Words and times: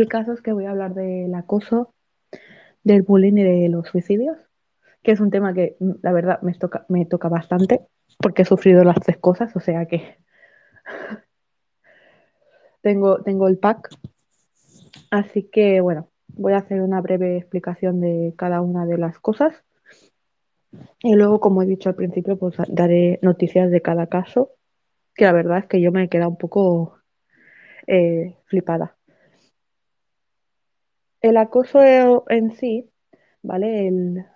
El 0.00 0.08
caso 0.08 0.32
es 0.32 0.40
que 0.40 0.54
voy 0.54 0.64
a 0.64 0.70
hablar 0.70 0.94
del 0.94 1.34
acoso, 1.34 1.92
del 2.82 3.02
bullying 3.02 3.36
y 3.36 3.42
de 3.42 3.68
los 3.68 3.86
suicidios, 3.86 4.38
que 5.02 5.12
es 5.12 5.20
un 5.20 5.30
tema 5.30 5.52
que 5.52 5.76
mm, 5.78 5.90
la 6.00 6.12
verdad 6.12 6.40
me 6.40 6.54
toca, 6.54 6.86
me 6.88 7.04
toca 7.04 7.28
bastante 7.28 7.82
porque 8.18 8.40
he 8.40 8.44
sufrido 8.46 8.82
las 8.82 8.98
tres 8.98 9.18
cosas, 9.18 9.54
o 9.56 9.60
sea 9.60 9.84
que 9.84 10.16
tengo, 12.80 13.22
tengo 13.22 13.46
el 13.46 13.58
pack. 13.58 13.90
Así 15.10 15.42
que 15.42 15.82
bueno, 15.82 16.08
voy 16.28 16.54
a 16.54 16.60
hacer 16.60 16.80
una 16.80 17.02
breve 17.02 17.36
explicación 17.36 18.00
de 18.00 18.32
cada 18.38 18.62
una 18.62 18.86
de 18.86 18.96
las 18.96 19.18
cosas. 19.18 19.52
Y 21.00 21.14
luego, 21.14 21.40
como 21.40 21.60
he 21.60 21.66
dicho 21.66 21.90
al 21.90 21.94
principio, 21.94 22.38
pues 22.38 22.56
daré 22.68 23.18
noticias 23.20 23.70
de 23.70 23.82
cada 23.82 24.06
caso, 24.06 24.52
que 25.14 25.26
la 25.26 25.32
verdad 25.32 25.58
es 25.58 25.66
que 25.66 25.82
yo 25.82 25.92
me 25.92 26.04
he 26.04 26.08
quedado 26.08 26.30
un 26.30 26.38
poco 26.38 26.96
eh, 27.86 28.38
flipada. 28.46 28.96
El 31.22 31.36
acoso 31.36 32.24
en 32.28 32.52
sí, 32.52 32.90
¿vale? 33.42 33.88
El, 33.88 34.26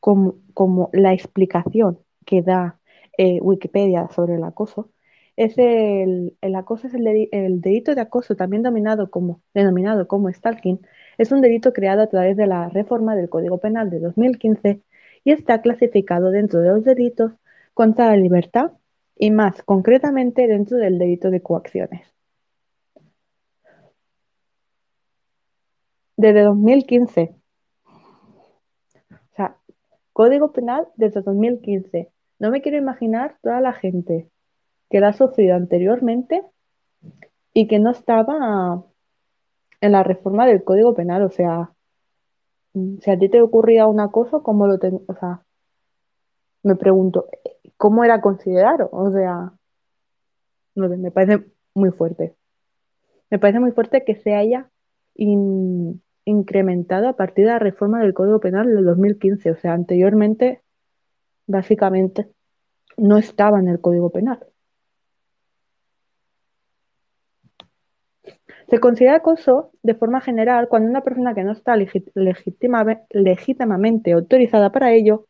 como, 0.00 0.36
como 0.54 0.90
la 0.92 1.12
explicación 1.12 2.00
que 2.24 2.42
da 2.42 2.80
eh, 3.16 3.40
Wikipedia 3.40 4.08
sobre 4.08 4.34
el 4.36 4.44
acoso, 4.44 4.90
es 5.36 5.56
el, 5.56 6.36
acoso 6.56 6.88
es 6.88 6.94
el, 6.94 7.06
el, 7.32 7.60
delito 7.60 7.94
de 7.94 8.00
acoso, 8.00 8.34
también 8.36 8.62
denominado 8.62 9.10
como, 9.10 9.40
denominado 9.54 10.08
como 10.08 10.32
stalking, 10.32 10.80
es 11.16 11.30
un 11.32 11.40
delito 11.40 11.72
creado 11.72 12.02
a 12.02 12.08
través 12.08 12.36
de 12.36 12.46
la 12.46 12.68
reforma 12.68 13.14
del 13.14 13.28
Código 13.28 13.58
Penal 13.58 13.90
de 13.90 14.00
2015 14.00 14.82
y 15.24 15.32
está 15.32 15.62
clasificado 15.62 16.30
dentro 16.30 16.60
de 16.60 16.68
los 16.70 16.84
delitos 16.84 17.32
contra 17.74 18.08
la 18.08 18.16
libertad 18.16 18.72
y 19.16 19.30
más 19.30 19.62
concretamente 19.62 20.46
dentro 20.48 20.78
del 20.78 20.98
delito 20.98 21.30
de 21.30 21.42
coacciones. 21.42 22.17
Desde 26.18 26.42
2015. 26.42 27.36
O 27.86 29.34
sea, 29.36 29.56
Código 30.12 30.50
Penal 30.52 30.88
desde 30.96 31.22
2015. 31.22 32.10
No 32.40 32.50
me 32.50 32.60
quiero 32.60 32.76
imaginar 32.76 33.38
toda 33.40 33.60
la 33.60 33.72
gente 33.72 34.28
que 34.90 34.98
la 34.98 35.10
ha 35.10 35.12
sufrido 35.12 35.54
anteriormente 35.54 36.42
y 37.54 37.68
que 37.68 37.78
no 37.78 37.92
estaba 37.92 38.84
en 39.80 39.92
la 39.92 40.02
reforma 40.02 40.44
del 40.44 40.64
Código 40.64 40.92
Penal. 40.92 41.22
O 41.22 41.30
sea, 41.30 41.72
si 42.74 43.10
a 43.12 43.16
ti 43.16 43.28
te 43.28 43.40
ocurría 43.40 43.86
una 43.86 44.08
cosa, 44.10 44.40
¿cómo 44.40 44.66
lo 44.66 44.80
ten... 44.80 45.00
O 45.06 45.14
sea, 45.14 45.44
me 46.64 46.74
pregunto, 46.74 47.28
¿cómo 47.76 48.02
era 48.02 48.20
considerado? 48.20 48.88
O 48.90 49.12
sea, 49.12 49.52
no 50.74 50.88
sé, 50.88 50.96
me 50.96 51.12
parece 51.12 51.44
muy 51.74 51.92
fuerte. 51.92 52.34
Me 53.30 53.38
parece 53.38 53.60
muy 53.60 53.70
fuerte 53.70 54.04
que 54.04 54.16
se 54.16 54.34
haya 54.34 54.68
incrementado 56.28 57.08
a 57.08 57.16
partir 57.16 57.46
de 57.46 57.52
la 57.52 57.58
reforma 57.58 58.00
del 58.00 58.14
Código 58.14 58.40
Penal 58.40 58.74
del 58.74 58.84
2015. 58.84 59.50
O 59.50 59.56
sea, 59.56 59.72
anteriormente, 59.72 60.62
básicamente, 61.46 62.28
no 62.96 63.18
estaba 63.18 63.58
en 63.60 63.68
el 63.68 63.80
Código 63.80 64.10
Penal. 64.10 64.40
Se 68.68 68.80
considera 68.80 69.16
acoso 69.16 69.72
de 69.82 69.94
forma 69.94 70.20
general 70.20 70.68
cuando 70.68 70.90
una 70.90 71.02
persona 71.02 71.34
que 71.34 71.42
no 71.42 71.52
está 71.52 71.74
legítimamente 71.76 74.12
autorizada 74.12 74.70
para 74.70 74.92
ello 74.92 75.26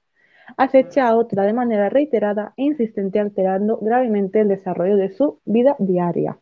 acecha 0.56 1.06
a 1.06 1.16
otra 1.16 1.44
de 1.44 1.52
manera 1.52 1.88
reiterada 1.88 2.52
e 2.56 2.64
insistente 2.64 3.20
alterando 3.20 3.78
gravemente 3.78 4.40
el 4.40 4.48
desarrollo 4.48 4.96
de 4.96 5.12
su 5.12 5.40
vida 5.44 5.76
diaria. 5.78 6.40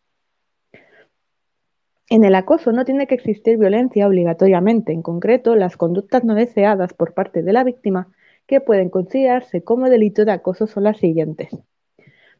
En 2.09 2.23
el 2.23 2.35
acoso 2.35 2.71
no 2.71 2.85
tiene 2.85 3.05
que 3.05 3.15
existir 3.15 3.57
violencia 3.57 4.07
obligatoriamente, 4.07 4.93
en 4.93 5.01
concreto 5.01 5.57
las 5.57 5.75
conductas 5.75 6.23
no 6.23 6.35
deseadas 6.35 6.93
por 6.93 7.13
parte 7.13 7.43
de 7.43 7.51
la 7.51 7.65
víctima 7.65 8.07
que 8.45 8.61
pueden 8.61 8.89
considerarse 8.89 9.61
como 9.61 9.89
delito 9.89 10.23
de 10.23 10.31
acoso 10.31 10.67
son 10.67 10.85
las 10.85 10.99
siguientes. 10.99 11.49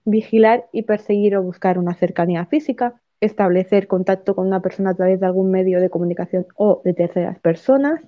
Vigilar 0.06 0.68
y 0.72 0.84
perseguir 0.84 1.36
o 1.36 1.44
buscar 1.44 1.80
una 1.80 1.96
cercanía 1.96 2.46
física, 2.46 3.02
establecer 3.20 3.88
contacto 3.88 4.36
con 4.36 4.48
una 4.48 4.62
persona 4.62 4.92
a 4.92 4.96
través 4.96 5.20
de 5.20 5.26
algún 5.26 5.52
medio 5.52 5.82
de 5.82 5.90
comunicación 5.90 6.48
o 6.56 6.82
de 6.86 6.94
terceras 6.94 7.38
personas, 7.40 8.00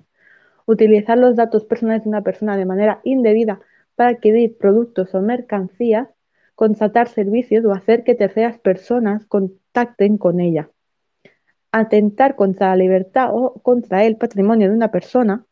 utilizar 0.66 1.18
los 1.18 1.36
datos 1.36 1.66
personales 1.66 2.04
de 2.04 2.10
una 2.10 2.24
persona 2.24 2.56
de 2.56 2.66
manera 2.66 3.02
indebida 3.04 3.60
para 3.96 4.12
adquirir 4.12 4.58
productos 4.58 5.14
o 5.14 5.22
mercancías, 5.22 6.08
constatar 6.56 7.10
servicios 7.10 7.66
o 7.66 7.74
hacer 7.74 8.06
que 8.06 8.16
terceras 8.16 8.58
personas 8.60 9.26
contacten 9.26 10.18
con 10.18 10.40
ella, 10.40 10.70
atentar 11.72 12.36
contra 12.36 12.70
la 12.70 12.76
libertad 12.76 13.30
o 13.32 13.62
contra 13.62 14.04
el 14.04 14.18
patrimonio 14.18 14.70
de 14.70 14.76
una 14.76 14.92
persona 14.92 15.46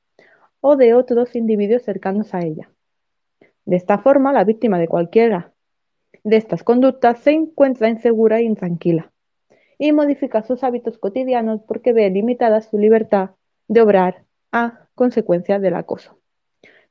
o 0.61 0.75
de 0.75 0.93
otros 0.93 1.35
individuos 1.35 1.83
cercanos 1.83 2.33
a 2.33 2.41
ella. 2.41 2.71
De 3.65 3.75
esta 3.75 3.97
forma, 3.99 4.33
la 4.33 4.43
víctima 4.43 4.79
de 4.79 4.87
cualquiera 4.87 5.53
de 6.23 6.37
estas 6.37 6.63
conductas 6.63 7.19
se 7.19 7.31
encuentra 7.31 7.89
insegura 7.89 8.39
e 8.39 8.43
intranquila 8.43 9.11
y 9.77 9.91
modifica 9.91 10.41
sus 10.41 10.63
hábitos 10.63 10.97
cotidianos 10.97 11.61
porque 11.67 11.93
ve 11.93 12.09
limitada 12.09 12.61
su 12.61 12.77
libertad 12.77 13.31
de 13.67 13.81
obrar 13.81 14.23
a 14.51 14.87
consecuencia 14.95 15.59
del 15.59 15.75
acoso. 15.75 16.19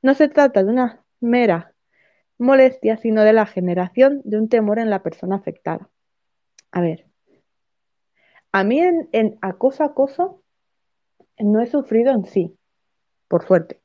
No 0.01 0.13
se 0.13 0.29
trata 0.29 0.63
de 0.63 0.69
una 0.69 1.03
mera 1.19 1.73
molestia, 2.37 2.97
sino 2.97 3.23
de 3.23 3.33
la 3.33 3.45
generación 3.45 4.21
de 4.23 4.37
un 4.37 4.47
temor 4.47 4.79
en 4.79 4.89
la 4.89 5.03
persona 5.03 5.35
afectada. 5.35 5.89
A 6.71 6.81
ver, 6.81 7.05
a 8.51 8.63
mí 8.63 8.79
en, 8.79 9.37
acoso 9.41 9.83
acoso 9.83 10.41
no 11.39 11.61
he 11.61 11.67
sufrido 11.67 12.11
en 12.11 12.25
sí, 12.25 12.57
por 13.27 13.45
suerte. 13.45 13.79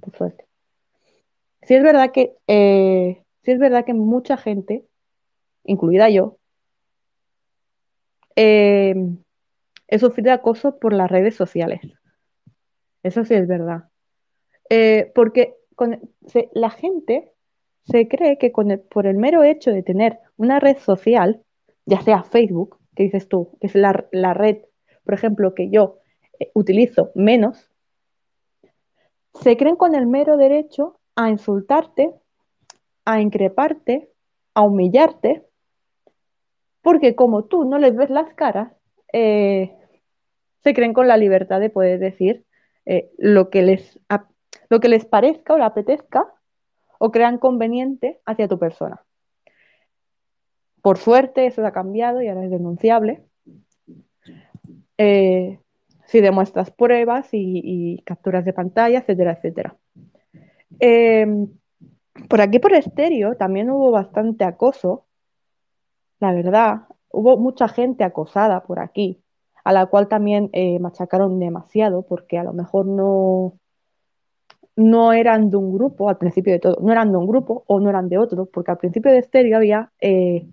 Por 0.00 0.16
suerte. 0.16 0.46
Sí 1.62 1.74
es 1.74 1.82
verdad 1.82 2.12
que, 2.12 2.36
eh, 2.46 3.22
sí 3.42 3.50
es 3.50 3.58
verdad 3.58 3.84
que 3.84 3.94
mucha 3.94 4.36
gente, 4.36 4.86
incluida 5.64 6.08
yo, 6.08 6.38
eh, 8.36 8.94
he 9.88 9.98
sufrido 9.98 10.32
acoso 10.32 10.78
por 10.78 10.92
las 10.92 11.10
redes 11.10 11.34
sociales. 11.34 11.80
Eso 13.02 13.24
sí 13.24 13.34
es 13.34 13.46
verdad. 13.46 13.88
Eh, 14.68 15.10
porque 15.14 15.56
la 16.52 16.70
gente 16.70 17.32
se 17.84 18.06
cree 18.08 18.38
que 18.38 18.50
por 18.50 19.06
el 19.06 19.16
mero 19.16 19.42
hecho 19.42 19.72
de 19.72 19.82
tener 19.82 20.20
una 20.36 20.60
red 20.60 20.78
social, 20.78 21.42
ya 21.86 22.00
sea 22.02 22.22
Facebook, 22.22 22.79
que 22.94 23.04
dices 23.04 23.28
tú, 23.28 23.56
que 23.60 23.66
es 23.66 23.74
la, 23.74 24.34
red, 24.34 24.58
por 25.04 25.14
ejemplo, 25.14 25.54
que 25.54 25.70
yo 25.70 25.98
eh, 26.38 26.50
utilizo 26.54 27.10
menos, 27.14 27.70
se 29.34 29.56
creen 29.56 29.76
con 29.76 29.94
el 29.94 30.06
mero 30.06 30.36
derecho 30.36 31.00
a 31.14 31.30
insultarte, 31.30 32.12
a 33.04 33.20
increparte, 33.20 34.10
a 34.54 34.62
humillarte, 34.62 35.46
porque 36.82 37.14
como 37.14 37.44
tú 37.44 37.64
no 37.64 37.78
les 37.78 37.94
ves 37.94 38.10
las 38.10 38.32
caras, 38.34 38.72
eh, 39.12 39.76
se 40.62 40.74
creen 40.74 40.92
con 40.92 41.08
la 41.08 41.16
libertad 41.16 41.60
de 41.60 41.70
poder 41.70 41.98
decir 41.98 42.44
eh, 42.86 43.10
lo, 43.18 43.50
que 43.50 43.62
les, 43.62 43.98
lo 44.68 44.80
que 44.80 44.88
les 44.88 45.04
parezca 45.04 45.54
o 45.54 45.58
le 45.58 45.64
apetezca 45.64 46.32
o 46.98 47.10
crean 47.10 47.38
conveniente 47.38 48.20
hacia 48.26 48.48
tu 48.48 48.58
persona. 48.58 49.04
Por 50.82 50.98
suerte 50.98 51.46
eso 51.46 51.64
ha 51.66 51.72
cambiado 51.72 52.22
y 52.22 52.28
ahora 52.28 52.44
es 52.44 52.50
denunciable. 52.50 53.24
Eh, 54.98 55.58
si 56.06 56.20
demuestras 56.20 56.70
pruebas 56.70 57.28
y, 57.32 58.02
capturas 58.04 58.44
de 58.44 58.52
pantalla, 58.52 58.98
etcétera, 58.98 59.32
etcétera. 59.32 59.76
Em, 60.78 61.48
por 62.28 62.40
aquí 62.40 62.58
por 62.58 62.74
estéreo 62.74 63.36
también 63.36 63.70
hubo 63.70 63.90
bastante 63.90 64.44
acoso, 64.44 65.06
la 66.18 66.32
verdad. 66.32 66.82
Hubo 67.10 67.36
mucha 67.36 67.68
gente 67.68 68.04
acosada 68.04 68.62
por 68.62 68.80
aquí 68.80 69.22
a 69.64 69.72
la 69.72 69.86
cual 69.86 70.08
también 70.08 70.50
eh, 70.52 70.78
machacaron 70.78 71.38
demasiado 71.38 72.02
porque 72.02 72.38
a 72.38 72.44
lo 72.44 72.52
mejor 72.52 72.86
no, 72.86 73.58
no 74.76 75.12
eran 75.12 75.50
de 75.50 75.56
un 75.56 75.72
grupo, 75.72 76.08
al 76.08 76.18
principio 76.18 76.52
de 76.52 76.58
todo, 76.58 76.78
no 76.80 76.92
eran 76.92 77.12
de 77.12 77.18
un 77.18 77.26
grupo 77.26 77.64
o 77.66 77.80
no 77.80 77.90
eran 77.90 78.08
de 78.08 78.18
otro, 78.18 78.46
porque 78.46 78.70
al 78.70 78.78
principio 78.78 79.12
de 79.12 79.18
estéreo 79.18 79.56
había 79.56 79.92
eh, 80.00 80.48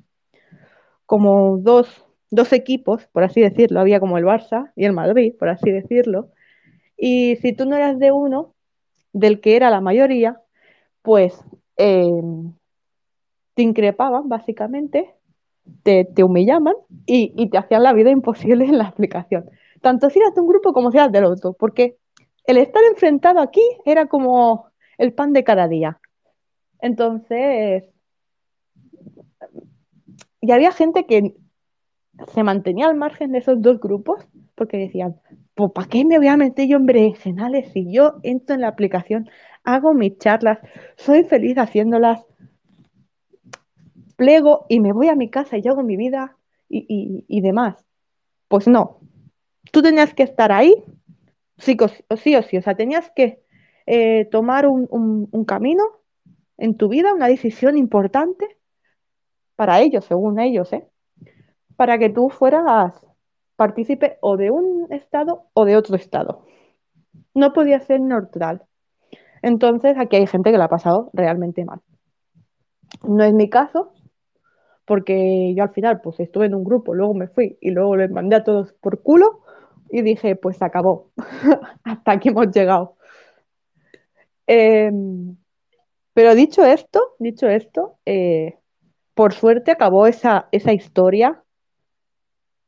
como 1.07 1.57
dos, 1.57 2.06
dos 2.30 2.54
equipos, 2.54 3.07
por 3.07 3.24
así 3.24 3.42
decirlo, 3.42 3.80
había 3.80 4.00
como 4.00 4.19
el 4.19 4.25
Barça 4.25 4.71
y 4.75 4.86
el 4.86 4.94
Madrid, 4.94 5.33
por 5.39 5.50
así 5.50 5.71
decirlo, 5.71 6.30
y 6.95 7.38
si 7.38 7.54
tú 7.54 7.65
no 7.65 7.75
eras 7.75 7.98
de 7.98 8.12
uno, 8.12 8.54
del 9.13 9.42
que 9.42 9.56
era 9.56 9.71
la 9.71 9.81
mayoría, 9.81 10.39
pues 11.01 11.44
eh, 11.77 12.21
te 13.56 13.63
increpaban 13.63 14.30
básicamente 14.30 15.18
te, 15.83 16.24
humillaban 16.24 16.75
y, 17.06 17.50
te 17.50 17.57
hacían 17.57 17.83
la 17.83 17.94
vida 17.94 18.09
imposible 18.12 18.65
en 18.65 18.77
la 18.77 18.86
aplicación. 18.86 19.50
Tanto 19.81 20.09
si 20.09 20.19
eras 20.19 20.33
de 20.36 20.42
un 20.42 20.48
grupo 20.48 20.74
como 20.74 20.92
si 20.92 20.98
eras 20.98 21.12
del 21.12 21.25
otro, 21.25 21.54
porque 21.54 21.98
el 22.45 22.57
estar 22.57 22.81
enfrentado 22.89 23.39
aquí 23.39 23.62
era 23.86 24.07
como 24.07 24.68
el 24.98 25.13
pan 25.13 25.33
de 25.33 25.44
cada 25.44 25.68
día. 25.68 26.00
Entonces, 26.80 27.83
y 30.41 30.51
había 30.51 30.71
gente 30.71 31.05
que 31.05 31.35
se 32.33 32.43
mantenía 32.43 32.87
al 32.87 32.95
margen 32.95 33.31
de 33.31 33.39
esos 33.39 33.61
dos 33.61 33.79
grupos 33.79 34.25
porque 34.55 34.77
decían, 34.77 35.19
pues 35.53 35.71
¿para 35.71 35.87
qué 35.87 36.03
me 36.03 36.17
voy 36.17 36.27
a 36.27 36.37
meter 36.37 36.67
yo 36.67 36.77
en 36.77 36.85
berenjenales 36.85 37.71
si 37.71 37.91
yo 37.91 38.15
entro 38.23 38.55
en 38.55 38.61
la 38.61 38.69
aplicación, 38.69 39.29
hago 39.63 39.93
mis 39.93 40.17
charlas, 40.17 40.59
soy 40.95 41.23
feliz 41.23 41.57
haciéndolas, 41.57 42.25
plego 44.15 44.65
y 44.67 44.79
me 44.79 44.93
voy 44.93 45.09
a 45.09 45.15
mi 45.15 45.29
casa 45.29 45.57
y 45.57 45.67
hago 45.67 45.83
mi 45.83 45.95
vida 45.95 46.37
y, 46.69 47.41
demás? 47.41 47.85
Pues 48.47 48.67
no, 48.67 48.99
tú 49.71 49.81
tenías 49.81 50.13
que 50.13 50.23
estar 50.23 50.51
ahí, 50.51 50.73
sí 51.57 51.77
o 51.79 51.87
sí, 52.17 52.35
o, 52.35 52.41
sí. 52.41 52.57
o 52.57 52.61
sea, 52.61 52.75
tenías 52.75 53.11
que 53.15 53.43
eh, 53.85 54.25
tomar 54.31 54.67
un, 54.67 54.87
un 54.89 55.45
camino 55.45 55.83
en 56.57 56.75
tu 56.75 56.89
vida, 56.89 57.13
una 57.13 57.27
decisión 57.27 57.77
importante 57.77 58.56
para 59.57 59.81
ellos, 59.81 60.06
según 60.06 60.39
ellos, 60.39 60.71
¿eh? 60.71 60.88
para 61.75 61.98
que 61.98 62.09
tú 62.09 62.30
fueras 62.30 62.94
partícipe 63.57 64.18
o 64.21 64.38
de 64.38 64.51
un 64.51 64.88
estado 64.92 65.48
o 65.54 65.65
de 65.65 65.75
otro 65.75 65.98
estado. 65.98 66.45
No 67.33 67.51
podía 67.51 67.80
ser 67.81 68.00
neutral. 68.00 68.63
Entonces, 69.42 69.98
aquí 69.98 70.15
hay 70.15 70.27
gente 70.27 70.51
que 70.51 70.57
la 70.57 70.65
ha 70.65 70.69
pasado 70.69 71.09
realmente 71.12 71.65
mal. 71.65 71.81
No 73.04 73.24
es 73.24 73.33
mi 73.33 73.50
caso, 73.50 73.92
porque 74.86 75.54
yo 75.56 75.63
al 75.63 75.71
final 75.71 76.00
pues 76.01 76.19
estuve 76.19 76.45
en 76.45 76.56
un 76.56 76.63
grupo, 76.63 76.94
luego 76.94 77.13
me 77.13 77.27
fui 77.27 77.57
y 77.59 77.71
luego 77.71 77.98
les 77.98 78.09
mandé 78.09 78.38
a 78.38 78.44
todos 78.44 78.74
por 78.74 79.01
culo 79.01 79.42
y 79.89 80.01
dije, 80.01 80.36
pues 80.36 80.62
acabó, 80.62 81.12
hasta 81.83 82.12
aquí 82.12 82.30
hemos 82.30 82.51
llegado. 82.51 82.95
Em, 84.48 85.36
pero 86.13 86.36
dicho 86.36 86.65
esto, 86.65 87.15
dicho 87.19 87.48
esto, 87.48 87.98
eh, 88.06 88.57
por 89.17 89.33
suerte 89.33 89.71
acabó 89.71 90.05
esa, 90.05 90.47
esa 90.51 90.73
historia 90.73 91.43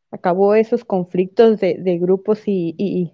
acabó 0.10 0.56
esos 0.56 0.84
conflictos 0.84 1.60
de, 1.60 2.00
grupos 2.02 2.42
y, 2.48 3.14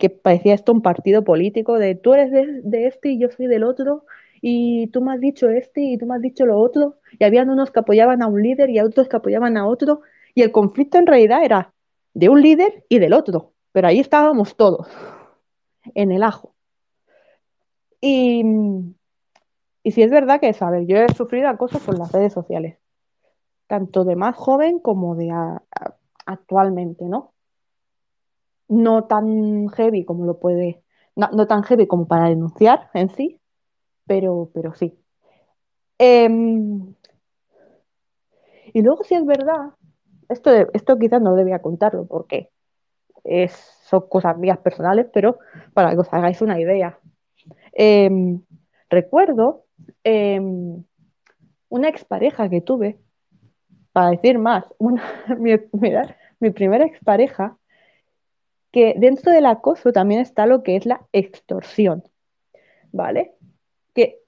que 0.00 0.10
parecía 0.10 0.54
esto 0.54 0.72
un 0.72 0.82
partido 0.82 1.22
político 1.22 1.78
de 1.78 1.94
tú 1.94 2.14
eres 2.14 2.32
de, 2.32 2.86
este 2.88 3.10
y 3.10 3.20
yo 3.20 3.30
soy 3.30 3.46
del 3.46 3.62
otro 3.62 4.04
y 4.42 4.88
tú 4.88 5.00
me 5.00 5.12
has 5.12 5.20
dicho 5.20 5.48
este 5.48 5.80
y 5.80 5.96
tú 5.96 6.06
me 6.06 6.16
has 6.16 6.20
dicho 6.20 6.44
lo 6.44 6.58
otro 6.58 6.96
y 7.16 7.22
habían 7.22 7.50
unos 7.50 7.70
que 7.70 7.78
apoyaban 7.78 8.20
a 8.20 8.26
un 8.26 8.42
líder 8.42 8.68
y 8.70 8.80
otros 8.80 9.08
que 9.08 9.16
apoyaban 9.16 9.56
a 9.56 9.68
otro 9.68 10.00
y 10.34 10.42
el 10.42 10.50
conflicto 10.50 10.98
en 10.98 11.06
realidad 11.06 11.44
era 11.44 11.72
de 12.14 12.28
un 12.28 12.42
líder 12.42 12.84
y 12.88 12.98
del 12.98 13.12
otro, 13.12 13.52
pero 13.70 13.86
ahí 13.86 14.00
estábamos 14.00 14.56
todos 14.56 14.88
en 15.94 16.10
el 16.10 16.24
ajo. 16.24 16.52
Y, 18.00 18.42
y 19.86 19.92
si 19.92 20.02
es 20.02 20.10
verdad 20.10 20.40
que, 20.40 20.52
sabes, 20.52 20.88
yo 20.88 20.96
he 20.96 21.06
sufrido 21.14 21.48
acoso 21.48 21.78
por 21.78 21.96
las 21.96 22.10
redes 22.10 22.32
sociales, 22.32 22.76
tanto 23.68 24.04
de 24.04 24.16
más 24.16 24.34
joven 24.34 24.80
como 24.80 25.14
de 25.14 25.32
actualmente, 26.26 27.04
¿no? 27.04 27.34
No 28.66 29.04
tan 29.04 29.68
heavy 29.68 30.04
como 30.04 30.24
lo 30.24 30.40
puede, 30.40 30.82
no, 31.14 31.46
tan 31.46 31.62
heavy 31.62 31.86
como 31.86 32.08
para 32.08 32.28
denunciar 32.28 32.90
en 32.94 33.10
sí, 33.10 33.40
pero, 34.08 34.50
pero 34.52 34.74
sí. 34.74 34.98
Em, 35.98 36.92
y 38.72 38.82
luego 38.82 39.04
si 39.04 39.14
es 39.14 39.24
verdad, 39.24 39.70
esto, 40.28 40.50
esto 40.72 40.98
quizás 40.98 41.22
no 41.22 41.36
debía 41.36 41.62
contarlo 41.62 42.06
porque 42.06 42.50
es, 43.22 43.52
son 43.84 44.08
cosas 44.08 44.36
mías 44.36 44.58
personales, 44.58 45.06
pero 45.12 45.38
para 45.74 45.92
que 45.92 45.98
os 45.98 46.12
hagáis 46.12 46.42
una 46.42 46.58
idea. 46.58 46.98
Em, 47.72 48.42
recuerdo 48.90 49.65
em, 50.06 50.84
una 51.68 51.88
expareja 51.88 52.48
que 52.48 52.60
tuve 52.60 53.00
para 53.92 54.10
decir 54.10 54.38
más, 54.38 54.64
una, 54.78 55.02
mi, 55.38 55.52
mi 56.38 56.50
primera 56.50 56.84
expareja, 56.84 57.58
que 58.70 58.94
dentro 58.96 59.32
del 59.32 59.46
acoso 59.46 59.90
también 59.90 60.20
está 60.20 60.46
lo 60.46 60.62
que 60.62 60.76
es 60.76 60.86
la 60.86 61.06
extorsión, 61.12 62.04
¿vale? 62.92 63.34
Que 63.94 64.20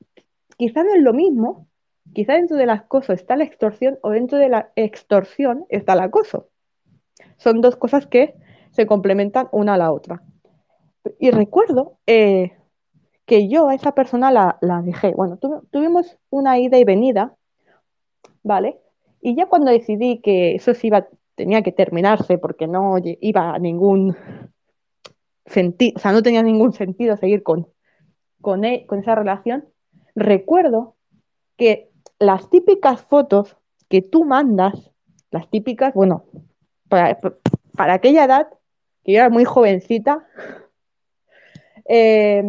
quizá 0.56 0.82
no 0.82 0.94
es 0.94 1.02
lo 1.02 1.12
mismo, 1.12 1.68
quizá 2.12 2.34
dentro 2.34 2.56
del 2.56 2.70
acoso 2.70 3.12
está 3.12 3.36
la 3.36 3.44
extorsión 3.44 3.98
o 4.02 4.10
dentro 4.10 4.38
de 4.38 4.48
la 4.48 4.72
extorsión 4.74 5.64
está 5.68 5.92
el 5.92 6.00
acoso. 6.00 6.48
Son 7.36 7.60
dos 7.60 7.76
cosas 7.76 8.06
que 8.06 8.34
se 8.72 8.86
complementan 8.86 9.48
una 9.52 9.74
a 9.74 9.78
la 9.78 9.92
otra. 9.92 10.22
Y 11.20 11.30
recuerdo 11.30 11.98
eh, 12.06 12.52
que 13.28 13.46
yo 13.46 13.68
a 13.68 13.74
esa 13.74 13.92
persona 13.92 14.32
la, 14.32 14.56
la 14.62 14.80
dejé. 14.80 15.12
Bueno, 15.12 15.38
tuvimos 15.70 16.16
una 16.30 16.58
ida 16.58 16.78
y 16.78 16.84
venida, 16.84 17.36
¿vale? 18.42 18.80
Y 19.20 19.36
ya 19.36 19.46
cuando 19.46 19.70
decidí 19.70 20.20
que 20.22 20.54
eso 20.54 20.72
iba, 20.82 21.06
tenía 21.34 21.62
que 21.62 21.70
terminarse 21.70 22.38
porque 22.38 22.66
no 22.66 22.96
iba 23.20 23.54
a 23.54 23.58
ningún 23.58 24.16
sentido, 25.44 25.92
o 25.96 25.98
sea, 26.00 26.12
no 26.12 26.22
tenía 26.22 26.42
ningún 26.42 26.72
sentido 26.72 27.18
seguir 27.18 27.42
con, 27.42 27.68
con, 28.40 28.64
e, 28.64 28.86
con 28.86 29.00
esa 29.00 29.14
relación, 29.14 29.68
recuerdo 30.14 30.96
que 31.58 31.90
las 32.18 32.48
típicas 32.48 33.02
fotos 33.02 33.58
que 33.90 34.00
tú 34.00 34.24
mandas, 34.24 34.90
las 35.30 35.50
típicas, 35.50 35.92
bueno, 35.92 36.24
para, 36.88 37.18
para 37.76 37.92
aquella 37.92 38.24
edad, 38.24 38.48
que 39.04 39.12
yo 39.12 39.18
era 39.18 39.28
muy 39.28 39.44
jovencita, 39.44 40.26
eh, 41.84 42.42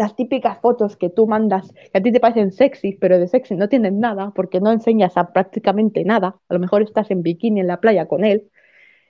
las 0.00 0.16
típicas 0.16 0.58
fotos 0.60 0.96
que 0.96 1.10
tú 1.10 1.26
mandas, 1.26 1.74
que 1.92 1.98
a 1.98 2.02
ti 2.02 2.10
te 2.10 2.20
parecen 2.20 2.52
sexy, 2.52 2.92
pero 2.92 3.18
de 3.18 3.28
sexy 3.28 3.54
no 3.54 3.68
tienen 3.68 4.00
nada, 4.00 4.32
porque 4.34 4.58
no 4.58 4.72
enseñas 4.72 5.18
a 5.18 5.30
prácticamente 5.30 6.04
nada. 6.06 6.40
A 6.48 6.54
lo 6.54 6.58
mejor 6.58 6.80
estás 6.80 7.10
en 7.10 7.22
bikini 7.22 7.60
en 7.60 7.66
la 7.66 7.80
playa 7.80 8.08
con 8.08 8.24
él 8.24 8.50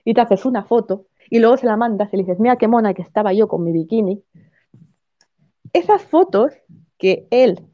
y 0.05 0.15
te 0.15 0.21
haces 0.21 0.45
una 0.45 0.65
foto 0.65 1.07
y 1.31 1.39
luego 1.39 1.59
se 1.59 1.67
la 1.67 1.77
mandas 1.77 2.13
y 2.13 2.17
le 2.17 2.25
dices, 2.25 2.41
mira 2.41 2.57
qué 2.57 2.67
mona 2.67 2.93
que 2.93 3.03
estaba 3.03 3.33
yo 3.33 3.47
con 3.47 3.63
mi 3.63 3.71
bikini. 3.71 4.25
Esas 5.73 6.03
fotos 6.03 6.53
que 6.99 7.29
él, 7.31 7.69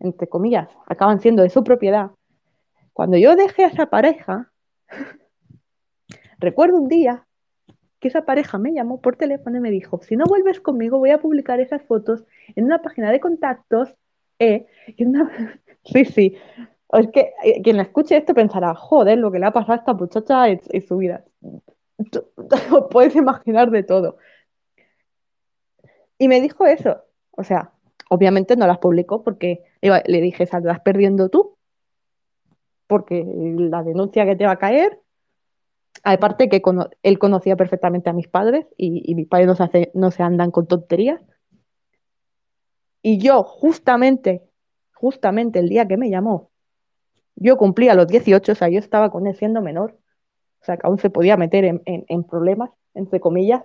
entre 0.00 0.26
comillas, 0.26 0.68
acaban 0.88 1.20
siendo 1.20 1.44
de 1.44 1.50
su 1.50 1.62
propiedad, 1.62 2.10
cuando 2.92 3.16
yo 3.16 3.36
dejé 3.36 3.62
a 3.62 3.68
esa 3.68 3.86
pareja, 3.86 4.50
recuerdo 6.40 6.78
un 6.78 6.88
día 6.88 7.28
que 8.04 8.08
esa 8.08 8.26
pareja 8.26 8.58
me 8.58 8.74
llamó 8.74 9.00
por 9.00 9.16
teléfono 9.16 9.56
y 9.56 9.60
me 9.60 9.70
dijo, 9.70 9.98
si 10.02 10.14
no 10.14 10.26
vuelves 10.26 10.60
conmigo 10.60 10.98
voy 10.98 11.08
a 11.08 11.22
publicar 11.22 11.58
esas 11.58 11.80
fotos 11.84 12.22
en 12.54 12.66
una 12.66 12.82
página 12.82 13.10
de 13.10 13.18
contactos. 13.18 13.94
Eh, 14.38 14.66
sí, 15.86 16.04
sí. 16.04 16.36
Es 16.92 17.08
que 17.08 17.32
eh, 17.42 17.62
quien 17.62 17.80
escuche 17.80 18.18
esto 18.18 18.34
pensará, 18.34 18.74
joder, 18.74 19.16
lo 19.16 19.32
que 19.32 19.38
le 19.38 19.46
ha 19.46 19.52
pasado 19.52 19.72
a 19.72 19.76
esta 19.76 19.94
muchacha 19.94 20.48
en, 20.50 20.86
su 20.86 20.98
vida. 20.98 21.24
Os 22.72 22.84
puedes 22.90 23.16
imaginar 23.16 23.70
de 23.70 23.82
todo. 23.84 24.18
Y 26.18 26.28
me 26.28 26.42
dijo 26.42 26.66
eso. 26.66 27.04
O 27.30 27.42
sea, 27.42 27.72
obviamente 28.10 28.54
no 28.54 28.66
las 28.66 28.80
publicó 28.80 29.22
porque 29.22 29.62
le 29.80 30.20
dije, 30.20 30.44
saldrás 30.44 30.80
perdiendo 30.80 31.30
tú, 31.30 31.56
porque 32.86 33.24
la 33.24 33.82
denuncia 33.82 34.26
que 34.26 34.36
te 34.36 34.44
va 34.44 34.52
a 34.52 34.58
caer 34.58 35.00
aparte 36.02 36.48
que 36.48 36.62
él 37.02 37.18
conocía 37.18 37.56
perfectamente 37.56 38.10
a 38.10 38.12
mis 38.12 38.28
padres 38.28 38.66
y, 38.76 39.14
mis 39.14 39.28
padres 39.28 39.46
no 39.46 39.54
se, 39.54 39.90
no 39.94 40.10
se 40.10 40.22
andan 40.22 40.50
con 40.50 40.66
tonterías. 40.66 41.20
Y 43.02 43.18
yo, 43.18 43.42
justamente, 43.42 44.42
justamente 44.94 45.58
el 45.58 45.68
día 45.68 45.86
que 45.86 45.96
me 45.96 46.10
llamó, 46.10 46.50
yo 47.36 47.56
cumplía 47.56 47.94
los 47.94 48.06
18, 48.06 48.52
o 48.52 48.54
sea, 48.54 48.68
yo 48.68 48.78
estaba 48.78 49.10
con 49.10 49.26
él 49.26 49.36
siendo 49.36 49.60
menor, 49.60 49.98
o 50.60 50.64
sea, 50.64 50.76
que 50.76 50.86
aún 50.86 50.98
se 50.98 51.10
podía 51.10 51.36
meter 51.36 51.64
en, 51.84 52.24
problemas, 52.24 52.70
entre 52.94 53.20
comillas, 53.20 53.62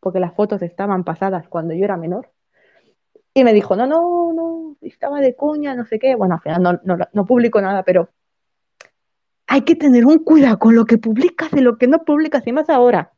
porque 0.00 0.20
las 0.20 0.34
fotos 0.34 0.62
estaban 0.62 1.04
pasadas 1.04 1.48
cuando 1.48 1.74
yo 1.74 1.84
era 1.84 1.96
menor. 1.96 2.32
Y 3.32 3.44
me 3.44 3.52
dijo, 3.52 3.76
no, 3.76 3.86
no, 3.86 4.32
no, 4.32 4.76
estaba 4.80 5.20
de 5.20 5.36
coña, 5.36 5.74
no 5.76 5.84
sé 5.86 6.00
qué. 6.00 6.16
Bueno, 6.16 6.34
al 6.34 6.40
final 6.40 6.62
no, 6.62 6.80
no, 6.82 7.04
no 7.12 7.26
publico 7.26 7.60
nada, 7.60 7.84
pero 7.84 8.08
hay 9.52 9.62
que 9.62 9.74
tener 9.74 10.06
un 10.06 10.20
cuidado 10.20 10.60
con 10.60 10.76
lo 10.76 10.84
que 10.84 10.96
publicas 10.96 11.52
y 11.52 11.60
lo 11.60 11.76
que 11.76 11.88
no 11.88 12.04
publicas, 12.04 12.46
y 12.46 12.52
más 12.52 12.70
ahora. 12.70 13.12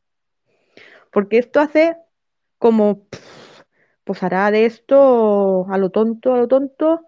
Porque 1.10 1.36
esto 1.36 1.60
hace 1.60 1.94
como, 2.56 3.06
pues 4.04 4.22
hará 4.22 4.50
de 4.50 4.64
esto 4.64 5.66
a 5.68 5.76
lo 5.76 5.90
tonto, 5.90 6.32
a 6.32 6.38
lo 6.38 6.48
tonto, 6.48 7.02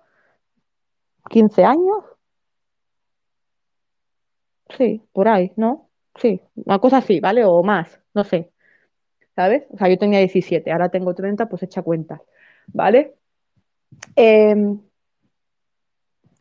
15 1.30 1.64
años. 1.64 2.04
Sí, 4.76 5.02
por 5.14 5.26
ahí, 5.28 5.52
¿no? 5.56 5.88
Sí, 6.16 6.42
una 6.56 6.78
cosa 6.78 6.98
así, 6.98 7.18
¿vale? 7.18 7.46
O 7.46 7.62
más, 7.62 7.98
no 8.12 8.24
sé. 8.24 8.52
¿Sabes? 9.34 9.64
O 9.70 9.78
sea, 9.78 9.88
yo 9.88 9.96
tenía 9.96 10.18
17, 10.18 10.70
ahora 10.70 10.90
tengo 10.90 11.14
30, 11.14 11.48
pues 11.48 11.62
echa 11.62 11.80
cuenta, 11.80 12.20
¿vale? 12.66 13.16
Em, 14.16 14.78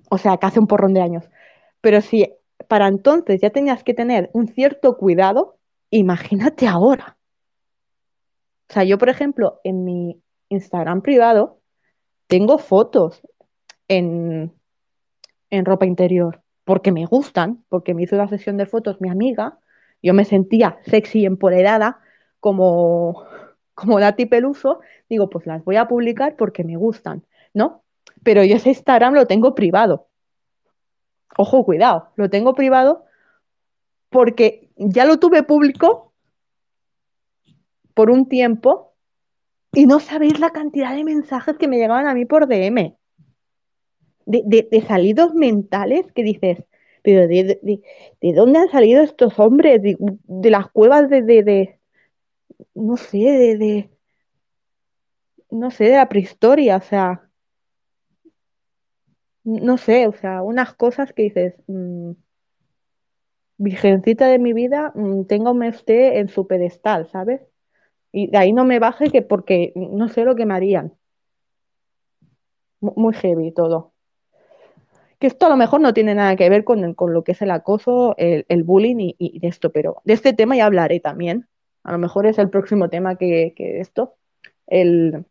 o 0.10 0.18
sea, 0.18 0.36
que 0.36 0.46
hace 0.48 0.60
un 0.60 0.68
porrón 0.68 0.94
de 0.94 1.02
años. 1.02 1.30
Pero 1.80 2.02
si 2.02 2.30
para 2.74 2.88
entonces 2.88 3.40
ya 3.40 3.52
tenías 3.52 3.84
que 3.84 3.94
tener 3.94 4.32
un 4.34 4.48
cierto 4.48 4.98
cuidado, 4.98 5.60
imagínate 5.92 6.66
ahora. 6.68 7.18
O 8.68 8.74
sea, 8.74 8.84
yo, 8.84 8.98
por 8.98 9.10
ejemplo, 9.10 9.62
en 9.64 9.86
mi 9.86 10.24
Instagram 10.50 11.04
privado 11.04 11.60
tengo 12.26 12.58
fotos 12.58 13.22
en, 13.88 14.52
en 15.52 15.66
ropa 15.66 15.86
interior. 15.86 16.42
porque 16.64 16.92
me 16.92 17.06
gustan, 17.06 17.64
porque 17.70 17.94
me 17.94 18.02
hizo 18.02 18.16
la 18.16 18.28
sesión 18.28 18.58
de 18.58 18.66
fotos 18.66 19.00
mi 19.00 19.10
amiga, 19.12 19.60
yo 20.02 20.16
me 20.16 20.26
sentía 20.26 20.80
sexy 20.82 21.20
y 21.20 21.26
empoderada 21.28 22.00
como, 22.40 23.24
como 23.76 24.00
Nati 24.00 24.26
Peluso, 24.26 24.80
digo, 25.08 25.30
pues 25.30 25.46
las 25.46 25.64
voy 25.64 25.76
a 25.76 25.88
publicar 25.88 26.36
porque 26.38 26.64
me 26.64 26.76
gustan, 26.76 27.24
¿no? 27.54 27.84
Pero 28.24 28.44
yo 28.44 28.56
ese 28.56 28.70
Instagram 28.70 29.14
lo 29.14 29.28
tengo 29.28 29.54
privado. 29.54 30.08
Ojo, 31.38 31.66
cuidado, 31.66 32.10
lo 32.16 32.30
tengo 32.30 32.54
privado 32.54 33.06
porque 34.10 34.70
ya 34.78 35.06
lo 35.06 35.18
tuve 35.18 35.44
público 35.44 36.14
por 37.94 38.10
un 38.10 38.28
tiempo 38.28 38.94
y 39.74 39.88
no 39.88 40.00
sabéis 40.00 40.40
la 40.40 40.52
cantidad 40.52 40.96
de 40.96 41.04
mensajes 41.04 41.58
que 41.58 41.68
me 41.68 41.78
llegaban 41.78 42.08
a 42.08 42.14
mí 42.14 42.26
por 42.26 42.48
DM. 42.48 42.96
De, 44.26 44.86
salidos 44.88 45.34
mentales 45.34 46.06
que 46.14 46.24
dices, 46.24 46.64
pero 47.02 47.28
¿de, 47.28 47.60
de, 47.62 48.34
dónde 48.34 48.60
han 48.60 48.70
salido 48.70 49.02
estos 49.02 49.38
hombres? 49.40 49.82
De, 49.82 50.50
las 50.50 50.70
cuevas 50.70 51.10
de, 51.10 51.80
no 52.76 52.96
sé, 52.96 53.18
de, 53.18 53.90
no 55.50 55.72
sé, 55.72 55.86
de 55.86 55.98
la 55.98 56.08
prehistoria, 56.08 56.78
o 56.78 56.82
sea, 56.82 57.30
no 59.44 59.78
sé, 59.78 60.08
o 60.08 60.14
sea, 60.14 60.42
unas 60.42 60.74
cosas 60.74 61.14
que 61.14 61.24
dices, 61.24 61.56
mmm, 61.68 62.12
virgencita 63.58 64.28
de 64.28 64.40
mi 64.40 64.54
vida, 64.54 64.92
mmm, 64.96 65.24
téngame 65.26 65.70
usted 65.70 66.18
en 66.18 66.30
su 66.30 66.48
pedestal, 66.48 67.08
¿sabes? 67.10 67.42
Y 68.12 68.28
de 68.30 68.38
ahí 68.38 68.54
no 68.54 68.66
me 68.66 68.80
baje 68.80 69.10
que 69.10 69.22
porque 69.24 69.74
no 69.76 70.08
sé 70.08 70.24
lo 70.24 70.36
que 70.36 70.46
me. 70.46 70.92
Muy 72.80 73.14
heavy 73.16 73.52
todo. 73.52 73.94
Que 75.20 75.28
esto 75.28 75.46
a 75.48 75.50
lo 75.50 75.56
mejor 75.58 75.82
no 75.82 75.94
tiene 75.94 76.14
nada 76.16 76.36
que 76.36 76.50
ver 76.50 76.64
con, 76.64 76.94
con 76.94 77.14
lo 77.14 77.24
que 77.24 77.32
es 77.32 77.42
el 77.42 77.52
acoso, 77.52 78.14
el, 78.18 78.46
el 78.50 78.64
bullying 78.64 78.98
y, 79.00 79.16
y, 79.18 79.48
esto, 79.48 79.72
pero 79.72 80.02
de 80.04 80.14
este 80.14 80.34
tema 80.34 80.56
ya 80.56 80.66
hablaré 80.66 81.00
también. 81.00 81.48
A 81.84 81.92
lo 81.92 81.98
mejor 81.98 82.28
es 82.28 82.38
el 82.38 82.50
próximo 82.50 82.90
tema 82.90 83.16
que, 83.18 83.54
que 83.56 83.80
esto. 83.80 84.16
El. 84.68 85.26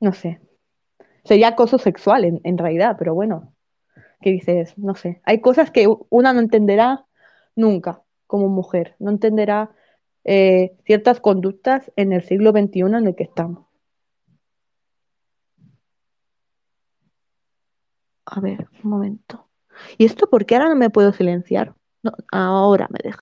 No 0.00 0.12
sé. 0.12 0.40
Sería 1.24 1.48
acoso 1.48 1.78
sexual 1.78 2.40
en, 2.42 2.58
realidad, 2.58 2.96
pero 2.98 3.14
bueno. 3.14 3.54
Que 4.20 4.30
dices, 4.30 4.76
no 4.78 4.94
sé. 4.94 5.20
Hay 5.24 5.40
cosas 5.40 5.70
que 5.70 5.88
una 6.10 6.32
no 6.32 6.40
entenderá 6.40 7.06
nunca 7.56 8.02
como 8.26 8.48
mujer. 8.48 8.94
No 8.98 9.10
entenderá 9.10 9.70
eh, 10.24 10.76
ciertas 10.84 11.20
conductas 11.20 11.90
en 11.96 12.12
el 12.12 12.22
siglo 12.22 12.52
XXI 12.52 12.80
en 12.80 13.06
el 13.06 13.14
que 13.16 13.24
estamos. 13.24 13.66
A 18.26 18.40
ver, 18.40 18.68
un 18.82 18.90
momento. 18.90 19.48
¿Y 19.98 20.04
esto 20.04 20.28
por 20.28 20.46
qué 20.46 20.56
ahora 20.56 20.68
no 20.68 20.76
me 20.76 20.90
puedo 20.90 21.12
silenciar? 21.12 21.74
No, 22.02 22.12
ahora 22.30 22.88
me 22.90 22.98
deja. 23.02 23.20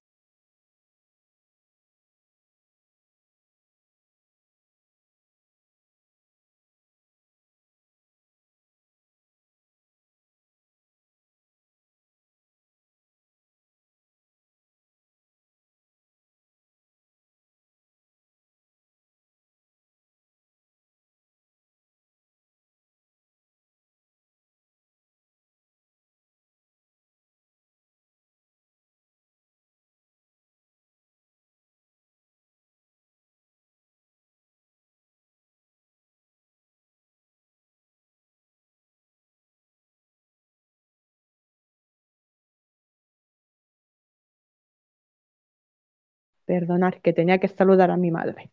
Perdonar, 46.51 47.01
que 47.01 47.13
tenía 47.13 47.39
que 47.39 47.47
saludar 47.47 47.93
a 47.93 47.97
mi 47.97 48.11
madre. 48.11 48.51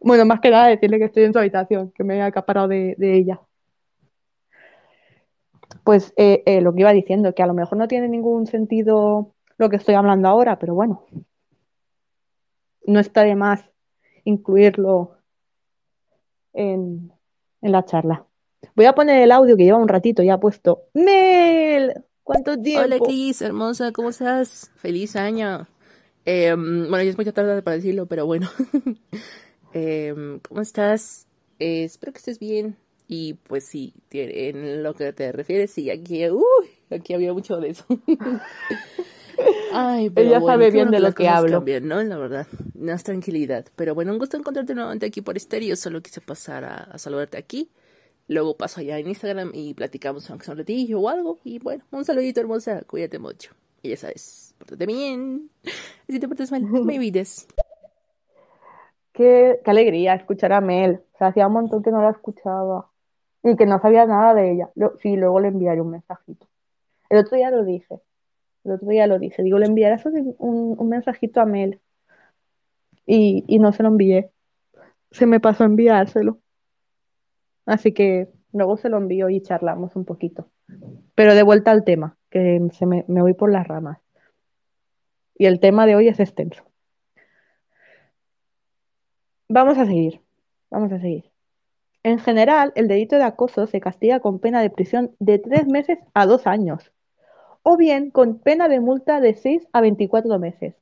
Bueno, 0.00 0.24
más 0.24 0.40
que 0.40 0.50
nada 0.50 0.66
decirle 0.66 0.98
que 0.98 1.04
estoy 1.04 1.22
en 1.22 1.32
su 1.32 1.38
habitación, 1.38 1.92
que 1.92 2.02
me 2.02 2.16
he 2.16 2.22
acaparado 2.22 2.66
de, 2.66 2.96
de 2.98 3.14
ella. 3.14 3.40
Pues 5.84 6.12
eh, 6.16 6.42
eh, 6.46 6.60
lo 6.62 6.74
que 6.74 6.80
iba 6.80 6.92
diciendo, 6.92 7.32
que 7.32 7.44
a 7.44 7.46
lo 7.46 7.54
mejor 7.54 7.78
no 7.78 7.86
tiene 7.86 8.08
ningún 8.08 8.48
sentido 8.48 9.34
lo 9.56 9.70
que 9.70 9.76
estoy 9.76 9.94
hablando 9.94 10.26
ahora, 10.26 10.58
pero 10.58 10.74
bueno, 10.74 11.06
no 12.86 12.98
está 12.98 13.22
de 13.22 13.36
más 13.36 13.64
incluirlo 14.24 15.18
en, 16.54 17.12
en 17.62 17.72
la 17.72 17.84
charla. 17.84 18.26
Voy 18.74 18.86
a 18.86 18.94
poner 18.96 19.22
el 19.22 19.30
audio 19.30 19.56
que 19.56 19.62
lleva 19.62 19.78
un 19.78 19.86
ratito 19.86 20.24
ya 20.24 20.38
puesto. 20.38 20.88
¡Mel! 20.92 22.04
¿Cuánto 22.24 22.60
tiempo? 22.60 22.84
Hola, 22.84 22.98
Cris, 22.98 23.40
hermosa, 23.42 23.92
¿cómo 23.92 24.08
estás? 24.08 24.72
Feliz 24.74 25.14
año. 25.14 25.68
Eh, 26.26 26.54
bueno, 26.54 27.02
ya 27.02 27.10
es 27.10 27.16
mucha 27.18 27.32
tarde 27.32 27.62
para 27.62 27.76
decirlo, 27.76 28.06
pero 28.06 28.26
bueno. 28.26 28.50
eh, 29.72 30.40
¿Cómo 30.48 30.60
estás? 30.60 31.28
Eh, 31.58 31.84
espero 31.84 32.12
que 32.12 32.18
estés 32.18 32.38
bien. 32.38 32.76
Y 33.08 33.34
pues 33.34 33.64
sí, 33.64 33.94
en 34.10 34.82
lo 34.82 34.94
que 34.94 35.12
te 35.12 35.30
refieres, 35.32 35.70
sí, 35.70 35.90
aquí, 35.90 36.28
uy, 36.28 36.42
aquí 36.90 37.14
había 37.14 37.32
mucho 37.32 37.58
de 37.60 37.70
eso. 37.70 37.86
Ay, 39.68 40.10
pero 40.10 40.28
Ella 40.28 40.40
bueno, 40.40 40.46
sabe 40.52 40.70
bien 40.70 40.90
bueno 40.90 40.90
de 40.90 41.00
que 41.00 41.02
lo 41.02 41.14
que 41.14 41.28
hablo. 41.28 41.58
cambian, 41.58 41.86
¿no? 41.86 42.02
La 42.02 42.16
verdad, 42.18 42.46
más 42.74 43.04
tranquilidad. 43.04 43.66
Pero 43.76 43.94
bueno, 43.94 44.12
un 44.12 44.18
gusto 44.18 44.36
encontrarte 44.36 44.74
nuevamente 44.74 45.06
aquí 45.06 45.20
por 45.20 45.36
estéreo. 45.36 45.76
Solo 45.76 46.02
quise 46.02 46.20
pasar 46.20 46.64
a, 46.64 46.76
a 46.84 46.98
saludarte 46.98 47.36
aquí. 47.38 47.70
Luego 48.28 48.56
paso 48.56 48.80
allá 48.80 48.98
en 48.98 49.08
Instagram 49.08 49.52
y 49.54 49.74
platicamos 49.74 50.28
aunque 50.30 50.46
sea 50.46 50.52
un 50.52 50.58
ratillo 50.58 51.00
o 51.00 51.08
algo. 51.08 51.40
Y 51.44 51.58
bueno, 51.60 51.84
un 51.90 52.04
saludito 52.04 52.40
hermosa, 52.40 52.82
cuídate 52.82 53.18
mucho. 53.18 53.52
Y 53.82 53.90
ya 53.90 53.96
sabes, 53.96 54.54
pórtate 54.58 54.86
bien. 54.86 55.50
Si 56.08 56.20
te 56.20 56.28
portas 56.28 56.52
mal, 56.52 56.62
me 56.62 56.78
olvides. 56.96 57.48
Qué, 59.12 59.60
qué 59.64 59.70
alegría 59.70 60.14
escuchar 60.14 60.52
a 60.52 60.60
Mel. 60.60 61.00
O 61.14 61.18
sea, 61.18 61.28
hacía 61.28 61.46
un 61.46 61.54
montón 61.54 61.82
que 61.82 61.90
no 61.90 62.02
la 62.02 62.10
escuchaba 62.10 62.90
y 63.42 63.56
que 63.56 63.64
no 63.66 63.80
sabía 63.80 64.04
nada 64.06 64.34
de 64.34 64.52
ella. 64.52 64.70
Lo- 64.74 64.96
sí, 64.98 65.16
luego 65.16 65.40
le 65.40 65.48
enviaré 65.48 65.80
un 65.80 65.90
mensajito. 65.90 66.46
El 67.08 67.18
otro 67.18 67.36
día 67.36 67.50
lo 67.50 67.64
dije. 67.64 67.98
El 68.64 68.72
otro 68.72 68.88
día 68.88 69.06
lo 69.06 69.18
dije. 69.18 69.42
Digo, 69.42 69.58
le 69.58 69.66
enviarás 69.66 70.04
un, 70.06 70.34
un- 70.38 70.88
mensajito 70.88 71.40
a 71.40 71.46
Mel 71.46 71.80
y, 73.06 73.44
y 73.46 73.58
no 73.58 73.72
se 73.72 73.82
lo 73.82 73.88
envié. 73.88 74.30
Se 75.10 75.24
me 75.26 75.40
pasó 75.40 75.64
enviárselo. 75.64 76.38
Así 77.64 77.92
que 77.92 78.28
luego 78.52 78.76
se 78.76 78.88
lo 78.90 78.98
envío 78.98 79.28
y 79.30 79.40
charlamos 79.40 79.96
un 79.96 80.04
poquito. 80.04 80.50
Pero 81.14 81.34
de 81.34 81.42
vuelta 81.42 81.70
al 81.70 81.84
tema, 81.84 82.16
que 82.36 82.68
se 82.74 82.84
me, 82.84 83.02
me 83.08 83.22
voy 83.22 83.32
por 83.32 83.50
las 83.50 83.66
ramas. 83.66 83.98
Y 85.38 85.46
el 85.46 85.58
tema 85.58 85.86
de 85.86 85.96
hoy 85.96 86.08
es 86.08 86.20
extenso. 86.20 86.62
Vamos 89.48 89.78
a 89.78 89.86
seguir. 89.86 90.20
Vamos 90.70 90.92
a 90.92 91.00
seguir. 91.00 91.32
En 92.02 92.18
general, 92.18 92.72
el 92.76 92.88
delito 92.88 93.16
de 93.16 93.24
acoso 93.24 93.66
se 93.66 93.80
castiga 93.80 94.20
con 94.20 94.38
pena 94.38 94.60
de 94.60 94.68
prisión 94.68 95.16
de 95.18 95.38
tres 95.38 95.66
meses 95.66 95.98
a 96.12 96.26
dos 96.26 96.46
años, 96.46 96.92
o 97.62 97.78
bien 97.78 98.10
con 98.10 98.38
pena 98.38 98.68
de 98.68 98.80
multa 98.80 99.20
de 99.20 99.34
6 99.34 99.66
a 99.72 99.80
24 99.80 100.38
meses. 100.38 100.74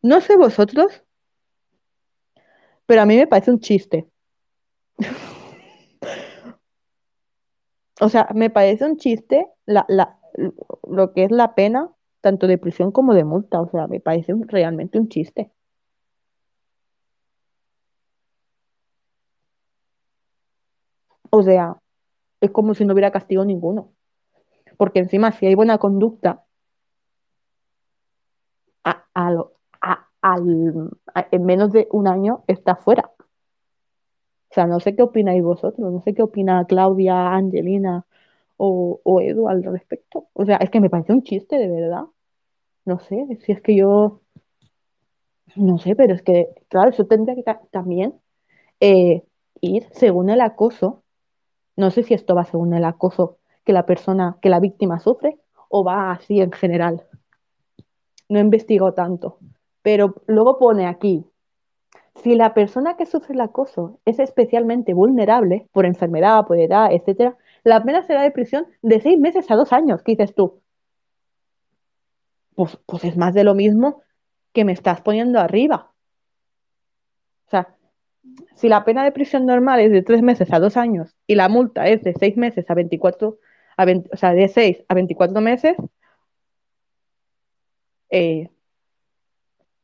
No 0.00 0.22
sé 0.22 0.36
vosotros, 0.38 1.04
pero 2.86 3.02
a 3.02 3.06
mí 3.06 3.16
me 3.16 3.26
parece 3.26 3.50
un 3.50 3.60
chiste. 3.60 4.08
O 8.00 8.08
sea, 8.08 8.28
me 8.34 8.50
parece 8.50 8.84
un 8.84 8.96
chiste 8.98 9.48
la, 9.66 9.84
la- 9.88 10.18
lo 10.88 11.12
que 11.12 11.24
es 11.24 11.30
la 11.32 11.54
pena, 11.56 11.90
tanto 12.20 12.46
de 12.46 12.58
prisión 12.58 12.92
como 12.92 13.14
de 13.14 13.24
multa. 13.24 13.60
O 13.60 13.68
sea, 13.68 13.86
me 13.88 14.00
parece 14.00 14.32
realmente 14.48 14.98
un 14.98 15.08
chiste. 15.08 15.50
O 21.30 21.42
sea, 21.42 21.76
es 22.40 22.50
como 22.52 22.74
si 22.74 22.84
no 22.84 22.94
hubiera 22.94 23.12
castigo 23.12 23.44
ninguno. 23.44 23.92
Porque 24.78 25.00
encima, 25.00 25.32
si 25.32 25.46
hay 25.46 25.54
buena 25.56 25.78
conducta, 25.78 26.44
a- 28.84 29.04
a 29.14 30.08
al- 30.22 30.90
en 31.30 31.44
menos 31.44 31.70
de 31.72 31.86
un 31.92 32.08
año 32.08 32.44
está 32.46 32.76
fuera. 32.76 33.03
O 34.54 34.56
sea, 34.56 34.66
no 34.68 34.78
sé 34.80 34.94
qué 34.94 35.02
opináis 35.02 35.42
vosotros, 35.42 35.92
no 35.92 36.00
sé 36.02 36.14
qué 36.14 36.22
opina 36.22 36.64
Claudia, 36.66 37.32
Angelina 37.34 38.06
o, 38.56 39.00
o 39.04 39.20
Edu 39.20 39.48
al 39.48 39.64
respecto. 39.64 40.28
O 40.32 40.44
sea, 40.46 40.56
es 40.58 40.70
que 40.70 40.80
me 40.80 40.90
parece 40.90 41.12
un 41.12 41.24
chiste, 41.24 41.56
de 41.58 41.68
verdad. 41.68 42.04
No 42.86 42.98
sé, 43.00 43.26
si 43.44 43.52
es 43.52 43.62
que 43.62 43.76
yo, 43.76 44.22
no 45.56 45.78
sé, 45.78 45.94
pero 45.96 46.14
es 46.14 46.22
que, 46.22 46.48
claro, 46.68 46.90
eso 46.90 47.06
tendría 47.06 47.34
que 47.36 47.42
ta- 47.42 47.60
también 47.70 48.14
eh, 48.80 49.24
ir 49.62 49.86
según 49.92 50.30
el 50.30 50.40
acoso. 50.40 51.04
No 51.76 51.90
sé 51.92 52.02
si 52.04 52.14
esto 52.14 52.34
va 52.36 52.44
según 52.46 52.74
el 52.74 52.84
acoso 52.86 53.38
que 53.64 53.72
la 53.74 53.86
persona, 53.86 54.38
que 54.42 54.50
la 54.50 54.60
víctima 54.60 55.00
sufre, 55.00 55.38
o 55.70 55.84
va 55.84 56.12
así 56.12 56.40
en 56.40 56.52
general. 56.52 57.04
No 58.28 58.38
investigo 58.38 58.92
tanto. 58.92 59.38
Pero 59.82 60.14
luego 60.26 60.58
pone 60.58 60.86
aquí, 60.86 61.24
si 62.16 62.34
la 62.36 62.54
persona 62.54 62.96
que 62.96 63.06
sufre 63.06 63.34
el 63.34 63.40
acoso 63.40 64.00
es 64.04 64.18
especialmente 64.18 64.94
vulnerable 64.94 65.68
por 65.72 65.86
enfermedad, 65.86 66.46
por 66.46 66.58
edad, 66.58 66.90
etc., 66.92 67.34
la 67.64 67.82
pena 67.82 68.02
será 68.02 68.22
de 68.22 68.30
prisión 68.30 68.66
de 68.82 69.00
seis 69.00 69.18
meses 69.18 69.50
a 69.50 69.56
dos 69.56 69.72
años. 69.72 70.02
¿Qué 70.02 70.12
dices 70.12 70.34
tú? 70.34 70.60
Pues, 72.54 72.78
pues 72.86 73.04
es 73.04 73.16
más 73.16 73.34
de 73.34 73.44
lo 73.44 73.54
mismo 73.54 74.02
que 74.52 74.64
me 74.64 74.72
estás 74.72 75.00
poniendo 75.00 75.40
arriba. 75.40 75.92
O 77.46 77.50
sea, 77.50 77.74
si 78.54 78.68
la 78.68 78.84
pena 78.84 79.04
de 79.04 79.12
prisión 79.12 79.46
normal 79.46 79.80
es 79.80 79.90
de 79.92 80.02
tres 80.02 80.22
meses 80.22 80.52
a 80.52 80.60
dos 80.60 80.76
años 80.76 81.14
y 81.26 81.34
la 81.34 81.48
multa 81.48 81.88
es 81.88 82.02
de 82.02 82.14
seis 82.14 82.36
meses 82.36 82.70
a 82.70 82.74
24, 82.74 83.38
a 83.76 83.86
o 84.12 84.16
sea, 84.16 84.32
de 84.32 84.48
seis 84.48 84.84
a 84.88 84.94
24 84.94 85.40
meses, 85.40 85.76
eh, 88.10 88.50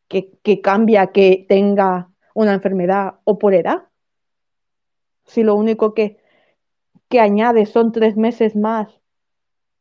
que, 0.08 0.60
cambia 0.60 1.08
que 1.08 1.46
tenga 1.48 2.09
una 2.34 2.54
enfermedad 2.54 3.20
o 3.24 3.38
por 3.38 3.54
edad. 3.54 3.88
Si 5.24 5.42
lo 5.42 5.54
único 5.54 5.94
que, 5.94 6.18
que 7.08 7.20
añade 7.20 7.66
son 7.66 7.92
tres 7.92 8.16
meses 8.16 8.56
más, 8.56 8.88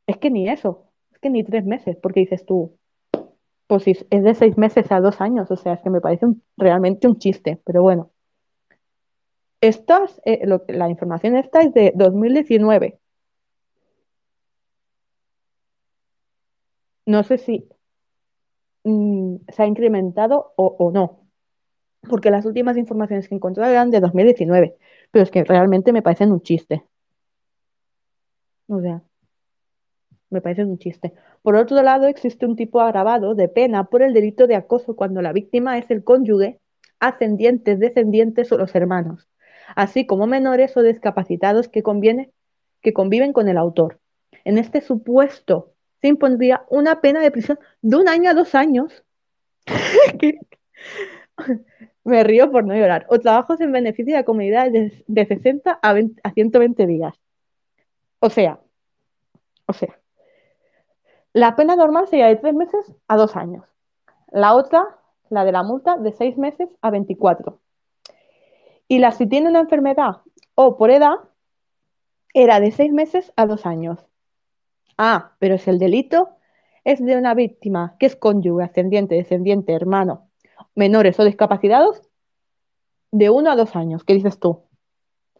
es 0.07 0.17
que 0.17 0.31
ni 0.31 0.49
eso, 0.49 0.85
es 1.11 1.19
que 1.19 1.29
ni 1.29 1.43
tres 1.43 1.65
meses, 1.65 1.97
porque 2.01 2.21
dices 2.21 2.45
tú, 2.45 2.77
pues 3.67 3.83
si 3.83 3.91
es 3.91 4.23
de 4.23 4.33
seis 4.35 4.57
meses 4.57 4.91
a 4.91 4.99
dos 4.99 5.21
años, 5.21 5.51
o 5.51 5.55
sea, 5.55 5.73
es 5.73 5.81
que 5.81 5.91
me 5.91 6.01
parece 6.01 6.25
realmente 6.57 7.07
un 7.07 7.19
chiste, 7.19 7.61
pero 7.65 7.83
bueno. 7.83 8.11
Estas, 9.61 10.21
eh, 10.25 10.45
la 10.69 10.89
información 10.89 11.35
esta 11.35 11.61
es 11.61 11.73
de 11.73 11.91
2019. 11.95 12.99
No 17.05 17.23
sé 17.23 17.37
si 17.37 17.67
mm, 18.83 19.37
se 19.49 19.63
ha 19.63 19.65
incrementado 19.67 20.53
o, 20.55 20.91
no, 20.93 21.18
porque 22.07 22.31
las 22.31 22.45
últimas 22.45 22.77
informaciones 22.77 23.27
que 23.27 23.35
encontré 23.35 23.69
eran 23.69 23.91
de 23.91 23.99
2019, 23.99 24.75
pero 25.11 25.23
es 25.23 25.31
que 25.31 25.43
realmente 25.43 25.93
me 25.93 26.01
parecen 26.01 26.31
un 26.31 26.41
chiste. 26.41 26.83
O 28.67 28.79
sea, 28.81 29.01
me 30.29 30.41
parece 30.41 30.63
un 30.63 30.77
chiste. 30.77 31.13
Por 31.41 31.55
otro 31.55 31.81
lado, 31.81 32.07
existe 32.07 32.45
un 32.45 32.55
tipo 32.55 32.81
agravado 32.81 33.35
de 33.35 33.49
pena 33.49 33.85
por 33.85 34.01
el 34.01 34.13
delito 34.13 34.47
de 34.47 34.55
acoso 34.55 34.95
cuando 34.95 35.21
la 35.21 35.33
víctima 35.33 35.77
es 35.77 35.89
el 35.89 36.03
cónyuge, 36.03 36.59
ascendientes, 36.99 37.79
descendientes 37.79 38.51
o 38.51 38.57
los 38.57 38.75
hermanos, 38.75 39.27
así 39.75 40.05
como 40.05 40.27
menores 40.27 40.75
o 40.77 40.83
discapacitados 40.83 41.67
que, 41.67 41.83
que 42.81 42.93
conviven 42.93 43.33
con 43.33 43.47
el 43.47 43.57
autor. 43.57 43.99
En 44.43 44.57
este 44.57 44.81
supuesto 44.81 45.73
se 46.01 46.07
impondría 46.07 46.65
una 46.69 47.01
pena 47.01 47.21
de 47.21 47.31
prisión 47.31 47.59
de 47.81 47.97
un 47.97 48.07
año 48.07 48.29
a 48.29 48.33
dos 48.33 48.55
años. 48.55 49.03
Me 52.09 52.23
río 52.23 52.51
por 52.51 52.65
no 52.65 52.73
llorar. 52.75 53.05
O 53.09 53.19
trabajos 53.19 53.61
en 53.61 53.71
beneficio 53.71 54.13
de 54.13 54.19
la 54.19 54.25
comunidad 54.25 54.71
de, 54.71 55.25
60 55.25 55.79
a, 55.81 55.95
a 56.23 56.31
120 56.31 56.87
días. 56.87 57.13
O 58.19 58.29
sea, 58.29 58.59
o 59.67 59.73
sea, 59.73 59.99
la 61.33 61.55
pena 61.55 61.75
normal 61.75 62.07
sería 62.07 62.27
de 62.27 62.35
tres 62.35 62.55
meses 62.55 62.95
a 63.07 63.15
dos 63.15 63.35
años. 63.35 63.63
La 64.31 64.55
otra, 64.55 64.97
la 65.29 65.45
de 65.45 65.51
la 65.51 65.63
multa, 65.63 65.97
de 65.97 66.11
seis 66.11 66.37
meses 66.37 66.69
a 66.81 66.89
24. 66.89 67.59
Y 68.87 68.97
la 68.97 69.11
si 69.11 69.27
tiene 69.27 69.49
una 69.49 69.59
enfermedad 69.59 70.21
o 70.55 70.77
por 70.77 70.89
edad, 70.89 71.17
era 72.33 72.59
de 72.59 72.71
seis 72.71 72.91
meses 72.91 73.31
a 73.35 73.45
dos 73.45 73.65
años. 73.65 73.99
Ah, 74.97 75.33
pero 75.39 75.57
si 75.57 75.69
el 75.69 75.77
delito 75.77 76.29
es 76.83 77.03
de 77.03 77.15
una 77.15 77.35
víctima 77.35 77.95
que 77.99 78.07
es 78.07 78.15
cónyuge, 78.15 78.63
ascendiente, 78.63 79.15
descendiente, 79.15 79.73
hermano, 79.73 80.28
menores 80.75 81.19
o 81.19 81.23
discapacitados, 81.23 82.01
de 83.11 83.29
uno 83.29 83.51
a 83.51 83.55
dos 83.55 83.75
años, 83.75 84.03
¿qué 84.03 84.13
dices 84.13 84.39
tú? 84.39 84.63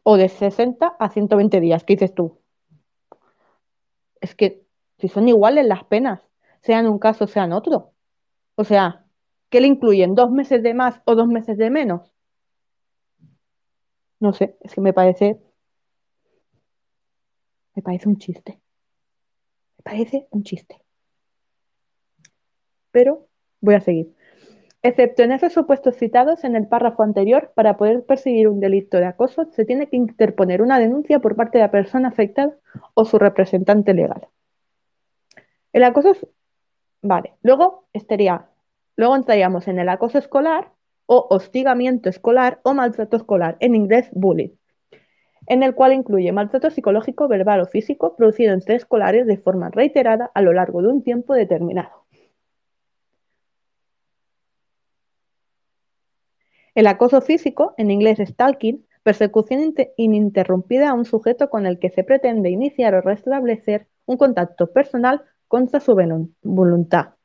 O 0.04 0.18
de 0.18 0.30
60 0.30 0.96
a 1.00 1.10
120 1.10 1.60
días, 1.60 1.84
¿qué 1.84 1.94
dices 1.94 2.14
tú? 2.16 2.40
Es 4.22 4.36
que 4.36 4.66
si 4.98 5.08
son 5.08 5.28
iguales 5.28 5.66
las 5.66 5.84
penas, 5.84 6.22
sean 6.62 6.88
un 6.88 7.00
caso, 7.00 7.28
sean 7.28 7.54
otro. 7.54 7.94
O 8.56 8.64
sea, 8.64 9.06
¿qué 9.50 9.62
le 9.62 9.68
incluyen? 9.68 10.16
¿Dos 10.16 10.32
meses 10.32 10.64
de 10.64 10.74
más 10.74 11.02
o 11.06 11.16
dos 11.16 11.28
meses 11.28 11.58
de 11.58 11.70
menos? 11.70 12.12
No 14.20 14.34
sé, 14.34 14.58
es 14.62 14.74
que 14.74 14.82
me 14.82 14.94
parece. 14.94 15.40
Me 17.76 17.82
parece 17.82 18.10
un 18.10 18.18
chiste 18.18 18.60
parece 19.90 20.28
un 20.32 20.44
chiste. 20.44 20.82
Pero 22.92 23.28
voy 23.62 23.76
a 23.76 23.82
seguir. 23.82 24.14
Excepto 24.82 25.24
en 25.24 25.34
esos 25.34 25.52
supuestos 25.52 25.98
citados 25.98 26.44
en 26.44 26.56
el 26.56 26.68
párrafo 26.68 27.04
anterior, 27.04 27.52
para 27.54 27.76
poder 27.76 28.06
perseguir 28.06 28.48
un 28.48 28.60
delito 28.60 28.98
de 28.98 29.06
acoso, 29.06 29.46
se 29.52 29.66
tiene 29.66 29.88
que 29.88 29.98
interponer 29.98 30.62
una 30.62 30.80
denuncia 30.80 31.20
por 31.20 31.36
parte 31.36 31.58
de 31.58 31.66
la 31.66 31.72
persona 31.72 32.08
afectada 32.08 32.56
o 32.94 33.04
su 33.04 33.20
representante 33.20 33.94
legal. 33.94 34.28
El 35.74 35.84
acoso 35.84 36.12
es... 36.12 36.26
Vale, 37.02 37.34
luego 37.44 37.86
estaría, 37.94 38.50
luego 38.96 39.16
entraríamos 39.16 39.68
en 39.68 39.80
el 39.80 39.90
acoso 39.90 40.18
escolar 40.18 40.72
o 41.06 41.28
hostigamiento 41.30 42.10
escolar 42.10 42.60
o 42.64 42.74
maltrato 42.74 43.18
escolar, 43.18 43.58
en 43.60 43.76
inglés 43.76 44.10
bullying 44.12 44.50
en 45.50 45.64
el 45.64 45.74
cual 45.74 45.94
incluye 45.94 46.32
maltrato 46.32 46.70
psicológico, 46.70 47.28
verbal 47.28 47.62
o 47.62 47.66
físico 47.66 48.16
producido 48.16 48.54
entre 48.54 48.76
escolares 48.76 49.26
de 49.26 49.38
forma 49.38 49.70
reiterada 49.70 50.32
a 50.34 50.42
lo 50.42 50.54
largo 50.54 50.82
de 50.82 50.90
un 50.90 51.04
tiempo 51.04 51.34
determinado. 51.34 52.06
El 56.76 56.88
acoso 56.88 57.22
físico, 57.22 57.74
en 57.78 57.92
inglés 57.92 58.20
stalking, 58.20 58.86
persecución 59.04 59.74
ininterrumpida 59.98 60.90
a 60.90 60.94
un 60.94 61.06
sujeto 61.06 61.50
con 61.50 61.66
el 61.66 61.80
que 61.80 61.90
se 61.90 62.04
pretende 62.04 62.50
iniciar 62.50 62.96
o 62.96 63.02
restablecer 63.02 63.88
un 64.06 64.18
contacto 64.18 64.72
personal 64.72 65.24
contra 65.48 65.80
su 65.80 65.96
voluntad. 66.44 67.16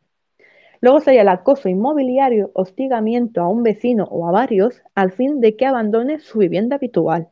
Luego 0.81 1.01
sería 1.01 1.23
el 1.23 1.29
acoso 1.29 1.69
inmobiliario, 1.69 2.51
hostigamiento 2.55 3.41
a 3.41 3.49
un 3.49 3.63
vecino 3.63 4.05
o 4.05 4.29
a 4.29 4.33
varios 4.33 4.83
al 4.95 5.13
fin 5.13 5.41
de 5.41 5.57
que 5.57 5.67
abandone 5.67 6.19
su 6.19 6.39
vivienda 6.39 6.77
habitual 6.77 7.31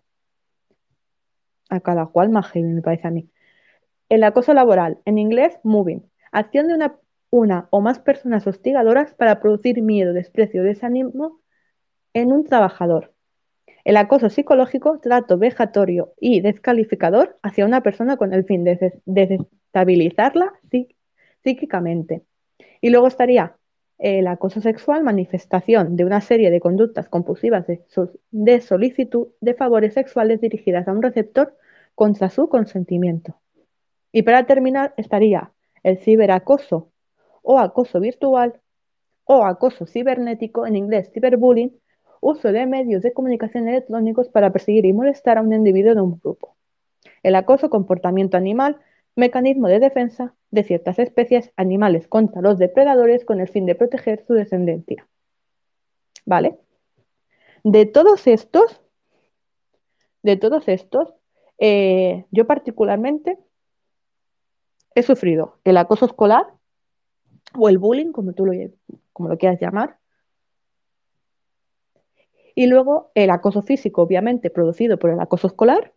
a 1.73 1.81
cada 1.81 2.07
cual 2.07 2.29
más 2.29 2.49
heavy, 2.49 2.69
me 2.69 2.83
parece 2.83 3.09
a 3.09 3.11
mí. 3.11 3.31
El 4.09 4.25
acoso 4.25 4.53
laboral, 4.53 4.99
en 5.07 5.19
inglés, 5.19 5.59
moving, 5.63 6.03
acción 6.31 6.69
de 6.69 6.75
una, 7.31 7.69
o 7.71 7.81
más 7.81 7.99
personas 7.99 8.47
hostigadoras 8.47 9.15
para 9.15 9.41
producir 9.41 9.81
miedo, 9.81 10.13
desprecio, 10.13 10.63
desánimo 10.63 11.41
en 12.15 12.33
un 12.33 12.45
trabajador. 12.45 13.13
El 13.85 13.97
acoso 13.97 14.31
psicológico, 14.31 15.01
trato 15.01 15.39
vejatorio 15.39 16.15
y 16.21 16.41
descalificador 16.41 17.39
hacia 17.43 17.67
una 17.67 17.83
persona 17.83 18.17
con 18.17 18.33
el 18.33 18.45
fin 18.45 18.65
de 18.65 19.01
desestabilizarla 19.07 20.53
psíquicamente. 21.43 22.23
Y 22.81 22.91
luego 22.91 23.09
estaría 23.09 23.57
el 23.99 24.27
acoso 24.27 24.61
sexual, 24.61 25.05
manifestación 25.05 25.97
de 25.97 26.05
una 26.05 26.21
serie 26.21 26.51
de 26.51 26.61
conductas 26.61 27.09
compulsivas 27.09 27.67
de, 27.67 27.85
de, 28.31 28.61
solicitud 28.61 29.29
de 29.41 29.55
favores 29.55 29.95
sexuales 29.95 30.41
dirigidas 30.41 30.89
a 30.89 30.93
un 30.93 31.03
receptor 31.03 31.57
contra 31.95 32.29
su 32.29 32.49
consentimiento. 32.49 33.41
Y 34.13 34.23
para 34.23 34.45
terminar 34.47 34.95
estaría 34.97 35.53
el 35.83 35.99
ciberacoso 35.99 36.91
o 37.43 37.59
acoso 37.59 38.01
virtual 38.01 38.61
o 39.25 39.45
acoso 39.45 39.87
cibernético, 39.87 40.67
en 40.67 40.77
inglés 40.77 41.11
ciberbullying, 41.13 41.73
uso 42.23 42.53
de 42.53 42.67
medios 42.67 43.03
de 43.03 43.13
comunicación 43.13 43.69
electrónicos 43.69 44.29
para 44.29 44.53
perseguir 44.53 44.87
y 44.87 44.93
molestar 44.93 45.39
a 45.39 45.43
un 45.43 45.53
individuo 45.53 45.95
de 45.95 46.01
un 46.01 46.19
grupo. 46.21 46.57
El 47.25 47.35
acoso, 47.35 47.69
comportamiento 47.69 48.37
animal, 48.37 48.81
mecanismo 49.17 49.67
de 49.67 49.81
defensa 49.81 50.35
de 50.53 50.63
ciertas 50.63 51.01
especies 51.01 51.51
animales 51.57 52.07
contra 52.07 52.41
los 52.41 52.59
depredadores 52.59 53.25
con 53.25 53.41
el 53.41 53.49
fin 53.49 53.67
de 53.67 53.75
proteger 53.75 54.25
su 54.25 54.35
descendencia. 54.35 55.07
¿Vale? 56.25 56.59
De 57.65 57.87
todos 57.87 58.27
estos, 58.29 58.81
de 60.23 60.37
todos 60.37 60.69
estos, 60.69 61.13
eh, 61.59 62.25
yo 62.31 62.47
particularmente 62.47 63.37
he 64.95 65.03
sufrido 65.03 65.59
el 65.65 65.77
acoso 65.77 66.07
escolar 66.07 66.47
o 67.59 67.69
el 67.69 67.79
bullying, 67.79 68.13
como 68.13 68.33
tú 68.33 68.47
lo, 68.47 68.53
como 69.13 69.29
lo 69.29 69.39
quieras 69.39 69.61
llamar, 69.61 69.99
y 72.55 72.67
luego 72.67 73.11
el 73.15 73.31
acoso 73.31 73.63
físico, 73.63 74.03
obviamente, 74.03 74.51
producido 74.51 74.99
por 74.99 75.11
el 75.11 75.21
acoso 75.21 75.47
escolar, 75.49 75.93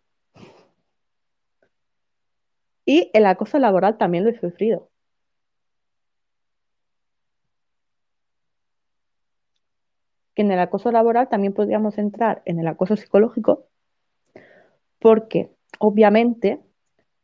y 2.84 3.12
el 3.14 3.28
acoso 3.28 3.60
laboral 3.60 3.98
también 4.00 4.24
lo 4.24 4.32
he 4.32 4.40
sufrido. 4.40 4.90
Que 10.36 10.44
en 10.44 10.52
el 10.52 10.60
acoso 10.60 10.92
laboral 10.92 11.30
también 11.30 11.54
podríamos 11.54 11.98
entrar 11.98 12.44
en 12.46 12.60
el 12.60 12.68
acoso 12.68 12.96
psicológico, 12.96 13.66
porque 15.00 15.52
obviamente 15.80 16.60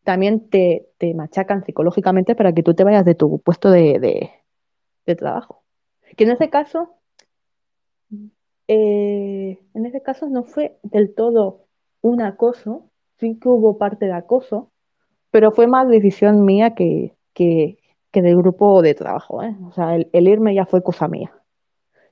también 0.03 0.49
te, 0.49 0.89
te 0.97 1.13
machacan 1.13 1.65
psicológicamente 1.65 2.35
para 2.35 2.53
que 2.53 2.63
tú 2.63 2.73
te 2.73 2.83
vayas 2.83 3.05
de 3.05 3.15
tu 3.15 3.39
puesto 3.41 3.71
de, 3.71 3.99
de- 3.99 4.31
de 5.05 5.15
trabajo. 5.15 5.63
Que 6.17 6.25
en 6.25 6.31
ese 6.31 6.49
caso, 6.49 6.95
eh, 8.73 9.59
en 9.73 9.85
ese 9.85 10.01
caso 10.01 10.27
no 10.27 10.45
fue 10.45 10.79
del 10.81 11.13
todo 11.13 11.65
un 11.99 12.21
acoso, 12.21 12.89
sí 13.19 13.37
que 13.37 13.49
hubo 13.49 13.77
parte 13.77 14.05
de 14.05 14.13
acoso, 14.13 14.71
pero 15.29 15.51
fue 15.51 15.67
más 15.67 15.89
decisión 15.89 16.45
mía 16.45 16.73
que, 16.73 17.13
que, 17.33 17.77
del 18.13 18.37
grupo 18.37 18.81
de 18.81 18.95
trabajo, 18.95 19.43
¿eh? 19.43 19.53
O 19.67 19.73
sea, 19.73 19.97
el, 19.97 20.27
irme 20.27 20.55
ya 20.55 20.65
fue 20.65 20.81
cosa 20.83 21.09
mía, 21.09 21.33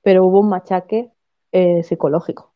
pero 0.01 0.25
hubo 0.25 0.41
un 0.41 0.49
machaque 0.49 1.09
eh, 1.53 1.81
psicológico. 1.83 2.53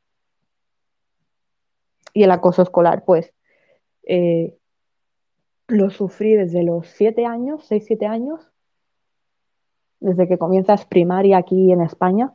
Y 2.14 2.24
el 2.24 2.32
acoso 2.32 2.62
escolar, 2.62 3.06
pues, 3.06 3.34
lo 5.70 5.90
sufrí 5.92 6.36
desde 6.36 6.64
los 6.64 6.88
siete 6.88 7.26
años, 7.26 7.64
seis, 7.66 7.86
siete 7.88 8.06
años, 8.06 8.52
desde 10.02 10.28
que 10.28 10.38
comienzas 10.38 10.86
primaria 10.86 11.38
aquí 11.38 11.72
en 11.72 11.82
España, 11.82 12.34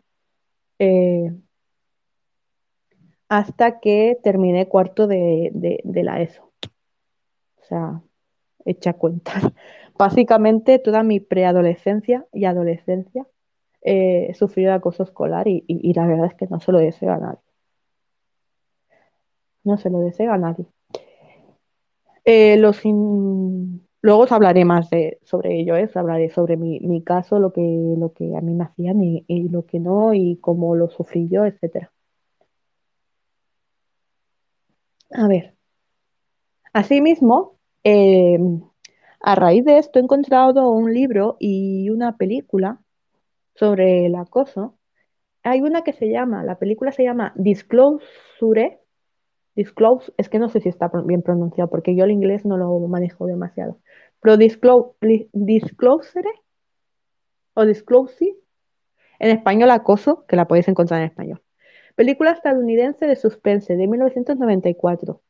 hasta 3.28 3.80
que 3.80 4.18
terminé 4.22 4.68
cuarto 4.68 5.06
de, 5.06 5.50
de, 5.54 5.80
de 5.84 6.02
la 6.02 6.20
ESO. 6.22 6.52
O 7.60 7.64
sea, 7.66 8.02
echa 8.66 8.94
cuentas. 8.94 9.42
Básicamente 9.98 10.78
toda 10.80 11.02
mi 11.04 11.20
preadolescencia 11.20 12.26
y 12.32 12.46
adolescencia 12.46 13.26
eh, 13.82 14.28
he 14.30 14.34
sufrido 14.34 14.72
acoso 14.74 15.04
escolar 15.04 15.48
y, 15.48 15.64
la 15.94 16.06
verdad 16.06 16.26
es 16.28 16.34
que 16.36 16.48
no 16.48 16.60
se 16.60 16.72
lo 16.72 16.78
deseo 16.80 17.12
a 17.12 17.18
nadie. 17.18 17.40
No 19.62 19.76
se 19.78 19.88
lo 19.88 20.00
deseo 20.00 20.32
a 20.32 20.36
nadie. 20.38 20.66
Eh, 22.24 22.56
los 22.58 22.84
in- 22.84 23.86
Luego 24.00 24.20
os 24.22 24.32
hablaré 24.32 24.64
más 24.64 24.88
de, 24.90 25.18
sobre 25.24 25.58
ello, 25.60 25.74
¿eh? 25.76 25.90
Hablaré 25.94 26.30
sobre 26.30 26.56
mi, 26.56 26.78
mi 26.80 27.02
caso, 27.02 27.40
lo 27.40 27.52
que, 27.52 27.60
lo 27.98 28.12
que 28.12 28.36
a 28.36 28.40
mí 28.40 28.54
me 28.54 28.62
hacían 28.64 29.02
y, 29.02 29.24
y 29.26 29.48
lo 29.48 29.66
que 29.66 29.80
no, 29.80 30.14
y 30.14 30.36
cómo 30.40 30.76
lo 30.76 30.88
sufrí 30.88 31.28
yo, 31.28 31.44
etcétera. 31.44 31.92
A 35.10 35.26
ver, 35.28 35.54
asimismo, 36.72 37.58
eh, 37.84 38.38
a 39.20 39.34
raíz 39.34 39.64
de 39.64 39.78
esto 39.78 39.98
he 39.98 40.02
encontrado 40.02 40.70
un 40.70 40.92
libro 40.92 41.36
y 41.40 41.90
una 41.90 42.16
película 42.16 42.80
sobre 43.54 44.06
el 44.06 44.14
acoso. 44.14 44.78
Hay 45.42 45.62
una 45.62 45.82
que 45.82 45.92
se 45.92 46.10
llama, 46.10 46.44
la 46.44 46.58
película 46.58 46.92
se 46.92 47.04
llama 47.04 47.32
Disclosure. 47.36 48.80
Disclose, 49.54 50.12
es 50.18 50.28
que 50.28 50.38
no 50.38 50.48
sé 50.48 50.60
si 50.60 50.68
está 50.68 50.88
bien 51.04 51.22
pronunciado 51.22 51.68
porque 51.68 51.96
yo 51.96 52.04
el 52.04 52.12
inglés 52.12 52.44
no 52.44 52.56
lo 52.56 52.78
manejo 52.86 53.26
demasiado. 53.26 53.80
Pero 54.20 54.36
Disclosure 54.36 55.28
o 57.54 57.66
Disclosure, 57.66 58.36
en 59.18 59.30
español 59.30 59.70
acoso, 59.72 60.24
que 60.28 60.36
la 60.36 60.46
podéis 60.46 60.68
encontrar 60.68 61.00
en 61.00 61.06
español. 61.06 61.42
Película 61.98 62.30
estadounidense 62.30 63.08
de 63.08 63.16
suspense 63.16 63.74
de 63.74 63.88
1994. 63.88 65.20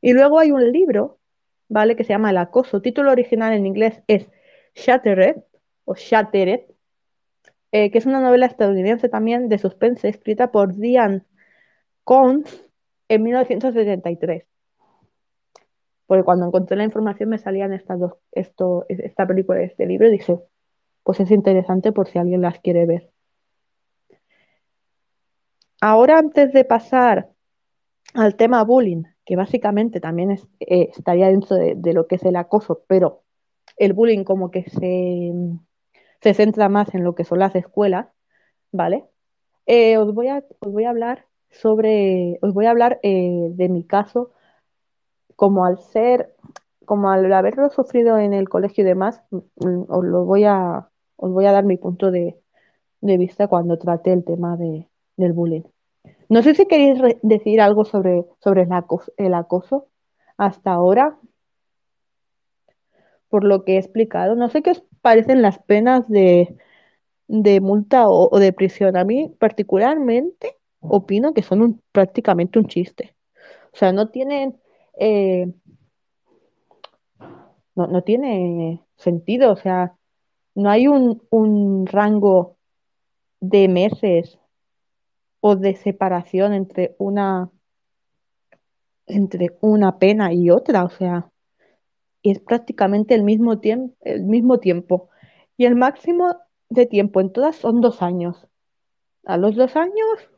Y 0.00 0.14
luego 0.14 0.40
hay 0.40 0.50
un 0.50 0.72
libro, 0.72 1.20
¿vale? 1.68 1.94
Que 1.94 2.02
se 2.02 2.08
llama 2.08 2.30
El 2.30 2.38
acoso. 2.38 2.82
Título 2.82 3.12
original 3.12 3.52
en 3.52 3.66
inglés 3.66 4.02
es 4.08 4.28
Shattered 4.74 5.44
o 5.84 5.94
Shattered, 5.94 6.62
eh, 7.70 7.92
que 7.92 7.98
es 7.98 8.04
una 8.04 8.20
novela 8.20 8.46
estadounidense 8.46 9.08
también 9.08 9.48
de 9.48 9.58
suspense 9.58 10.08
escrita 10.08 10.50
por 10.50 10.74
Diane 10.74 11.22
Coontz 12.02 12.64
en 13.06 13.22
1973. 13.22 14.44
Porque 16.08 16.24
cuando 16.24 16.46
encontré 16.46 16.76
la 16.76 16.82
información 16.82 17.28
me 17.28 17.38
salían 17.38 17.72
estas 17.72 18.00
dos, 18.00 18.14
esto, 18.32 18.86
esta 18.88 19.24
película 19.24 19.62
este 19.62 19.86
libro 19.86 20.08
y 20.08 20.10
dije, 20.10 20.36
pues 21.04 21.20
es 21.20 21.30
interesante 21.30 21.92
por 21.92 22.08
si 22.08 22.18
alguien 22.18 22.42
las 22.42 22.58
quiere 22.58 22.86
ver. 22.86 23.12
Ahora, 25.80 26.18
antes 26.18 26.52
de 26.52 26.64
pasar 26.64 27.30
al 28.14 28.36
tema 28.36 28.64
bullying, 28.64 29.04
que 29.24 29.36
básicamente 29.36 30.00
también 30.00 30.30
eh, 30.32 30.88
estaría 30.96 31.28
dentro 31.28 31.56
de, 31.56 31.92
lo 31.92 32.06
que 32.06 32.16
es 32.16 32.24
el 32.24 32.36
acoso, 32.36 32.84
pero 32.86 33.24
el 33.76 33.92
bullying 33.92 34.24
como 34.24 34.50
que 34.50 34.64
se, 34.70 35.32
se 36.20 36.34
centra 36.34 36.68
más 36.68 36.94
en 36.94 37.04
lo 37.04 37.14
que 37.14 37.24
son 37.24 37.40
las 37.40 37.54
escuelas, 37.54 38.08
¿vale? 38.72 39.04
Eh, 39.66 39.98
os 39.98 40.14
voy 40.14 40.28
a, 40.28 40.44
os 40.60 40.72
voy 40.72 40.84
a 40.84 40.90
hablar 40.90 41.26
sobre, 41.50 42.38
os 42.42 42.54
voy 42.54 42.66
a 42.66 42.70
hablar 42.70 43.00
eh, 43.02 43.48
de 43.50 43.68
mi 43.68 43.84
caso, 43.84 44.32
como 45.36 45.66
al 45.66 45.78
ser, 45.78 46.34
como 46.86 47.10
al 47.10 47.30
haberlo 47.32 47.68
sufrido 47.70 48.18
en 48.18 48.32
el 48.32 48.48
colegio 48.48 48.82
y 48.82 48.86
demás, 48.86 49.22
mm, 49.30 49.84
os 49.88 50.04
lo 50.04 50.24
voy 50.24 50.44
a, 50.44 50.88
os 51.16 51.32
voy 51.32 51.46
a 51.46 51.52
dar 51.52 51.64
mi 51.64 51.76
punto 51.76 52.10
de, 52.10 52.40
de 53.00 53.18
vista 53.18 53.48
cuando 53.48 53.78
trate 53.78 54.12
el 54.12 54.24
tema 54.24 54.56
de, 54.56 54.88
del 55.16 55.32
bullying. 55.32 55.62
No 56.28 56.42
sé 56.42 56.54
si 56.54 56.66
queréis 56.66 57.00
decir 57.22 57.60
algo 57.60 57.84
sobre, 57.84 58.24
sobre 58.40 58.66
el 59.18 59.34
acoso, 59.34 59.88
hasta 60.38 60.72
ahora, 60.72 61.18
por 63.28 63.44
lo 63.44 63.64
que 63.64 63.74
he 63.74 63.78
explicado. 63.78 64.34
No 64.36 64.48
sé 64.48 64.62
qué 64.62 64.70
os 64.72 64.82
parecen 65.02 65.42
las 65.42 65.58
penas 65.58 66.08
de, 66.08 66.56
de 67.28 67.60
multa 67.60 68.08
o, 68.08 68.30
o 68.32 68.40
de 68.40 68.54
prisión. 68.54 68.96
A 68.98 69.04
mí 69.04 69.34
particularmente 69.40 70.56
opino 70.80 71.34
que 71.34 71.42
son 71.42 71.62
un- 71.62 71.82
prácticamente 71.92 72.58
un 72.58 72.66
chiste. 72.68 73.16
O 73.74 73.78
sea, 73.78 73.92
no 73.92 74.08
tienen, 74.10 74.58
eh, 75.00 75.52
no, 77.74 77.86
no 77.86 78.02
tiene 78.02 78.82
sentido. 78.96 79.52
O 79.52 79.56
sea, 79.56 79.96
no 80.54 80.70
hay 80.70 80.88
un, 80.88 81.22
un 81.30 81.86
rango 81.86 82.56
de 83.40 83.68
meses 83.68 84.38
o 85.48 85.54
de 85.54 85.76
separación 85.76 86.52
entre 86.54 86.96
una, 86.98 87.50
entre 89.06 89.56
una 89.60 89.98
pena 89.98 90.32
y 90.32 90.50
otra. 90.50 90.84
O 90.84 90.90
sea, 90.90 91.30
es 92.22 92.40
prácticamente 92.40 93.14
el 93.14 93.22
mismo 93.24 93.60
tiempo, 93.60 93.96
el 94.02 94.24
mismo 94.24 94.58
tiempo. 94.58 95.10
Y 95.56 95.66
el 95.66 95.76
máximo 95.76 96.36
de 96.68 96.86
tiempo 96.86 97.20
en 97.20 97.32
todas 97.32 97.56
son 97.56 97.80
dos 97.80 98.02
años. 98.02 98.48
A 99.24 99.36
los 99.38 99.56
dos 99.56 99.76
años, 99.76 100.30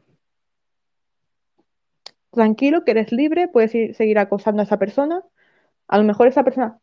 tranquilo, 2.31 2.85
que 2.85 2.93
eres 2.93 3.13
libre, 3.13 3.49
puedes 3.49 3.75
ir- 3.75 3.95
seguir 3.95 4.19
acosando 4.19 4.61
a 4.63 4.65
esa 4.65 4.79
persona. 4.79 5.23
A 5.89 5.99
lo 5.99 6.05
mejor 6.05 6.29
esa 6.29 6.45
persona 6.45 6.81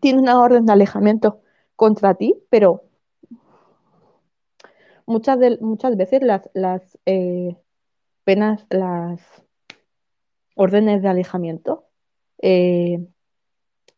tiene 0.00 0.20
una 0.20 0.40
orden 0.40 0.64
de 0.66 0.72
alejamiento 0.72 1.42
contra 1.74 2.14
ti, 2.14 2.34
pero 2.50 2.84
muchas, 5.06 5.38
de, 5.38 5.58
muchas 5.60 5.96
veces 5.96 6.22
las, 6.22 6.50
las 6.54 6.98
eh, 7.06 7.56
penas, 8.24 8.66
las 8.70 9.20
órdenes 10.54 11.02
de 11.02 11.08
alejamiento 11.08 11.84
eh, 12.42 13.06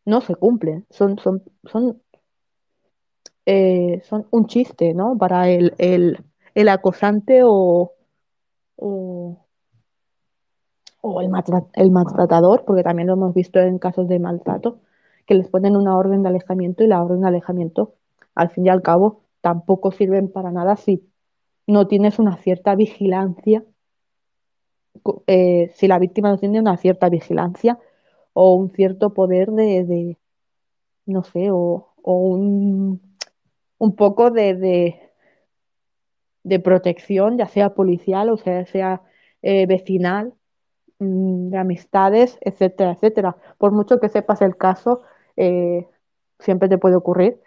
no 0.05 0.21
se 0.21 0.35
cumplen. 0.35 0.85
Son, 0.89 1.17
son, 1.19 1.43
son, 1.65 2.01
eh, 3.45 4.01
son 4.05 4.27
un 4.31 4.47
chiste, 4.47 4.93
¿no? 4.93 5.17
Para 5.17 5.49
el, 5.49 5.73
el, 5.77 6.23
el 6.55 6.69
acosante 6.69 7.41
o, 7.43 7.93
o, 8.75 9.37
el, 11.21 11.31
el 11.73 11.91
maltratador, 11.91 12.65
porque 12.65 12.83
también 12.83 13.07
lo 13.07 13.13
hemos 13.13 13.33
visto 13.33 13.59
en 13.59 13.79
casos 13.79 14.07
de 14.07 14.19
maltrato, 14.19 14.81
que 15.25 15.35
les 15.35 15.47
ponen 15.47 15.75
una 15.75 15.97
orden 15.97 16.23
de 16.23 16.29
alejamiento 16.29 16.83
y 16.83 16.87
la 16.87 17.01
orden 17.03 17.21
de 17.21 17.27
alejamiento, 17.27 17.95
al 18.35 18.49
fin 18.49 18.65
y 18.65 18.69
al 18.69 18.81
cabo, 18.81 19.21
tampoco 19.41 19.91
sirven 19.91 20.31
para 20.31 20.51
nada 20.51 20.75
si 20.75 21.09
no 21.67 21.87
tienes 21.87 22.19
una 22.19 22.37
cierta 22.37 22.75
vigilancia, 22.75 23.63
eh, 25.27 25.71
si 25.75 25.87
la 25.87 25.99
víctima 25.99 26.29
no 26.29 26.37
tiene 26.37 26.59
una 26.59 26.77
cierta 26.77 27.09
vigilancia 27.09 27.79
o 28.33 28.55
un 28.55 28.71
cierto 28.71 29.13
poder 29.13 29.51
de, 29.51 29.85
de, 29.85 30.17
no 31.05 31.23
sé, 31.23 31.51
o, 31.51 31.93
o 32.01 32.13
un, 32.13 33.01
un 33.77 33.95
poco 33.95 34.31
de, 34.31 35.11
de, 36.43 36.59
protección, 36.59 37.37
ya 37.37 37.47
sea 37.47 37.75
policial 37.75 38.29
o 38.29 38.37
sea, 38.37 38.65
sea 38.65 39.01
eh, 39.41 39.65
vecinal 39.67 40.33
mm, 40.99 41.49
de 41.49 41.57
amistades, 41.57 42.37
etcétera, 42.41 42.93
etcétera. 42.93 43.37
Por 43.57 43.71
mucho 43.71 43.99
que 43.99 44.09
sepas 44.09 44.41
el 44.41 44.57
caso, 44.57 45.03
eh, 45.37 45.87
siempre 46.39 46.67
te 46.67 46.77
puede 46.77 46.95
ocurrir 46.95 47.41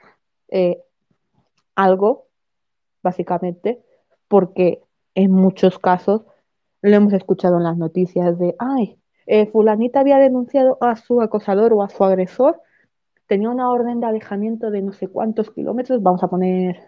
algo, 1.75 2.27
básicamente, 3.03 3.83
porque 4.29 4.83
en 5.15 5.33
muchos 5.33 5.79
casos 5.79 6.23
lo 6.83 6.97
hemos 6.97 7.13
escuchado 7.13 7.59
en 7.59 7.65
las 7.65 7.77
noticias 7.77 8.39
de, 8.39 8.55
ay, 8.59 8.99
eh, 9.27 9.47
fulanita 9.47 10.01
había 10.01 10.19
denunciado 10.19 10.79
a 10.81 10.97
su 10.97 11.21
acosador 11.21 11.73
o 11.75 11.83
a 11.83 11.89
su 11.89 12.05
agresor, 12.05 12.61
tenía 13.27 13.51
una 13.51 13.71
orden 13.71 14.01
de 14.01 14.07
alejamiento 14.07 14.71
de 14.71 14.83
no 14.83 14.93
sé 14.93 15.09
cuántos 15.09 15.51
kilómetros, 15.51 16.03
vamos 16.03 16.23
a 16.23 16.29
poner 16.29 16.81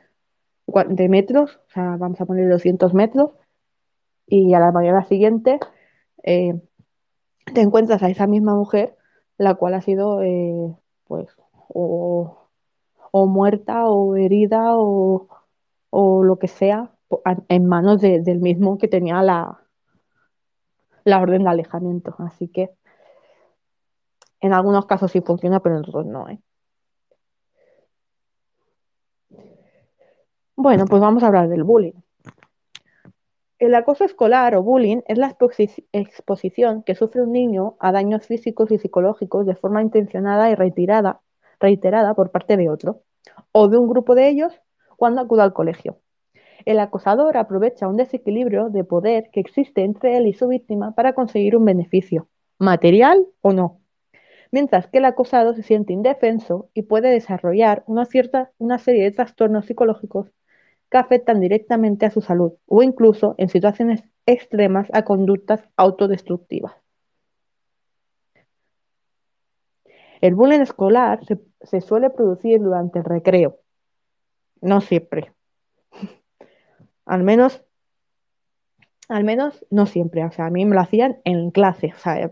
de 0.89 1.09
metros, 1.09 1.61
o 1.69 1.71
sea, 1.71 1.97
vamos 1.97 2.21
a 2.21 2.27
poner 2.27 2.49
200 2.51 2.95
metros, 2.95 3.31
y 4.27 4.55
a 4.55 4.61
la 4.61 4.73
mañana 4.73 5.05
siguiente 5.05 5.61
eh, 6.23 6.61
te 7.53 7.61
encuentras 7.61 8.03
a 8.03 8.09
esa 8.09 8.27
misma 8.27 8.55
mujer 8.55 8.97
la 9.39 9.55
cual 9.55 9.75
ha 9.75 9.83
sido, 9.83 10.23
eh, 10.23 10.75
pues, 11.07 11.29
o, 11.69 12.44
o 13.17 13.27
muerta 13.27 13.87
o 13.89 14.17
herida 14.17 14.77
o, 14.77 15.29
o 15.91 16.25
lo 16.25 16.37
que 16.41 16.49
sea 16.49 16.91
en 17.49 17.67
manos 17.67 18.01
de- 18.01 18.21
del 18.21 18.41
mismo 18.41 18.77
que 18.77 18.89
tenía 18.89 19.23
la, 19.23 19.61
la 21.05 21.21
orden 21.21 21.45
de 21.45 21.51
alejamiento. 21.51 22.17
Así 22.19 22.49
que 22.49 22.71
en 24.41 24.53
algunos 24.53 24.87
casos 24.87 25.13
sí 25.13 25.21
funciona, 25.21 25.61
pero 25.61 25.77
en 25.77 25.83
otros 25.83 26.07
no, 26.07 26.29
¿eh? 26.29 26.41
Bueno, 30.57 30.85
pues 30.87 31.01
vamos 31.01 31.23
a 31.23 31.29
hablar 31.29 31.49
del 31.49 31.63
bullying. 31.63 32.01
El 33.61 33.77
acoso 33.77 34.05
escolar 34.05 34.57
o 34.57 34.63
bullying 34.65 35.03
es 35.07 35.19
la 35.19 35.29
exposi- 35.31 35.87
exposición 35.93 36.83
que 36.83 36.97
sufre 36.97 37.23
un 37.23 37.31
niño 37.31 37.77
a 37.79 37.93
daños 37.93 38.27
físicos 38.27 38.73
y 38.73 38.79
psicológicos 38.79 39.47
de 39.47 39.55
forma 39.55 39.83
intencionada 39.83 40.51
y 40.51 40.57
reiterada, 40.57 41.21
reiterada 41.61 42.15
por 42.15 42.31
parte 42.31 42.57
de 42.57 42.69
otro, 42.69 43.03
o 43.53 43.69
de 43.69 43.79
un 43.79 43.89
grupo 43.89 44.15
de 44.15 44.29
ellos 44.29 44.53
cuando 44.97 45.21
acude 45.21 45.43
al 45.43 45.53
colegio. 45.53 45.99
El 46.65 46.79
acosador 46.79 47.37
aprovecha 47.37 47.89
un 47.89 47.97
desequilibrio 47.97 48.71
de 48.71 48.85
poder 48.85 49.31
que 49.33 49.41
existe 49.41 49.83
entre 49.83 50.17
él 50.17 50.27
y 50.27 50.33
su 50.33 50.49
víctima 50.49 50.95
para 50.95 51.13
conseguir 51.13 51.57
un 51.57 51.65
beneficio, 51.65 52.29
material 52.59 53.27
o 53.43 53.53
no, 53.53 53.81
mientras 54.51 54.87
que 54.87 54.99
el 54.99 55.05
acosado 55.05 55.53
se 55.55 55.63
siente 55.63 55.93
indefenso 55.93 56.71
y 56.75 56.83
puede 56.83 57.11
desarrollar 57.11 57.83
una, 57.87 58.05
cierta, 58.05 58.53
una 58.59 58.79
serie 58.79 59.03
de 59.03 59.11
trastornos 59.11 59.67
psicológicos 59.67 60.31
que 60.91 60.99
afectan 60.99 61.41
directamente 61.41 62.07
a 62.07 62.11
su 62.11 62.21
salud 62.21 62.53
o 62.67 62.83
incluso, 62.83 63.35
en 63.37 63.49
situaciones 63.49 64.05
extremas, 64.27 64.89
a 64.93 65.05
conductas 65.05 65.69
autodestructivas. 65.77 66.84
El 70.21 70.35
bullying 70.35 70.61
escolar 70.61 71.21
se, 71.25 71.81
suele 71.81 72.11
producir 72.11 72.61
durante 72.61 73.01
el 73.01 73.05
recreo, 73.05 73.59
no 74.61 74.81
siempre, 74.81 75.33
al 77.07 77.23
menos 77.23 77.65
al 79.09 79.23
menos 79.23 79.67
no 79.71 79.85
siempre, 79.85 80.25
o 80.25 80.31
sea, 80.31 80.47
a 80.47 80.51
mí 80.51 80.65
me 80.65 80.75
lo 80.75 80.81
hacían 80.81 81.21
en 81.25 81.51
clase, 81.51 81.93
o 81.95 81.99
sea, 81.99 82.31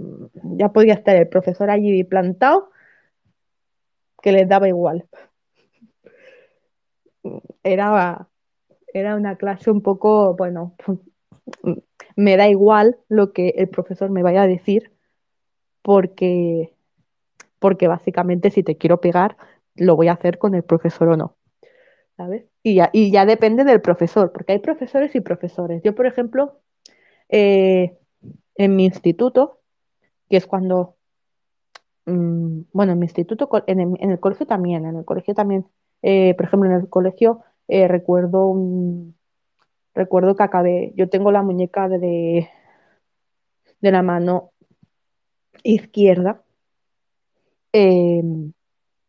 ya 0.57 0.71
podía 0.71 0.95
estar 0.95 1.14
el 1.16 1.29
profesor 1.29 1.68
allí 1.71 2.03
plantado 2.03 2.71
que 4.23 4.33
les 4.33 4.49
daba 4.49 4.68
igual. 4.68 5.07
Era, 7.62 8.29
era 8.92 9.14
una 9.14 9.37
clase 9.37 9.71
un 9.71 9.81
poco, 9.81 10.35
bueno, 10.35 10.75
me 12.16 12.37
da 12.37 12.49
igual 12.49 12.99
lo 13.09 13.33
que 13.33 13.51
el 13.51 13.68
profesor 13.68 14.11
me 14.11 14.23
vaya 14.23 14.42
a 14.42 14.49
decir, 14.49 14.92
porque, 15.83 16.71
porque 17.62 17.88
básicamente 17.88 18.51
si 18.51 18.62
te 18.62 18.77
quiero 18.77 19.01
pegar, 19.01 19.38
lo 19.75 19.96
voy 19.96 20.09
a 20.09 20.12
hacer 20.12 20.37
con 20.37 20.55
el 20.55 20.64
profesor 20.64 21.09
o 21.09 21.16
no, 21.16 21.37
¿sabes? 22.18 22.44
Y 22.62 22.75
ya, 22.75 23.25
depende 23.25 23.64
del 23.64 23.81
profesor, 23.81 24.33
porque 24.33 24.53
hay 24.53 24.59
profesores 24.59 25.14
y 25.14 25.20
profesores. 25.20 25.83
Yo, 25.83 25.94
por 25.94 26.05
ejemplo, 26.05 26.61
eh, 27.31 27.96
en 28.57 28.77
mi 28.77 28.85
instituto, 28.85 29.61
que 30.29 30.37
es 30.37 30.46
cuando 30.46 30.96
Mm, 32.07 32.62
bueno, 32.72 32.92
en 32.92 32.98
mi 32.98 33.07
instituto, 33.07 33.48
en 33.66 33.81
el, 34.11 34.20
colegio 34.20 34.46
también, 34.46 34.87
en 34.87 34.96
el 34.96 35.05
colegio 35.05 35.35
también, 35.35 35.66
eh, 36.03 36.35
por 36.35 36.46
ejemplo, 36.46 36.68
en 36.70 36.77
el 36.77 36.88
colegio 36.88 37.42
eh, 37.68 37.87
recuerdo 37.88 38.46
un, 38.46 39.16
recuerdo 39.94 40.35
que 40.37 40.42
acabé, 40.42 40.92
yo 40.96 41.09
tengo 41.09 41.33
la 41.33 41.42
muñeca 41.42 41.88
de, 41.88 42.48
de 43.81 43.92
la 43.92 44.03
mano 44.03 44.53
izquierda, 45.62 46.42
eh, 47.72 48.22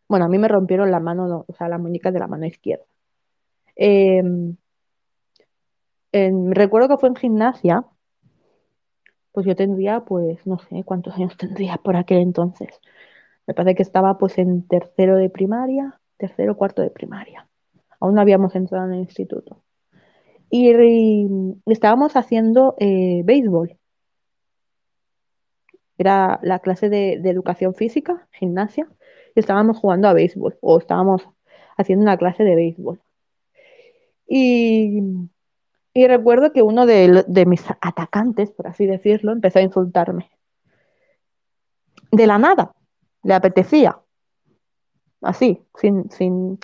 bueno, 0.08 0.26
a 0.26 0.30
mí 0.30 0.38
me 0.38 0.47
rompieron 0.47 0.91
la 0.91 0.99
mano, 1.02 1.28
no, 1.28 1.45
o 1.47 1.54
sea, 1.54 1.67
la 1.69 1.78
muñeca 1.78 2.12
de 2.12 2.19
la 2.19 2.28
mano 2.28 2.45
izquierda. 2.45 2.86
En- 6.13 6.56
recuerdo 6.56 6.88
que 6.88 6.97
fue 6.97 7.10
en 7.10 7.15
gimnasia, 7.17 7.84
pues 9.32 9.45
yo 9.45 9.56
tendría, 9.56 10.02
pues, 10.02 10.45
no 10.45 10.60
sé 10.60 10.84
cuántos 10.84 11.15
años 11.15 11.36
tendría 11.38 11.78
por 11.78 11.95
aquel 11.95 12.19
entonces. 12.19 12.69
Me 13.47 13.54
parece 13.54 13.76
que 13.76 13.84
estaba 13.84 14.17
pues 14.17 14.38
en 14.38 14.67
tercero 14.67 15.17
de 15.17 15.30
primaria, 15.30 15.99
tercero 16.17 16.58
cuarto 16.58 16.82
de 16.82 16.91
primaria. 16.91 17.47
Aún 17.99 18.15
no 18.15 18.21
habíamos 18.21 18.56
entrado 18.56 18.88
en 18.88 18.93
el 18.93 18.99
instituto. 19.02 19.63
Y, 20.49 20.71
y 20.71 21.28
estábamos 21.67 22.15
haciendo 22.15 22.76
eh, 22.80 23.23
béisbol. 23.26 23.78
Era 25.97 26.39
la 26.43 26.60
clase 26.60 26.89
de, 26.89 27.13
educación 27.13 27.75
física, 27.75 28.27
gimnasia, 28.32 28.88
y 29.36 29.39
estábamos 29.39 29.77
jugando 29.77 30.08
a 30.08 30.13
béisbol, 30.13 30.58
o 30.62 30.77
estábamos 30.79 31.27
haciendo 31.77 32.03
una 32.03 32.17
clase 32.17 32.43
de 32.43 32.56
béisbol. 32.56 33.01
Y, 34.27 35.01
y 35.93 36.08
recuerdo 36.08 36.51
que 36.53 36.62
uno 36.62 36.86
de, 36.86 37.23
de 37.27 37.45
mis 37.45 37.63
atacantes, 37.82 38.51
por 38.51 38.67
así 38.67 38.86
decirlo, 38.86 39.32
empezó 39.32 39.60
a 39.60 39.63
insultarme. 39.63 40.29
De 42.12 42.27
la 42.27 42.38
nada, 42.38 42.73
le 43.23 43.34
apetecía, 43.34 43.99
así, 45.21 45.63
sin, 45.75 46.10
sin, 46.12 46.60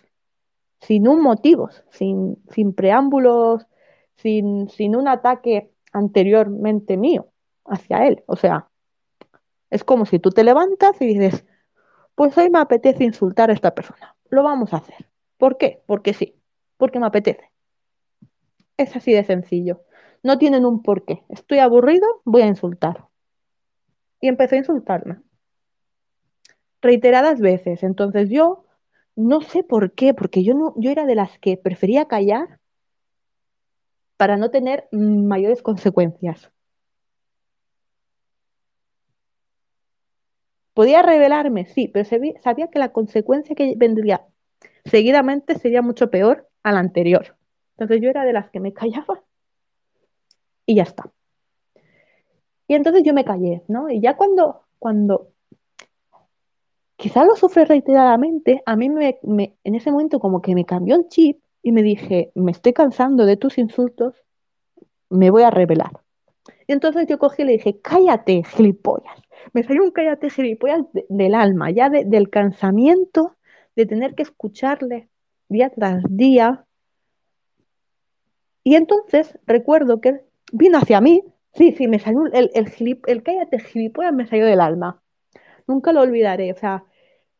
sin 0.81 1.07
un 1.07 1.21
motivo, 1.21 1.69
sin, 1.89 2.37
sin 2.51 2.73
preámbulos, 2.73 3.65
sin, 4.17 4.69
sin 4.69 4.95
un 4.95 5.07
ataque 5.07 5.71
anteriormente 5.91 6.97
mío 6.97 7.27
hacia 7.65 8.07
él. 8.07 8.23
O 8.27 8.35
sea, 8.35 8.68
es 9.69 9.83
como 9.83 10.05
si 10.05 10.19
tú 10.19 10.31
te 10.31 10.43
levantas 10.43 10.99
y 11.01 11.07
dices, 11.07 11.45
pues 12.15 12.37
hoy 12.37 12.49
me 12.49 12.59
apetece 12.59 13.03
insultar 13.03 13.49
a 13.49 13.53
esta 13.53 13.73
persona. 13.73 14.15
Lo 14.29 14.43
vamos 14.43 14.73
a 14.73 14.77
hacer. 14.77 15.07
¿Por 15.37 15.57
qué? 15.57 15.81
Porque 15.85 16.13
sí, 16.13 16.35
porque 16.77 16.99
me 16.99 17.07
apetece. 17.07 17.51
Es 18.77 18.95
así 18.95 19.13
de 19.13 19.23
sencillo. 19.23 19.83
No 20.23 20.37
tienen 20.37 20.65
un 20.65 20.81
porqué. 20.83 21.23
Estoy 21.29 21.59
aburrido, 21.59 22.05
voy 22.25 22.41
a 22.41 22.47
insultar. 22.47 23.07
Y 24.21 24.27
empecé 24.27 24.55
a 24.55 24.59
insultarme. 24.59 25.21
Reiteradas 26.81 27.39
veces. 27.39 27.83
Entonces 27.83 28.29
yo 28.29 28.65
no 29.15 29.41
sé 29.41 29.63
por 29.63 29.93
qué, 29.93 30.13
porque 30.13 30.43
yo 30.43 30.53
no, 30.53 30.73
yo 30.77 30.91
era 30.91 31.05
de 31.05 31.15
las 31.15 31.39
que 31.39 31.57
prefería 31.57 32.07
callar 32.07 32.59
para 34.17 34.37
no 34.37 34.49
tener 34.49 34.87
mayores 34.91 35.61
consecuencias. 35.61 36.51
Podía 40.79 41.01
rebelarme, 41.01 41.65
sí, 41.65 41.89
pero 41.89 42.05
sabía, 42.05 42.67
que 42.67 42.79
la 42.79 42.93
consecuencia 42.93 43.53
que 43.53 43.73
vendría 43.75 44.25
seguidamente 44.85 45.59
sería 45.59 45.81
mucho 45.81 46.09
peor 46.09 46.47
a 46.63 46.71
la 46.71 46.79
anterior. 46.79 47.35
Entonces 47.71 48.01
yo 48.01 48.09
era 48.09 48.23
de 48.23 48.31
las 48.31 48.49
que 48.49 48.61
me 48.61 48.71
callaba 48.71 49.21
y 50.65 50.75
ya 50.75 50.83
está. 50.83 51.11
Y 52.69 52.75
entonces 52.75 53.03
yo 53.03 53.13
me 53.13 53.25
callé, 53.25 53.61
¿no? 53.67 53.89
Y 53.89 53.99
ya 53.99 54.15
cuando, 54.15 54.67
cuando 54.79 55.33
quizá 56.95 57.25
lo 57.25 57.35
sufre 57.35 57.65
reiteradamente, 57.65 58.63
a 58.65 58.77
mí 58.77 58.89
me, 58.89 59.19
me, 59.23 59.57
en 59.65 59.75
ese 59.75 59.91
momento 59.91 60.21
como 60.21 60.41
que 60.41 60.55
me 60.55 60.63
cambió 60.63 60.95
el 60.95 61.09
chip 61.09 61.41
y 61.61 61.73
me 61.73 61.83
dije, 61.83 62.31
me 62.35 62.53
estoy 62.53 62.71
cansando 62.71 63.25
de 63.25 63.35
tus 63.35 63.57
insultos, 63.57 64.15
me 65.09 65.29
voy 65.29 65.43
a 65.43 65.51
rebelar. 65.51 65.91
Y 66.69 66.71
entonces 66.71 67.07
yo 67.07 67.17
cogí 67.17 67.41
y 67.41 67.45
le 67.45 67.51
dije, 67.53 67.81
cállate, 67.81 68.43
gilipollas. 68.43 69.17
Me 69.53 69.63
salió 69.63 69.81
un 69.81 69.89
cállate, 69.89 70.29
gilipollas 70.29 70.83
de, 70.93 71.03
del 71.09 71.33
alma, 71.33 71.71
ya 71.71 71.89
de, 71.89 72.05
del 72.05 72.29
cansamiento 72.29 73.35
de 73.75 73.87
tener 73.87 74.13
que 74.13 74.21
escucharle 74.21 75.09
día 75.47 75.71
tras 75.71 76.03
día. 76.07 76.67
Y 78.63 78.75
entonces 78.75 79.39
recuerdo 79.47 79.99
que 79.99 80.21
vino 80.51 80.77
hacia 80.77 81.01
mí, 81.01 81.23
sí, 81.55 81.71
sí, 81.71 81.87
me 81.87 81.97
salió 81.97 82.27
el, 82.31 82.51
el, 82.53 82.69
gilip, 82.69 83.03
el 83.07 83.23
cállate, 83.23 83.57
gilipollas, 83.57 84.13
me 84.13 84.27
salió 84.27 84.45
del 84.45 84.61
alma. 84.61 85.01
Nunca 85.65 85.91
lo 85.91 86.01
olvidaré, 86.01 86.51
o 86.51 86.55
sea, 86.55 86.83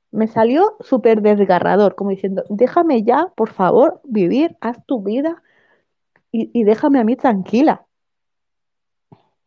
me 0.10 0.26
salió 0.26 0.76
súper 0.80 1.22
desgarrador, 1.22 1.94
como 1.94 2.10
diciendo, 2.10 2.46
déjame 2.50 3.04
ya, 3.04 3.32
por 3.36 3.52
favor, 3.52 4.02
vivir, 4.06 4.58
haz 4.60 4.84
tu 4.88 5.04
vida 5.04 5.44
y, 6.32 6.50
y 6.52 6.64
déjame 6.64 6.98
a 7.00 7.04
mí 7.04 7.16
tranquila. 7.16 7.86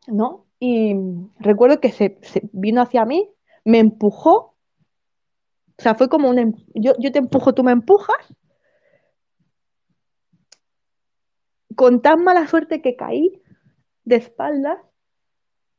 ¿No? 0.06 0.46
Y 0.58 0.94
recuerdo 1.38 1.80
que 1.80 1.90
se, 1.90 2.18
vino 2.52 2.82
hacia 2.82 3.04
mí, 3.04 3.28
me 3.64 3.78
empujó, 3.78 4.54
o 5.78 5.82
sea, 5.82 5.94
fue 5.94 6.08
como 6.08 6.28
un, 6.28 6.38
em- 6.38 6.54
yo, 6.74 6.92
yo 6.98 7.10
te 7.12 7.18
empujo, 7.18 7.54
tú 7.54 7.64
me 7.64 7.72
empujas, 7.72 8.16
con 11.74 12.02
tan 12.02 12.22
mala 12.22 12.46
suerte 12.46 12.82
que 12.82 12.96
caí 12.96 13.42
de 14.04 14.16
espaldas 14.16 14.78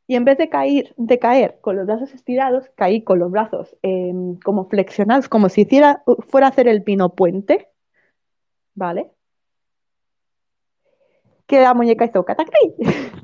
y 0.07 0.15
en 0.15 0.25
vez 0.25 0.37
de 0.37 0.49
caer, 0.49 0.93
de 0.97 1.19
caer 1.19 1.59
con 1.61 1.77
los 1.77 1.85
brazos 1.85 2.13
estirados, 2.13 2.69
caí 2.75 3.03
con 3.03 3.19
los 3.19 3.31
brazos 3.31 3.75
eh, 3.83 4.13
como 4.43 4.67
flexionados, 4.69 5.29
como 5.29 5.49
si 5.49 5.61
hiciera, 5.61 6.03
fuera 6.27 6.47
a 6.47 6.49
hacer 6.49 6.67
el 6.67 6.83
pino 6.83 7.15
puente, 7.15 7.69
¿vale? 8.75 9.11
Que 11.47 11.61
la 11.61 11.73
muñeca 11.73 12.05
hizo 12.05 12.25
catacrí, 12.25 12.75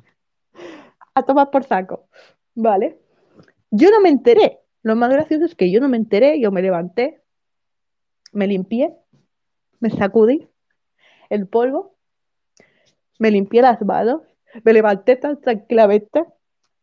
a 1.20 1.24
tomar 1.24 1.50
por 1.52 1.64
saco, 1.64 2.08
¿vale? 2.56 3.00
Yo 3.72 3.92
no 3.92 4.02
me 4.02 4.10
enteré 4.10 4.60
Lo 4.84 4.96
más 4.96 5.10
gracioso 5.12 5.46
es 5.46 5.56
que 5.56 5.72
yo 5.72 5.80
no 5.80 5.90
me 5.90 5.98
enteré, 5.98 6.40
yo 6.40 6.52
me 6.52 6.62
levanté, 6.62 7.22
me 8.32 8.48
limpié, 8.48 8.96
me 9.80 9.90
sacudí 9.90 10.50
el 11.30 11.48
polvo, 11.48 11.96
me 13.20 13.32
limpié 13.32 13.62
las 13.62 13.82
manos, 13.82 14.22
me 14.64 14.74
levanté 14.74 15.16
tan 15.18 15.40
tranquilamente 15.42 16.26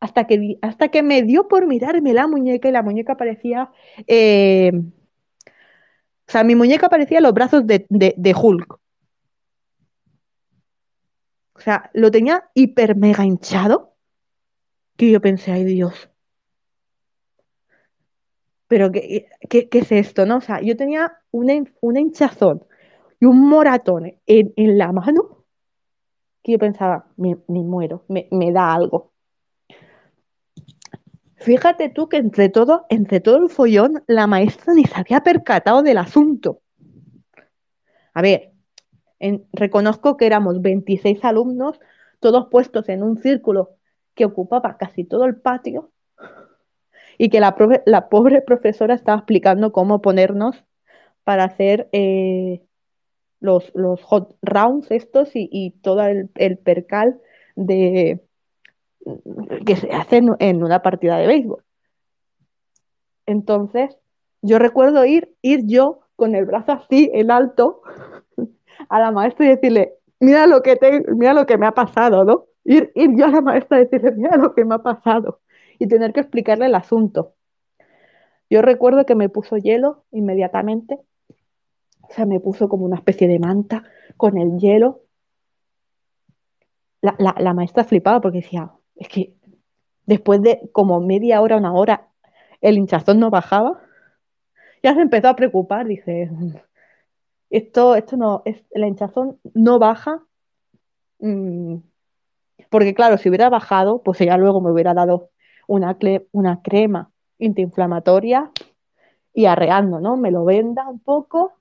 hasta 0.01 0.27
que, 0.27 0.59
hasta 0.63 0.89
que 0.89 1.03
me 1.03 1.23
dio 1.23 1.49
por 1.49 1.67
mirarme 1.67 2.13
la 2.13 2.27
muñeca 2.27 2.69
y 2.69 2.73
la 2.73 2.83
muñeca 2.83 3.17
parecía... 3.17 3.71
Eh, 4.07 4.73
o 6.29 6.33
sea, 6.33 6.43
mi 6.45 6.57
muñeca 6.57 6.89
parecía 6.89 7.21
los 7.21 7.33
brazos 7.33 7.67
de, 7.67 7.87
de, 7.89 8.15
de 8.17 8.35
Hulk. 8.35 8.81
O 11.55 11.61
sea, 11.61 11.91
lo 11.95 12.11
tenía 12.11 12.51
hiper 12.55 12.97
mega 12.97 13.25
hinchado. 13.25 13.96
Que 14.97 15.11
yo 15.11 15.21
pensé, 15.21 15.53
ay 15.53 15.65
Dios. 15.65 16.11
Pero 18.69 18.91
¿qué, 18.91 19.29
qué, 19.49 19.69
es 19.71 19.93
esto, 19.93 20.27
no? 20.27 20.39
O 20.39 20.41
sea, 20.41 20.61
yo 20.61 20.77
tenía 20.77 21.19
una, 21.31 21.53
una 21.81 22.01
hinchazón 22.01 22.65
y 23.21 23.27
un 23.27 23.49
moratón 23.49 24.19
en, 24.27 24.53
en 24.57 24.79
la 24.79 24.93
mano 24.93 25.45
que 26.43 26.53
yo 26.53 26.59
pensaba, 26.59 27.09
me, 27.17 27.37
me 27.49 27.61
muero, 27.61 28.05
me, 28.09 28.29
me, 28.31 28.53
da 28.53 28.73
algo. 28.73 29.13
Fíjate 31.35 31.89
tú 31.89 32.09
que 32.09 32.19
entre 32.19 32.49
todo, 32.49 32.87
entre 32.89 33.19
todo 33.19 33.39
el 33.39 33.51
follón, 33.51 34.05
la 34.07 34.29
maestra 34.29 34.73
ni 34.73 34.85
se 34.85 34.95
había 34.95 35.25
percatado 35.25 35.83
del 35.83 35.99
asunto. 35.99 36.63
A 38.15 38.23
ver, 38.23 38.53
reconozco 39.53 40.17
que 40.17 40.27
éramos 40.27 40.63
26 40.63 41.25
alumnos, 41.25 41.81
todos 42.21 42.47
puestos 42.49 42.89
en 42.89 43.03
un 43.03 43.17
círculo 43.19 43.76
que 44.17 44.25
ocupaba 44.25 44.77
casi 44.79 45.05
todo 45.05 45.27
el 45.27 45.37
patio 45.37 45.93
y 47.19 47.29
que 47.29 47.39
la, 47.39 47.55
pobre 48.09 48.41
profesora 48.43 48.95
estaba 48.95 49.19
explicando 49.19 49.73
cómo 49.73 50.01
ponernos 50.03 50.65
para 51.23 51.45
hacer 51.45 51.89
eh, 51.93 52.63
los, 53.41 53.71
hot 54.03 54.37
rounds 54.43 54.91
estos 54.91 55.31
y, 55.35 55.71
todo 55.83 56.05
el, 56.07 56.59
percal 56.59 57.21
de 57.55 58.21
que 59.65 59.77
se 59.77 59.93
hace 59.93 60.17
en, 60.17 60.31
en, 60.41 60.65
una 60.65 60.83
partida 60.83 61.17
de 61.19 61.27
béisbol. 61.27 61.63
Entonces, 63.27 63.97
yo 64.43 64.59
recuerdo 64.59 65.05
ir, 65.05 65.35
ir 65.43 65.61
yo 65.67 66.01
con 66.17 66.35
el 66.35 66.45
brazo 66.45 66.73
así 66.73 67.11
en 67.15 67.31
alto 67.31 67.83
a 68.89 68.99
la 68.99 69.13
maestra 69.13 69.47
y 69.47 69.51
decirle, 69.51 69.95
mira 70.21 70.47
lo 70.47 70.63
que, 70.63 70.77
te, 70.77 71.05
mira 71.13 71.35
lo 71.35 71.47
que 71.47 71.59
me 71.59 71.67
ha 71.67 71.73
pasado, 71.73 72.25
¿no? 72.25 72.47
Ir, 72.67 72.91
ir 72.97 73.17
yo 73.17 73.27
a 73.27 73.29
la 73.29 73.41
maestra 73.41 73.79
y 73.79 73.85
decirle, 73.85 74.13
mira 74.13 74.37
lo 74.37 74.53
que 74.55 74.65
me 74.65 74.75
ha 74.75 74.79
pasado 74.79 75.41
y 75.79 75.87
tener 75.87 76.13
que 76.13 76.21
explicarle 76.21 76.67
el 76.67 76.75
asunto. 76.75 77.35
Yo 78.51 78.61
recuerdo 78.61 79.07
que 79.07 79.15
me 79.15 79.29
puso 79.29 79.57
hielo 79.57 80.05
inmediatamente, 80.11 80.99
o 82.03 82.13
sea, 82.13 82.27
me 82.27 82.41
puso 82.41 82.69
como 82.69 82.85
una 82.85 82.97
especie 82.97 83.29
de 83.29 83.39
manta 83.39 83.85
con 84.17 84.37
el 84.37 84.59
hielo. 84.59 85.03
La, 87.01 87.15
la, 87.19 87.37
la 87.39 87.55
maestra 87.55 87.85
flipaba 87.85 88.21
porque 88.21 88.39
decía, 88.39 88.73
es 88.97 89.09
que 89.09 89.35
después 90.07 90.43
de 90.43 90.69
como 90.73 91.01
media 91.01 91.41
hora, 91.41 91.57
una 91.57 91.73
hora, 91.73 92.09
el 92.61 92.79
hinchazón 92.79 93.21
no 93.21 93.31
bajaba. 93.31 93.81
Ya 94.83 94.95
se 94.95 95.01
empezó 95.01 95.29
a 95.29 95.37
preocupar, 95.37 95.87
dice, 95.87 96.31
esto, 97.51 97.95
esto 97.95 98.17
no, 98.17 98.43
es, 98.45 98.65
la 98.71 98.89
hinchazón 98.89 99.39
no 99.55 99.79
baja, 99.79 100.25
mmm, 101.19 101.77
porque 102.77 102.93
claro, 102.93 103.17
si 103.17 103.31
hubiera 103.31 103.49
bajado, 103.49 104.03
pues 104.03 104.21
ella 104.21 104.37
luego 104.37 104.61
me 104.61 104.71
hubiera 104.71 104.93
dado 104.93 105.31
una, 105.67 105.97
crema 106.63 107.11
antiinflamatoria 107.41 108.51
y 109.33 109.47
arreando, 109.47 109.99
¿no? 109.99 110.19
Me 110.19 110.31
lo 110.31 110.45
venda 110.45 110.87
un 110.87 111.01
poco 111.01 111.55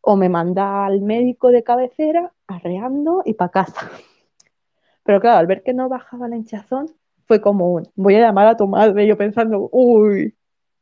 o 0.00 0.16
me 0.16 0.28
manda 0.28 0.86
al 0.86 1.02
médico 1.02 1.52
de 1.52 1.62
cabecera 1.62 2.32
arreando 2.48 3.22
y 3.24 3.34
para 3.34 3.52
casa. 3.52 3.88
Pero 5.04 5.20
claro, 5.20 5.38
al 5.38 5.46
ver 5.46 5.62
que 5.62 5.72
no 5.72 5.88
bajaba 5.88 6.26
la 6.26 6.34
hinchazón, 6.34 6.88
fue 7.28 7.40
como 7.40 7.72
un, 7.72 7.88
voy 7.94 8.16
a 8.16 8.22
llamar 8.22 8.48
a 8.48 8.56
tu 8.56 8.66
madre, 8.66 9.06
yo 9.06 9.16
pensando, 9.16 9.68
uy, 9.70 10.36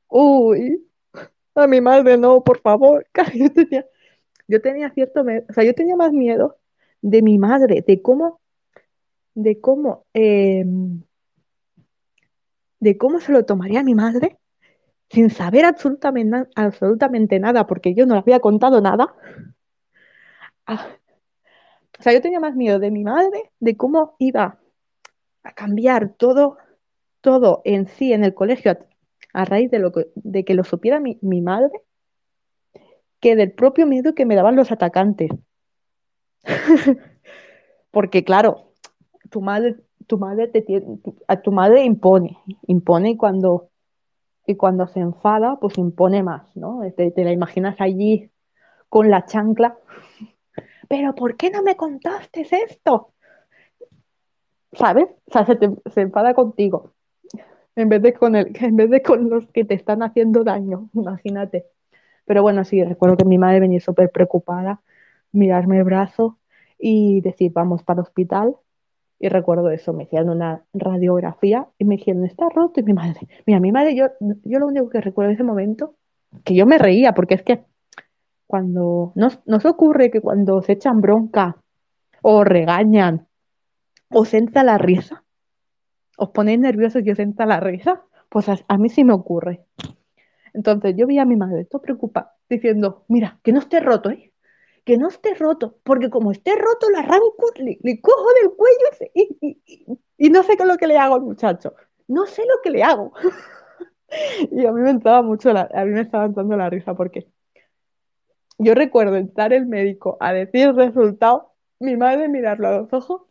uy, 0.08 0.82
a 1.54 1.66
mi 1.66 1.82
madre 1.82 2.16
no, 2.16 2.42
por 2.42 2.58
favor. 2.60 3.06
Yo 3.34 3.52
tenía, 3.52 3.86
yo 4.48 4.62
tenía 4.62 4.88
cierto, 4.92 5.20
o 5.20 5.52
sea, 5.52 5.62
yo 5.62 5.74
tenía 5.74 5.94
más 5.94 6.10
miedo 6.10 6.56
de 7.02 7.20
mi 7.20 7.38
madre, 7.38 7.84
de 7.86 8.00
cómo, 8.00 8.40
de 9.34 9.60
cómo, 9.60 10.04
eh, 10.14 10.64
de 12.80 12.98
cómo 12.98 13.20
se 13.20 13.32
lo 13.32 13.44
tomaría 13.44 13.82
mi 13.82 13.94
madre 13.94 14.38
sin 15.10 15.30
saber 15.30 15.64
absolutamente, 15.66 16.48
absolutamente 16.54 17.38
nada, 17.38 17.66
porque 17.66 17.94
yo 17.94 18.06
no 18.06 18.14
le 18.14 18.20
había 18.20 18.40
contado 18.40 18.80
nada. 18.80 19.14
Ah, 20.66 20.88
o 21.98 22.02
sea, 22.02 22.12
yo 22.12 22.20
tenía 22.20 22.40
más 22.40 22.56
miedo 22.56 22.78
de 22.78 22.90
mi 22.90 23.04
madre, 23.04 23.52
de 23.60 23.76
cómo 23.76 24.16
iba 24.18 24.58
a 25.44 25.52
cambiar 25.52 26.14
todo, 26.14 26.56
todo 27.20 27.62
en 27.64 27.86
sí 27.88 28.12
en 28.12 28.24
el 28.24 28.34
colegio 28.34 28.72
a, 28.72 28.78
a 29.34 29.44
raíz 29.44 29.70
de, 29.70 29.78
lo 29.78 29.92
que, 29.92 30.08
de 30.14 30.44
que 30.44 30.54
lo 30.54 30.64
supiera 30.64 30.98
mi, 30.98 31.18
mi, 31.22 31.42
madre, 31.42 31.70
que 33.20 33.36
del 33.36 33.52
propio 33.52 33.86
miedo 33.86 34.14
que 34.14 34.26
me 34.26 34.34
daban 34.34 34.56
los 34.56 34.72
atacantes. 34.72 35.30
Porque 37.90 38.24
claro, 38.24 38.71
tu 39.32 39.40
madre, 39.40 39.76
tu 40.06 40.18
madre 40.18 40.46
te 40.48 40.62
tiene, 40.62 41.00
a 41.26 41.40
tu 41.40 41.50
madre 41.50 41.84
impone, 41.84 42.38
impone 42.68 43.10
y 43.10 43.16
cuando, 43.16 43.70
y 44.46 44.54
cuando 44.56 44.86
se 44.86 45.00
enfada, 45.00 45.58
pues 45.60 45.78
impone 45.78 46.22
más, 46.22 46.54
¿no? 46.56 46.82
Te, 46.96 47.10
te 47.10 47.24
la 47.24 47.32
imaginas 47.32 47.80
allí 47.80 48.30
con 48.88 49.10
la 49.10 49.24
chancla. 49.24 49.76
Pero 50.88 51.14
¿por 51.14 51.36
qué 51.36 51.50
no 51.50 51.62
me 51.62 51.76
contaste 51.76 52.46
esto? 52.50 53.12
¿Sabes? 54.72 55.08
O 55.26 55.32
sea, 55.32 55.46
se, 55.46 55.56
te, 55.56 55.70
se 55.90 56.02
enfada 56.02 56.34
contigo 56.34 56.92
en 57.76 57.88
vez 57.88 58.02
de 58.02 58.12
con 58.12 58.36
el, 58.36 58.52
en 58.60 58.76
vez 58.76 58.90
de 58.90 59.02
con 59.02 59.30
los 59.30 59.46
que 59.48 59.64
te 59.64 59.74
están 59.74 60.02
haciendo 60.02 60.44
daño, 60.44 60.88
imagínate. 60.94 61.66
Pero 62.24 62.42
bueno, 62.42 62.64
sí, 62.64 62.82
recuerdo 62.84 63.16
que 63.16 63.24
mi 63.24 63.38
madre 63.38 63.60
venía 63.60 63.80
súper 63.80 64.10
preocupada, 64.10 64.80
mirarme 65.32 65.78
el 65.78 65.84
brazo 65.84 66.38
y 66.78 67.20
decir, 67.20 67.52
vamos 67.52 67.82
para 67.82 68.00
el 68.00 68.06
hospital. 68.06 68.56
Y 69.22 69.28
recuerdo 69.28 69.70
eso, 69.70 69.92
me 69.92 70.02
hicieron 70.02 70.30
una 70.30 70.64
radiografía 70.72 71.68
y 71.78 71.84
me 71.84 71.96
dijeron, 71.96 72.24
está 72.24 72.48
roto. 72.48 72.80
Y 72.80 72.82
mi 72.82 72.92
madre, 72.92 73.20
mira, 73.46 73.60
mi 73.60 73.70
madre, 73.70 73.94
yo, 73.94 74.08
yo 74.42 74.58
lo 74.58 74.66
único 74.66 74.88
que 74.88 75.00
recuerdo 75.00 75.28
de 75.28 75.34
ese 75.34 75.44
momento, 75.44 75.94
que 76.42 76.56
yo 76.56 76.66
me 76.66 76.76
reía, 76.76 77.14
porque 77.14 77.34
es 77.34 77.42
que 77.44 77.62
cuando 78.48 79.12
nos, 79.14 79.38
nos 79.46 79.64
ocurre 79.64 80.10
que 80.10 80.20
cuando 80.20 80.60
se 80.62 80.72
echan 80.72 81.00
bronca 81.00 81.56
o 82.20 82.42
regañan 82.42 83.28
o 84.10 84.24
se 84.24 84.38
entra 84.38 84.64
la 84.64 84.76
risa, 84.76 85.22
os 86.16 86.30
ponéis 86.30 86.58
nerviosos 86.58 87.06
y 87.06 87.12
os 87.12 87.18
entra 87.20 87.46
la 87.46 87.60
risa, 87.60 88.02
pues 88.28 88.48
a, 88.48 88.58
a, 88.66 88.76
mí 88.76 88.88
sí 88.88 89.04
me 89.04 89.12
ocurre. 89.12 89.64
Entonces 90.52 90.96
yo 90.96 91.06
vi 91.06 91.20
a 91.20 91.24
mi 91.24 91.36
madre 91.36 91.64
todo 91.66 91.80
preocupada, 91.80 92.34
diciendo, 92.50 93.04
mira, 93.06 93.38
que 93.44 93.52
no 93.52 93.60
esté 93.60 93.78
roto, 93.78 94.10
¿eh? 94.10 94.31
Que 94.84 94.98
no 94.98 95.08
esté 95.08 95.34
roto, 95.34 95.78
porque 95.84 96.10
como 96.10 96.32
esté 96.32 96.56
roto, 96.56 96.90
le 96.90 96.98
arranco, 96.98 97.52
le, 97.56 98.00
cojo 98.00 98.26
del 98.40 98.50
cuello 98.56 99.56
y, 100.18 100.30
no 100.30 100.42
sé 100.42 100.56
qué 100.56 100.64
es 100.64 100.68
lo 100.68 100.76
que 100.76 100.88
le 100.88 100.98
hago 100.98 101.14
al 101.14 101.22
muchacho. 101.22 101.74
No 102.08 102.26
sé 102.26 102.42
lo 102.42 102.60
que 102.62 102.70
le 102.70 102.82
hago. 102.82 103.12
y 104.50 104.66
a 104.66 104.72
mí 104.72 104.80
me 104.80 104.90
entraba 104.90 105.22
mucho, 105.22 105.52
la, 105.52 105.68
a 105.72 105.84
mí 105.84 105.92
me 105.92 106.00
estaba 106.00 106.24
entrando 106.24 106.56
la 106.56 106.68
risa, 106.68 106.94
porque 106.94 107.28
yo 108.58 108.74
recuerdo 108.74 109.16
entrar 109.16 109.52
el 109.52 109.66
médico 109.66 110.16
a 110.20 110.32
decir 110.32 110.72
resultado, 110.74 111.52
mi 111.80 111.96
madre 111.96 112.28
mirarlo 112.28 112.68
a 112.68 112.78
los 112.78 112.92
ojos 112.92 113.22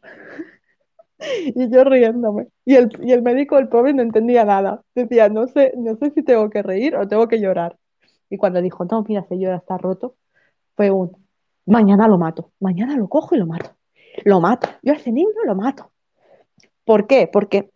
y 1.56 1.70
yo 1.70 1.84
riéndome. 1.84 2.48
Y 2.66 2.76
el, 2.76 2.90
y 3.02 3.12
el 3.14 3.22
médico, 3.22 3.58
el 3.58 3.70
pobre, 3.70 3.94
no 3.94 4.02
entendía 4.02 4.46
nada. 4.46 4.84
Decía, 4.96 5.30
no 5.30 5.48
sé, 5.48 5.74
no 5.78 5.96
sé 5.98 6.12
si 6.12 6.24
tengo 6.24 6.50
que 6.50 6.62
reír 6.64 6.96
o 6.96 7.08
tengo 7.08 7.28
que 7.28 7.40
llorar. 7.40 7.78
Y 8.30 8.38
cuando 8.38 8.62
dijo, 8.62 8.86
no, 8.86 9.04
mira, 9.08 9.26
se 9.28 9.38
llora, 9.38 9.58
está 9.58 9.78
roto, 9.78 10.16
fue 10.76 10.92
un, 10.92 11.21
mañana 11.66 12.08
lo 12.08 12.18
mato, 12.18 12.52
mañana 12.60 12.96
lo 12.96 13.08
cojo 13.08 13.36
y 13.36 13.38
lo 13.38 13.46
mato. 13.46 13.72
Lo 14.26 14.42
mato. 14.42 14.68
Yo 14.82 14.94
a 14.94 14.96
ese 14.96 15.12
niño 15.12 15.30
lo 15.46 15.56
mato. 15.56 15.92
¿Por 16.86 17.08
qué? 17.08 17.30
Porque 17.32 17.72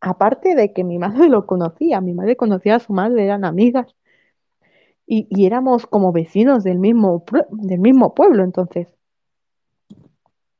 aparte 0.00 0.54
de 0.54 0.72
que 0.72 0.84
mi 0.84 0.98
madre 0.98 1.28
lo 1.28 1.46
conocía, 1.46 2.00
mi 2.00 2.14
madre 2.14 2.36
conocía 2.36 2.76
a 2.76 2.80
su 2.80 2.92
madre, 2.92 3.24
eran 3.24 3.44
amigas. 3.44 3.94
Y, 5.06 5.28
éramos 5.46 5.86
como 5.86 6.12
vecinos 6.12 6.64
del 6.64 6.78
mismo, 6.78 7.24
del 7.50 7.78
mismo 7.80 8.14
pueblo, 8.14 8.42
entonces. 8.42 8.88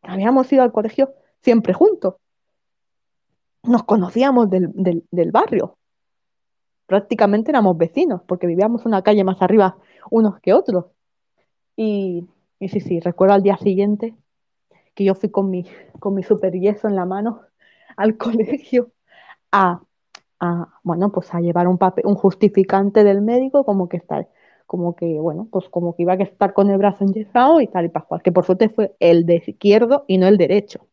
Habíamos 0.03 0.53
ido 0.53 0.63
al 0.63 0.73
colegio 0.73 1.15
siempre 1.43 1.73
juntos. 1.73 2.17
Nos 3.63 3.85
conocíamos 3.85 4.51
del, 4.51 4.71
del, 4.75 5.05
del, 5.11 5.31
barrio. 5.33 5.79
Prácticamente 6.87 7.51
éramos 7.51 7.79
vecinos, 7.79 8.21
porque 8.27 8.47
vivíamos 8.47 8.85
una 8.85 9.03
calle 9.03 9.25
más 9.25 9.41
arriba 9.41 9.79
unos 10.11 10.39
que 10.41 10.53
otros. 10.53 10.87
Y, 11.75 12.29
y 12.59 12.69
sí, 12.69 12.81
sí, 12.81 13.01
recuerdo 13.01 13.35
al 13.35 13.43
día 13.43 13.57
siguiente 13.57 14.15
que 14.95 15.05
yo 15.05 15.15
fui 15.15 15.31
con 15.31 15.51
mi, 15.51 15.67
con 16.01 16.15
mi 16.15 16.23
super 16.23 16.53
yeso 16.53 16.89
en 16.89 16.97
la 16.97 17.05
mano 17.05 17.43
al 17.97 18.17
colegio 18.17 18.93
a, 19.53 19.83
a, 20.41 20.81
bueno, 20.83 21.13
pues 21.13 21.33
a 21.35 21.41
llevar 21.41 21.69
un 21.69 21.79
papel, 21.79 22.07
un 22.07 22.15
justificante 22.15 23.05
del 23.05 23.23
médico 23.23 23.65
como 23.65 23.89
que 23.89 23.97
está, 23.99 24.27
como 24.67 24.97
que, 24.97 25.21
bueno, 25.21 25.49
pues 25.51 25.69
como 25.69 25.95
que 25.95 26.03
iba 26.03 26.15
a 26.15 26.17
estar 26.17 26.53
con 26.55 26.71
el 26.71 26.79
brazo 26.79 27.05
enyesado 27.05 27.61
y 27.61 27.67
tal 27.67 27.87
y 27.87 27.89
pascual, 27.89 28.23
que 28.23 28.33
por 28.33 28.45
suerte 28.45 28.69
fue 28.69 28.95
el 29.01 29.27
de 29.27 29.43
izquierdo 29.47 30.05
y 30.09 30.19
no 30.19 30.27
el 30.27 30.39
derecho. 30.39 30.87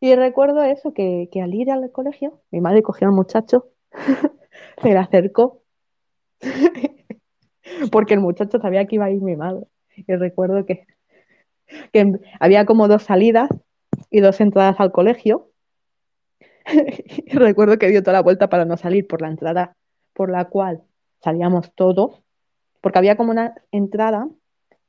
Y 0.00 0.14
recuerdo 0.16 0.62
eso, 0.64 0.92
que, 0.92 1.28
que 1.30 1.40
al 1.42 1.54
ir 1.54 1.70
al 1.70 1.90
colegio, 1.92 2.40
mi 2.50 2.60
madre 2.60 2.82
cogió 2.82 3.06
al 3.06 3.14
muchacho, 3.14 3.68
se 4.82 4.88
le 4.88 4.98
acercó, 4.98 5.62
porque 7.92 8.14
el 8.14 8.20
muchacho 8.20 8.60
sabía 8.60 8.86
que 8.86 8.96
iba 8.96 9.06
a 9.06 9.10
ir 9.10 9.22
mi 9.22 9.36
madre. 9.36 9.66
Y 9.96 10.14
recuerdo 10.14 10.64
que, 10.66 10.86
que 11.92 12.18
había 12.40 12.66
como 12.66 12.88
dos 12.88 13.02
salidas 13.04 13.48
y 14.10 14.20
dos 14.20 14.40
entradas 14.40 14.80
al 14.80 14.92
colegio. 14.92 15.50
y 17.26 17.36
recuerdo 17.36 17.78
que 17.78 17.88
dio 17.88 18.02
toda 18.02 18.14
la 18.14 18.22
vuelta 18.22 18.48
para 18.48 18.64
no 18.64 18.76
salir 18.76 19.06
por 19.06 19.20
la 19.20 19.28
entrada 19.28 19.76
por 20.12 20.30
la 20.30 20.44
cual 20.46 20.82
salíamos 21.22 21.72
todos, 21.74 22.22
porque 22.80 22.98
había 22.98 23.16
como 23.16 23.30
una 23.30 23.54
entrada 23.70 24.28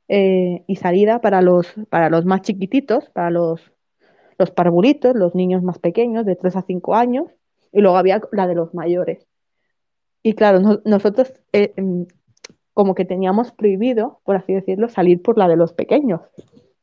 eh, 0.08 0.64
y 0.66 0.76
salida 0.76 1.20
para 1.20 1.40
los, 1.40 1.72
para 1.88 2.10
los 2.10 2.24
más 2.24 2.42
chiquititos, 2.42 3.08
para 3.10 3.30
los, 3.30 3.72
los 4.38 4.50
parvulitos, 4.50 5.16
los 5.16 5.34
niños 5.34 5.62
más 5.62 5.78
pequeños, 5.78 6.26
de 6.26 6.36
3 6.36 6.56
a 6.56 6.62
5 6.62 6.94
años, 6.94 7.30
y 7.72 7.80
luego 7.80 7.96
había 7.96 8.20
la 8.32 8.46
de 8.46 8.54
los 8.54 8.74
mayores. 8.74 9.26
Y 10.22 10.34
claro, 10.34 10.60
no- 10.60 10.80
nosotros 10.84 11.32
eh, 11.52 11.72
em, 11.76 12.06
como 12.74 12.94
que 12.94 13.04
teníamos 13.04 13.52
prohibido, 13.52 14.20
por 14.24 14.36
así 14.36 14.52
decirlo, 14.52 14.88
salir 14.88 15.22
por 15.22 15.38
la 15.38 15.48
de 15.48 15.56
los 15.56 15.72
pequeños. 15.72 16.20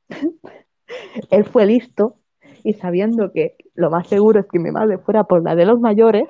Él 1.29 1.45
fue 1.45 1.65
listo 1.65 2.17
y 2.63 2.73
sabiendo 2.73 3.31
que 3.31 3.55
lo 3.75 3.89
más 3.89 4.07
seguro 4.07 4.39
es 4.39 4.45
que 4.47 4.59
mi 4.59 4.71
madre 4.71 4.97
fuera 4.97 5.25
por 5.25 5.43
la 5.43 5.55
de 5.55 5.65
los 5.65 5.79
mayores, 5.79 6.27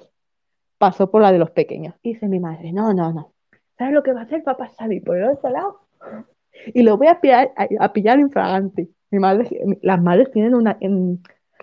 pasó 0.78 1.12
por 1.12 1.22
la 1.22 1.32
de 1.32 1.39
los 1.39 1.51
pequeños. 1.51 1.95
Y 2.01 2.14
dice 2.14 2.28
mi 2.28 2.39
madre, 2.39 2.74
no, 2.74 2.93
no, 2.93 3.14
no. 3.14 3.34
¿Sabes 3.78 3.93
lo 3.93 4.03
que 4.03 4.14
va 4.14 4.22
a 4.22 4.24
hacer? 4.24 4.43
Papá 4.43 4.70
salir 4.78 5.03
por 5.03 5.18
el 5.18 5.30
otro 5.30 5.49
lado 5.49 5.82
y 6.74 6.84
lo 6.84 6.97
voy 6.97 7.07
a 7.07 7.22
pillar, 7.22 7.51
a, 7.55 7.68
a 7.80 7.93
pillar 7.93 8.20
infragante. 8.20 8.89
Mi 9.12 9.20
madre, 9.20 9.47
las 9.82 10.01
madres 10.01 10.32
tienen 10.32 10.55
una, 10.55 10.78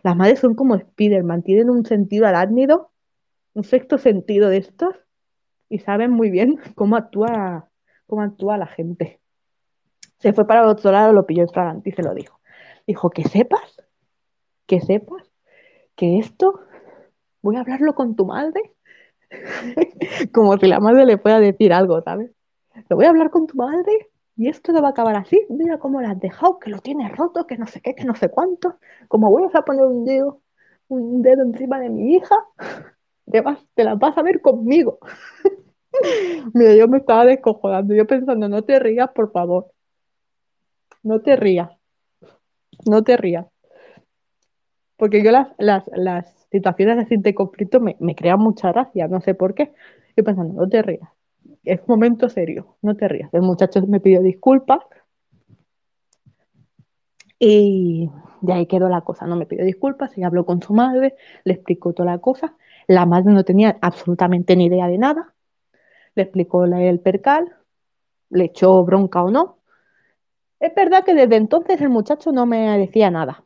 las 0.02 0.16
madres 0.16 0.38
son 0.38 0.54
como 0.54 0.78
Spiderman, 0.78 1.42
tienen 1.42 1.70
un 1.70 1.84
sentido 1.84 2.26
arácnido, 2.26 2.90
un 3.54 3.64
sexto 3.64 3.98
sentido 3.98 4.48
de 4.48 4.58
estos 4.58 4.94
y 5.68 5.80
saben 5.80 6.10
muy 6.10 6.30
bien 6.30 6.58
cómo 6.74 6.96
actúa, 6.96 7.68
cómo 8.08 8.22
actúa 8.22 8.56
la 8.56 8.66
gente. 8.66 9.20
Se 10.18 10.32
fue 10.32 10.46
para 10.46 10.62
el 10.62 10.66
otro 10.66 10.90
lado, 10.90 11.12
lo 11.12 11.26
pilló 11.26 11.42
infragante 11.42 11.90
y 11.90 11.92
se 11.92 12.02
lo 12.02 12.12
dijo. 12.14 12.40
Dijo, 12.86 13.10
que 13.10 13.22
sepas, 13.22 13.80
que 14.66 14.80
sepas 14.80 15.30
que 15.94 16.18
esto 16.18 16.60
voy 17.42 17.56
a 17.56 17.60
hablarlo 17.60 17.94
con 17.94 18.16
tu 18.16 18.24
madre, 18.24 18.74
como 20.32 20.56
si 20.56 20.66
la 20.66 20.80
madre 20.80 21.04
le 21.04 21.18
fuera 21.18 21.36
a 21.36 21.40
decir 21.40 21.72
algo, 21.72 22.00
¿sabes? 22.02 22.32
Lo 22.88 22.96
voy 22.96 23.04
a 23.04 23.10
hablar 23.10 23.30
con 23.30 23.46
tu 23.46 23.56
madre 23.56 24.10
y 24.36 24.48
esto 24.48 24.72
no 24.72 24.80
va 24.80 24.88
a 24.88 24.90
acabar 24.92 25.16
así. 25.16 25.44
Mira 25.50 25.78
cómo 25.78 26.00
la 26.00 26.12
has 26.12 26.20
dejado, 26.20 26.58
que 26.58 26.70
lo 26.70 26.78
tienes 26.78 27.14
roto, 27.16 27.46
que 27.46 27.58
no 27.58 27.66
sé 27.66 27.80
qué, 27.80 27.94
que 27.94 28.04
no 28.04 28.14
sé 28.14 28.30
cuánto. 28.30 28.76
Como 29.08 29.30
vuelvas 29.30 29.54
a 29.54 29.62
poner 29.62 29.84
un 29.84 30.04
dedo, 30.04 30.40
un 30.88 31.22
dedo 31.22 31.42
encima 31.42 31.78
de 31.78 31.90
mi 31.90 32.14
hija, 32.14 32.36
te, 33.30 33.40
vas, 33.40 33.58
te 33.74 33.84
la 33.84 33.96
vas 33.96 34.16
a 34.16 34.22
ver 34.22 34.40
conmigo. 34.40 34.98
Mira, 36.54 36.74
yo 36.74 36.88
me 36.88 36.98
estaba 36.98 37.24
descojonando, 37.24 37.94
yo 37.94 38.06
pensando, 38.06 38.48
no 38.48 38.62
te 38.62 38.78
rías, 38.78 39.10
por 39.14 39.32
favor. 39.32 39.72
No 41.02 41.20
te 41.20 41.36
rías. 41.36 41.70
No 42.86 43.02
te 43.02 43.16
rías. 43.16 43.46
Porque 44.96 45.22
yo 45.22 45.30
las, 45.30 45.48
las, 45.58 45.84
las 45.94 46.26
situaciones 46.50 46.98
así 46.98 47.16
de 47.16 47.34
conflicto 47.34 47.80
me, 47.80 47.96
me 48.00 48.14
crean 48.14 48.40
mucha 48.40 48.72
gracia, 48.72 49.08
no 49.08 49.20
sé 49.20 49.34
por 49.34 49.54
qué. 49.54 49.72
Yo 50.16 50.24
pensando, 50.24 50.54
no 50.54 50.68
te 50.68 50.82
rías. 50.82 51.08
Es 51.64 51.86
momento 51.88 52.28
serio, 52.28 52.76
no 52.82 52.96
te 52.96 53.08
rías. 53.08 53.32
El 53.32 53.42
muchacho 53.42 53.80
me 53.86 54.00
pidió 54.00 54.22
disculpas 54.22 54.80
y 57.38 58.10
de 58.40 58.52
ahí 58.52 58.66
quedó 58.66 58.88
la 58.88 59.02
cosa. 59.02 59.26
No 59.26 59.36
me 59.36 59.46
pidió 59.46 59.64
disculpas 59.64 60.16
y 60.18 60.24
habló 60.24 60.44
con 60.44 60.60
su 60.62 60.74
madre, 60.74 61.14
le 61.44 61.54
explicó 61.54 61.92
toda 61.92 62.12
la 62.12 62.18
cosa. 62.18 62.56
La 62.86 63.06
madre 63.06 63.32
no 63.32 63.44
tenía 63.44 63.78
absolutamente 63.80 64.56
ni 64.56 64.66
idea 64.66 64.88
de 64.88 64.98
nada. 64.98 65.34
Le 66.18 66.24
explicó 66.24 66.64
el 66.64 66.98
percal, 66.98 67.54
le 68.30 68.46
echó 68.46 68.84
bronca 68.84 69.22
o 69.22 69.30
no. 69.30 69.58
Es 70.58 70.74
verdad 70.74 71.04
que 71.04 71.14
desde 71.14 71.36
entonces 71.36 71.80
el 71.80 71.90
muchacho 71.90 72.32
no 72.32 72.44
me 72.44 72.76
decía 72.76 73.08
nada. 73.08 73.44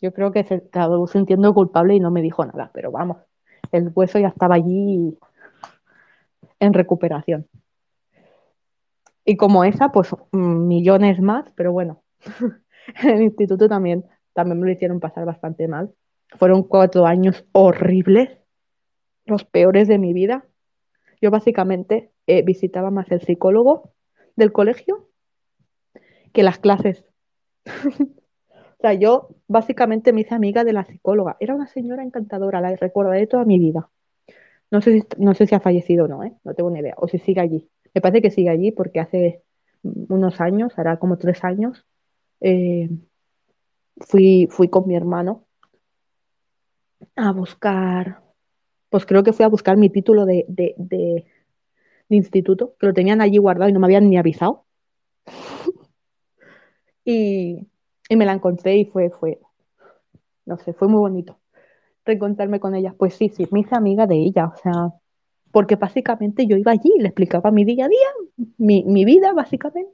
Yo 0.00 0.12
creo 0.12 0.32
que 0.32 0.42
se 0.42 0.54
acabó 0.54 1.06
sintiendo 1.06 1.54
culpable 1.54 1.94
y 1.94 2.00
no 2.00 2.10
me 2.10 2.22
dijo 2.22 2.44
nada, 2.44 2.72
pero 2.74 2.90
vamos, 2.90 3.18
el 3.70 3.92
hueso 3.94 4.18
ya 4.18 4.26
estaba 4.26 4.56
allí 4.56 5.16
en 6.58 6.74
recuperación. 6.74 7.46
Y 9.24 9.36
como 9.36 9.62
esa, 9.62 9.92
pues 9.92 10.10
millones 10.32 11.20
más, 11.20 11.52
pero 11.54 11.70
bueno, 11.70 12.02
en 13.04 13.10
el 13.10 13.22
instituto 13.22 13.68
también, 13.68 14.04
también 14.32 14.58
me 14.58 14.66
lo 14.66 14.72
hicieron 14.72 14.98
pasar 14.98 15.24
bastante 15.24 15.68
mal. 15.68 15.94
Fueron 16.30 16.64
cuatro 16.64 17.06
años 17.06 17.44
horribles, 17.52 18.38
los 19.28 19.44
peores 19.44 19.88
de 19.88 19.98
mi 19.98 20.12
vida. 20.12 20.44
Yo 21.20 21.30
básicamente 21.30 22.10
eh, 22.26 22.42
visitaba 22.42 22.90
más 22.90 23.10
el 23.10 23.20
psicólogo 23.20 23.92
del 24.36 24.52
colegio 24.52 25.08
que 26.32 26.42
las 26.42 26.58
clases. 26.58 27.04
O 28.78 28.80
sea, 28.80 28.94
yo 28.94 29.30
básicamente 29.48 30.12
me 30.12 30.20
hice 30.20 30.36
amiga 30.36 30.62
de 30.62 30.72
la 30.72 30.84
psicóloga. 30.84 31.36
Era 31.40 31.56
una 31.56 31.66
señora 31.66 32.04
encantadora, 32.04 32.60
la 32.60 32.76
recordaré 32.76 33.26
toda 33.26 33.44
mi 33.44 33.58
vida. 33.58 33.90
No 34.70 34.80
sé 34.80 35.00
si, 35.00 35.06
no 35.18 35.34
sé 35.34 35.48
si 35.48 35.54
ha 35.56 35.60
fallecido 35.60 36.04
o 36.04 36.08
no, 36.08 36.22
¿eh? 36.22 36.32
No 36.44 36.54
tengo 36.54 36.70
ni 36.70 36.78
idea. 36.78 36.94
O 36.98 37.08
si 37.08 37.18
sigue 37.18 37.40
allí. 37.40 37.68
Me 37.92 38.00
parece 38.00 38.22
que 38.22 38.30
sigue 38.30 38.50
allí 38.50 38.70
porque 38.70 39.00
hace 39.00 39.42
unos 39.82 40.40
años, 40.40 40.78
hará 40.78 40.98
como 40.98 41.18
tres 41.18 41.42
años, 41.42 41.86
eh, 42.40 42.88
fui, 43.96 44.46
fui 44.50 44.68
con 44.68 44.86
mi 44.86 44.94
hermano 44.94 45.46
a 47.16 47.32
buscar, 47.32 48.22
pues 48.90 49.06
creo 49.06 49.22
que 49.22 49.32
fui 49.32 49.44
a 49.44 49.48
buscar 49.48 49.76
mi 49.76 49.90
título 49.90 50.26
de, 50.26 50.44
de, 50.48 50.74
de, 50.78 51.26
de 52.08 52.16
instituto, 52.16 52.74
que 52.78 52.86
lo 52.86 52.94
tenían 52.94 53.20
allí 53.20 53.38
guardado 53.38 53.70
y 53.70 53.72
no 53.72 53.80
me 53.80 53.86
habían 53.86 54.08
ni 54.10 54.18
avisado. 54.18 54.64
y, 57.04 57.66
y 58.08 58.16
me 58.16 58.26
la 58.26 58.32
encontré 58.32 58.76
y 58.76 58.84
fue, 58.86 59.10
fue, 59.10 59.40
no 60.46 60.56
sé, 60.58 60.72
fue 60.72 60.88
muy 60.88 60.98
bonito 60.98 61.38
reencontrarme 62.04 62.60
con 62.60 62.74
ella. 62.74 62.94
Pues 62.98 63.14
sí, 63.14 63.28
sí, 63.30 63.46
me 63.52 63.60
hice 63.60 63.76
amiga 63.76 64.06
de 64.06 64.16
ella, 64.16 64.46
o 64.46 64.56
sea, 64.56 64.72
porque 65.52 65.76
básicamente 65.76 66.46
yo 66.46 66.56
iba 66.56 66.72
allí, 66.72 66.92
le 66.98 67.08
explicaba 67.08 67.50
mi 67.50 67.64
día 67.64 67.86
a 67.86 67.88
día, 67.88 68.08
mi, 68.58 68.84
mi 68.84 69.04
vida 69.04 69.32
básicamente, 69.32 69.92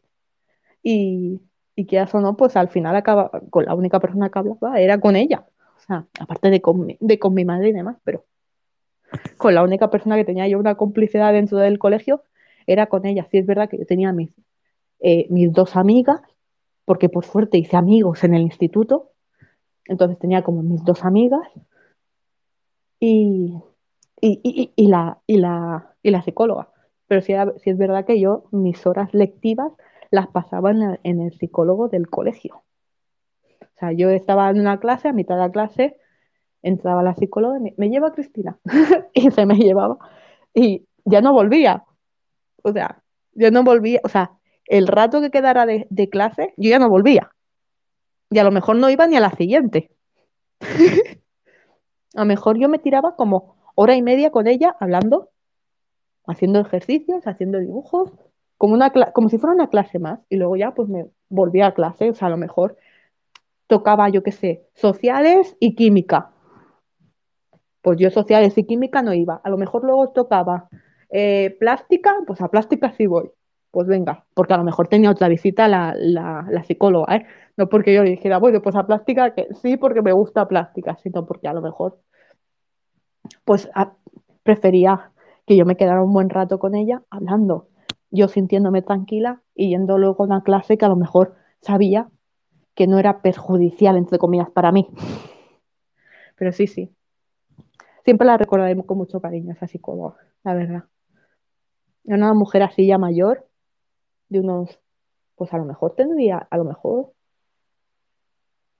y, 0.82 1.40
y 1.76 1.86
que 1.86 2.01
eso 2.01 2.20
no, 2.20 2.36
pues 2.36 2.57
al 2.57 2.68
final 2.70 2.97
acaba, 2.97 3.30
con 3.51 3.64
la 3.64 3.74
única 3.74 4.01
persona 4.01 4.30
que 4.30 4.38
hablaba 4.38 4.80
era 4.80 5.01
con 5.01 5.16
ella, 5.16 5.47
o 5.76 5.80
sea, 5.80 6.07
aparte 6.20 6.51
de 6.51 6.61
con, 6.62 6.86
mi, 6.86 6.97
de 7.01 7.18
con 7.18 7.34
mi 7.34 7.45
madre 7.45 7.70
y 7.70 7.72
demás, 7.72 7.99
pero 8.05 8.24
con 9.37 9.55
la 9.55 9.62
única 9.62 9.91
persona 9.91 10.17
que 10.17 10.25
tenía 10.25 10.49
yo 10.49 10.59
una 10.59 10.77
complicidad 10.77 11.33
dentro 11.33 11.59
del 11.59 11.79
colegio 11.79 12.23
era 12.67 12.87
con 12.87 13.07
ella. 13.07 13.27
Sí 13.31 13.39
es 13.39 13.47
verdad 13.47 13.69
que 13.69 13.79
yo 13.79 13.87
tenía 13.87 14.12
mis, 14.12 14.31
eh, 15.01 15.27
mis 15.31 15.53
dos 15.53 15.77
amigas, 15.77 16.21
porque 16.85 17.09
por 17.09 17.25
suerte 17.25 17.59
hice 17.59 17.77
amigos 17.77 18.25
en 18.25 18.35
el 18.35 18.43
instituto, 18.43 19.11
entonces 19.87 20.19
tenía 20.19 20.43
como 20.43 20.62
mis 20.62 20.83
dos 20.85 21.05
amigas 21.05 21.47
y, 23.01 23.55
y, 24.21 24.73
y, 24.75 24.87
la, 24.87 25.19
y, 25.27 25.39
la, 25.39 25.95
y 26.03 26.11
la 26.11 26.23
psicóloga. 26.23 26.71
Pero 27.07 27.21
sí, 27.21 27.35
sí, 27.62 27.71
es 27.71 27.79
verdad 27.79 28.07
que 28.07 28.19
yo 28.19 28.45
mis 28.51 28.87
horas 28.87 29.12
lectivas 29.12 29.73
las 30.11 30.29
pasaba 30.29 30.71
en 30.71 30.99
en 31.03 31.21
el 31.21 31.33
psicólogo 31.33 31.89
del 31.89 32.09
colegio. 32.09 32.62
O 33.61 33.79
sea, 33.79 33.93
yo 33.93 34.09
estaba 34.11 34.49
en 34.51 34.61
una 34.61 34.79
clase, 34.79 35.09
a 35.09 35.12
mitad 35.12 35.35
de 35.35 35.41
la 35.41 35.51
clase, 35.51 35.97
entraba 36.65 37.03
la 37.03 37.15
psicóloga 37.15 37.59
me, 37.77 37.91
lleva 37.91 38.12
Cristina. 38.12 38.59
y 39.12 39.31
se 39.31 39.47
me 39.47 39.57
llevaba. 39.57 39.99
Y 40.53 40.87
ya 41.05 41.21
no 41.21 41.33
volvía. 41.33 41.85
O 42.62 42.73
sea, 42.73 43.03
yo 43.33 43.51
no 43.51 43.62
volvía. 43.62 44.01
O 44.03 44.09
sea, 44.09 44.33
el 44.65 44.89
rato 44.89 45.21
que 45.21 45.31
quedara 45.31 45.67
de, 45.67 45.87
de 45.91 46.09
clase, 46.09 46.55
yo 46.57 46.71
ya 46.71 46.79
no 46.79 46.89
volvía. 46.89 47.31
Y 48.31 48.39
a 48.39 48.45
lo 48.45 48.51
mejor 48.51 48.77
no 48.77 48.91
iba 48.91 49.07
ni 49.07 49.17
a 49.17 49.21
la 49.21 49.31
siguiente. 49.31 49.91
a 52.15 52.21
lo 52.21 52.25
mejor 52.25 52.59
yo 52.59 52.69
me 52.69 52.79
tiraba 52.79 53.15
como 53.15 53.57
hora 53.75 53.95
y 53.95 54.03
media 54.03 54.31
con 54.31 54.47
ella 54.47 54.75
hablando, 54.81 55.31
haciendo 56.27 56.61
ejercicios, 56.61 57.27
haciendo 57.27 57.59
dibujos, 57.59 58.11
como, 58.57 58.73
una 58.73 58.91
como 59.12 59.29
si 59.29 59.37
fuera 59.37 59.55
una 59.55 59.69
clase 59.69 59.99
más. 59.99 60.21
Y 60.31 60.37
luego 60.37 60.57
ya 60.57 60.73
pues 60.75 60.89
me 60.89 61.07
volvía 61.29 61.67
a 61.67 61.75
clase. 61.75 62.09
O 62.09 62.15
sea, 62.15 62.29
a 62.29 62.31
lo 62.31 62.39
mejor 62.39 62.79
tocaba, 63.67 64.09
yo 64.09 64.23
qué 64.23 64.33
sé, 64.33 64.67
sociales 64.75 65.57
y 65.61 65.75
química. 65.75 66.34
Pues 67.85 67.99
yo 67.99 68.11
sociales 68.11 68.57
y 68.57 68.64
química 68.64 69.03
no 69.03 69.12
iba. 69.12 69.43
A 69.45 69.51
lo 69.51 69.59
mejor 69.59 69.85
luego 69.85 70.09
tocaba 70.09 70.70
eh, 71.11 71.55
plástica, 71.61 72.16
pues 72.26 72.41
a 72.41 72.49
plástica 72.49 72.93
sí 72.93 73.07
voy. 73.07 73.30
Pues 73.70 73.87
venga, 73.87 74.24
porque 74.32 74.55
a 74.55 74.57
lo 74.57 74.64
mejor 74.64 74.89
tenía 74.89 75.11
otra 75.11 75.28
visita 75.28 75.68
la, 75.68 75.95
la, 75.99 76.64
psicóloga, 76.64 77.16
¿eh? 77.16 77.26
No 77.59 77.68
porque 77.68 77.93
yo 77.93 78.03
le 78.03 78.11
dijera, 78.11 78.39
bueno, 78.39 78.62
pues 78.62 78.74
a 78.74 78.87
plástica, 78.87 79.35
que 79.35 79.49
sí, 79.61 79.76
porque 79.76 80.01
me 80.01 80.12
gusta 80.12 80.49
plástica, 80.49 80.97
sino 81.03 81.26
porque 81.26 81.47
a 81.47 81.53
lo 81.53 81.61
mejor 81.61 82.01
pues 83.45 83.68
prefería 84.43 85.12
que 85.47 85.55
yo 85.57 85.66
me 85.66 85.76
quedara 85.76 86.03
un 86.03 86.14
buen 86.14 86.30
rato 86.30 86.59
con 86.59 86.74
ella 86.74 87.03
hablando, 87.11 87.68
yo 88.11 88.28
sintiéndome 88.28 88.80
tranquila 88.80 89.43
y 89.55 89.68
yendo 89.68 89.99
luego 89.99 90.22
a 90.22 90.26
una 90.26 90.43
clase 90.43 90.78
que 90.78 90.87
a 90.87 90.89
lo 90.89 90.97
mejor 90.97 91.35
sabía 91.61 92.09
que 92.74 92.87
no 92.87 92.99
era 92.99 93.20
perjudicial, 93.20 93.97
entre 93.99 94.18
comillas, 94.18 94.49
para 94.49 94.72
mí. 94.72 94.89
Pero 96.37 96.51
sí, 96.53 96.66
sí. 96.66 96.95
Siempre 98.05 98.27
la 98.27 98.37
recordaré 98.37 98.77
con 98.85 98.99
mucho 98.99 99.21
cariño, 99.21 99.53
esa 99.53 99.67
psicóloga, 99.67 100.17
la 100.43 100.55
verdad. 100.55 100.85
Era 102.05 102.17
una 102.17 102.35
mujer 102.35 102.63
así 102.63 102.87
ya 102.87 102.99
mayor, 102.99 103.49
de 104.29 104.41
unos, 104.41 104.79
pues 105.37 105.53
a 105.55 105.59
lo 105.59 105.65
mejor 105.65 105.95
tendría, 105.95 106.47
a 106.51 106.57
lo 106.59 106.65
mejor, 106.65 107.13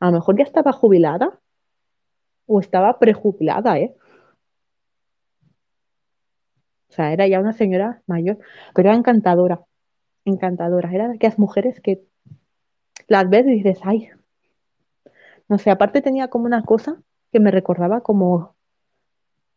a 0.01 0.07
lo 0.07 0.13
mejor 0.13 0.37
ya 0.37 0.45
estaba 0.45 0.73
jubilada 0.73 1.41
o 2.47 2.61
estaba 2.61 2.99
prejubilada, 2.99 3.79
¿eh? 3.79 3.97
O 6.91 6.93
sea, 6.93 7.13
era 7.13 7.27
ya 7.27 7.41
una 7.41 7.53
señora 7.53 8.03
mayor, 8.07 8.39
pero 8.75 8.91
era 8.91 8.97
encantadora, 8.97 9.65
encantadora. 10.25 10.93
Era 10.93 11.09
de 11.09 11.17
aquellas 11.17 11.39
mujeres 11.39 11.81
que 11.81 12.05
las 13.09 13.29
ves 13.29 13.47
y 13.47 13.53
dices, 13.55 13.81
ay, 13.83 14.11
no 15.49 15.59
sé, 15.59 15.71
aparte 15.71 16.03
tenía 16.03 16.29
como 16.29 16.45
una 16.45 16.63
cosa 16.63 17.03
que 17.33 17.41
me 17.41 17.51
recordaba 17.51 18.03
como, 18.03 18.54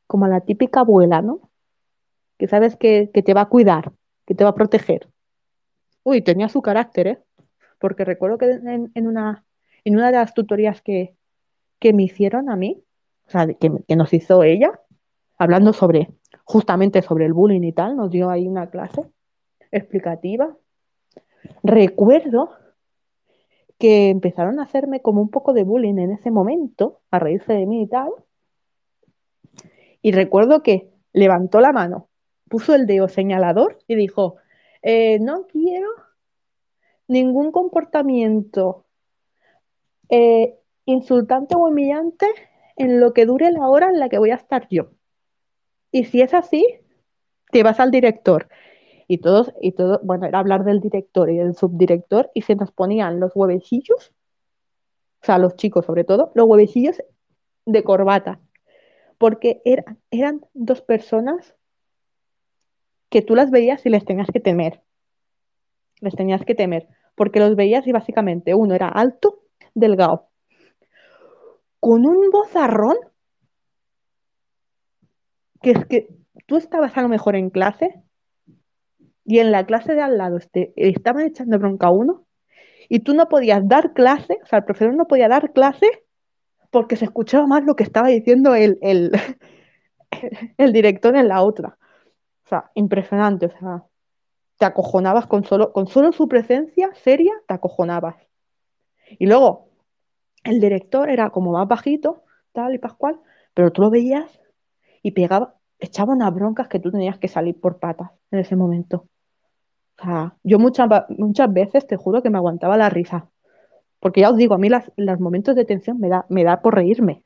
como 0.08 0.28
la 0.28 0.42
típica 0.42 0.80
abuela, 0.82 1.22
¿no? 1.22 1.52
Que 2.38 2.48
sabes 2.48 2.76
que, 2.76 3.08
te 3.14 3.34
va 3.34 3.42
a 3.42 3.50
cuidar, 3.50 3.92
que 4.26 4.36
te 4.36 4.44
va 4.44 4.52
a 4.52 4.56
proteger. 4.56 5.08
Uy, 6.04 6.22
tenía 6.22 6.50
su 6.50 6.62
carácter, 6.62 7.08
¿eh? 7.08 7.24
Porque 7.80 8.06
recuerdo 8.06 8.38
que 8.38 8.50
en, 8.50 9.08
una, 9.08 9.46
en 9.84 9.96
una 9.96 10.08
de 10.08 10.18
las 10.18 10.34
tutorías 10.34 10.82
que, 10.82 11.16
que 11.80 11.94
me 11.94 12.04
hicieron 12.04 12.50
a 12.50 12.56
mí, 12.56 12.84
o 13.28 13.30
sea, 13.30 13.46
que, 13.48 13.72
que 13.88 13.96
nos 13.96 14.14
hizo 14.14 14.44
ella, 14.44 14.80
hablando 15.38 15.74
sobre, 15.74 16.10
justamente 16.44 17.02
sobre 17.02 17.26
el 17.26 17.34
bullying 17.34 17.64
y 17.64 17.74
tal, 17.74 17.96
nos 17.96 18.10
dio 18.10 18.30
ahí 18.30 18.48
una 18.48 18.70
clase 18.70 19.04
explicativa. 19.72 20.56
Recuerdo 21.64 22.50
que 23.78 24.10
empezaron 24.10 24.60
a 24.60 24.64
hacerme 24.64 25.02
como 25.02 25.22
un 25.22 25.30
poco 25.30 25.54
de 25.54 25.64
bullying 25.64 25.98
en 25.98 26.12
ese 26.12 26.32
momento, 26.32 27.02
a 27.12 27.20
reírse 27.20 27.54
de 27.54 27.66
mí 27.66 27.84
y 27.84 27.88
tal. 27.88 28.10
Y 30.08 30.14
recuerdo 30.14 30.64
que 30.64 30.90
levantó 31.12 31.60
la 31.60 31.74
mano, 31.74 32.08
puso 32.48 32.74
el 32.74 32.86
dedo 32.86 33.10
señalador 33.10 33.80
y 33.90 33.96
dijo, 33.96 34.38
eh, 34.82 35.20
no 35.20 35.48
quiero 35.48 35.90
ningún 37.10 37.52
comportamiento 37.52 38.86
eh, 40.08 40.56
insultante 40.86 41.56
o 41.58 41.68
humillante 41.68 42.26
en 42.78 43.02
lo 43.02 43.12
que 43.12 43.26
dure 43.26 43.52
la 43.52 43.68
hora 43.68 43.90
en 43.90 44.00
la 44.00 44.08
que 44.08 44.18
voy 44.18 44.32
a 44.32 44.36
estar 44.36 44.70
yo. 44.70 44.92
Y 45.92 46.06
si 46.06 46.22
es 46.22 46.34
así, 46.34 46.66
te 47.52 47.64
vas 47.64 47.82
al 47.82 47.92
director 47.92 48.48
y 49.10 49.18
todos, 49.18 49.52
y 49.60 49.74
todo, 49.74 50.00
bueno, 50.04 50.26
era 50.26 50.40
hablar 50.40 50.64
del 50.64 50.80
director 50.80 51.30
y 51.30 51.36
del 51.36 51.54
subdirector, 51.54 52.32
y 52.34 52.44
se 52.44 52.56
nos 52.56 52.72
ponían 52.72 53.20
los 53.20 53.34
huevecillos, 53.36 54.14
o 55.22 55.26
sea, 55.26 55.38
los 55.38 55.58
chicos 55.58 55.86
sobre 55.86 56.06
todo, 56.06 56.32
los 56.34 56.48
huevecillos 56.48 57.04
de 57.66 57.84
corbata, 57.84 58.40
porque 59.18 59.62
eran 60.12 60.46
dos 60.54 60.82
personas 60.82 61.56
que 63.10 63.22
tú 63.22 63.36
las 63.36 63.52
veías 63.52 63.86
y 63.86 63.90
les 63.90 64.06
tenías 64.06 64.28
que 64.32 64.40
temer, 64.40 64.84
les 66.02 66.16
tenías 66.16 66.44
que 66.46 66.56
temer, 66.56 66.88
porque 67.16 67.40
los 67.40 67.56
veías 67.56 67.88
y 67.88 67.92
básicamente 67.92 68.54
uno 68.54 68.76
era 68.76 68.90
alto, 68.90 69.42
delgado, 69.74 70.30
con 71.80 72.06
un 72.06 72.30
vozarrón, 72.30 72.98
que 75.62 75.72
es 75.72 75.86
que 75.86 76.10
tú 76.46 76.58
estabas 76.58 76.96
a 76.98 77.02
lo 77.02 77.10
mejor 77.10 77.36
en 77.36 77.50
clase 77.50 78.04
y 79.26 79.40
en 79.40 79.52
la 79.52 79.66
clase 79.66 79.96
de 79.96 80.02
al 80.02 80.18
lado 80.18 80.38
este, 80.38 80.74
estaban 80.76 81.26
echando 81.26 81.58
bronca 81.60 81.88
a 81.88 81.92
uno 81.92 82.26
y 82.90 83.00
tú 83.00 83.14
no 83.14 83.28
podías 83.28 83.68
dar 83.68 83.94
clase, 83.94 84.40
o 84.44 84.46
sea, 84.46 84.60
el 84.60 84.66
profesor 84.66 84.94
no 84.96 85.08
podía 85.08 85.28
dar 85.28 85.52
clase 85.54 86.07
porque 86.78 86.96
se 86.96 87.06
escuchaba 87.06 87.48
más 87.48 87.64
lo 87.64 87.76
que 87.76 87.82
estaba 87.82 88.10
diciendo 88.10 88.54
el, 88.54 88.78
el, 88.82 89.12
el 90.58 90.74
director 90.74 91.16
en 91.16 91.28
la 91.28 91.42
otra. 91.42 91.78
O 92.46 92.50
sea, 92.50 92.70
impresionante, 92.76 93.48
o 93.48 93.50
sea, 93.50 93.84
te 94.58 94.66
acojonabas 94.66 95.26
con 95.26 95.44
solo, 95.44 95.74
con 95.74 95.88
solo 95.88 96.12
su 96.12 96.28
presencia 96.28 96.92
seria, 96.94 97.34
te 97.48 97.56
acojonabas. 97.56 98.16
Y 99.18 99.26
luego, 99.26 99.70
el 100.44 100.60
director 100.60 101.10
era 101.10 101.32
como 101.32 101.52
más 101.52 101.68
bajito, 101.68 102.24
tal 102.52 102.76
y 102.76 102.78
pascual, 102.78 103.20
pero 103.56 103.72
tú 103.72 103.82
lo 103.82 103.90
veías 103.90 104.40
y 105.02 105.12
pegaba, 105.12 105.56
echaba 105.80 106.14
unas 106.14 106.32
broncas 106.32 106.68
que 106.68 106.80
tú 106.80 106.92
tenías 106.92 107.18
que 107.18 107.28
salir 107.28 107.60
por 107.60 107.80
patas 107.80 108.12
en 108.30 108.40
ese 108.40 108.56
momento 108.56 109.08
yo 110.44 110.60
muchas, 110.60 110.88
muchas 111.10 111.52
veces 111.52 111.88
te 111.88 111.98
juro 111.98 112.22
que 112.22 112.30
me 112.30 112.38
aguantaba 112.38 112.78
la 112.78 112.90
risa. 112.90 113.30
Porque 114.08 114.22
ya 114.22 114.30
os 114.30 114.38
digo, 114.38 114.56
a 114.56 114.58
mí 114.58 114.70
los 114.70 115.20
momentos 115.20 115.54
de 115.54 115.66
tensión 115.66 116.00
me 116.00 116.08
da, 116.08 116.26
me 116.30 116.46
da 116.46 116.62
por 116.62 116.74
reírme. 116.74 117.24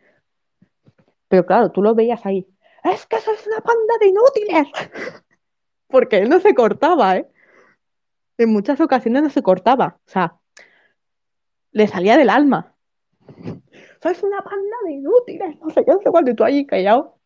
Pero 1.27 1.45
claro, 1.45 1.69
tú 1.69 1.83
lo 1.83 1.93
veías 1.93 2.25
ahí. 2.25 2.47
Es 2.83 3.05
que 3.05 3.19
sois 3.19 3.45
una 3.45 3.59
panda 3.59 3.93
de 3.99 4.07
inútiles. 4.07 4.67
Porque 5.87 6.17
él 6.17 6.29
no 6.29 6.39
se 6.39 6.55
cortaba, 6.55 7.17
¿eh? 7.17 7.29
En 8.39 8.51
muchas 8.51 8.81
ocasiones 8.81 9.21
no 9.21 9.29
se 9.29 9.43
cortaba. 9.43 9.99
O 10.07 10.09
sea, 10.09 10.39
le 11.71 11.87
salía 11.87 12.17
del 12.17 12.31
alma. 12.31 12.73
Sois 14.01 14.23
una 14.23 14.41
panda 14.41 14.77
de 14.85 14.93
inútiles. 14.93 15.59
No 15.59 15.69
sé 15.69 15.85
qué, 15.85 15.91
no 15.91 15.99
sé 16.01 16.09
cuánto. 16.09 16.31
Y 16.31 16.33
tú 16.33 16.43
allí 16.43 16.65
callado, 16.65 17.19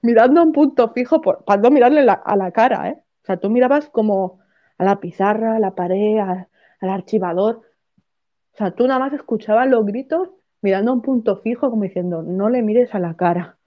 mirando 0.00 0.42
a 0.42 0.44
un 0.44 0.52
punto 0.52 0.92
fijo, 0.92 1.20
por, 1.20 1.44
para 1.44 1.60
no 1.60 1.72
mirarle 1.72 2.08
a 2.08 2.36
la 2.36 2.52
cara, 2.52 2.88
¿eh? 2.88 3.02
O 3.24 3.26
sea, 3.26 3.36
tú 3.36 3.50
mirabas 3.50 3.90
como 3.90 4.38
a 4.78 4.84
la 4.84 5.00
pizarra, 5.00 5.56
a 5.56 5.58
la 5.58 5.74
pared, 5.74 6.20
al 6.20 6.88
archivador. 6.88 7.62
O 8.54 8.56
sea, 8.56 8.70
tú 8.72 8.86
nada 8.86 9.00
más 9.00 9.12
escuchabas 9.12 9.68
los 9.68 9.86
gritos 9.86 10.28
mirando 10.62 10.90
a 10.90 10.94
un 10.94 11.02
punto 11.02 11.36
fijo 11.38 11.70
como 11.70 11.84
diciendo, 11.84 12.22
no 12.22 12.48
le 12.50 12.62
mires 12.62 12.94
a 12.94 12.98
la 12.98 13.14
cara, 13.16 13.58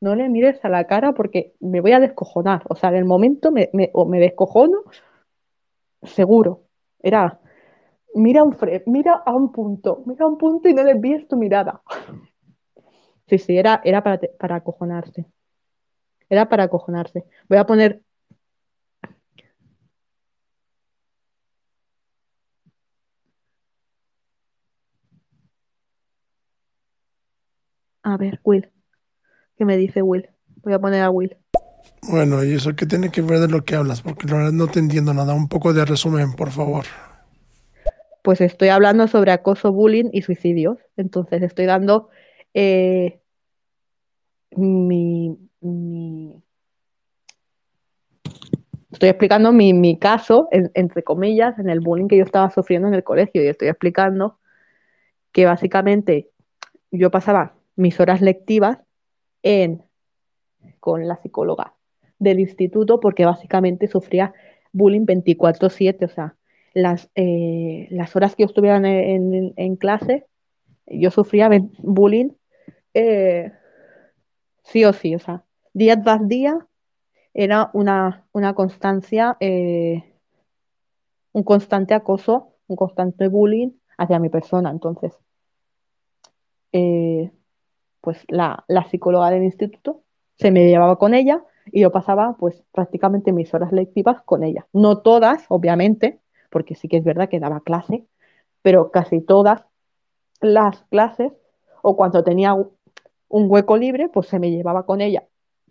no 0.00 0.14
le 0.14 0.28
mires 0.28 0.64
a 0.64 0.68
la 0.68 0.86
cara 0.86 1.14
porque 1.14 1.54
me 1.60 1.80
voy 1.80 1.92
a 1.92 2.00
descojonar. 2.00 2.64
O 2.68 2.76
sea, 2.76 2.90
en 2.90 2.96
el 2.96 3.04
momento 3.04 3.52
me, 3.52 3.70
o 3.92 4.06
me 4.06 4.20
descojono, 4.20 4.84
seguro. 6.02 6.64
Era, 7.02 7.40
mira, 8.14 8.44
un 8.44 8.56
mira 8.86 9.14
a 9.26 9.34
un 9.34 9.52
punto, 9.52 10.02
mira 10.06 10.24
a 10.26 10.28
un 10.28 10.38
punto 10.38 10.68
y 10.68 10.74
no 10.74 10.84
desvíes 10.84 11.28
tu 11.28 11.36
mirada. 11.36 11.82
Sí, 13.26 13.38
sí, 13.38 13.56
era, 13.58 13.80
era 13.84 14.02
para, 14.02 14.20
para 14.38 14.56
acojonarse. 14.56 15.26
Era 16.28 16.48
para 16.48 16.64
acojonarse. 16.64 17.24
Voy 17.48 17.58
a 17.58 17.66
poner 17.66 18.02
A 28.14 28.16
ver, 28.16 28.38
Will. 28.44 28.70
¿Qué 29.58 29.64
me 29.64 29.76
dice 29.76 30.00
Will? 30.00 30.28
Voy 30.62 30.72
a 30.72 30.78
poner 30.78 31.02
a 31.02 31.10
Will. 31.10 31.36
Bueno, 32.08 32.44
¿y 32.44 32.52
eso 32.52 32.76
qué 32.76 32.86
tiene 32.86 33.10
que 33.10 33.22
ver 33.22 33.40
de 33.40 33.48
lo 33.48 33.64
que 33.64 33.74
hablas? 33.74 34.02
Porque 34.02 34.28
la 34.28 34.36
verdad 34.36 34.52
no 34.52 34.68
te 34.68 34.78
entiendo 34.78 35.12
nada. 35.12 35.34
Un 35.34 35.48
poco 35.48 35.72
de 35.72 35.84
resumen, 35.84 36.34
por 36.34 36.52
favor. 36.52 36.84
Pues 38.22 38.40
estoy 38.40 38.68
hablando 38.68 39.08
sobre 39.08 39.32
acoso, 39.32 39.72
bullying 39.72 40.10
y 40.12 40.22
suicidios. 40.22 40.78
Entonces 40.96 41.42
estoy 41.42 41.66
dando 41.66 42.08
eh, 42.54 43.20
mi, 44.52 45.36
Estoy 48.92 49.08
explicando 49.08 49.50
mi, 49.50 49.98
caso, 49.98 50.46
entre 50.52 51.02
comillas, 51.02 51.58
en 51.58 51.68
el 51.68 51.80
bullying 51.80 52.06
que 52.06 52.18
yo 52.18 52.22
estaba 52.22 52.48
sufriendo 52.50 52.86
en 52.86 52.94
el 52.94 53.02
colegio. 53.02 53.42
Y 53.42 53.48
estoy 53.48 53.66
explicando 53.66 54.38
que 55.32 55.46
básicamente 55.46 56.30
yo 56.92 57.10
pasaba 57.10 57.56
mis 57.76 57.98
horas 58.00 58.20
lectivas 58.20 58.78
en, 59.42 59.82
con 60.80 61.06
la 61.06 61.16
psicóloga 61.16 61.74
del 62.18 62.40
instituto 62.40 63.00
porque 63.00 63.24
básicamente 63.24 63.86
sufría 63.86 64.32
bullying 64.72 65.06
24/7, 65.06 66.04
o 66.04 66.08
sea, 66.08 66.36
las, 66.72 67.10
eh, 67.14 67.86
las 67.90 68.14
horas 68.16 68.34
que 68.34 68.42
yo 68.42 68.46
estuviera 68.46 68.76
en, 68.76 69.76
clase, 69.76 70.26
yo 70.86 71.10
sufría 71.10 71.48
bullying 71.78 72.30
eh, 72.94 73.52
sí 74.64 74.84
o 74.84 74.92
sí, 74.92 75.14
o 75.14 75.18
sea, 75.18 75.44
día 75.72 76.00
tras 76.02 76.26
día 76.28 76.66
era 77.32 77.70
una, 77.72 78.26
una 78.32 78.54
constancia, 78.54 79.36
eh, 79.40 80.14
un 81.32 81.42
constante 81.42 81.94
acoso, 81.94 82.54
un 82.68 82.76
constante 82.76 83.28
bullying 83.28 83.72
hacia 83.98 84.20
mi 84.20 84.28
persona. 84.28 84.70
Entonces, 84.70 85.12
pues 88.04 88.22
la, 88.28 88.64
psicóloga 88.90 89.30
del 89.30 89.44
instituto 89.44 90.02
se 90.36 90.50
me 90.50 90.66
llevaba 90.66 90.98
con 90.98 91.14
ella 91.14 91.42
y 91.72 91.80
yo 91.80 91.90
pasaba 91.90 92.36
pues 92.38 92.62
prácticamente 92.70 93.32
mis 93.32 93.52
horas 93.54 93.72
lectivas 93.72 94.20
con 94.22 94.44
ella. 94.44 94.66
No 94.74 94.98
todas, 94.98 95.46
obviamente, 95.48 96.20
porque 96.50 96.74
sí 96.74 96.86
que 96.86 96.98
es 96.98 97.04
verdad 97.04 97.30
que 97.30 97.40
daba 97.40 97.60
clase, 97.60 98.04
pero 98.60 98.90
casi 98.90 99.22
todas 99.22 99.64
las 100.42 100.84
clases 100.90 101.32
o 101.82 101.96
cuando 101.96 102.22
tenía 102.22 102.54
un 102.54 103.50
hueco 103.50 103.78
libre, 103.78 104.10
pues 104.10 104.26
se 104.26 104.38
me 104.38 104.50
llevaba 104.50 104.84
con 104.84 105.00
ella 105.00 105.24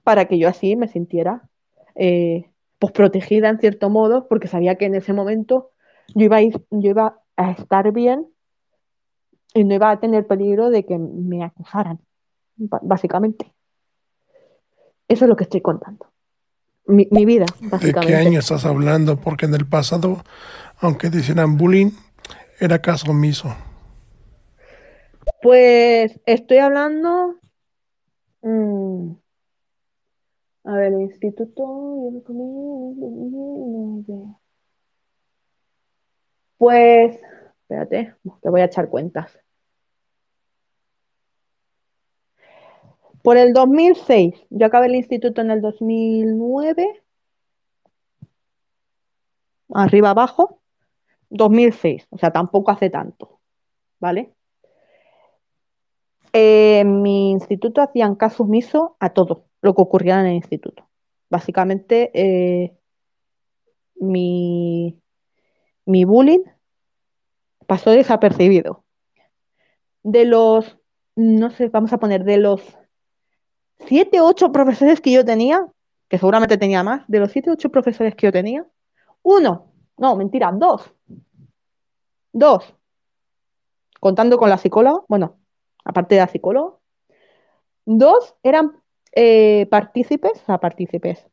para 0.04 0.26
que 0.26 0.40
yo 0.40 0.50
así 0.50 0.76
me 0.76 0.88
sintiera 0.88 1.48
eh, 1.96 2.50
pues 2.80 2.92
protegida 2.92 3.50
en 3.50 3.60
cierto 3.60 3.92
modo, 3.92 4.28
porque 4.28 4.48
sabía 4.48 4.76
que 4.76 4.86
en 4.86 4.96
ese 4.96 5.14
momento 5.14 5.70
yo 6.16 6.26
iba 6.26 6.38
a, 6.38 6.42
yo 6.42 6.60
iba 6.90 7.22
a 7.38 7.52
estar 7.52 7.92
bien 7.92 8.28
y 9.54 9.64
no 9.64 9.76
iba 9.76 9.92
a 9.92 10.00
tener 10.00 10.26
peligro 10.26 10.72
de 10.72 10.84
que 10.84 10.98
me 10.98 11.44
acusaran, 11.44 12.00
básicamente. 12.56 13.54
Eso 15.08 15.26
es 15.26 15.30
lo 15.30 15.36
que 15.36 15.44
estoy 15.44 15.62
contando. 15.62 16.08
Mi, 16.86 17.06
vida, 17.26 17.46
básicamente. 17.62 18.14
¿De 18.14 18.22
qué 18.22 18.28
año 18.28 18.40
estás 18.40 18.66
hablando? 18.66 19.18
Porque 19.18 19.46
en 19.46 19.54
el 19.54 19.66
pasado, 19.66 20.24
aunque 20.80 21.10
decían 21.10 21.58
bullying, 21.58 21.92
era 22.60 22.82
caso 22.82 23.12
omiso. 23.12 23.56
Pues 25.42 26.20
estoy 26.26 26.58
hablando. 26.58 27.36
Mm, 28.42 29.14
a 30.66 30.76
ver, 30.76 30.94
el 30.94 31.02
instituto. 31.02 32.24
Pues, 36.58 37.20
espérate, 37.62 38.16
te 38.42 38.50
voy 38.50 38.62
a 38.62 38.66
echar 38.66 38.90
cuentas. 38.90 39.38
Por 43.24 43.38
el 43.38 43.54
2006, 43.54 44.36
yo 44.50 44.66
acabé 44.66 44.88
el 44.88 44.96
instituto 44.96 45.40
en 45.42 45.50
el 45.50 45.62
2009, 45.62 47.04
arriba 49.70 50.10
abajo, 50.10 50.60
2006, 51.30 52.06
o 52.10 52.18
sea, 52.18 52.32
tampoco 52.32 52.72
hace 52.72 52.90
tanto, 52.90 53.40
¿vale? 54.00 54.34
En 56.34 57.02
mi 57.02 57.32
instituto 57.32 57.82
hacían 57.82 58.16
caso 58.16 58.44
omiso 58.44 58.98
a 59.00 59.12
todo 59.12 59.46
lo 59.62 59.74
que 59.74 59.82
ocurría 59.82 60.20
en 60.20 60.26
el 60.26 60.34
instituto. 60.34 60.90
Básicamente, 61.30 62.12
eh, 62.14 62.78
mi, 63.96 65.00
mi 65.86 66.04
bullying 66.04 66.44
pasó 67.68 67.92
desapercibido. 67.92 68.84
De 70.04 70.26
los, 70.26 70.78
no 71.16 71.52
sé, 71.52 71.70
vamos 71.70 71.94
a 71.94 72.00
poner, 72.00 72.26
de 72.26 72.38
los 72.38 72.83
siete, 73.88 74.22
ocho 74.22 74.52
profesores 74.52 75.02
que 75.02 75.12
yo 75.12 75.26
tenía, 75.26 75.66
que 76.10 76.18
seguramente 76.18 76.58
tenía 76.58 76.84
más, 76.84 77.04
de 77.08 77.20
los 77.20 77.32
siete, 77.32 77.52
ocho 77.52 77.70
profesores 77.70 78.16
que 78.16 78.28
yo 78.28 78.32
tenía, 78.32 78.66
uno, 79.22 79.72
no, 79.98 80.16
mentira, 80.16 80.52
dos, 80.54 80.94
dos, 82.32 82.76
contando 84.00 84.38
con 84.38 84.50
la 84.50 84.58
psicóloga, 84.58 85.04
bueno, 85.08 85.38
aparte 85.86 86.16
de 86.16 86.22
la 86.22 86.28
psicóloga, 86.28 86.76
dos 87.86 88.36
eran 88.44 88.82
eh, 89.14 89.68
partícipes, 89.70 90.42
o 90.42 90.46
sea, 90.46 90.58
partícipes, 90.58 91.26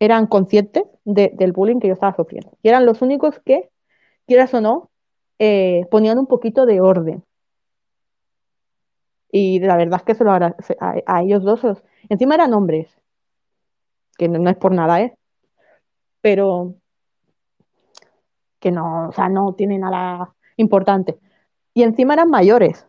eran 0.00 0.26
conscientes 0.26 0.84
del 1.04 1.52
bullying 1.52 1.80
que 1.80 1.88
yo 1.88 1.94
estaba 1.94 2.14
sufriendo. 2.14 2.56
Y 2.62 2.68
eran 2.68 2.86
los 2.86 3.02
únicos 3.02 3.40
que, 3.44 3.70
quieras 4.26 4.54
o 4.54 4.60
no, 4.60 4.90
eh, 5.38 5.86
ponían 5.90 6.18
un 6.18 6.26
poquito 6.26 6.66
de 6.66 6.80
orden. 6.80 7.24
Y 9.30 9.60
la 9.60 9.76
verdad 9.76 10.00
es 10.00 10.04
que 10.04 10.14
se 10.14 10.24
lo 10.24 10.32
a, 10.32 10.56
a, 11.06 11.22
ellos 11.22 11.42
dos. 11.42 11.82
Encima 12.08 12.34
eran 12.34 12.54
hombres, 12.54 12.88
que 14.16 14.28
no, 14.28 14.48
es 14.48 14.56
por 14.56 14.72
nada, 14.72 15.00
¿eh? 15.00 15.14
Pero 16.20 16.74
que 18.58 18.72
no, 18.72 19.08
o 19.08 19.12
sea, 19.12 19.28
no 19.28 19.54
tiene 19.54 19.78
nada 19.78 20.34
importante. 20.56 21.18
Y 21.74 21.82
encima 21.82 22.14
eran 22.14 22.30
mayores. 22.30 22.86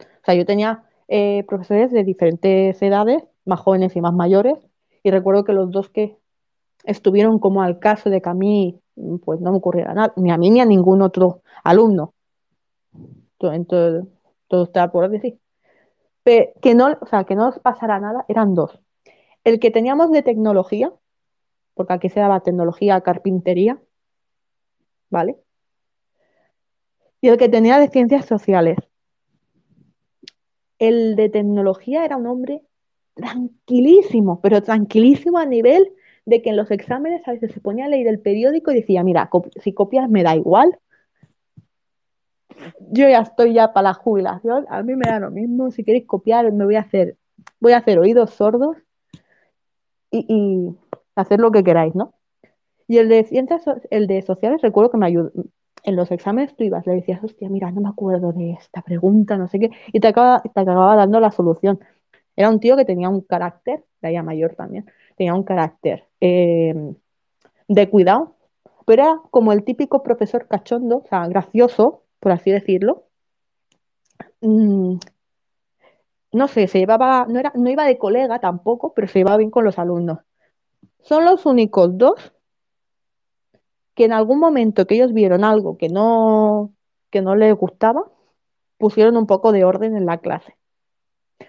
O 0.00 0.24
sea, 0.24 0.34
yo 0.34 0.44
tenía 0.44 0.84
eh, 1.08 1.44
profesores 1.48 1.90
de 1.90 2.04
diferentes 2.04 2.80
edades, 2.82 3.24
más 3.44 3.60
jóvenes 3.60 3.96
y 3.96 4.00
más 4.00 4.12
mayores, 4.12 4.54
y 5.02 5.10
recuerdo 5.10 5.44
que 5.44 5.52
los 5.52 5.70
dos 5.70 5.88
que 5.88 6.16
estuvieron 6.84 7.38
como 7.38 7.62
al 7.62 7.78
caso 7.78 8.10
de 8.10 8.20
que 8.20 8.28
a 8.28 8.34
mí, 8.34 8.80
pues 9.24 9.40
no 9.40 9.50
me 9.50 9.56
ocurriera 9.56 9.94
nada, 9.94 10.12
ni 10.16 10.30
a 10.30 10.38
mí 10.38 10.50
ni 10.50 10.60
a 10.60 10.66
ningún 10.66 11.02
otro 11.02 11.42
alumno. 11.64 12.14
Entonces, 13.40 14.04
todo 14.50 14.64
está 14.64 14.90
por 14.90 15.08
decir. 15.08 15.38
que 16.24 16.74
no, 16.74 16.98
o 17.00 17.06
sea, 17.06 17.24
que 17.24 17.36
no 17.36 17.46
nos 17.46 17.58
pasara 17.60 18.00
nada, 18.00 18.26
eran 18.28 18.54
dos. 18.54 18.78
El 19.44 19.60
que 19.60 19.70
teníamos 19.70 20.10
de 20.10 20.22
tecnología, 20.22 20.92
porque 21.74 21.94
aquí 21.94 22.08
se 22.10 22.20
daba 22.20 22.40
tecnología, 22.40 23.00
carpintería, 23.00 23.80
¿vale? 25.08 25.36
Y 27.22 27.28
el 27.28 27.38
que 27.38 27.48
tenía 27.48 27.78
de 27.78 27.88
ciencias 27.88 28.26
sociales. 28.26 28.76
El 30.78 31.14
de 31.14 31.28
tecnología 31.28 32.04
era 32.04 32.16
un 32.16 32.26
hombre 32.26 32.62
tranquilísimo, 33.14 34.40
pero 34.40 34.62
tranquilísimo 34.62 35.38
a 35.38 35.46
nivel 35.46 35.92
de 36.26 36.42
que 36.42 36.50
en 36.50 36.56
los 36.56 36.70
exámenes 36.70 37.26
a 37.28 37.32
veces 37.32 37.52
se 37.52 37.60
ponía 37.60 37.84
a 37.84 37.88
leer 37.88 38.08
el 38.08 38.20
periódico 38.20 38.72
y 38.72 38.80
decía, 38.80 39.04
mira, 39.04 39.30
si 39.62 39.72
copias 39.72 40.08
me 40.10 40.22
da 40.22 40.34
igual, 40.34 40.76
yo 42.90 43.08
ya 43.08 43.20
estoy 43.20 43.54
ya 43.54 43.72
para 43.72 43.90
la 43.90 43.94
jubilación, 43.94 44.66
a 44.68 44.82
mí 44.82 44.94
me 44.96 45.08
da 45.08 45.20
lo 45.20 45.30
mismo, 45.30 45.70
si 45.70 45.84
queréis 45.84 46.06
copiar, 46.06 46.50
me 46.52 46.64
voy 46.64 46.76
a 46.76 46.80
hacer, 46.80 47.16
voy 47.60 47.72
a 47.72 47.78
hacer 47.78 47.98
oídos 47.98 48.30
sordos 48.30 48.76
y, 50.10 50.76
hacer 51.14 51.40
lo 51.40 51.50
que 51.50 51.62
queráis, 51.62 51.94
¿no? 51.94 52.14
Y 52.88 52.98
el 52.98 53.08
de 53.08 53.24
ciencias, 53.24 53.62
el 53.90 54.06
de 54.06 54.22
sociales, 54.22 54.62
recuerdo 54.62 54.90
que 54.90 54.96
me 54.96 55.06
ayudó, 55.06 55.32
en 55.84 55.96
los 55.96 56.10
exámenes 56.10 56.56
tú 56.56 56.64
ibas, 56.64 56.86
le 56.86 56.94
decías, 56.94 57.22
hostia, 57.22 57.48
mira, 57.48 57.70
no 57.70 57.80
me 57.80 57.88
acuerdo 57.88 58.32
de 58.32 58.52
esta 58.52 58.82
pregunta, 58.82 59.36
no 59.36 59.48
sé 59.48 59.58
qué, 59.58 59.70
y 59.92 60.00
te 60.00 60.08
acaba, 60.08 60.40
te 60.42 60.60
acababa 60.60 60.96
dando 60.96 61.20
la 61.20 61.30
solución. 61.30 61.80
Era 62.36 62.48
un 62.48 62.60
tío 62.60 62.76
que 62.76 62.84
tenía 62.84 63.08
un 63.08 63.20
carácter, 63.20 63.84
de 64.00 64.10
ella 64.10 64.22
mayor 64.22 64.54
también, 64.54 64.86
tenía 65.16 65.34
un 65.34 65.42
carácter 65.44 66.06
eh, 66.20 66.94
de 67.68 67.90
cuidado, 67.90 68.36
pero 68.86 69.02
era 69.02 69.20
como 69.30 69.52
el 69.52 69.64
típico 69.64 70.02
profesor 70.02 70.48
cachondo, 70.48 70.98
o 70.98 71.06
sea, 71.08 71.26
gracioso, 71.28 72.04
por 72.20 72.32
así 72.32 72.50
decirlo, 72.50 73.08
mm, 74.40 74.98
no 76.32 76.48
sé, 76.48 76.68
se 76.68 76.78
llevaba, 76.78 77.26
no, 77.28 77.40
era, 77.40 77.52
no 77.54 77.70
iba 77.70 77.84
de 77.84 77.98
colega 77.98 78.38
tampoco, 78.38 78.94
pero 78.94 79.08
se 79.08 79.18
llevaba 79.20 79.38
bien 79.38 79.50
con 79.50 79.64
los 79.64 79.78
alumnos. 79.78 80.18
Son 81.00 81.24
los 81.24 81.46
únicos 81.46 81.96
dos 81.96 82.32
que 83.94 84.04
en 84.04 84.12
algún 84.12 84.38
momento 84.38 84.86
que 84.86 84.94
ellos 84.94 85.12
vieron 85.12 85.44
algo 85.44 85.76
que 85.76 85.88
no, 85.88 86.72
que 87.10 87.22
no 87.22 87.34
les 87.36 87.54
gustaba, 87.54 88.04
pusieron 88.78 89.16
un 89.16 89.26
poco 89.26 89.52
de 89.52 89.64
orden 89.64 89.96
en 89.96 90.06
la 90.06 90.18
clase. 90.18 90.56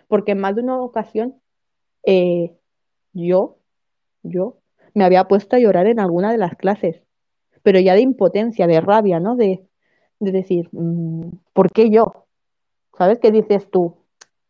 Porque 0.08 0.34
en 0.34 0.40
más 0.40 0.56
de 0.56 0.62
una 0.62 0.82
ocasión, 0.82 1.42
eh, 2.04 2.58
yo, 3.14 3.58
yo, 4.24 4.58
me 4.94 5.06
había 5.06 5.28
puesto 5.28 5.56
a 5.56 5.60
llorar 5.60 5.88
en 5.88 6.00
alguna 6.00 6.32
de 6.32 6.38
las 6.38 6.56
clases, 6.56 7.04
pero 7.64 7.80
ya 7.80 7.94
de 7.94 8.02
impotencia, 8.02 8.68
de 8.68 8.82
rabia, 8.82 9.20
¿no? 9.20 9.36
De, 9.36 9.66
de 10.22 10.32
decir, 10.32 10.70
mm, 10.72 11.30
¿por 11.54 11.72
qué 11.72 11.90
yo? 11.90 12.26
¿Sabes 12.98 13.20
qué 13.20 13.32
dices 13.32 13.70
tú? 13.70 13.98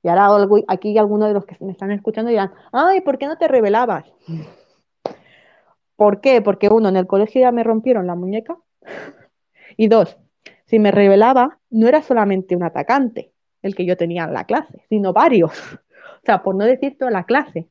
Y 0.03 0.09
ahora 0.09 0.47
aquí 0.67 0.97
algunos 0.97 1.29
de 1.29 1.33
los 1.33 1.45
que 1.45 1.55
me 1.61 1.71
están 1.71 1.91
escuchando 1.91 2.29
dirán, 2.29 2.51
ay, 2.71 3.01
¿por 3.01 3.17
qué 3.17 3.27
no 3.27 3.37
te 3.37 3.47
revelabas? 3.47 4.05
¿Por 5.95 6.19
qué? 6.19 6.41
Porque 6.41 6.67
uno, 6.69 6.89
en 6.89 6.97
el 6.97 7.07
colegio 7.07 7.41
ya 7.41 7.51
me 7.51 7.63
rompieron 7.63 8.07
la 8.07 8.15
muñeca. 8.15 8.57
Y 9.77 9.87
dos, 9.87 10.17
si 10.65 10.79
me 10.79 10.91
revelaba, 10.91 11.59
no 11.69 11.87
era 11.87 12.01
solamente 12.01 12.57
un 12.57 12.63
atacante 12.63 13.31
el 13.61 13.73
que 13.73 13.85
yo 13.85 13.95
tenía 13.95 14.25
en 14.25 14.33
la 14.33 14.43
clase, 14.43 14.85
sino 14.89 15.13
varios. 15.13 15.51
O 16.23 16.25
sea, 16.25 16.43
por 16.43 16.53
no 16.53 16.65
decir 16.65 16.99
toda 16.99 17.09
la 17.09 17.23
clase. 17.23 17.67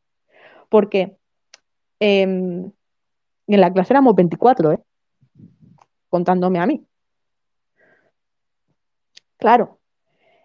Porque 0.69 1.17
em, 2.01 2.73
en 3.47 3.61
la 3.61 3.73
clase 3.73 3.93
éramos 3.93 4.17
24, 4.17 4.73
¿eh? 4.73 4.81
Contándome 6.09 6.59
a 6.59 6.67
mí. 6.67 6.85
Claro. 9.41 9.79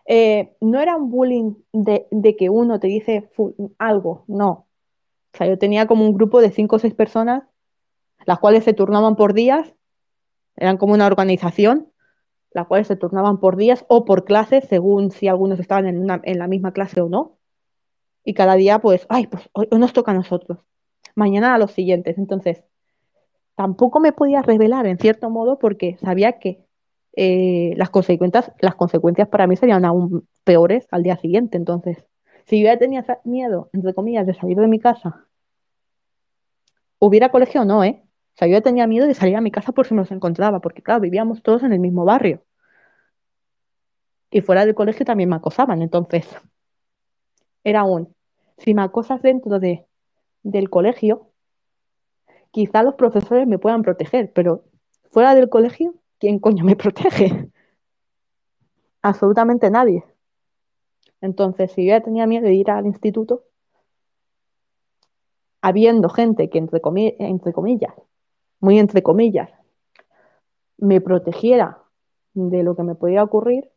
Eh, 0.06 0.56
no 0.62 0.80
era 0.80 0.96
un 0.96 1.10
bullying 1.12 1.56
de, 1.74 2.36
que 2.38 2.50
uno 2.50 2.80
te 2.80 2.88
dice 2.88 3.30
algo, 3.78 4.24
no. 4.28 4.68
O 5.34 5.38
sea, 5.38 5.48
yo 5.48 5.58
tenía 5.58 5.88
como 5.88 6.06
un 6.06 6.14
grupo 6.14 6.42
de 6.42 6.52
cinco 6.52 6.78
o 6.78 6.80
seis 6.80 6.94
personas, 6.94 7.44
las 8.26 8.40
cuales 8.40 8.64
se 8.64 8.74
turnaban 8.74 9.16
por 9.16 9.34
días, 9.34 9.74
eran 10.56 10.78
como 10.78 10.94
una 10.94 11.08
organización, 11.08 11.92
las 12.52 12.68
cuales 12.68 12.88
se 12.88 12.96
turnaban 12.96 13.40
por 13.40 13.58
días 13.58 13.84
o 13.90 14.06
por 14.06 14.24
clases, 14.24 14.66
según 14.70 15.12
si 15.12 15.28
algunos 15.28 15.60
estaban 15.60 15.88
en, 15.88 16.08
la 16.40 16.48
misma 16.48 16.72
clase 16.72 17.02
o 17.02 17.10
no. 17.10 17.38
Y 18.24 18.34
cada 18.34 18.56
día, 18.56 18.80
pues, 18.80 19.06
ay, 19.10 19.28
pues 19.28 19.50
hoy 19.52 19.68
nos 19.72 19.92
toca 19.92 20.12
a 20.12 20.16
nosotros. 20.16 20.60
Mañana 21.16 21.54
a 21.54 21.58
los 21.58 21.72
siguientes. 21.72 22.18
Entonces, 22.18 22.64
tampoco 23.56 24.00
me 24.00 24.14
podía 24.14 24.42
revelar 24.42 24.86
en 24.86 24.98
cierto 24.98 25.30
modo 25.30 25.60
porque 25.60 25.98
sabía 25.98 26.40
que 26.40 26.65
eh, 27.16 27.74
las, 27.78 27.90
consecuencias, 27.90 29.28
para 29.30 29.48
mí 29.48 29.56
serían 29.56 29.86
aún 29.86 30.28
peores 30.44 30.88
al 30.92 31.04
día 31.04 31.18
siguiente. 31.18 31.58
Entonces, 31.58 32.06
si 32.46 32.60
yo 32.62 32.66
ya 32.66 32.78
tenía 32.78 33.06
miedo, 33.24 33.70
entre 33.74 33.94
comillas, 33.94 34.26
de 34.26 34.34
salir 34.34 34.58
de 34.58 34.68
mi 34.68 34.80
casa, 34.80 35.26
hubiera 37.00 37.30
colegio 37.30 37.62
o 37.62 37.66
no, 37.66 37.84
¿eh? 37.84 38.02
O 38.36 38.38
sea, 38.38 38.48
yo 38.48 38.54
ya 38.54 38.62
tenía 38.62 38.88
miedo 38.88 39.08
de 39.08 39.14
salir 39.14 39.36
a 39.38 39.42
mi 39.42 39.52
casa 39.52 39.72
por 39.72 39.88
si 39.88 39.94
me 39.94 40.02
los 40.02 40.12
encontraba, 40.12 40.60
porque 40.60 40.82
claro, 40.82 41.02
vivíamos 41.02 41.42
todos 41.42 41.64
en 41.64 41.72
el 41.74 41.80
mismo 41.80 42.04
barrio. 42.04 42.44
Y 44.30 44.42
fuera 44.42 44.66
del 44.66 44.76
colegio 44.76 45.06
también 45.06 45.30
me 45.30 45.38
acosaban, 45.38 45.82
entonces 45.82 46.28
era 47.64 47.84
un, 47.84 48.14
si 48.58 48.74
me 48.74 48.82
acosas 48.84 49.22
dentro 49.22 49.60
de, 49.60 49.86
del 50.44 50.70
colegio, 50.70 51.32
quizá 52.52 52.84
los 52.84 52.96
profesores 52.96 53.48
me 53.48 53.60
puedan 53.60 53.82
proteger, 53.82 54.32
pero 54.34 54.66
fuera 55.12 55.34
del 55.36 55.50
colegio, 55.50 55.96
¿quién 56.26 56.40
coño 56.40 56.64
me 56.66 56.76
protege? 56.76 57.52
Absolutamente 59.04 59.70
nadie. 59.70 60.04
Entonces, 61.22 61.72
si 61.72 61.86
yo 61.86 61.90
ya 61.90 62.02
tenía 62.02 62.26
miedo 62.26 62.46
de 62.46 62.56
ir 62.56 62.72
al 62.72 62.88
instituto, 62.88 63.44
habiendo 65.62 66.10
gente 66.10 66.50
que, 66.50 66.58
entre, 66.58 66.82
entre 67.20 67.54
comillas, 67.54 67.94
muy 68.60 68.80
entre 68.80 69.04
comillas, 69.04 69.52
me 70.78 71.00
protegiera 71.00 71.84
de 72.34 72.64
lo 72.64 72.76
que 72.76 72.82
me 72.82 72.96
podía 72.96 73.22
ocurrir, 73.22 73.70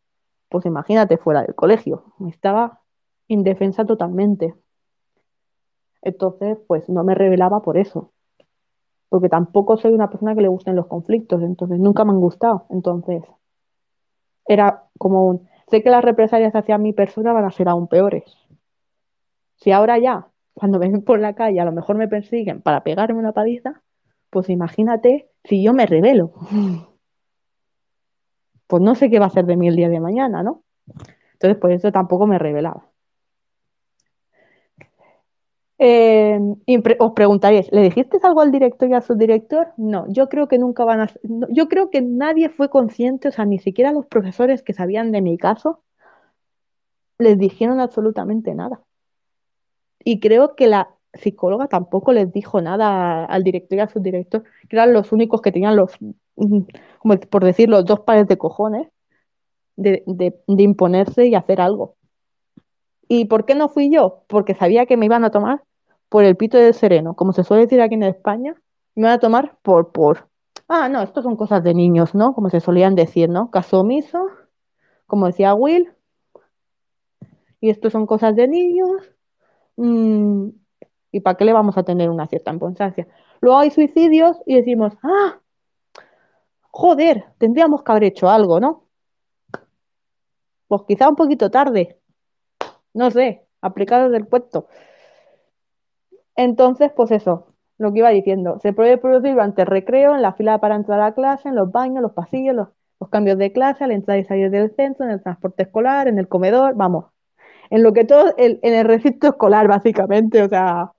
pues 0.49 0.65
imagínate 0.65 1.19
fuera 1.19 1.43
del 1.43 1.53
colegio. 1.53 2.15
Estaba 2.27 2.81
indefensa 3.27 3.85
totalmente. 3.85 4.55
Entonces, 6.01 6.57
pues 6.65 6.89
no 6.89 7.03
me 7.03 7.13
revelaba 7.13 7.61
por 7.61 7.77
eso. 7.77 8.11
Porque 9.09 9.29
tampoco 9.29 9.77
soy 9.77 9.91
una 9.91 10.09
persona 10.09 10.35
que 10.35 10.41
le 10.41 10.47
gusten 10.47 10.75
los 10.75 10.87
conflictos, 10.87 11.41
entonces 11.41 11.79
nunca 11.79 12.05
me 12.05 12.11
han 12.11 12.19
gustado. 12.19 12.65
Entonces, 12.69 13.23
era 14.47 14.83
como 14.97 15.25
un, 15.25 15.49
sé 15.67 15.81
que 15.83 15.89
las 15.89 16.03
represalias 16.03 16.55
hacia 16.55 16.77
mi 16.77 16.93
persona 16.93 17.33
van 17.33 17.45
a 17.45 17.51
ser 17.51 17.69
aún 17.69 17.87
peores. 17.87 18.23
Si 19.55 19.71
ahora 19.71 19.97
ya, 19.97 20.27
cuando 20.53 20.79
ven 20.79 21.01
por 21.03 21.19
la 21.19 21.33
calle, 21.33 21.59
a 21.59 21.65
lo 21.65 21.71
mejor 21.71 21.97
me 21.97 22.07
persiguen 22.07 22.61
para 22.61 22.83
pegarme 22.83 23.19
una 23.19 23.33
paliza, 23.33 23.81
pues 24.29 24.49
imagínate 24.49 25.29
si 25.43 25.63
yo 25.63 25.73
me 25.73 25.85
revelo. 25.85 26.33
Pues 28.67 28.83
no 28.83 28.93
sé 28.93 29.09
qué 29.09 29.17
va 29.17 29.25
a 29.25 29.31
ser 29.31 29.47
de 29.47 29.57
mí 29.57 29.67
el 29.67 29.75
día 29.75 29.89
de 29.89 29.99
mañana, 29.99 30.43
¿no? 30.43 30.61
Entonces, 31.33 31.57
por 31.57 31.71
eso 31.71 31.91
tampoco 31.91 32.27
me 32.27 32.37
revelaba. 32.37 32.88
Eh, 35.81 36.37
os 36.99 37.13
preguntaréis, 37.13 37.71
¿le 37.71 37.83
dijiste 37.83 38.19
algo 38.23 38.41
al 38.41 38.51
director 38.51 38.89
y 38.89 38.93
al 38.93 39.03
subdirector? 39.03 39.69
No, 39.77 40.05
yo 40.09 40.27
creo 40.27 40.49
que 40.49 40.57
nunca 40.57 40.83
van 40.83 40.99
a... 40.99 41.07
yo 41.49 41.69
creo 41.69 41.89
que 41.89 42.01
nadie 42.01 42.49
fue 42.49 42.69
consciente, 42.69 43.29
o 43.29 43.31
sea, 43.31 43.45
ni 43.45 43.59
siquiera 43.59 43.93
los 43.93 44.05
profesores 44.05 44.61
que 44.61 44.73
sabían 44.73 45.13
de 45.13 45.21
mi 45.21 45.37
caso, 45.37 45.81
les 47.17 47.37
dijeron 47.37 47.79
absolutamente 47.79 48.53
nada. 48.55 48.81
Y 50.03 50.19
creo 50.19 50.55
que 50.55 50.67
la 50.67 50.89
psicóloga 51.13 51.67
tampoco 51.67 52.11
les 52.11 52.31
dijo 52.31 52.61
nada 52.61 53.25
al 53.25 53.43
director 53.43 53.77
y 53.77 53.81
al 53.81 53.89
subdirector, 53.89 54.43
que 54.67 54.75
eran 54.75 54.93
los 54.93 55.13
únicos 55.13 55.41
que 55.41 55.51
tenían 55.53 55.77
los, 55.77 55.93
mm, 56.35 56.59
como 56.99 57.17
por 57.19 57.45
decir, 57.45 57.69
los 57.69 57.85
dos 57.85 58.01
pares 58.01 58.27
de 58.27 58.37
cojones 58.37 58.89
de 59.77 60.33
imponerse 60.57 61.27
y 61.27 61.35
hacer 61.35 61.61
algo. 61.61 61.95
¿Y 63.07 63.25
por 63.25 63.45
qué 63.45 63.55
no 63.55 63.69
fui 63.69 63.89
yo? 63.89 64.23
Porque 64.27 64.55
sabía 64.55 64.85
que 64.85 64.97
me 64.97 65.05
iban 65.05 65.23
a 65.23 65.31
tomar 65.31 65.63
por 66.09 66.23
el 66.23 66.35
pito 66.35 66.57
del 66.57 66.73
sereno, 66.73 67.15
como 67.15 67.33
se 67.33 67.43
suele 67.43 67.63
decir 67.63 67.81
aquí 67.81 67.95
en 67.95 68.03
España, 68.03 68.55
me 68.95 69.03
van 69.03 69.13
a 69.13 69.19
tomar 69.19 69.57
por, 69.61 69.91
por, 69.91 70.27
ah, 70.67 70.89
no, 70.89 71.01
esto 71.01 71.21
son 71.21 71.35
cosas 71.35 71.63
de 71.63 71.73
niños, 71.73 72.15
¿no? 72.15 72.33
Como 72.33 72.49
se 72.49 72.59
solían 72.59 72.95
decir, 72.95 73.29
¿no? 73.29 73.51
Caso 73.51 73.81
omiso, 73.81 74.27
como 75.07 75.27
decía 75.27 75.53
Will, 75.53 75.93
y 77.61 77.69
esto 77.69 77.89
son 77.89 78.05
cosas 78.05 78.35
de 78.35 78.47
niños, 78.47 78.89
mm, 79.77 80.49
¿y 81.11 81.19
para 81.21 81.37
qué 81.37 81.45
le 81.45 81.53
vamos 81.53 81.77
a 81.77 81.83
tener 81.83 82.09
una 82.09 82.27
cierta 82.27 82.51
importancia? 82.51 83.07
Luego 83.41 83.59
hay 83.59 83.71
suicidios 83.71 84.37
y 84.45 84.55
decimos, 84.55 84.93
ah, 85.03 85.39
joder, 86.71 87.25
tendríamos 87.37 87.83
que 87.83 87.91
haber 87.91 88.03
hecho 88.05 88.29
algo, 88.29 88.59
¿no? 88.59 88.85
Pues 90.67 90.83
quizá 90.87 91.09
un 91.09 91.15
poquito 91.15 91.49
tarde, 91.49 91.99
no 92.93 93.09
sé, 93.11 93.47
aplicado 93.61 94.09
del 94.09 94.27
puesto. 94.27 94.67
Entonces, 96.39 96.89
pues 96.95 97.11
eso, 97.11 97.47
lo 97.77 97.91
que 97.91 97.99
iba 97.99 98.09
diciendo, 98.11 98.59
se 98.61 98.71
puede 98.71 98.97
producir 98.97 99.31
durante 99.31 99.63
el 99.63 99.67
recreo, 99.67 100.15
en 100.15 100.21
la 100.21 100.31
fila 100.31 100.57
para 100.59 100.75
entrar 100.75 100.97
a 101.01 101.07
la 101.07 101.13
clase, 101.13 101.49
en 101.49 101.55
los 101.55 101.69
baños, 101.69 102.01
los 102.01 102.13
pasillos, 102.13 102.55
los, 102.55 103.09
cambios 103.09 103.37
de 103.37 103.51
clase, 103.51 103.83
al 103.83 103.91
entrar 103.91 104.17
y 104.19 104.23
salir 104.23 104.49
del 104.49 104.73
centro, 104.73 105.05
en 105.05 105.11
el 105.11 105.21
transporte 105.21 105.63
escolar, 105.63 106.07
en 106.07 106.17
el 106.17 106.29
comedor, 106.29 106.75
vamos, 106.75 107.07
en 107.69 107.83
lo 107.83 107.91
que 107.91 108.05
todo, 108.05 108.33
en 108.37 108.57
el 108.63 108.85
recinto 108.85 109.27
escolar, 109.27 109.67
básicamente, 109.67 110.41
o 110.41 110.47
sea. 110.47 110.93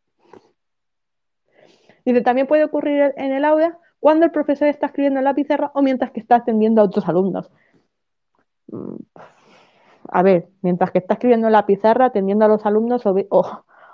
Dice, 2.05 2.21
también 2.21 2.47
puede 2.47 2.65
ocurrir 2.65 3.15
en 3.17 3.33
el 3.33 3.47
aula 3.47 3.79
cuando 3.99 4.27
el 4.27 4.33
profesor 4.33 4.69
está 4.69 4.87
escribiendo 4.87 5.21
en 5.21 5.25
la 5.25 5.35
pizarra 5.35 5.71
o 5.75 5.81
mientras 5.81 6.11
que 6.11 6.21
está 6.21 6.37
atendiendo 6.37 6.83
a 6.83 6.85
otros 6.85 7.09
alumnos. 7.09 7.51
Mm, 8.67 8.97
a 10.11 10.23
ver, 10.23 10.51
mientras 10.61 10.91
que 10.91 10.99
está 10.99 11.15
escribiendo 11.15 11.47
en 11.47 11.55
la 11.55 11.65
pizarra, 11.65 12.07
atendiendo 12.07 12.45
a 12.45 12.49
los 12.49 12.67
alumnos 12.67 13.07
o, 13.07 13.15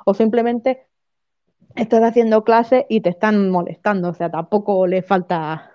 o 0.04 0.14
simplemente 0.14 0.85
estás 1.76 2.02
haciendo 2.02 2.44
clase 2.44 2.86
y 2.88 3.00
te 3.00 3.10
están 3.10 3.50
molestando, 3.50 4.10
o 4.10 4.14
sea, 4.14 4.30
tampoco 4.30 4.86
le 4.86 5.02
falta, 5.02 5.70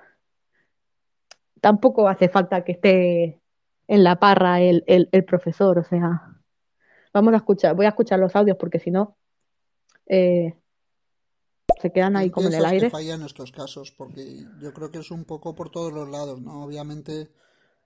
tampoco 1.61 2.07
hace 2.07 2.27
falta 2.29 2.63
que 2.63 2.73
esté 2.73 3.41
en 3.87 4.03
la 4.03 4.19
parra 4.19 4.61
el, 4.61 5.23
profesor, 5.27 5.79
o 5.79 5.83
sea, 5.83 6.39
vamos 7.13 7.33
a 7.33 7.37
escuchar, 7.37 7.75
voy 7.75 7.85
a 7.85 7.89
escuchar 7.89 8.19
los 8.19 8.35
audios 8.35 8.57
porque 8.57 8.79
si 8.79 8.91
no, 8.91 9.17
eh, 10.07 10.55
se 11.81 11.91
quedan 11.91 12.15
ahí 12.15 12.29
como 12.29 12.47
en 12.47 12.53
el 12.53 12.65
aire. 12.65 12.87
Que 12.87 12.91
falla 12.91 13.15
en 13.15 13.23
estos 13.23 13.51
casos, 13.51 13.91
porque 13.91 14.45
yo 14.59 14.73
creo 14.73 14.91
que 14.91 14.99
es 14.99 15.11
un 15.11 15.25
poco 15.25 15.55
por 15.55 15.69
todos 15.69 15.91
los 15.91 16.09
lados, 16.09 16.41
¿no? 16.41 16.63
Obviamente 16.63 17.29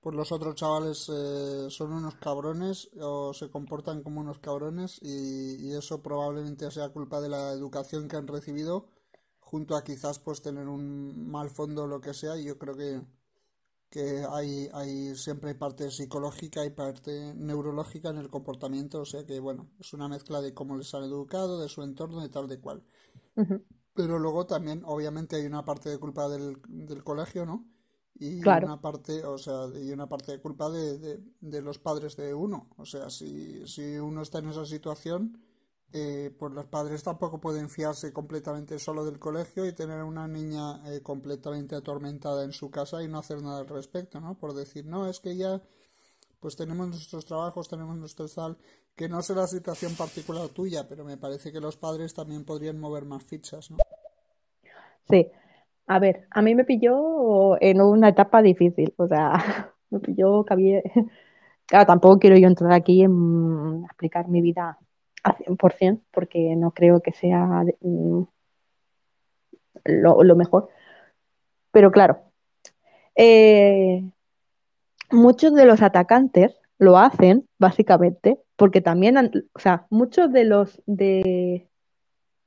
pues 0.06 0.16
los 0.16 0.32
otros 0.32 0.54
chavales 0.54 1.10
eh, 1.12 1.66
son 1.72 1.92
unos 1.92 2.14
cabrones 2.18 2.92
o 3.02 3.34
se 3.34 3.50
comportan 3.50 4.04
como 4.04 4.22
unos 4.22 4.38
cabrones 4.38 5.00
y, 5.02 5.74
eso 5.74 6.04
probablemente 6.04 6.70
sea 6.70 6.90
culpa 6.90 7.20
de 7.20 7.28
la 7.28 7.52
educación 7.54 8.08
que 8.08 8.16
han 8.16 8.28
recibido 8.28 8.88
junto 9.40 9.76
a 9.76 9.84
quizás 9.84 10.20
pues 10.20 10.44
tener 10.44 10.68
un 10.68 11.28
mal 11.32 11.50
fondo 11.50 11.86
o 11.86 11.88
lo 11.88 12.02
que 12.02 12.14
sea. 12.14 12.38
Y 12.38 12.44
yo 12.44 12.60
creo 12.60 12.76
que, 12.76 13.02
que 13.90 14.24
hay, 14.30 14.70
hay 14.74 15.16
siempre 15.16 15.50
hay 15.50 15.56
parte 15.56 15.90
psicológica 15.90 16.64
y 16.64 16.70
parte 16.70 17.34
neurológica 17.34 18.12
en 18.12 18.18
el 18.18 18.30
comportamiento. 18.30 19.00
O 19.02 19.06
sea 19.06 19.26
que 19.26 19.40
bueno 19.40 19.72
es 19.80 19.92
una 19.94 20.08
mezcla 20.08 20.40
de 20.40 20.54
cómo 20.54 20.78
les 20.78 20.94
han 20.94 21.04
educado 21.04 21.60
de 21.60 21.68
su 21.68 21.82
entorno 21.82 22.22
de 22.22 22.30
tal 22.30 22.48
de 22.48 22.60
cual. 22.60 22.84
Pero 23.96 24.20
luego 24.20 24.46
también 24.46 24.84
obviamente 24.86 25.38
hay 25.38 25.48
una 25.48 25.66
parte 25.66 25.90
de 25.90 25.98
culpa 25.98 26.30
del, 26.30 26.62
del 26.68 27.04
colegio 27.04 27.48
no 27.48 27.75
y 28.18 28.40
una 28.40 28.80
parte 28.80 29.24
o 29.26 29.38
sea 29.38 29.68
y 29.76 29.92
una 29.92 30.08
parte 30.08 30.32
de 30.32 30.40
culpa 30.40 30.70
de, 30.70 31.20
de, 31.42 31.62
los 31.62 31.80
padres 31.80 32.16
de 32.16 32.34
uno. 32.34 32.70
O 32.78 32.86
sea 32.86 33.10
si, 33.10 33.68
si 33.68 33.98
uno 33.98 34.22
está 34.22 34.40
en 34.40 34.50
esa 34.50 34.66
situación 34.66 35.42
eh, 35.94 36.34
pues 36.38 36.52
los 36.54 36.66
padres 36.66 37.04
tampoco 37.04 37.40
pueden 37.40 37.70
fiarse 37.70 38.12
completamente 38.12 38.80
solo 38.80 39.06
del 39.06 39.20
colegio 39.20 39.66
y 39.66 39.74
tener 39.74 40.04
una 40.04 40.28
niña 40.28 40.82
eh, 40.92 41.02
completamente 41.02 41.76
atormentada 41.76 42.44
en 42.44 42.54
su 42.54 42.70
casa 42.72 43.04
y 43.04 43.08
no 43.08 43.20
hacer 43.20 43.42
nada 43.42 43.60
al 43.60 43.68
respecto 43.68 44.20
no 44.20 44.38
por 44.38 44.54
decir 44.54 44.86
no 44.86 45.08
es 45.08 45.20
que 45.20 45.36
ya 45.36 45.62
pues 46.40 46.56
tenemos 46.56 46.90
nuestros 46.90 47.26
trabajos 47.26 47.70
tenemos 47.70 47.96
nuestro 47.98 48.28
tal 48.28 48.58
que 48.96 49.08
no 49.08 49.20
la 49.30 49.48
situación 49.48 49.96
particular 49.96 50.50
tuya 50.50 50.88
pero 50.88 51.06
me 51.06 51.18
parece 51.18 51.52
que 51.52 51.62
los 51.62 51.78
padres 51.78 52.14
también 52.14 52.46
podrían 52.46 52.80
mover 52.80 53.06
más 53.06 53.24
fichas 53.24 53.72
no 53.72 53.78
sí 55.08 55.28
a 55.88 56.00
ver, 56.00 56.28
a 56.32 56.42
mí 56.42 56.56
me 56.56 56.66
pilló 56.66 57.62
en 57.62 57.82
una 57.82 58.10
etapa 58.10 58.42
difícil, 58.42 58.94
o 58.98 59.08
sea, 59.08 59.34
me 59.90 60.00
pilló 60.00 60.46
que 60.46 60.54
había... 60.54 60.82
Claro, 61.68 61.88
tampoco 61.88 62.20
quiero 62.20 62.38
yo 62.38 62.48
entrar 62.48 62.72
aquí 62.74 63.02
en 63.02 63.84
explicar 63.86 64.28
mi 64.28 64.40
vida 64.40 64.78
al 65.24 65.36
100%, 65.38 66.00
porque 66.12 66.56
no 66.56 66.70
creo 66.70 67.02
que 67.02 67.12
sea 67.12 67.64
mm, 67.82 68.22
lo, 69.86 70.36
mejor. 70.36 70.70
Pero 71.72 71.92
claro, 71.92 72.20
eh, 73.16 74.04
muchos 75.10 75.56
de 75.56 75.66
los 75.66 75.82
atacantes 75.82 76.56
lo 76.78 77.00
hacen 77.00 77.48
básicamente 77.58 78.40
porque 78.56 78.82
también, 78.82 79.18
o 79.18 79.60
sea, 79.60 79.88
muchos 79.90 80.32
de 80.32 80.46
los 80.46 80.84
de, 80.86 81.68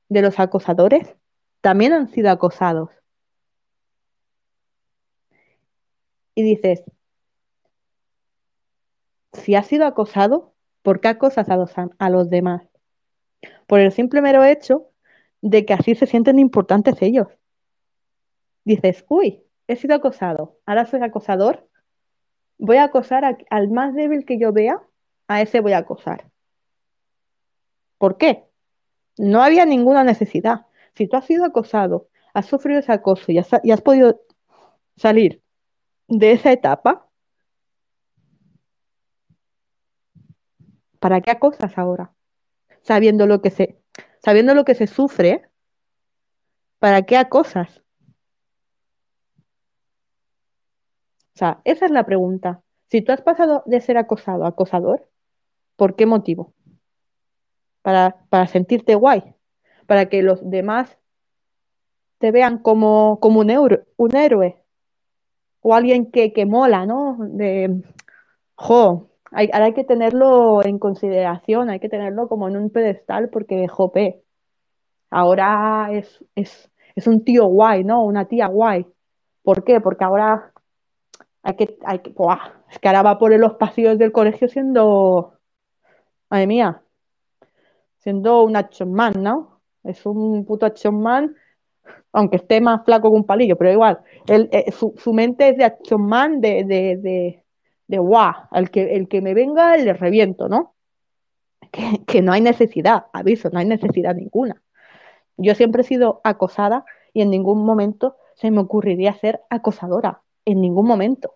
de 0.07 0.21
los 0.21 0.39
acosadores 0.39 1.15
también 1.61 1.91
han 1.93 2.07
sido 2.07 2.31
acosados. 2.31 2.89
Y 6.39 6.41
dices, 6.41 6.85
si 9.33 9.55
has 9.55 9.67
sido 9.67 9.85
acosado, 9.85 10.53
¿por 10.83 11.01
qué 11.01 11.09
acosas 11.09 11.49
a 11.49 11.57
los, 11.57 11.73
a 11.75 12.09
los 12.09 12.29
demás? 12.29 12.65
Por 13.67 13.81
el 13.81 13.91
simple 13.91 14.21
mero 14.21 14.45
hecho 14.45 14.87
de 15.41 15.65
que 15.65 15.73
así 15.73 15.95
se 15.95 16.07
sienten 16.07 16.39
importantes 16.39 16.95
ellos. 17.01 17.27
Dices, 18.63 19.03
uy, 19.09 19.43
he 19.67 19.75
sido 19.75 19.95
acosado, 19.95 20.57
ahora 20.65 20.85
soy 20.85 21.01
acosador, 21.01 21.67
voy 22.57 22.77
a 22.77 22.85
acosar 22.85 23.37
al 23.49 23.69
más 23.69 23.93
débil 23.93 24.23
que 24.23 24.39
yo 24.39 24.53
vea, 24.53 24.81
a 25.27 25.41
ese 25.41 25.59
voy 25.59 25.73
a 25.73 25.79
acosar. 25.79 26.31
¿Por 27.97 28.17
qué? 28.17 28.45
No 29.17 29.43
había 29.43 29.65
ninguna 29.65 30.05
necesidad. 30.05 30.67
Si 30.95 31.05
tú 31.05 31.17
has 31.17 31.25
sido 31.25 31.43
acosado, 31.43 32.07
has 32.33 32.45
sufrido 32.45 32.79
ese 32.79 32.93
acoso 32.93 33.29
y 33.33 33.41
y 33.63 33.71
has 33.71 33.81
podido 33.81 34.21
salir 34.95 35.43
de 36.09 36.31
esa 36.33 36.51
etapa, 36.51 37.07
¿para 40.99 41.21
qué 41.21 41.31
acosas 41.31 41.77
ahora? 41.77 42.13
sabiendo 42.81 43.27
lo 43.27 43.41
que 43.41 43.51
se, 43.51 43.79
sabiendo 44.23 44.55
lo 44.55 44.65
que 44.65 44.75
se 44.75 44.87
sufre, 44.87 45.49
¿para 46.79 47.03
qué 47.03 47.17
acosas? 47.17 47.83
O 51.35 51.37
sea, 51.39 51.61
esa 51.63 51.85
es 51.85 51.91
la 51.91 52.05
pregunta. 52.05 52.61
Si 52.89 53.01
tú 53.01 53.11
has 53.11 53.21
pasado 53.21 53.63
de 53.65 53.79
ser 53.81 53.97
acosado 53.97 54.43
a 54.43 54.49
acosador, 54.49 55.07
¿por 55.75 55.95
qué 55.95 56.05
motivo? 56.05 56.53
Para, 57.81 58.25
para 58.29 58.47
sentirte 58.47 58.95
guay, 58.95 59.35
para 59.85 60.09
que 60.09 60.21
los 60.21 60.39
demás 60.49 60.97
te 62.17 62.31
vean 62.31 62.57
como, 62.57 63.19
como 63.21 63.39
un, 63.39 63.49
euro, 63.49 63.85
un 63.95 64.15
héroe 64.15 64.61
o 65.61 65.73
alguien 65.75 66.11
que, 66.11 66.33
que 66.33 66.45
mola, 66.45 66.85
¿no? 66.85 67.17
De, 67.19 67.81
jo, 68.55 69.09
hay, 69.31 69.49
hay 69.53 69.73
que 69.73 69.83
tenerlo 69.83 70.63
en 70.63 70.79
consideración, 70.79 71.69
hay 71.69 71.79
que 71.79 71.89
tenerlo 71.89 72.27
como 72.27 72.47
en 72.47 72.57
un 72.57 72.69
pedestal 72.69 73.29
porque, 73.29 73.67
jope, 73.67 74.23
ahora 75.09 75.89
es, 75.91 76.23
es, 76.35 76.71
es 76.95 77.07
un 77.07 77.23
tío 77.23 77.45
guay, 77.47 77.83
¿no? 77.83 78.03
Una 78.03 78.25
tía 78.25 78.47
guay. 78.47 78.85
¿Por 79.43 79.63
qué? 79.63 79.81
Porque 79.81 80.03
ahora 80.03 80.53
hay 81.43 81.55
que, 81.55 81.77
hay 81.85 81.99
que, 81.99 82.13
es 82.69 82.79
que 82.79 82.87
ahora 82.87 83.03
va 83.03 83.19
por 83.19 83.37
los 83.37 83.53
pasillos 83.55 83.97
del 83.97 84.11
colegio 84.11 84.47
siendo, 84.47 85.33
madre 86.29 86.47
mía, 86.47 86.83
siendo 87.99 88.43
un 88.43 88.55
action 88.55 88.93
man, 88.93 89.13
¿no? 89.21 89.61
Es 89.83 90.05
un 90.05 90.45
puto 90.45 90.65
action 90.65 91.01
man, 91.01 91.35
aunque 92.11 92.37
esté 92.37 92.61
más 92.61 92.83
flaco 92.85 93.09
que 93.09 93.17
un 93.17 93.25
palillo, 93.25 93.57
pero 93.57 93.71
igual, 93.71 93.99
eh, 94.27 94.71
su, 94.71 94.93
su, 94.97 95.13
mente 95.13 95.49
es 95.49 95.57
de 95.57 95.65
action 95.65 96.01
man, 96.01 96.41
de, 96.41 96.63
de, 96.63 96.97
de, 96.97 97.43
de 97.87 97.97
el 98.53 98.71
que, 98.71 98.95
el 98.95 99.07
que 99.07 99.21
me 99.21 99.33
venga 99.33 99.77
le 99.77 99.93
reviento, 99.93 100.49
¿no? 100.49 100.73
Que, 101.71 102.03
que 102.07 102.21
no 102.21 102.31
hay 102.31 102.41
necesidad, 102.41 103.05
aviso, 103.13 103.49
no 103.51 103.59
hay 103.59 103.65
necesidad 103.65 104.15
ninguna. 104.15 104.61
Yo 105.37 105.55
siempre 105.55 105.81
he 105.81 105.85
sido 105.85 106.19
acosada 106.23 106.85
y 107.13 107.21
en 107.21 107.29
ningún 107.29 107.63
momento 107.63 108.17
se 108.35 108.51
me 108.51 108.61
ocurriría 108.61 109.13
ser 109.13 109.41
acosadora, 109.49 110.21
en 110.45 110.61
ningún 110.61 110.87
momento. 110.87 111.35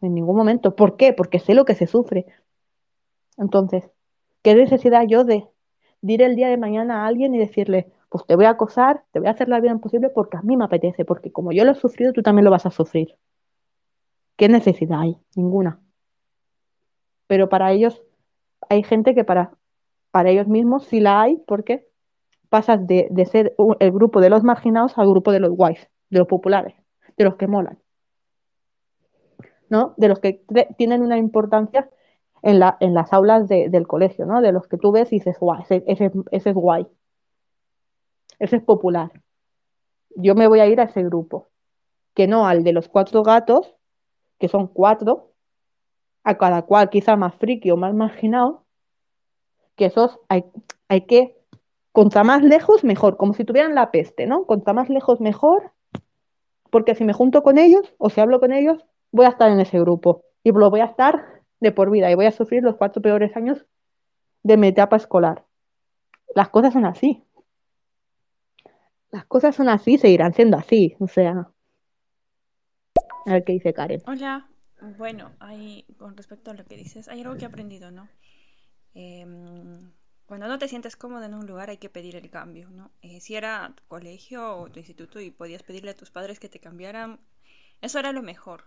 En 0.00 0.14
ningún 0.14 0.36
momento. 0.36 0.74
¿Por 0.74 0.96
qué? 0.96 1.12
Porque 1.12 1.38
sé 1.38 1.54
lo 1.54 1.64
que 1.64 1.74
se 1.74 1.86
sufre. 1.86 2.26
Entonces, 3.36 3.90
¿qué 4.42 4.54
necesidad 4.54 5.04
yo 5.06 5.24
de 5.24 5.46
ir 6.02 6.22
el 6.22 6.36
día 6.36 6.48
de 6.48 6.56
mañana 6.56 7.02
a 7.02 7.06
alguien 7.06 7.34
y 7.34 7.38
decirle, 7.38 7.86
pues 8.14 8.26
te 8.26 8.36
voy 8.36 8.44
a 8.44 8.50
acosar, 8.50 9.02
te 9.10 9.18
voy 9.18 9.26
a 9.26 9.32
hacer 9.32 9.48
la 9.48 9.58
vida 9.58 9.72
imposible 9.72 10.08
porque 10.08 10.36
a 10.36 10.42
mí 10.42 10.56
me 10.56 10.66
apetece, 10.66 11.04
porque 11.04 11.32
como 11.32 11.50
yo 11.50 11.64
lo 11.64 11.72
he 11.72 11.74
sufrido, 11.74 12.12
tú 12.12 12.22
también 12.22 12.44
lo 12.44 12.52
vas 12.52 12.64
a 12.64 12.70
sufrir. 12.70 13.16
¿Qué 14.36 14.48
necesidad 14.48 15.00
hay? 15.00 15.18
Ninguna. 15.34 15.80
Pero 17.26 17.48
para 17.48 17.72
ellos, 17.72 18.00
hay 18.68 18.84
gente 18.84 19.16
que 19.16 19.24
para, 19.24 19.58
para 20.12 20.30
ellos 20.30 20.46
mismos 20.46 20.84
sí 20.84 21.00
la 21.00 21.22
hay, 21.22 21.38
porque 21.44 21.88
pasas 22.50 22.86
de, 22.86 23.08
de 23.10 23.26
ser 23.26 23.56
el 23.80 23.90
grupo 23.90 24.20
de 24.20 24.30
los 24.30 24.44
marginados 24.44 24.96
al 24.96 25.08
grupo 25.08 25.32
de 25.32 25.40
los 25.40 25.50
guays, 25.50 25.90
de 26.10 26.20
los 26.20 26.28
populares, 26.28 26.76
de 27.16 27.24
los 27.24 27.34
que 27.34 27.48
molan. 27.48 27.80
¿no? 29.68 29.94
De 29.96 30.06
los 30.06 30.20
que 30.20 30.44
tienen 30.78 31.02
una 31.02 31.18
importancia 31.18 31.90
en, 32.42 32.60
la, 32.60 32.76
en 32.78 32.94
las 32.94 33.12
aulas 33.12 33.48
de, 33.48 33.70
del 33.70 33.88
colegio, 33.88 34.24
¿no? 34.24 34.40
De 34.40 34.52
los 34.52 34.68
que 34.68 34.76
tú 34.76 34.92
ves 34.92 35.12
y 35.12 35.16
dices, 35.16 35.36
guau, 35.40 35.64
ese, 35.68 35.82
ese 35.84 36.12
es 36.30 36.54
guay. 36.54 36.86
Ese 38.38 38.56
es 38.56 38.62
popular. 38.62 39.10
Yo 40.16 40.34
me 40.34 40.46
voy 40.46 40.60
a 40.60 40.66
ir 40.66 40.80
a 40.80 40.84
ese 40.84 41.02
grupo. 41.02 41.48
Que 42.14 42.26
no 42.26 42.46
al 42.46 42.62
de 42.62 42.72
los 42.72 42.88
cuatro 42.88 43.22
gatos, 43.22 43.74
que 44.38 44.48
son 44.48 44.68
cuatro, 44.68 45.32
a 46.22 46.38
cada 46.38 46.62
cual 46.62 46.90
quizá 46.90 47.16
más 47.16 47.34
friki 47.34 47.70
o 47.70 47.76
más 47.76 47.94
marginado, 47.94 48.64
que 49.76 49.86
esos 49.86 50.20
hay, 50.28 50.44
hay 50.88 51.02
que, 51.02 51.36
contra 51.92 52.24
más 52.24 52.42
lejos, 52.42 52.84
mejor, 52.84 53.16
como 53.16 53.34
si 53.34 53.44
tuvieran 53.44 53.74
la 53.74 53.90
peste, 53.90 54.26
¿no? 54.26 54.46
Contra 54.46 54.72
más 54.72 54.88
lejos, 54.88 55.20
mejor, 55.20 55.72
porque 56.70 56.94
si 56.94 57.04
me 57.04 57.12
junto 57.12 57.42
con 57.42 57.58
ellos 57.58 57.94
o 57.98 58.10
si 58.10 58.20
hablo 58.20 58.40
con 58.40 58.52
ellos, 58.52 58.84
voy 59.12 59.26
a 59.26 59.30
estar 59.30 59.50
en 59.50 59.60
ese 59.60 59.78
grupo 59.80 60.22
y 60.42 60.52
lo 60.52 60.70
voy 60.70 60.80
a 60.80 60.86
estar 60.86 61.42
de 61.60 61.72
por 61.72 61.90
vida 61.90 62.10
y 62.10 62.14
voy 62.14 62.26
a 62.26 62.32
sufrir 62.32 62.62
los 62.62 62.76
cuatro 62.76 63.00
peores 63.00 63.36
años 63.36 63.64
de 64.42 64.56
mi 64.56 64.68
etapa 64.68 64.96
escolar. 64.96 65.44
Las 66.34 66.48
cosas 66.48 66.72
son 66.72 66.84
así. 66.84 67.23
Las 69.14 69.26
cosas 69.26 69.54
son 69.54 69.68
así, 69.68 69.96
seguirán 69.96 70.34
siendo 70.34 70.56
así. 70.56 70.96
O 70.98 71.06
sea, 71.06 71.48
a 73.26 73.32
ver 73.32 73.44
qué 73.44 73.52
dice 73.52 73.72
Karen. 73.72 74.02
Hola. 74.08 74.48
Bueno, 74.98 75.30
hay, 75.38 75.84
con 75.98 76.16
respecto 76.16 76.50
a 76.50 76.54
lo 76.54 76.64
que 76.64 76.76
dices, 76.76 77.06
hay 77.06 77.20
algo 77.20 77.36
que 77.36 77.44
he 77.44 77.46
aprendido, 77.46 77.92
¿no? 77.92 78.08
Eh, 78.96 79.24
cuando 80.26 80.48
no 80.48 80.58
te 80.58 80.66
sientes 80.66 80.96
cómodo 80.96 81.22
en 81.22 81.34
un 81.34 81.46
lugar 81.46 81.70
hay 81.70 81.76
que 81.76 81.88
pedir 81.88 82.16
el 82.16 82.28
cambio, 82.28 82.68
¿no? 82.70 82.90
Eh, 83.02 83.20
si 83.20 83.36
era 83.36 83.72
tu 83.76 83.84
colegio 83.86 84.56
o 84.56 84.68
tu 84.68 84.80
instituto 84.80 85.20
y 85.20 85.30
podías 85.30 85.62
pedirle 85.62 85.92
a 85.92 85.96
tus 85.96 86.10
padres 86.10 86.40
que 86.40 86.48
te 86.48 86.58
cambiaran, 86.58 87.20
eso 87.82 88.00
era 88.00 88.10
lo 88.10 88.20
mejor. 88.20 88.64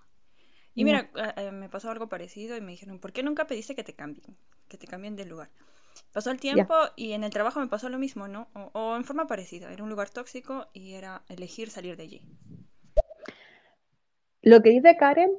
Y 0.73 0.85
mira, 0.85 1.11
eh, 1.35 1.51
me 1.51 1.67
pasó 1.67 1.91
algo 1.91 2.07
parecido 2.07 2.55
y 2.55 2.61
me 2.61 2.71
dijeron, 2.71 2.99
¿por 2.99 3.11
qué 3.11 3.21
nunca 3.21 3.47
pediste 3.47 3.75
que 3.75 3.83
te 3.83 3.95
cambien? 3.95 4.37
Que 4.69 4.77
te 4.77 4.87
cambien 4.87 5.17
de 5.17 5.25
lugar. 5.25 5.49
Pasó 6.13 6.31
el 6.31 6.39
tiempo 6.39 6.73
y 6.95 7.13
en 7.13 7.23
el 7.23 7.31
trabajo 7.31 7.59
me 7.59 7.67
pasó 7.67 7.89
lo 7.89 7.97
mismo, 7.99 8.27
¿no? 8.27 8.47
O, 8.53 8.71
o, 8.73 8.95
en 8.95 9.03
forma 9.03 9.27
parecida. 9.27 9.71
Era 9.71 9.83
un 9.83 9.89
lugar 9.89 10.09
tóxico 10.09 10.67
y 10.73 10.93
era 10.93 11.23
elegir 11.29 11.69
salir 11.69 11.97
de 11.97 12.03
allí. 12.03 12.21
Lo 14.41 14.61
que 14.61 14.69
dice 14.69 14.95
Karen 14.97 15.31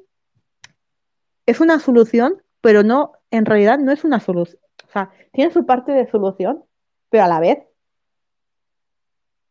es 1.45 1.59
una 1.59 1.79
solución, 1.79 2.43
pero 2.61 2.83
no, 2.83 3.13
en 3.31 3.45
realidad 3.45 3.79
no 3.79 3.91
es 3.91 4.03
una 4.03 4.19
solución. 4.19 4.61
O 4.87 4.91
sea, 4.91 5.11
tiene 5.31 5.51
su 5.51 5.65
parte 5.65 5.91
de 5.91 6.09
solución, 6.09 6.63
pero 7.09 7.23
a 7.23 7.27
la 7.27 7.39
vez 7.39 7.59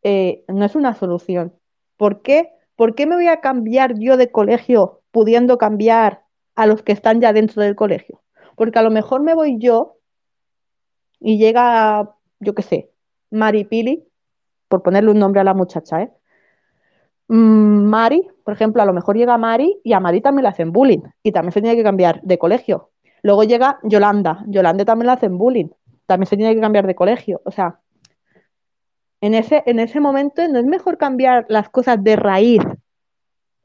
eh, 0.02 0.44
no 0.48 0.64
es 0.64 0.74
una 0.74 0.94
solución. 0.94 1.54
¿Por 1.96 2.22
qué? 2.22 2.52
¿Por 2.76 2.94
qué 2.94 3.06
me 3.06 3.16
voy 3.16 3.26
a 3.28 3.40
cambiar 3.40 3.98
yo 3.98 4.16
de 4.16 4.30
colegio 4.30 5.02
pudiendo 5.10 5.58
cambiar 5.58 6.22
a 6.54 6.66
los 6.66 6.82
que 6.82 6.92
están 6.92 7.20
ya 7.20 7.32
dentro 7.32 7.62
del 7.62 7.74
colegio? 7.74 8.22
Porque 8.54 8.78
a 8.78 8.82
lo 8.82 8.90
mejor 8.90 9.22
me 9.22 9.34
voy 9.34 9.58
yo 9.58 9.97
y 11.20 11.38
llega, 11.38 12.14
yo 12.40 12.54
qué 12.54 12.62
sé, 12.62 12.90
Maripili, 13.30 14.04
por 14.68 14.82
ponerle 14.82 15.10
un 15.10 15.18
nombre 15.18 15.40
a 15.40 15.44
la 15.44 15.54
muchacha, 15.54 16.02
¿eh? 16.02 16.12
Mari, 17.30 18.26
por 18.42 18.54
ejemplo, 18.54 18.82
a 18.82 18.86
lo 18.86 18.94
mejor 18.94 19.16
llega 19.16 19.36
Mari 19.36 19.80
y 19.84 19.92
a 19.92 20.00
Mari 20.00 20.22
también 20.22 20.44
le 20.44 20.48
hacen 20.48 20.72
bullying 20.72 21.02
y 21.22 21.32
también 21.32 21.52
se 21.52 21.60
tiene 21.60 21.76
que 21.76 21.82
cambiar 21.82 22.22
de 22.22 22.38
colegio. 22.38 22.90
Luego 23.22 23.44
llega 23.44 23.78
Yolanda, 23.82 24.44
Yolanda 24.46 24.84
también 24.86 25.08
le 25.08 25.12
hacen 25.12 25.36
bullying, 25.36 25.68
también 26.06 26.26
se 26.26 26.36
tiene 26.38 26.54
que 26.54 26.60
cambiar 26.60 26.86
de 26.86 26.94
colegio. 26.94 27.42
O 27.44 27.50
sea, 27.50 27.80
en 29.20 29.34
ese, 29.34 29.62
en 29.66 29.78
ese 29.78 30.00
momento 30.00 30.46
no 30.48 30.58
es 30.58 30.64
mejor 30.64 30.96
cambiar 30.96 31.44
las 31.48 31.68
cosas 31.68 32.02
de 32.02 32.16
raíz 32.16 32.62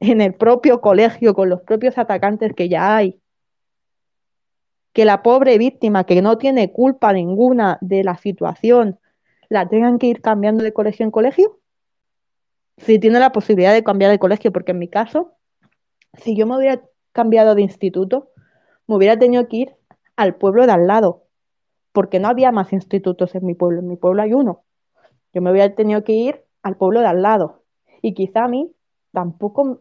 en 0.00 0.20
el 0.20 0.34
propio 0.34 0.80
colegio 0.80 1.34
con 1.34 1.48
los 1.48 1.62
propios 1.62 1.96
atacantes 1.96 2.52
que 2.54 2.68
ya 2.68 2.96
hay. 2.96 3.20
Que 4.94 5.04
la 5.04 5.22
pobre 5.22 5.58
víctima 5.58 6.04
que 6.04 6.22
no 6.22 6.38
tiene 6.38 6.72
culpa 6.72 7.12
ninguna 7.12 7.76
de 7.82 8.02
la 8.02 8.16
situación 8.16 8.98
la 9.50 9.68
tengan 9.68 9.98
que 9.98 10.06
ir 10.06 10.22
cambiando 10.22 10.64
de 10.64 10.72
colegio 10.72 11.04
en 11.04 11.10
colegio 11.10 11.58
si 12.78 12.98
tiene 12.98 13.18
la 13.18 13.32
posibilidad 13.32 13.72
de 13.72 13.84
cambiar 13.84 14.10
de 14.10 14.18
colegio, 14.18 14.52
porque 14.52 14.72
en 14.72 14.78
mi 14.78 14.88
caso, 14.88 15.32
si 16.14 16.36
yo 16.36 16.46
me 16.46 16.56
hubiera 16.56 16.82
cambiado 17.12 17.54
de 17.54 17.62
instituto, 17.62 18.30
me 18.86 18.96
hubiera 18.96 19.18
tenido 19.18 19.48
que 19.48 19.56
ir 19.56 19.76
al 20.16 20.34
pueblo 20.34 20.66
de 20.66 20.72
al 20.72 20.86
lado, 20.86 21.24
porque 21.92 22.18
no 22.18 22.28
había 22.28 22.52
más 22.52 22.72
institutos 22.72 23.34
en 23.34 23.46
mi 23.46 23.54
pueblo, 23.54 23.80
en 23.80 23.88
mi 23.88 23.96
pueblo 23.96 24.22
hay 24.22 24.34
uno. 24.34 24.64
Yo 25.32 25.42
me 25.42 25.50
hubiera 25.50 25.74
tenido 25.74 26.04
que 26.04 26.12
ir 26.12 26.44
al 26.62 26.76
pueblo 26.76 27.00
de 27.00 27.06
al 27.06 27.22
lado. 27.22 27.62
Y 28.02 28.14
quizá 28.14 28.44
a 28.44 28.48
mí 28.48 28.72
tampoco 29.12 29.80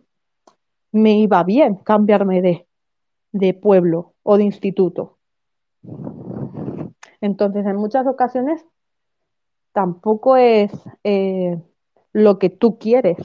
me 0.92 1.18
iba 1.18 1.44
bien 1.44 1.76
cambiarme 1.76 2.42
de, 2.42 2.68
de 3.34 3.54
pueblo 3.54 4.14
o 4.24 4.38
de 4.38 4.46
instituto. 4.46 5.18
Entonces, 7.20 7.66
en 7.66 7.76
muchas 7.76 8.08
ocasiones 8.08 8.66
tampoco 9.74 10.38
es... 10.38 10.72
Eh, 11.04 11.62
lo 12.14 12.40
que 12.40 12.50
tú 12.50 12.78
quieres. 12.78 13.18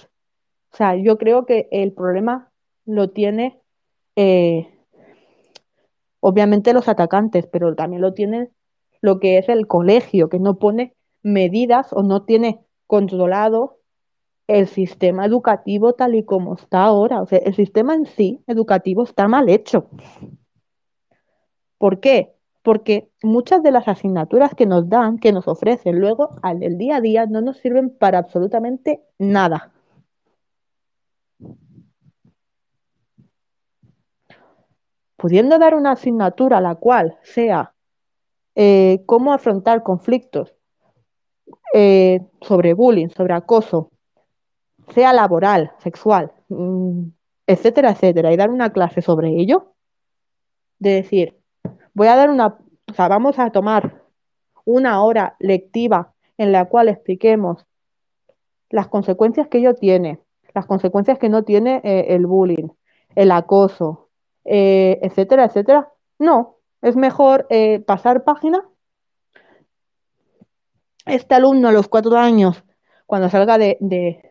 O 0.72 0.76
sea, 0.76 0.96
yo 0.96 1.18
creo 1.18 1.46
que 1.46 1.68
el 1.70 1.92
problema 1.92 2.50
lo 2.84 3.10
tiene 3.10 3.60
eh, 4.16 4.66
obviamente 6.20 6.72
los 6.72 6.88
atacantes, 6.88 7.46
pero 7.46 7.76
también 7.76 8.02
lo 8.02 8.14
tiene 8.14 8.50
lo 9.00 9.20
que 9.20 9.38
es 9.38 9.48
el 9.48 9.68
colegio, 9.68 10.28
que 10.28 10.40
no 10.40 10.58
pone 10.58 10.94
medidas 11.22 11.92
o 11.92 12.02
no 12.02 12.24
tiene 12.24 12.60
controlado 12.86 13.77
el 14.48 14.66
sistema 14.66 15.24
educativo 15.24 15.92
tal 15.92 16.16
y 16.16 16.24
como 16.24 16.54
está 16.54 16.82
ahora. 16.84 17.22
O 17.22 17.26
sea, 17.26 17.38
el 17.38 17.54
sistema 17.54 17.94
en 17.94 18.06
sí 18.06 18.42
educativo 18.48 19.04
está 19.04 19.28
mal 19.28 19.48
hecho. 19.48 19.88
¿Por 21.78 22.00
qué? 22.00 22.38
porque 22.68 23.10
muchas 23.22 23.62
de 23.62 23.70
las 23.70 23.88
asignaturas 23.88 24.54
que 24.54 24.66
nos 24.66 24.90
dan, 24.90 25.18
que 25.18 25.32
nos 25.32 25.48
ofrecen 25.48 25.98
luego 26.00 26.28
al 26.42 26.76
día 26.76 26.96
a 26.96 27.00
día, 27.00 27.24
no 27.24 27.40
nos 27.40 27.56
sirven 27.56 27.88
para 27.88 28.18
absolutamente 28.18 29.02
nada. 29.18 29.72
Pudiendo 35.16 35.58
dar 35.58 35.74
una 35.74 35.92
asignatura 35.92 36.60
la 36.60 36.74
cual 36.74 37.16
sea 37.22 37.72
eh, 38.54 39.02
cómo 39.06 39.32
afrontar 39.32 39.82
conflictos 39.82 40.54
eh, 41.72 42.20
sobre 42.42 42.74
bullying, 42.74 43.08
sobre 43.08 43.32
acoso, 43.32 43.92
sea 44.94 45.12
laboral, 45.12 45.72
sexual, 45.78 46.32
mm, 46.48 47.08
etcétera, 47.46 47.90
etcétera, 47.90 48.32
y 48.32 48.36
dar 48.36 48.50
una 48.50 48.72
clase 48.72 49.02
sobre 49.02 49.30
ello, 49.30 49.74
de 50.78 50.90
decir, 50.90 51.38
voy 51.94 52.08
a 52.08 52.16
dar 52.16 52.30
una, 52.30 52.58
o 52.90 52.94
sea, 52.94 53.08
vamos 53.08 53.38
a 53.38 53.50
tomar 53.50 54.02
una 54.64 55.02
hora 55.02 55.36
lectiva 55.38 56.14
en 56.36 56.52
la 56.52 56.66
cual 56.66 56.88
expliquemos 56.88 57.66
las 58.70 58.88
consecuencias 58.88 59.48
que 59.48 59.58
ello 59.58 59.74
tiene, 59.74 60.20
las 60.54 60.66
consecuencias 60.66 61.18
que 61.18 61.28
no 61.28 61.42
tiene 61.44 61.80
eh, 61.84 62.06
el 62.10 62.26
bullying, 62.26 62.68
el 63.14 63.32
acoso, 63.32 64.10
eh, 64.44 64.98
etcétera, 65.02 65.44
etcétera. 65.44 65.92
No, 66.18 66.58
es 66.82 66.96
mejor 66.96 67.46
eh, 67.50 67.80
pasar 67.80 68.24
página. 68.24 68.62
Este 71.06 71.34
alumno 71.34 71.68
a 71.68 71.72
los 71.72 71.88
cuatro 71.88 72.16
años, 72.16 72.62
cuando 73.06 73.30
salga 73.30 73.56
de, 73.58 74.27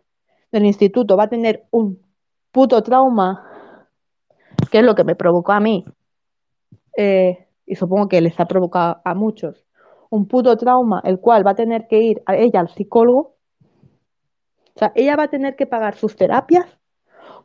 del 0.52 0.66
instituto, 0.66 1.18
va 1.18 1.24
a 1.24 1.30
tener 1.30 1.66
un 1.72 2.02
puto 2.52 2.82
trauma, 2.82 3.44
que 4.72 4.80
es 4.80 4.84
lo 4.84 4.96
que 4.96 5.04
me 5.04 5.16
provocó 5.16 5.52
a 5.52 5.60
mí, 5.60 5.86
y 6.96 7.76
supongo 7.76 8.08
que 8.08 8.22
les 8.22 8.40
ha 8.40 8.46
provocado 8.46 9.02
a 9.04 9.14
muchos, 9.14 9.66
un 10.10 10.28
puto 10.28 10.58
trauma, 10.58 11.02
el 11.04 11.20
cual 11.20 11.46
va 11.46 11.52
a 11.52 11.56
tener 11.56 11.88
que 11.88 12.02
ir 12.02 12.24
a 12.26 12.36
ella 12.36 12.60
al 12.62 12.70
psicólogo 12.70 13.38
o 14.78 14.80
sea, 14.80 14.92
ella 14.94 15.16
va 15.16 15.24
a 15.24 15.30
tener 15.30 15.56
que 15.56 15.66
pagar 15.66 15.96
sus 15.96 16.16
terapias 16.16 16.68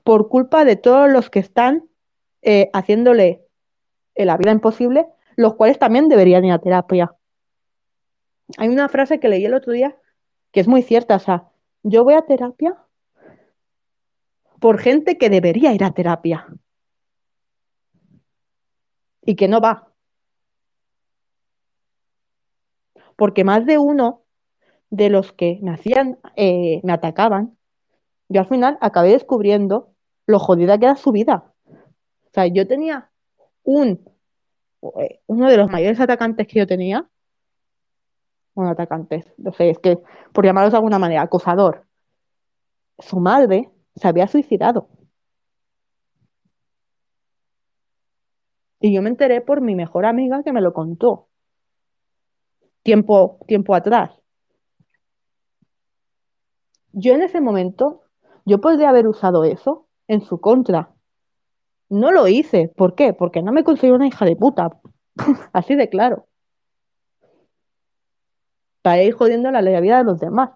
por 0.05 0.28
culpa 0.28 0.66
de 0.66 0.76
todos 0.76 1.11
los 1.11 1.30
que 1.30 1.38
están 1.38 1.88
eh, 2.42 2.68
haciéndole 2.74 3.48
eh, 4.14 4.26
la 4.26 4.36
vida 4.36 4.50
imposible, 4.50 5.07
los 5.36 5.55
cuales 5.55 5.78
también 5.78 6.11
deberían 6.11 6.44
ir 6.44 6.53
a 6.53 6.59
terapia. 6.59 7.16
Hay 8.59 8.68
una 8.68 8.86
frase 8.90 9.18
que 9.18 9.30
leí 9.30 9.46
el 9.46 9.55
otro 9.55 9.72
día 9.72 9.96
que 10.50 10.61
es 10.61 10.68
muy 10.68 10.82
cierta, 10.82 11.16
o 11.16 11.20
sea, 11.20 11.48
yo 11.82 12.05
voy 12.05 12.12
a 12.12 12.26
terapia 12.26 12.76
por 14.62 14.78
gente 14.78 15.18
que 15.18 15.28
debería 15.28 15.74
ir 15.74 15.82
a 15.82 15.90
terapia 15.90 16.46
y 19.20 19.34
que 19.34 19.48
no 19.48 19.60
va. 19.60 19.88
Porque 23.16 23.42
más 23.42 23.66
de 23.66 23.78
uno 23.78 24.22
de 24.88 25.10
los 25.10 25.32
que 25.32 25.58
me 25.62 25.72
hacían, 25.72 26.20
eh, 26.36 26.80
me 26.84 26.92
atacaban, 26.92 27.58
yo 28.28 28.42
al 28.42 28.46
final 28.46 28.78
acabé 28.80 29.10
descubriendo 29.10 29.94
lo 30.26 30.38
jodida 30.38 30.78
que 30.78 30.84
era 30.84 30.94
su 30.94 31.10
vida. 31.10 31.52
O 31.66 32.30
sea, 32.32 32.46
yo 32.46 32.68
tenía 32.68 33.10
un, 33.64 34.08
eh, 35.00 35.22
uno 35.26 35.50
de 35.50 35.56
los 35.56 35.72
mayores 35.72 35.98
atacantes 35.98 36.46
que 36.46 36.60
yo 36.60 36.68
tenía, 36.68 37.10
bueno, 38.54 38.70
atacantes, 38.70 39.26
no 39.38 39.52
sé, 39.52 39.70
es 39.70 39.78
que, 39.80 39.98
por 40.32 40.44
llamarlos 40.44 40.70
de 40.70 40.76
alguna 40.76 41.00
manera, 41.00 41.22
acosador, 41.22 41.84
su 43.00 43.18
madre 43.18 43.72
se 43.97 44.09
había 44.09 44.28
suicidado. 44.28 44.88
Y 48.80 48.93
yo 48.93 49.01
me 49.03 49.11
enteré 49.11 49.40
por 49.40 49.61
mi 49.61 49.74
mejor 49.74 50.05
amiga 50.07 50.43
que 50.43 50.53
me 50.53 50.61
lo 50.61 50.72
contó 50.72 51.28
tiempo, 52.82 53.38
tiempo 53.47 53.74
atrás 53.74 54.22
yo 56.93 57.14
en 57.14 57.22
ese 57.22 57.40
momento, 57.40 58.03
yo 58.45 58.61
podría 58.61 58.90
haber 58.90 59.09
usado 59.09 59.45
eso 59.45 59.88
en 60.09 60.20
su 60.20 60.40
contra. 60.40 60.90
No 61.88 62.11
lo 62.11 62.28
hice. 62.28 62.72
¿Por 62.76 62.95
qué? 62.95 63.12
Porque 63.12 63.43
no 63.43 63.53
me 63.53 63.64
considero 63.64 63.97
una 63.97 64.07
hija 64.07 64.24
de 64.24 64.36
puta. 64.36 64.70
Así 65.53 65.74
de 65.74 65.88
claro. 65.88 66.26
Para 68.82 69.03
ir 69.03 69.14
jodiendo 69.14 69.51
la 69.51 69.80
vida 69.80 69.99
de 69.99 70.05
los 70.05 70.20
demás. 70.20 70.51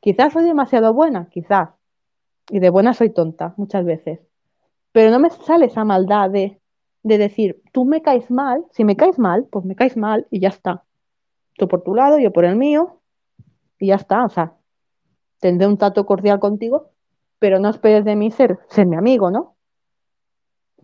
Quizás 0.00 0.32
soy 0.32 0.44
demasiado 0.44 0.92
buena, 0.92 1.28
quizás. 1.30 1.70
Y 2.50 2.58
de 2.58 2.70
buena 2.70 2.94
soy 2.94 3.10
tonta, 3.10 3.54
muchas 3.56 3.84
veces. 3.84 4.20
Pero 4.92 5.10
no 5.10 5.18
me 5.18 5.30
sale 5.30 5.66
esa 5.66 5.84
maldad 5.84 6.30
de, 6.30 6.60
de 7.02 7.18
decir, 7.18 7.62
tú 7.72 7.84
me 7.84 8.02
caes 8.02 8.30
mal, 8.30 8.64
si 8.72 8.84
me 8.84 8.96
caes 8.96 9.18
mal, 9.18 9.46
pues 9.50 9.64
me 9.64 9.74
caes 9.74 9.96
mal 9.96 10.26
y 10.30 10.40
ya 10.40 10.48
está. 10.48 10.84
Tú 11.56 11.68
por 11.68 11.82
tu 11.82 11.94
lado, 11.94 12.18
yo 12.18 12.32
por 12.32 12.44
el 12.44 12.56
mío, 12.56 13.00
y 13.78 13.88
ya 13.88 13.96
está. 13.96 14.24
O 14.24 14.28
sea, 14.28 14.54
tendré 15.40 15.66
un 15.66 15.76
trato 15.76 16.06
cordial 16.06 16.38
contigo, 16.38 16.90
pero 17.38 17.58
no 17.58 17.68
esperes 17.68 18.04
de 18.04 18.16
mí 18.16 18.30
ser, 18.30 18.58
ser 18.68 18.86
mi 18.86 18.96
amigo, 18.96 19.30
¿no? 19.30 19.56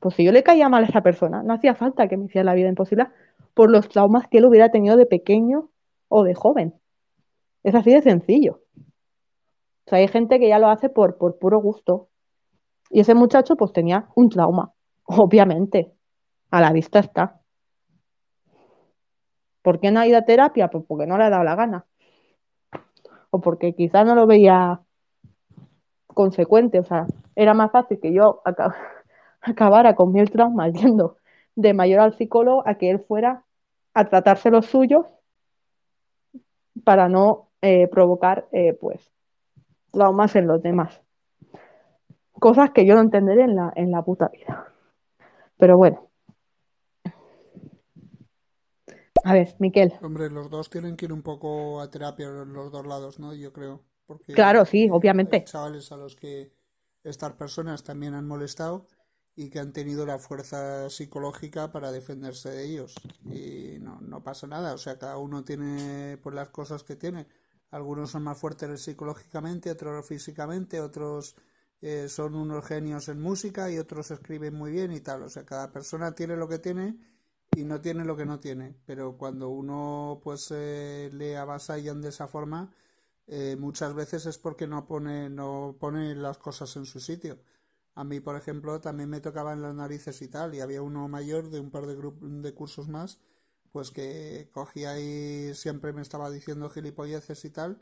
Pues 0.01 0.15
si 0.15 0.25
yo 0.25 0.33
le 0.33 0.43
caía 0.43 0.69
mal 0.69 0.85
a 0.85 0.89
esa 0.89 1.03
persona, 1.03 1.43
no 1.43 1.55
hacía 1.55 1.75
falta 1.75 2.09
que 2.09 2.17
me 2.17 2.27
hiciera 2.27 2.45
la 2.45 2.55
vida 2.55 2.69
imposible 2.69 3.07
por 3.55 3.71
los 3.71 3.89
traumas 3.89 4.29
que 4.29 4.39
él 4.39 4.45
hubiera 4.45 4.71
tenido 4.71 4.97
de 4.97 5.07
pequeño 5.07 5.71
o 6.09 6.25
de 6.25 6.35
joven. 6.35 6.75
Es 7.63 7.75
así 7.75 7.93
de 7.93 8.03
sencillo. 8.03 8.61
O 9.89 9.91
sea, 9.91 10.01
hay 10.01 10.09
gente 10.09 10.39
que 10.39 10.49
ya 10.49 10.59
lo 10.59 10.69
hace 10.69 10.91
por, 10.91 11.17
por 11.17 11.39
puro 11.39 11.61
gusto. 11.61 12.11
Y 12.91 13.01
ese 13.01 13.15
muchacho 13.15 13.57
pues 13.57 13.73
tenía 13.73 14.09
un 14.15 14.29
trauma, 14.29 14.73
obviamente. 15.05 15.95
A 16.51 16.61
la 16.61 16.73
vista 16.73 16.99
está. 16.99 17.41
¿Por 19.63 19.81
qué 19.81 19.91
no 19.91 20.01
ha 20.01 20.07
ido 20.07 20.19
a 20.19 20.27
terapia? 20.27 20.69
Pues 20.69 20.85
porque 20.87 21.07
no 21.07 21.17
le 21.17 21.25
ha 21.25 21.31
dado 21.31 21.45
la 21.45 21.55
gana 21.55 21.87
o 23.31 23.41
porque 23.41 23.75
quizás 23.75 24.07
no 24.07 24.15
lo 24.15 24.27
veía 24.27 24.81
consecuente, 26.07 26.79
o 26.81 26.85
sea, 26.85 27.07
era 27.37 27.55
más 27.55 27.71
fácil 27.71 28.01
que 28.01 28.13
yo 28.13 28.43
acabara 29.41 29.95
con 29.95 30.13
mil 30.13 30.31
traumas 30.31 30.73
yendo 30.73 31.17
de 31.55 31.75
mayor 31.75 32.01
al 32.01 32.15
psicólogo 32.15 32.63
a 32.67 32.75
que 32.75 32.91
él 32.91 33.01
fuera 33.01 33.45
a 33.95 34.09
tratarse 34.09 34.51
los 34.51 34.67
suyos 34.67 35.07
para 36.85 37.09
no 37.09 37.49
eh, 37.63 37.89
provocar, 37.89 38.47
eh, 38.53 38.73
pues, 38.75 39.11
traumas 39.93 40.37
en 40.37 40.47
los 40.47 40.63
demás. 40.63 41.01
Cosas 42.33 42.71
que 42.71 42.87
yo 42.87 42.95
no 42.95 43.01
entenderé 43.01 43.43
en 43.43 43.57
la, 43.57 43.73
en 43.75 43.91
la 43.91 44.03
puta 44.03 44.29
vida. 44.29 44.73
Pero 45.57 45.77
bueno. 45.77 46.09
A 49.25 49.33
ver, 49.33 49.55
Miquel. 49.59 49.93
Hombre, 50.01 50.31
los 50.31 50.49
dos 50.49 50.71
tienen 50.71 50.97
que 50.97 51.07
ir 51.07 51.13
un 51.13 51.23
poco 51.23 51.81
a 51.81 51.91
terapia, 51.91 52.29
los 52.29 52.71
dos 52.71 52.87
lados, 52.87 53.19
¿no? 53.19 53.35
Yo 53.35 53.53
creo. 53.53 53.83
Porque 54.07 54.33
claro, 54.33 54.65
sí, 54.65 54.89
obviamente. 54.91 55.37
Hay 55.37 55.45
chavales 55.45 55.91
a 55.93 55.97
los 55.97 56.17
que 56.17 56.53
estas 57.03 57.33
personas 57.33 57.83
también 57.83 58.15
han 58.15 58.27
molestado 58.27 58.87
y 59.35 59.51
que 59.51 59.59
han 59.59 59.73
tenido 59.73 60.07
la 60.07 60.19
fuerza 60.19 60.89
psicológica 60.91 61.71
para 61.71 61.93
defenderse 61.93 62.51
de 62.51 62.65
ellos. 62.65 62.95
Y 63.25 63.79
no, 63.81 64.01
no 64.01 64.23
pasa 64.23 64.47
nada, 64.47 64.75
o 64.75 64.79
sea, 64.79 64.99
cada 64.99 65.19
uno 65.19 65.45
tiene 65.45 66.19
pues 66.23 66.35
las 66.35 66.49
cosas 66.49 66.83
que 66.83 66.97
tiene. 66.97 67.27
Algunos 67.71 68.11
son 68.11 68.25
más 68.25 68.39
fuertes 68.39 68.83
psicológicamente, 68.83 69.71
otros 69.71 70.07
físicamente, 70.07 70.81
otros 70.81 71.37
eh, 71.81 72.09
son 72.09 72.35
unos 72.35 72.65
genios 72.67 73.09
en 73.09 73.21
música 73.21 73.71
y 73.71 73.79
otros 73.79 74.11
escriben 74.11 74.55
muy 74.55 74.73
bien 74.73 74.93
y 74.93 75.01
tal. 75.01 75.23
O 75.23 75.29
sea, 75.29 75.45
cada 75.45 75.71
persona 75.71 76.15
tiene 76.15 76.37
lo 76.37 76.49
que 76.49 76.59
tiene 76.59 76.99
y 77.57 77.65
no 77.65 77.81
tiene 77.81 78.05
lo 78.05 78.17
que 78.17 78.27
no 78.27 78.41
tiene. 78.41 78.75
Pero 78.87 79.17
cuando 79.17 79.49
uno 79.51 80.21
pues 80.23 80.49
eh, 80.51 81.11
le 81.13 81.37
avasallan 81.37 82.01
de 82.01 82.09
esa 82.11 82.27
forma, 82.29 82.73
eh, 83.27 83.57
muchas 83.59 83.95
veces 83.95 84.27
es 84.27 84.39
porque 84.39 84.67
no 84.67 84.87
pone, 84.87 85.29
no 85.31 85.77
pone 85.79 86.15
las 86.15 86.39
cosas 86.39 86.75
en 86.77 86.87
su 86.87 87.01
sitio. 87.01 87.39
A 87.95 88.05
mí, 88.05 88.21
por 88.21 88.37
ejemplo, 88.37 88.81
también 88.81 89.11
me 89.11 89.21
tocaban 89.21 89.61
las 89.61 89.75
narices 89.75 90.23
y 90.23 90.29
tal, 90.29 90.55
y 90.55 90.61
había 90.61 90.83
uno 90.83 91.09
mayor 91.09 91.51
de 91.51 91.61
un 91.61 91.71
par 91.71 91.87
de, 91.87 91.97
de 91.97 92.55
cursos 92.55 92.89
más, 92.89 93.19
pues 93.73 93.91
que 93.91 94.49
cogía 94.53 94.99
y 94.99 95.55
siempre 95.55 95.93
me 95.93 96.03
estaba 96.03 96.31
diciendo 96.31 96.71
gilipolleces 96.71 97.45
y 97.45 97.51
tal, 97.51 97.79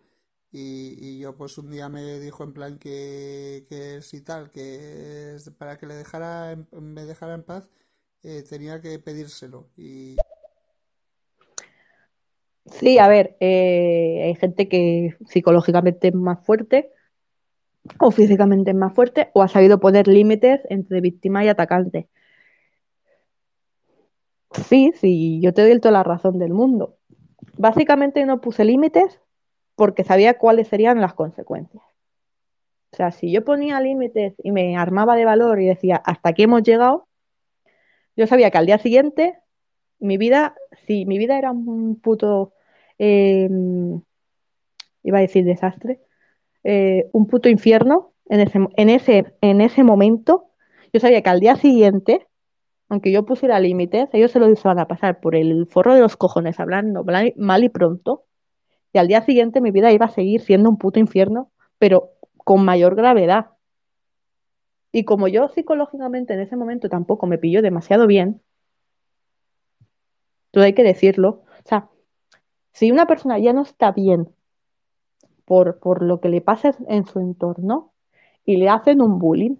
y, 0.52 1.18
yo 1.18 1.36
pues 1.36 1.58
un 1.58 1.70
día 1.70 1.88
me 1.88 2.18
dijo 2.20 2.44
en 2.44 2.52
plan 2.52 2.78
que, 2.78 3.66
que 3.68 4.00
y 4.12 4.20
tal, 4.20 4.50
que 4.50 5.36
para 5.58 5.76
que 5.76 5.86
le 5.86 5.94
dejara, 5.94 6.56
me 6.72 7.04
dejara 7.04 7.34
en 7.34 7.42
paz, 7.42 7.68
eh, 8.22 8.42
tenía 8.48 8.80
que 8.80 8.98
pedírselo. 8.98 9.68
Y... 9.76 10.16
Sí, 12.66 12.98
a 12.98 13.08
ver, 13.08 13.36
eh, 13.40 14.22
hay 14.24 14.34
gente 14.36 14.68
que 14.68 15.16
psicológicamente 15.28 16.08
es 16.08 16.14
más 16.14 16.44
fuerte 16.44 16.92
o 18.00 18.10
físicamente 18.10 18.70
es 18.70 18.76
más 18.76 18.94
fuerte 18.94 19.30
o 19.34 19.42
ha 19.42 19.48
sabido 19.48 19.78
poner 19.78 20.08
límites 20.08 20.60
entre 20.68 21.00
víctima 21.00 21.44
y 21.44 21.48
atacante. 21.48 22.08
Sí, 24.52 24.92
sí, 24.96 25.40
yo 25.42 25.52
te 25.52 25.62
doy 25.62 25.78
toda 25.80 25.92
la 25.92 26.02
razón 26.02 26.38
del 26.38 26.52
mundo. 26.52 26.96
Básicamente 27.58 28.24
no 28.24 28.40
puse 28.40 28.64
límites 28.64 29.20
porque 29.74 30.04
sabía 30.04 30.38
cuáles 30.38 30.68
serían 30.68 31.00
las 31.00 31.14
consecuencias. 31.14 31.82
O 32.92 32.96
sea, 32.96 33.10
si 33.10 33.30
yo 33.30 33.44
ponía 33.44 33.80
límites 33.80 34.34
y 34.42 34.52
me 34.52 34.76
armaba 34.76 35.16
de 35.16 35.24
valor 35.24 35.60
y 35.60 35.66
decía, 35.66 35.96
hasta 35.96 36.30
aquí 36.30 36.44
hemos 36.44 36.62
llegado, 36.62 37.06
yo 38.16 38.26
sabía 38.26 38.50
que 38.50 38.58
al 38.58 38.66
día 38.66 38.78
siguiente 38.78 39.38
mi 39.98 40.16
vida, 40.16 40.54
si 40.86 41.04
mi 41.06 41.18
vida 41.18 41.38
era 41.38 41.50
un 41.50 42.00
puto, 42.00 42.52
em, 42.98 44.00
iba 45.02 45.18
a 45.18 45.20
decir 45.20 45.44
desastre, 45.44 46.00
eh, 46.64 47.08
un 47.12 47.26
puto 47.26 47.48
infierno 47.48 48.12
en 48.28 48.40
ese, 48.40 48.58
en, 48.76 48.90
ese, 48.90 49.34
en 49.40 49.60
ese 49.60 49.84
momento, 49.84 50.50
yo 50.92 51.00
sabía 51.00 51.22
que 51.22 51.30
al 51.30 51.40
día 51.40 51.56
siguiente 51.56 52.26
aunque 52.88 53.10
yo 53.10 53.24
pusiera 53.24 53.58
límites, 53.58 54.08
ellos 54.12 54.30
se 54.30 54.38
lo 54.38 54.48
iban 54.48 54.78
a 54.78 54.88
pasar 54.88 55.20
por 55.20 55.34
el 55.34 55.66
forro 55.66 55.94
de 55.94 56.00
los 56.00 56.16
cojones 56.16 56.60
hablando 56.60 57.04
mal 57.36 57.64
y 57.64 57.68
pronto, 57.68 58.24
y 58.92 58.98
al 58.98 59.08
día 59.08 59.22
siguiente 59.22 59.60
mi 59.60 59.70
vida 59.70 59.92
iba 59.92 60.06
a 60.06 60.10
seguir 60.10 60.40
siendo 60.40 60.70
un 60.70 60.78
puto 60.78 61.00
infierno, 61.00 61.50
pero 61.78 62.12
con 62.36 62.64
mayor 62.64 62.94
gravedad. 62.94 63.50
Y 64.92 65.04
como 65.04 65.28
yo 65.28 65.48
psicológicamente 65.48 66.34
en 66.34 66.40
ese 66.40 66.56
momento 66.56 66.88
tampoco 66.88 67.26
me 67.26 67.38
pilló 67.38 67.60
demasiado 67.60 68.06
bien, 68.06 68.40
todo 70.52 70.64
hay 70.64 70.72
que 70.72 70.84
decirlo, 70.84 71.42
o 71.44 71.68
sea, 71.68 71.90
si 72.72 72.90
una 72.90 73.06
persona 73.06 73.38
ya 73.38 73.52
no 73.52 73.62
está 73.62 73.90
bien 73.90 74.28
por, 75.44 75.78
por 75.80 76.02
lo 76.02 76.20
que 76.20 76.28
le 76.28 76.40
pasa 76.40 76.74
en 76.88 77.04
su 77.04 77.18
entorno 77.18 77.92
y 78.44 78.56
le 78.56 78.68
hacen 78.68 79.02
un 79.02 79.18
bullying, 79.18 79.56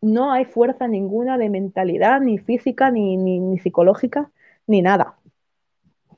no 0.00 0.32
hay 0.32 0.44
fuerza 0.44 0.88
ninguna 0.88 1.38
de 1.38 1.50
mentalidad, 1.50 2.20
ni 2.20 2.38
física, 2.38 2.90
ni, 2.90 3.16
ni, 3.16 3.58
psicológica, 3.58 4.30
ni 4.66 4.82
nada 4.82 5.18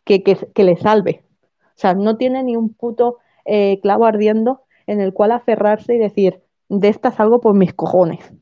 que, 0.04 0.22
que, 0.22 0.64
le 0.64 0.76
salve. 0.76 1.24
O 1.42 1.76
sea, 1.82 1.94
no 1.94 2.16
tiene 2.16 2.42
ni 2.42 2.56
un 2.56 2.72
puto 2.72 3.18
eh, 3.44 3.80
clavo 3.80 4.06
ardiendo 4.06 4.62
en 4.86 5.00
el 5.00 5.12
cual 5.12 5.32
aferrarse 5.32 5.94
y 5.94 5.98
decir, 5.98 6.42
de 6.68 6.88
esta 6.88 7.10
salgo 7.10 7.40
por 7.40 7.54
mis 7.54 7.74
cojones. 7.74 8.32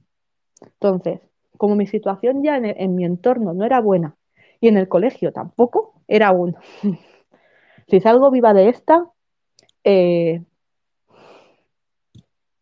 Entonces, 0.62 1.20
como 1.57 1.74
mi 1.74 1.86
situación 1.86 2.43
ya 2.43 2.57
en, 2.57 2.95
mi 2.95 3.05
entorno 3.05 3.53
no 3.53 3.64
era 3.64 3.80
buena 3.80 4.16
y 4.61 4.68
en 4.68 4.76
el 4.76 4.88
colegio 4.88 5.32
tampoco, 5.32 5.95
era 6.09 6.32
un, 6.32 6.57
si 7.88 8.01
salgo 8.01 8.30
viva 8.30 8.55
de 8.55 8.68
esta, 8.68 9.07
eh, 9.84 10.43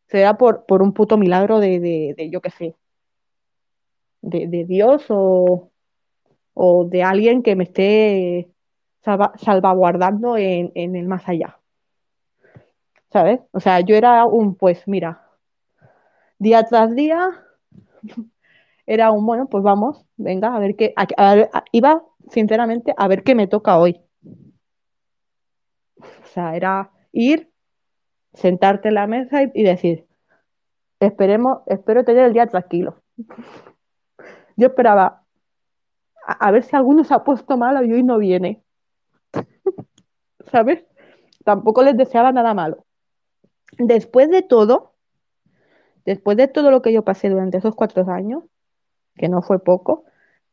será 0.09 0.37
por, 0.37 0.65
por, 0.67 0.83
un 0.83 0.93
puto 0.93 1.17
milagro 1.17 1.61
de, 1.61 1.79
de, 2.17 2.31
yo 2.31 2.41
qué 2.41 2.51
sé, 2.51 2.75
de, 4.23 4.47
de 4.49 4.65
Dios 4.65 5.05
o, 5.09 5.71
o, 6.55 6.85
de 6.85 7.03
alguien 7.03 7.43
que 7.43 7.57
me 7.57 7.65
esté 7.65 8.51
salvaguardando 9.03 10.37
en, 10.37 10.73
en, 10.75 10.97
el 10.97 11.07
más 11.07 11.29
allá. 11.29 11.59
¿Sabes? 13.11 13.41
O 13.53 13.61
sea, 13.61 13.81
yo 13.81 13.95
era 13.95 14.27
un, 14.27 14.55
pues 14.55 14.87
mira, 14.87 15.27
día 16.39 16.65
tras 16.65 16.95
día, 16.95 17.31
era 18.87 19.13
un, 19.13 19.25
bueno, 19.25 19.47
pues 19.49 19.63
vamos, 19.63 20.05
venga, 20.17 20.55
a 20.55 20.59
ver 20.59 20.77
qué, 20.77 20.95
iba 21.73 22.03
sinceramente 22.31 22.95
a 22.97 23.09
ver 23.09 23.23
qué 23.23 23.35
me 23.35 23.47
toca 23.47 23.79
hoy. 23.79 24.01
O 26.23 26.31
sea, 26.31 26.55
era 26.55 26.91
ir, 27.11 27.51
sentarte 28.35 28.89
en 28.89 28.95
la 28.95 29.07
mesa 29.07 29.43
y, 29.43 29.63
decir, 29.63 30.07
esperemos, 31.01 31.61
espero 31.67 32.05
tener 32.05 32.25
el 32.25 32.33
día 32.33 32.47
tranquilo. 32.47 33.03
Yo 34.57 34.69
esperaba 34.69 35.25
a, 36.27 36.51
ver 36.51 36.63
si 36.63 36.77
alguno 36.77 37.05
se 37.05 37.15
ha 37.15 37.25
puesto 37.25 37.57
mal 37.57 37.85
y 37.87 37.93
hoy 37.93 38.03
no 38.03 38.19
viene. 38.19 38.63
¿Sabes? 40.51 40.85
Tampoco 41.45 41.83
les 41.83 41.97
deseaba 41.97 42.33
nada 42.33 42.55
malo. 42.55 42.85
Después 43.79 44.31
de 44.31 44.43
todo, 44.43 44.95
después 46.05 46.37
de 46.37 46.49
todo 46.49 46.71
lo 46.71 46.83
que 46.83 46.93
yo 46.93 47.03
pasé 47.03 47.31
durante 47.31 47.59
esos 47.59 47.75
cuatro 47.75 48.09
años, 48.11 48.45
que 49.17 49.29
no 49.29 49.43
fue 49.43 49.59
poco, 49.63 50.05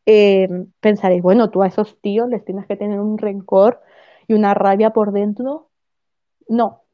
eh, 0.05 0.47
pensaréis, 0.79 1.21
bueno, 1.21 1.49
tú 1.49 1.63
a 1.63 1.67
esos 1.67 1.99
tíos 1.99 2.29
les 2.29 2.45
tienes 2.45 2.65
que 2.67 2.77
tener 2.77 2.99
un 2.99 3.17
rencor 3.17 3.81
y 4.27 4.33
una 4.33 4.53
rabia 4.53 4.91
por 4.91 5.11
dentro. 5.11 5.69
No, 6.47 6.84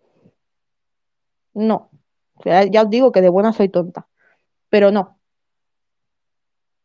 no. 1.54 1.90
ya 2.44 2.82
os 2.84 2.90
digo 2.90 3.12
que 3.12 3.22
de 3.22 3.30
buena 3.30 3.54
soy 3.54 3.70
tonta, 3.70 4.08
pero 4.70 4.92
no. 4.92 5.18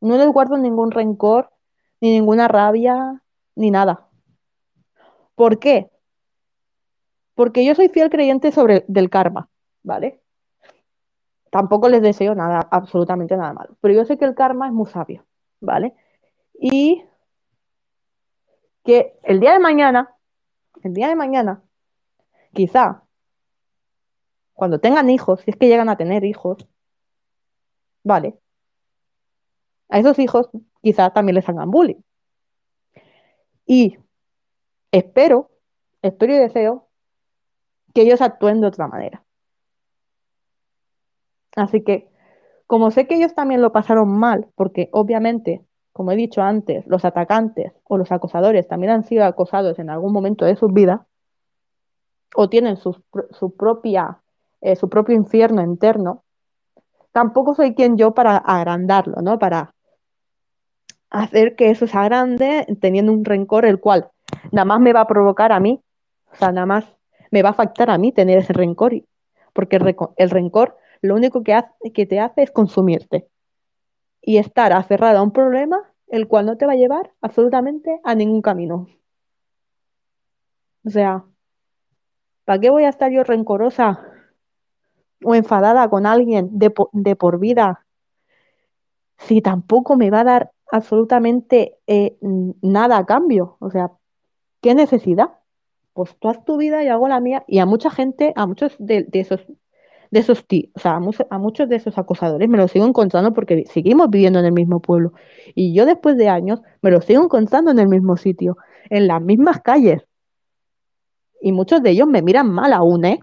No 0.01 0.19
les 0.19 0.29
guardo 0.29 0.57
ningún 0.59 0.91
rencor, 0.91 1.51
ni 2.01 2.13
ninguna 2.13 2.49
rabia, 2.49 3.23
ni 3.55 3.71
nada. 3.71 4.09
¿Por 5.35 5.59
qué? 5.59 5.91
Porque 7.35 7.65
yo 7.65 7.75
soy 7.75 7.89
fiel 7.89 8.11
creyente 8.11 8.53
sobre 8.53 8.85
del 8.89 9.11
karma, 9.11 9.49
¿vale? 9.83 10.23
Tampoco 11.51 11.89
les 11.89 12.03
deseo 12.03 12.35
nada, 12.35 12.67
absolutamente 12.71 13.37
nada 13.37 13.53
malo. 13.53 13.77
Pero 13.81 13.95
yo 13.95 14.05
sé 14.05 14.19
que 14.19 14.25
el 14.25 14.35
karma 14.35 14.67
es 14.67 14.73
muy 14.73 14.87
sabio, 14.87 15.25
¿vale? 15.61 15.95
Y 16.55 17.05
que 18.85 19.19
el 19.23 19.41
día 19.41 19.53
de 19.53 19.59
mañana, 19.59 20.15
el 20.83 20.95
día 20.95 21.09
de 21.09 21.17
mañana, 21.17 21.63
quizá, 22.55 23.03
cuando 24.57 24.81
tengan 24.81 25.11
hijos, 25.11 25.41
si 25.43 25.53
es 25.53 25.57
que 25.57 25.69
llegan 25.69 25.89
a 25.89 25.97
tener 25.97 26.25
hijos, 26.25 26.67
¿vale? 28.03 28.39
A 29.89 30.01
esos 30.01 30.19
hijos 30.19 30.49
quizá 30.83 31.11
también 31.11 31.37
les 31.37 31.49
hagan 31.49 31.71
bullying. 31.71 32.01
Y 33.67 33.99
espero, 34.91 35.51
espero 36.03 36.35
y 36.35 36.39
deseo 36.39 36.89
que 37.95 38.03
ellos 38.03 38.21
actúen 38.21 38.61
de 38.61 38.67
otra 38.67 38.89
manera. 38.89 39.25
Así 41.57 41.83
que, 41.83 42.11
como 42.67 42.91
sé 42.91 43.07
que 43.07 43.17
ellos 43.17 43.35
también 43.35 43.63
lo 43.63 43.73
pasaron 43.73 44.09
mal, 44.09 44.49
porque 44.55 44.89
obviamente, 44.93 45.65
como 45.93 46.13
he 46.13 46.17
dicho 46.17 46.43
antes, 46.43 46.87
los 46.87 47.05
atacantes 47.05 47.73
o 47.85 47.97
los 47.97 48.13
acosadores 48.13 48.69
también 48.69 48.93
han 48.93 49.05
sido 49.05 49.25
acosados 49.25 49.79
en 49.79 49.91
algún 49.91 50.13
momento 50.13 50.45
de 50.45 50.57
sus 50.57 50.73
vidas, 50.73 51.01
o 52.35 52.49
tienen 52.49 52.77
su, 52.77 53.03
propia, 53.57 54.23
eh, 54.61 54.77
su 54.77 54.89
propio 54.89 55.15
infierno 55.15 55.63
interno, 55.63 56.25
tampoco 57.13 57.55
soy 57.55 57.75
quien 57.75 57.97
yo 57.97 58.15
para 58.15 58.37
agrandarlo, 58.37 59.23
¿no? 59.23 59.39
Para 59.39 59.75
hacer 61.11 61.57
que 61.57 61.71
eso 61.71 61.87
se 61.87 61.97
agrande 61.97 62.67
teniendo 62.81 63.13
un 63.13 63.25
rencor 63.25 63.65
el 63.65 63.81
cual 63.81 64.11
nada 64.53 64.65
más 64.65 64.81
me 64.81 64.93
va 64.93 65.03
a 65.03 65.07
provocar 65.07 65.53
a 65.53 65.61
mí, 65.61 65.81
o 66.33 66.37
sea, 66.37 66.53
nada 66.53 66.67
más 66.67 66.85
me 67.31 67.43
va 67.43 67.51
a 67.51 67.53
afectar 67.53 67.91
a 67.91 67.99
mí 67.99 68.13
tener 68.13 68.39
ese 68.39 68.53
rencor, 68.53 68.93
porque 69.53 69.77
el 70.17 70.31
rencor 70.31 70.77
lo 71.01 71.15
único 71.15 71.43
que, 71.43 71.59
que 71.95 72.07
te 72.07 72.21
hace 72.21 72.43
es 72.43 72.51
consumirte 72.51 73.29
y 74.21 74.39
estar 74.39 74.73
aferrada 74.73 75.21
a 75.21 75.23
un 75.23 75.33
problema 75.33 75.93
el 76.09 76.29
cual 76.29 76.47
no 76.47 76.57
te 76.57 76.67
va 76.67 76.73
a 76.73 76.77
llevar 76.77 77.13
absolutamente 77.21 78.01
a 78.05 78.15
ningún 78.15 78.43
camino. 78.43 78.89
O 80.85 80.91
sea, 80.91 81.25
¿para 82.45 82.61
qué 82.61 82.71
voy 82.71 82.85
a 82.85 82.89
estar 82.89 83.11
yo 83.11 83.25
rencorosa 83.25 84.16
o 85.25 85.35
enfadada 85.35 85.89
con 85.89 86.07
alguien 86.07 86.49
de, 86.53 86.71
por 86.71 87.39
vida 87.39 87.85
si 89.19 89.41
tampoco 89.41 89.97
me 89.97 90.11
va 90.11 90.21
a 90.21 90.25
dar 90.25 90.51
absolutamente 90.71 91.79
eh, 91.87 92.17
nada 92.63 92.99
a 92.99 93.07
cambio? 93.07 93.57
O 93.61 93.71
sea, 93.71 93.93
¿qué 94.61 94.75
necesidad? 94.75 95.39
Pues 95.95 96.17
tú 96.19 96.29
haz 96.29 96.45
tu 96.45 96.59
vida 96.59 96.85
y 96.85 96.89
hago 96.89 97.09
la 97.09 97.21
mía. 97.21 97.45
Y 97.47 97.59
a 97.59 97.67
mucha 97.67 97.91
gente, 97.91 98.33
a 98.37 98.47
muchos 98.47 98.77
de 98.79 99.09
esos 99.13 99.47
de 100.11 100.21
esos 100.21 100.47
tíos, 100.47 100.71
o 100.75 100.81
sea, 100.81 101.01
a, 101.31 101.39
muchos 101.39 101.69
de 101.69 101.77
esos 101.77 101.99
acosadores 101.99 102.49
me 102.49 102.59
los 102.59 102.71
sigo 102.71 102.87
encontrando 102.87 103.33
porque 103.33 103.65
seguimos 103.67 104.11
viviendo 104.11 104.39
en 104.39 104.47
el 104.47 104.53
mismo 104.53 104.81
pueblo. 104.81 105.13
Y 105.55 105.75
yo 105.75 105.87
después 105.87 106.17
de 106.17 106.29
años 106.29 106.61
me 106.83 106.91
los 106.91 107.05
sigo 107.05 107.23
encontrando 107.25 107.71
en 107.71 107.79
el 107.79 107.89
mismo 107.89 108.17
sitio, 108.17 108.57
en 108.91 109.09
las 109.09 109.21
mismas 109.23 109.61
calles. 109.61 110.07
Y 111.41 111.53
muchos 111.53 111.83
de 111.83 111.91
ellos 111.91 112.09
me 112.09 112.23
miran 112.23 112.51
mal 112.51 112.73
aún, 112.73 113.05
¿eh? 113.05 113.21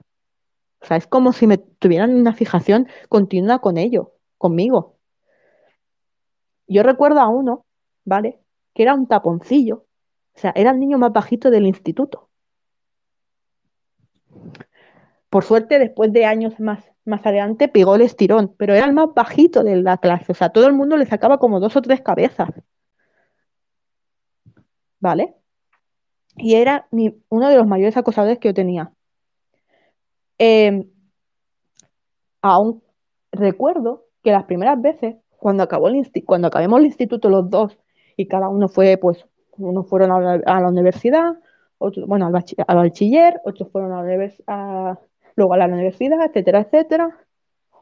O 0.83 0.85
sea, 0.85 0.97
es 0.97 1.07
como 1.07 1.31
si 1.31 1.47
me 1.47 1.57
tuvieran 1.57 2.13
una 2.13 2.33
fijación 2.33 2.87
continua 3.07 3.59
con 3.59 3.77
ellos, 3.77 4.07
conmigo. 4.37 4.97
Yo 6.67 6.83
recuerdo 6.83 7.21
a 7.21 7.29
uno, 7.29 7.65
¿vale? 8.03 8.41
Que 8.73 8.83
era 8.83 8.93
un 8.93 9.07
taponcillo. 9.07 9.85
O 10.35 10.39
sea, 10.39 10.51
era 10.55 10.71
el 10.71 10.79
niño 10.79 10.97
más 10.97 11.13
bajito 11.13 11.51
del 11.51 11.67
instituto. 11.67 12.29
Por 15.29 15.45
suerte, 15.45 15.79
después 15.79 16.11
de 16.11 16.25
años 16.25 16.59
más, 16.59 16.83
más 17.05 17.25
adelante, 17.25 17.69
pegó 17.69 17.95
el 17.95 18.01
estirón, 18.01 18.53
pero 18.57 18.73
era 18.73 18.85
el 18.85 18.93
más 18.93 19.13
bajito 19.15 19.63
de 19.63 19.77
la 19.77 19.97
clase. 19.97 20.33
O 20.33 20.35
sea, 20.35 20.49
todo 20.49 20.67
el 20.67 20.73
mundo 20.73 20.97
le 20.97 21.05
sacaba 21.05 21.37
como 21.37 21.61
dos 21.61 21.75
o 21.77 21.81
tres 21.81 22.01
cabezas. 22.01 22.49
¿Vale? 24.99 25.35
Y 26.35 26.55
era 26.55 26.87
uno 26.91 27.49
de 27.49 27.57
los 27.57 27.67
mayores 27.67 27.95
acosadores 27.95 28.39
que 28.39 28.49
yo 28.49 28.53
tenía. 28.53 28.92
Em, 30.45 30.83
aún 32.41 32.83
recuerdo 33.31 34.07
que 34.21 34.33
las 34.33 34.43
primeras 34.43 34.81
veces, 34.81 35.15
cuando, 35.37 35.63
acabó 35.63 35.87
el 35.87 36.05
cuando 36.25 36.49
acabemos 36.49 36.79
el 36.81 36.87
instituto 36.87 37.29
los 37.29 37.49
dos, 37.49 37.77
y 38.17 38.27
cada 38.27 38.49
uno 38.49 38.67
fue, 38.67 38.97
pues, 38.97 39.25
unos 39.57 39.87
fueron 39.87 40.11
a 40.11 40.59
la, 40.59 40.67
universidad, 40.67 41.39
otros, 41.77 42.05
bueno, 42.07 42.25
al, 42.25 42.33
bachiller, 42.75 43.39
otros 43.45 43.71
fueron 43.71 43.93
a 43.93 44.99
luego 45.35 45.53
a 45.53 45.57
la 45.57 45.67
universidad, 45.67 46.25
etcétera, 46.25 46.59
etcétera. 46.59 47.17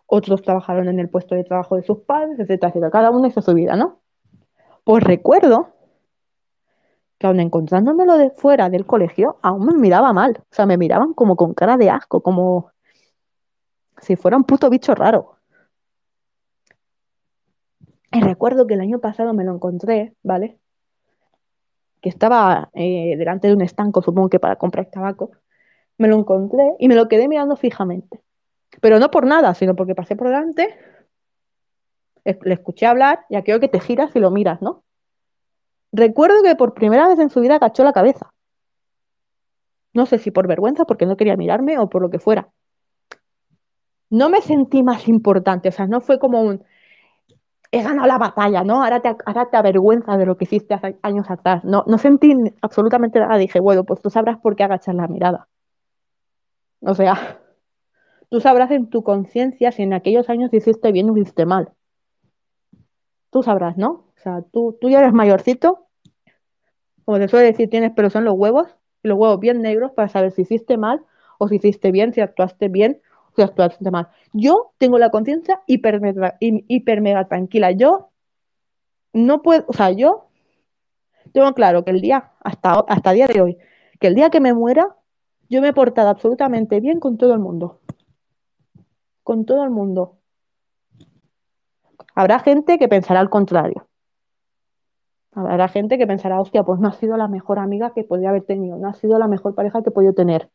Otros 0.06 0.44
trabajaron 0.44 0.88
en 0.88 1.00
el 1.00 1.10
puesto 1.10 1.34
de 1.34 1.44
trabajo 1.44 1.78
de 1.78 1.82
sus 1.82 2.02
padres, 2.02 2.38
etcétera, 2.38 2.70
etcétera. 2.70 2.92
Cada 2.92 3.10
uno 3.10 3.26
hizo 3.26 3.42
su 3.42 3.56
vida, 3.56 3.76
¿no? 3.76 4.02
Pues 4.84 5.04
recuerdo 5.04 5.70
que 7.22 7.28
aún 7.28 7.40
encontrándomelo 7.40 8.18
de 8.18 8.32
fuera 8.32 8.68
del 8.72 8.88
colegio, 8.88 9.38
aún 9.44 9.68
me 9.68 9.74
miraba 9.78 10.12
mal. 10.12 10.40
O 10.40 10.56
sea, 10.56 10.66
me 10.66 10.76
miraban 10.76 11.14
como 11.14 11.36
con 11.36 11.54
cara 11.54 11.78
de 11.78 11.92
asco, 11.92 12.24
como 12.24 12.72
si 14.00 14.16
fuera 14.16 14.38
un 14.38 14.44
puto 14.44 14.72
bicho 14.72 14.96
raro. 14.96 15.36
Y 18.12 18.22
recuerdo 18.22 18.66
que 18.66 18.74
el 18.74 18.82
año 18.82 18.98
pasado 18.98 19.36
me 19.36 19.44
lo 19.44 19.54
encontré, 19.54 20.16
¿vale? 20.24 20.58
Que 22.02 22.10
estaba 22.10 22.72
eh, 22.74 23.16
delante 23.16 23.48
de 23.48 23.54
un 23.54 23.62
estanco, 23.62 24.02
supongo 24.02 24.28
que 24.28 24.40
para 24.40 24.56
comprar 24.56 24.88
tabaco. 24.88 25.30
Me 26.00 26.08
lo 26.08 26.18
encontré 26.18 26.74
y 26.80 26.88
me 26.88 26.96
lo 26.96 27.08
quedé 27.08 27.28
mirando 27.28 27.56
fijamente. 27.56 28.20
Pero 28.82 28.98
no 28.98 29.12
por 29.12 29.28
nada, 29.28 29.54
sino 29.54 29.76
porque 29.76 29.94
pasé 29.94 30.16
por 30.16 30.26
delante, 30.26 30.76
le 32.24 32.54
escuché 32.54 32.88
hablar 32.88 33.26
y 33.30 33.36
aquello 33.36 33.60
que 33.60 33.68
te 33.68 33.80
giras 33.80 34.16
y 34.16 34.20
lo 34.20 34.32
miras, 34.32 34.60
¿no? 34.64 34.84
Recuerdo 35.92 36.44
que 36.44 36.56
por 36.56 36.74
primera 36.74 37.08
vez 37.08 37.20
en 37.20 37.30
su 37.30 37.42
vida 37.42 37.56
agachó 37.56 37.84
la 37.84 37.94
cabeza. 37.94 38.32
No 39.94 40.06
sé 40.06 40.20
si 40.20 40.32
por 40.32 40.48
vergüenza, 40.48 40.86
porque 40.86 41.06
no 41.06 41.18
quería 41.18 41.36
mirarme 41.36 41.78
o 41.78 41.90
por 41.90 42.02
lo 42.02 42.10
que 42.10 42.20
fuera. 42.20 42.50
No 44.10 44.30
me 44.30 44.42
sentí 44.42 44.84
más 44.84 45.08
importante, 45.08 45.70
o 45.70 45.72
sea, 45.72 45.88
no 45.88 46.02
fue 46.02 46.20
como 46.20 46.42
un, 46.42 46.64
he 47.72 47.82
ganado 47.82 48.08
la 48.08 48.18
batalla, 48.18 48.64
¿no? 48.64 48.84
Ahora 48.84 49.02
te, 49.02 49.16
ahora 49.26 49.50
te 49.50 49.58
avergüenza 49.58 50.18
de 50.18 50.26
lo 50.26 50.38
que 50.38 50.44
hiciste 50.44 50.74
hace 50.74 51.00
años 51.02 51.30
atrás. 51.30 51.64
No, 51.64 51.84
no 51.88 51.98
sentí 51.98 52.34
absolutamente 52.62 53.20
nada. 53.20 53.38
Dije, 53.38 53.60
bueno, 53.60 53.86
pues 53.86 54.02
tú 54.02 54.10
sabrás 54.10 54.38
por 54.40 54.56
qué 54.56 54.64
agachas 54.64 54.94
la 54.96 55.08
mirada. 55.08 55.48
O 56.82 56.94
sea, 56.94 57.40
tú 58.30 58.42
sabrás 58.42 58.72
en 58.72 58.90
tu 58.90 59.04
conciencia 59.04 59.72
si 59.72 59.84
en 59.84 59.94
aquellos 59.94 60.30
años 60.30 60.54
hiciste 60.54 60.92
bien 60.92 61.10
o 61.10 61.18
hiciste 61.18 61.46
mal. 61.46 61.72
Tú 63.30 63.42
sabrás, 63.42 63.78
¿no? 63.78 64.11
O 64.22 64.24
sea, 64.24 64.44
tú, 64.44 64.78
tú 64.80 64.88
ya 64.88 65.00
eres 65.00 65.14
mayorcito, 65.14 65.88
como 67.06 67.18
se 67.18 67.28
suele 67.28 67.48
decir, 67.48 67.72
tienes 67.72 67.92
pelos 67.92 68.16
en 68.16 68.24
los 68.24 68.36
huevos, 68.36 68.68
los 69.02 69.18
huevos 69.18 69.40
bien 69.40 69.64
negros 69.64 69.94
para 69.94 70.10
saber 70.10 70.30
si 70.30 70.44
hiciste 70.44 70.78
mal 70.78 71.04
o 71.40 71.48
si 71.48 71.56
hiciste 71.56 71.92
bien, 71.92 72.14
si 72.14 72.22
actuaste 72.22 72.68
bien 72.68 73.02
o 73.32 73.36
si 73.36 73.42
actuaste 73.42 73.90
mal. 73.90 74.10
Yo 74.32 74.74
tengo 74.78 75.00
la 75.00 75.10
conciencia 75.10 75.64
hiper, 75.66 76.00
hiper 76.40 77.02
mega 77.02 77.28
tranquila. 77.28 77.72
Yo 77.72 78.12
no 79.12 79.42
puedo, 79.42 79.66
o 79.68 79.74
sea, 79.74 79.90
yo 79.90 80.28
tengo 81.34 81.52
claro 81.56 81.84
que 81.84 81.90
el 81.90 82.02
día, 82.02 82.32
hasta, 82.42 82.74
hasta 82.88 83.10
el 83.10 83.16
día 83.16 83.28
de 83.28 83.42
hoy, 83.42 83.58
que 84.00 84.06
el 84.06 84.14
día 84.14 84.30
que 84.30 84.40
me 84.40 84.54
muera, 84.54 84.98
yo 85.50 85.62
me 85.62 85.70
he 85.70 85.74
portado 85.74 86.10
absolutamente 86.10 86.80
bien 86.80 87.00
con 87.00 87.18
todo 87.18 87.34
el 87.34 87.40
mundo. 87.40 87.82
Con 89.24 89.46
todo 89.46 89.64
el 89.64 89.72
mundo. 89.72 90.20
Habrá 92.14 92.38
gente 92.38 92.78
que 92.78 92.88
pensará 92.88 93.20
al 93.20 93.32
contrario. 93.32 93.88
Habrá 95.34 95.68
gente 95.70 95.98
que 95.98 96.06
pensará, 96.06 96.42
hostia, 96.42 96.64
pues 96.64 96.80
no 96.80 96.90
ha 96.90 96.94
sido 96.94 97.16
la 97.18 97.28
mejor 97.28 97.60
amiga 97.60 97.94
que 97.94 98.04
podría 98.04 98.30
haber 98.30 98.44
tenido, 98.44 98.78
no 98.78 98.90
ha 98.90 98.94
sido 98.94 99.18
la 99.18 99.28
mejor 99.28 99.56
pareja 99.56 99.82
que 99.82 99.90
he 99.90 99.94
podido 99.94 100.14
tener. 100.14 100.50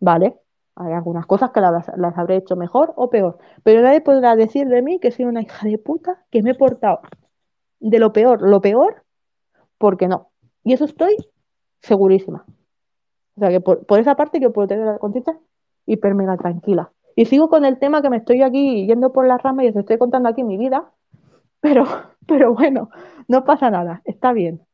¿Vale? 0.00 0.36
Hay 0.76 0.92
algunas 0.92 1.26
cosas 1.26 1.50
que 1.50 1.60
las, 1.60 1.90
las 1.96 2.16
habré 2.16 2.36
hecho 2.36 2.54
mejor 2.54 2.92
o 2.96 3.10
peor, 3.10 3.38
pero 3.64 3.82
nadie 3.82 4.00
podrá 4.00 4.36
decir 4.36 4.68
de 4.68 4.82
mí 4.82 5.00
que 5.00 5.10
soy 5.10 5.24
una 5.24 5.42
hija 5.42 5.66
de 5.66 5.78
puta, 5.78 6.24
que 6.30 6.42
me 6.42 6.52
he 6.52 6.54
portado 6.54 7.00
de 7.80 7.98
lo 7.98 8.12
peor, 8.12 8.42
lo 8.42 8.60
peor, 8.60 9.04
porque 9.78 10.06
no. 10.06 10.30
Y 10.62 10.72
eso 10.74 10.84
estoy 10.84 11.16
segurísima. 11.80 12.44
O 13.36 13.40
sea 13.40 13.50
que 13.50 13.60
por, 13.60 13.86
por 13.86 13.98
esa 13.98 14.16
parte 14.16 14.40
yo 14.40 14.52
puedo 14.52 14.68
tener 14.68 14.86
la 14.86 14.98
conciencia 14.98 15.38
hiper 15.86 16.14
mega 16.14 16.36
tranquila. 16.36 16.92
Y 17.16 17.24
sigo 17.24 17.48
con 17.48 17.64
el 17.64 17.78
tema 17.78 18.02
que 18.02 18.10
me 18.10 18.18
estoy 18.18 18.42
aquí 18.42 18.86
yendo 18.86 19.12
por 19.12 19.26
las 19.26 19.42
ramas 19.42 19.64
y 19.64 19.68
os 19.70 19.76
estoy 19.76 19.98
contando 19.98 20.28
aquí 20.28 20.44
mi 20.44 20.56
vida, 20.56 20.92
pero, 21.60 21.84
pero 22.26 22.54
bueno, 22.54 22.90
no 23.28 23.44
pasa 23.44 23.70
nada, 23.70 24.02
está 24.04 24.32
bien. 24.32 24.64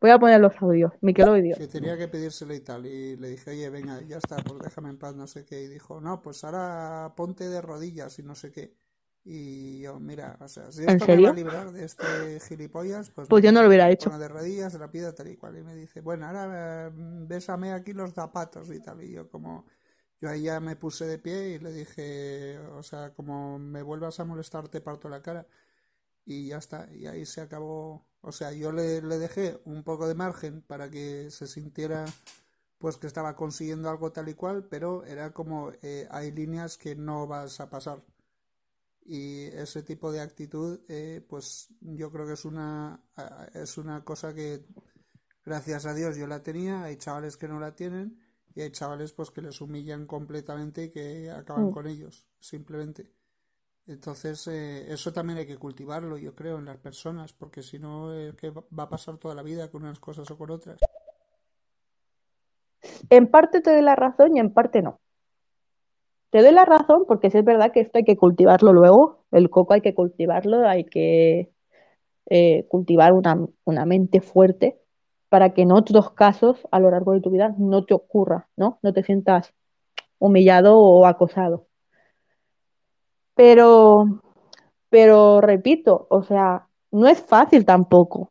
Voy 0.00 0.10
a 0.10 0.18
poner 0.18 0.40
los 0.40 0.60
audios, 0.60 0.92
Miqueloidio. 1.00 1.56
que 1.56 1.68
tenía 1.68 1.96
que 1.96 2.08
pedírselo 2.08 2.52
y 2.54 2.60
tal. 2.60 2.86
Y 2.86 3.16
le 3.16 3.28
dije, 3.28 3.50
oye, 3.50 3.70
venga, 3.70 4.00
ya 4.02 4.16
está, 4.18 4.36
pues 4.36 4.58
déjame 4.60 4.88
en 4.90 4.98
paz, 4.98 5.14
no 5.14 5.28
sé 5.28 5.44
qué. 5.44 5.62
Y 5.62 5.68
dijo, 5.68 6.00
no, 6.00 6.20
pues 6.22 6.42
ahora 6.42 7.12
ponte 7.16 7.48
de 7.48 7.62
rodillas 7.62 8.18
y 8.18 8.24
no 8.24 8.34
sé 8.34 8.50
qué. 8.50 8.74
Y 9.24 9.80
yo, 9.82 10.00
mira, 10.00 10.36
o 10.40 10.48
sea, 10.48 10.72
si 10.72 10.82
¿En 10.82 10.90
esto 10.96 11.06
me 11.06 11.22
va 11.22 11.30
a 11.30 11.32
librar 11.32 11.70
de 11.70 11.84
este 11.84 12.40
gilipollas, 12.48 13.10
pues, 13.10 13.28
Pues 13.28 13.44
yo 13.44 13.50
venga, 13.50 13.60
no 13.60 13.62
lo 13.62 13.68
hubiera 13.68 13.86
me 13.86 13.92
hecho. 13.92 14.10
pongo 14.10 14.20
de 14.20 14.28
rodillas, 14.28 14.72
se 14.72 14.80
la 14.80 14.90
pido 14.90 15.14
tal 15.14 15.28
y 15.28 15.36
cual. 15.36 15.56
Y 15.56 15.62
me 15.62 15.76
dice, 15.76 16.00
bueno, 16.00 16.26
ahora 16.26 16.88
eh, 16.88 16.90
bésame 16.92 17.72
aquí 17.72 17.92
los 17.92 18.12
zapatos 18.12 18.68
y 18.72 18.80
tal. 18.80 19.00
Y 19.04 19.12
yo 19.12 19.30
como, 19.30 19.66
yo 20.22 20.30
ahí 20.30 20.42
ya 20.42 20.60
me 20.60 20.76
puse 20.76 21.04
de 21.04 21.18
pie 21.18 21.48
y 21.50 21.58
le 21.58 21.72
dije, 21.72 22.56
o 22.76 22.82
sea, 22.84 23.12
como 23.12 23.58
me 23.58 23.82
vuelvas 23.82 24.20
a 24.20 24.24
molestar 24.24 24.68
te 24.68 24.80
parto 24.80 25.08
la 25.08 25.20
cara. 25.20 25.48
Y 26.24 26.48
ya 26.48 26.58
está, 26.58 26.88
y 26.94 27.06
ahí 27.06 27.26
se 27.26 27.40
acabó. 27.40 28.06
O 28.20 28.30
sea, 28.32 28.52
yo 28.52 28.70
le, 28.72 29.00
dejé 29.00 29.60
un 29.64 29.82
poco 29.82 30.06
de 30.06 30.14
margen 30.14 30.62
para 30.62 30.90
que 30.90 31.30
se 31.32 31.48
sintiera 31.48 32.04
pues 32.78 32.98
que 32.98 33.08
estaba 33.08 33.34
consiguiendo 33.36 33.90
algo 33.90 34.12
tal 34.12 34.28
y 34.28 34.34
cual, 34.34 34.68
pero 34.68 35.04
era 35.04 35.32
como 35.32 35.72
eh, 35.82 36.06
hay 36.10 36.30
líneas 36.30 36.78
que 36.78 36.94
no 36.94 37.26
vas 37.26 37.60
a 37.60 37.68
pasar. 37.68 38.04
Y 39.04 39.46
ese 39.46 39.82
tipo 39.82 40.12
de 40.12 40.20
actitud, 40.20 40.80
eh, 40.88 41.24
pues 41.28 41.68
yo 41.80 42.12
creo 42.12 42.26
que 42.28 42.34
es 42.34 42.44
una, 42.44 43.02
es 43.54 43.76
una 43.78 44.04
cosa 44.04 44.34
que, 44.34 44.64
gracias 45.44 45.86
a 45.86 45.94
Dios, 45.94 46.16
yo 46.16 46.28
la 46.28 46.44
tenía. 46.44 46.84
Hay 46.84 46.96
chavales 46.96 47.36
que 47.36 47.48
no 47.48 47.58
la 47.58 47.74
tienen 47.74 48.21
y 48.54 48.60
hay 48.62 48.70
chavales 48.70 49.12
pues 49.12 49.30
que 49.30 49.42
les 49.42 49.60
humillan 49.60 50.06
completamente 50.06 50.84
y 50.84 50.90
que 50.90 51.30
acaban 51.30 51.68
Mm. 51.68 51.72
con 51.72 51.86
ellos, 51.86 52.26
simplemente. 52.40 53.10
Entonces, 53.86 54.46
eh, 54.48 54.92
eso 54.92 55.12
también 55.12 55.38
hay 55.40 55.46
que 55.46 55.58
cultivarlo, 55.58 56.18
yo 56.18 56.34
creo, 56.34 56.58
en 56.58 56.66
las 56.66 56.78
personas, 56.78 57.32
porque 57.32 57.62
si 57.62 57.78
no, 57.78 58.12
es 58.14 58.34
que 58.36 58.50
va 58.50 58.64
va 58.78 58.84
a 58.84 58.88
pasar 58.88 59.18
toda 59.18 59.34
la 59.34 59.42
vida 59.42 59.70
con 59.70 59.82
unas 59.84 60.00
cosas 60.00 60.30
o 60.30 60.38
con 60.38 60.50
otras. 60.50 60.78
En 63.10 63.28
parte 63.28 63.60
te 63.60 63.72
doy 63.72 63.82
la 63.82 63.94
razón 63.96 64.36
y 64.36 64.40
en 64.40 64.52
parte 64.52 64.82
no. 64.82 65.00
Te 66.30 66.42
doy 66.42 66.52
la 66.52 66.64
razón 66.64 67.04
porque 67.06 67.30
sí 67.30 67.38
es 67.38 67.44
verdad 67.44 67.72
que 67.72 67.80
esto 67.80 67.98
hay 67.98 68.04
que 68.04 68.16
cultivarlo 68.16 68.72
luego. 68.72 69.24
El 69.30 69.50
coco 69.50 69.74
hay 69.74 69.82
que 69.82 69.94
cultivarlo, 69.94 70.66
hay 70.66 70.84
que 70.84 71.52
eh, 72.30 72.66
cultivar 72.68 73.14
una, 73.14 73.38
una 73.64 73.86
mente 73.86 74.20
fuerte 74.22 74.81
para 75.32 75.54
que 75.54 75.62
en 75.62 75.72
otros 75.72 76.10
casos 76.10 76.68
a 76.70 76.78
lo 76.78 76.90
largo 76.90 77.14
de 77.14 77.22
tu 77.22 77.30
vida 77.30 77.54
no 77.56 77.86
te 77.86 77.94
ocurra, 77.94 78.50
¿no? 78.54 78.78
No 78.82 78.92
te 78.92 79.02
sientas 79.02 79.54
humillado 80.18 80.78
o 80.78 81.06
acosado. 81.06 81.68
Pero, 83.34 84.20
pero 84.90 85.40
repito, 85.40 86.06
o 86.10 86.22
sea, 86.22 86.68
no 86.90 87.08
es 87.08 87.22
fácil 87.22 87.64
tampoco. 87.64 88.30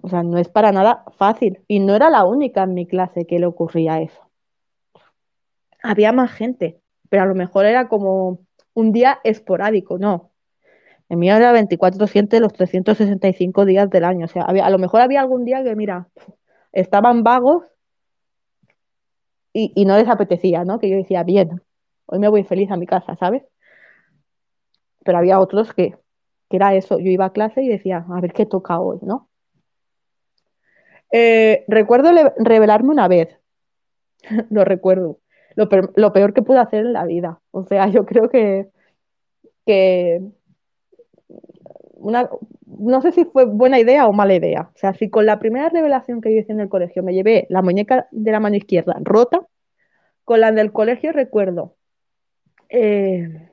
O 0.00 0.08
sea, 0.08 0.22
no 0.22 0.38
es 0.38 0.48
para 0.48 0.72
nada 0.72 1.04
fácil. 1.18 1.62
Y 1.68 1.80
no 1.80 1.94
era 1.94 2.08
la 2.08 2.24
única 2.24 2.62
en 2.62 2.72
mi 2.72 2.86
clase 2.86 3.26
que 3.26 3.38
le 3.38 3.44
ocurría 3.44 4.00
eso. 4.00 4.30
Había 5.82 6.12
más 6.12 6.32
gente, 6.32 6.80
pero 7.10 7.24
a 7.24 7.26
lo 7.26 7.34
mejor 7.34 7.66
era 7.66 7.88
como 7.88 8.38
un 8.72 8.90
día 8.92 9.20
esporádico, 9.22 9.98
no. 9.98 10.30
El 11.08 11.18
mío 11.18 11.36
era 11.36 11.52
24/7 11.52 12.40
los 12.40 12.52
365 12.52 13.64
días 13.64 13.90
del 13.90 14.04
año. 14.04 14.24
O 14.24 14.28
sea, 14.28 14.42
a 14.44 14.70
lo 14.70 14.78
mejor 14.78 15.00
había 15.00 15.20
algún 15.20 15.44
día 15.44 15.62
que, 15.62 15.76
mira, 15.76 16.08
estaban 16.72 17.22
vagos 17.22 17.64
y, 19.52 19.84
no 19.84 19.96
les 19.96 20.08
apetecía, 20.08 20.64
¿no? 20.64 20.80
Que 20.80 20.90
yo 20.90 20.96
decía, 20.96 21.22
bien, 21.22 21.62
hoy 22.06 22.18
me 22.18 22.28
voy 22.28 22.42
feliz 22.44 22.70
a 22.70 22.76
mi 22.76 22.86
casa, 22.86 23.16
¿sabes? 23.16 23.44
Pero 25.04 25.18
había 25.18 25.38
otros 25.38 25.72
que, 25.72 25.96
que 26.50 26.56
era 26.56 26.74
eso. 26.74 26.98
Yo 26.98 27.10
iba 27.10 27.26
a 27.26 27.32
clase 27.32 27.62
y 27.62 27.68
decía, 27.68 28.04
a 28.08 28.20
ver 28.20 28.32
qué 28.32 28.46
toca 28.46 28.80
hoy, 28.80 28.98
¿no? 29.02 29.28
Eh, 31.12 31.64
recuerdo 31.68 32.10
revelarme 32.38 32.90
una 32.90 33.06
vez, 33.06 33.38
lo 34.50 34.64
recuerdo, 34.64 35.20
lo, 35.54 35.68
lo 35.94 36.12
peor 36.12 36.34
que 36.34 36.42
pude 36.42 36.58
hacer 36.58 36.86
en 36.86 36.92
la 36.92 37.04
vida. 37.04 37.40
O 37.52 37.64
sea, 37.64 37.86
yo 37.88 38.04
creo 38.04 38.28
que, 38.28 38.70
que 39.64 40.20
no 42.10 43.00
sé 43.02 43.12
si 43.12 43.24
fue 43.24 43.44
buena 43.46 43.78
idea 43.78 44.06
o 44.06 44.12
mala 44.12 44.34
idea. 44.34 44.70
O 44.74 44.78
sea, 44.78 44.94
si 44.94 45.10
con 45.10 45.26
la 45.26 45.38
primera 45.38 45.68
revelación 45.68 46.20
que 46.20 46.32
yo 46.32 46.40
hice 46.40 46.52
en 46.52 46.60
el 46.60 46.68
colegio 46.68 47.02
me 47.02 47.14
llevé 47.14 47.46
la 47.50 47.62
muñeca 47.62 48.08
de 48.10 48.32
la 48.32 48.40
mano 48.40 48.56
izquierda 48.56 48.96
rota, 49.02 49.46
con 50.24 50.40
la 50.40 50.52
del 50.52 50.72
colegio 50.72 51.12
recuerdo 51.12 51.76
eh, 52.70 53.50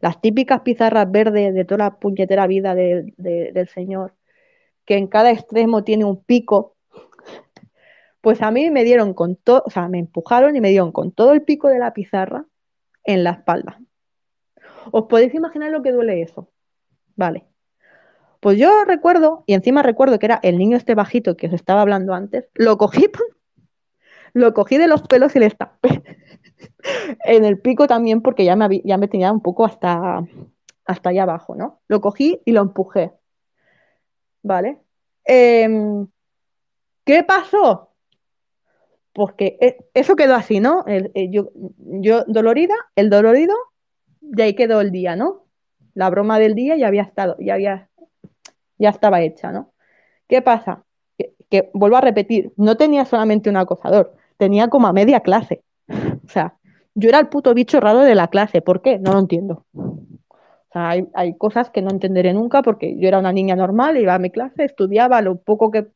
las 0.00 0.20
típicas 0.20 0.60
pizarras 0.62 1.10
verdes 1.10 1.54
de 1.54 1.64
toda 1.64 1.78
la 1.86 1.98
puñetera 1.98 2.46
vida 2.46 2.74
de- 2.74 3.12
de- 3.16 3.52
del 3.52 3.68
señor, 3.68 4.14
que 4.84 4.96
en 4.96 5.06
cada 5.08 5.30
extremo 5.30 5.84
tiene 5.84 6.04
un 6.04 6.22
pico. 6.24 6.76
Pues 8.20 8.40
a 8.42 8.50
mí 8.50 8.70
me 8.70 8.84
dieron 8.84 9.14
con 9.14 9.36
todo, 9.36 9.62
o 9.66 9.70
sea, 9.70 9.88
me 9.88 9.98
empujaron 9.98 10.54
y 10.56 10.60
me 10.60 10.70
dieron 10.70 10.92
con 10.92 11.12
todo 11.12 11.32
el 11.32 11.42
pico 11.42 11.68
de 11.68 11.78
la 11.80 11.92
pizarra 11.92 12.46
en 13.04 13.24
la 13.24 13.30
espalda. 13.32 13.80
¿Os 14.92 15.04
podéis 15.06 15.34
imaginar 15.34 15.70
lo 15.70 15.82
que 15.82 15.92
duele 15.92 16.22
eso? 16.22 16.48
Vale. 17.16 17.46
Pues 18.42 18.58
yo 18.58 18.84
recuerdo, 18.84 19.44
y 19.46 19.54
encima 19.54 19.84
recuerdo 19.84 20.18
que 20.18 20.26
era 20.26 20.40
el 20.42 20.58
niño 20.58 20.76
este 20.76 20.96
bajito 20.96 21.36
que 21.36 21.46
os 21.46 21.52
estaba 21.52 21.80
hablando 21.80 22.12
antes, 22.12 22.48
lo 22.54 22.76
cogí, 22.76 23.06
lo 24.32 24.52
cogí 24.52 24.78
de 24.78 24.88
los 24.88 25.02
pelos 25.02 25.36
y 25.36 25.38
le 25.38 25.46
estampé 25.46 26.02
en 27.24 27.44
el 27.44 27.60
pico 27.60 27.86
también 27.86 28.20
porque 28.20 28.44
ya 28.44 28.56
me, 28.56 28.82
ya 28.84 28.98
me 28.98 29.06
tenía 29.06 29.30
un 29.30 29.42
poco 29.42 29.64
hasta, 29.64 30.26
hasta 30.84 31.10
allá 31.10 31.22
abajo, 31.22 31.54
¿no? 31.54 31.82
Lo 31.86 32.00
cogí 32.00 32.42
y 32.44 32.50
lo 32.50 32.62
empujé, 32.62 33.12
¿vale? 34.42 34.80
Em, 35.22 36.08
¿qué 37.04 37.22
pasó? 37.22 37.94
Pues 39.12 39.34
que 39.34 39.56
eh, 39.60 39.76
eso 39.94 40.16
quedó 40.16 40.34
así, 40.34 40.58
¿no? 40.58 40.84
Eh, 40.88 41.30
yo, 41.30 41.50
yo 41.78 42.24
dolorida, 42.24 42.74
el 42.96 43.08
dolorido, 43.08 43.54
y 44.20 44.42
ahí 44.42 44.56
quedó 44.56 44.80
el 44.80 44.90
día, 44.90 45.14
¿no? 45.14 45.42
la 45.94 46.10
broma 46.10 46.38
del 46.38 46.54
día 46.54 46.76
ya 46.76 46.88
había 46.88 47.02
estado, 47.02 47.36
ya 47.38 47.54
había, 47.54 47.90
ya 48.82 48.90
estaba 48.90 49.22
hecha, 49.22 49.52
¿no? 49.52 49.72
¿Qué 50.28 50.42
pasa? 50.42 50.84
Que, 51.48 51.70
vuelvo 51.72 51.96
a 51.96 52.00
repetir, 52.00 52.52
no 52.56 52.76
tenía 52.76 53.04
solamente 53.04 53.48
un 53.48 53.56
acosador, 53.56 54.16
tenía 54.38 54.68
como 54.68 54.88
a 54.88 54.92
media 54.92 55.20
clase. 55.20 55.62
O 56.24 56.28
sea, 56.28 56.54
yo 56.94 57.08
era 57.08 57.18
el 57.18 57.28
puto 57.28 57.52
bicho 57.52 57.80
raro 57.80 58.00
de 58.00 58.14
la 58.14 58.28
clase. 58.28 58.62
¿Por 58.62 58.80
qué? 58.80 58.98
No 58.98 59.12
lo 59.12 59.18
entiendo. 59.18 59.66
O 59.74 60.72
sea, 60.72 60.90
hay, 61.14 61.36
cosas 61.36 61.68
que 61.68 61.82
no 61.82 61.90
entenderé 61.90 62.32
nunca 62.32 62.62
porque 62.62 62.96
yo 62.98 63.08
era 63.08 63.18
una 63.18 63.32
niña 63.32 63.56
normal, 63.56 63.98
iba 63.98 64.14
a 64.14 64.18
mi 64.18 64.30
clase, 64.30 64.64
estudiaba 64.64 65.20
lo 65.20 65.36
poco 65.36 65.70
que, 65.70 65.88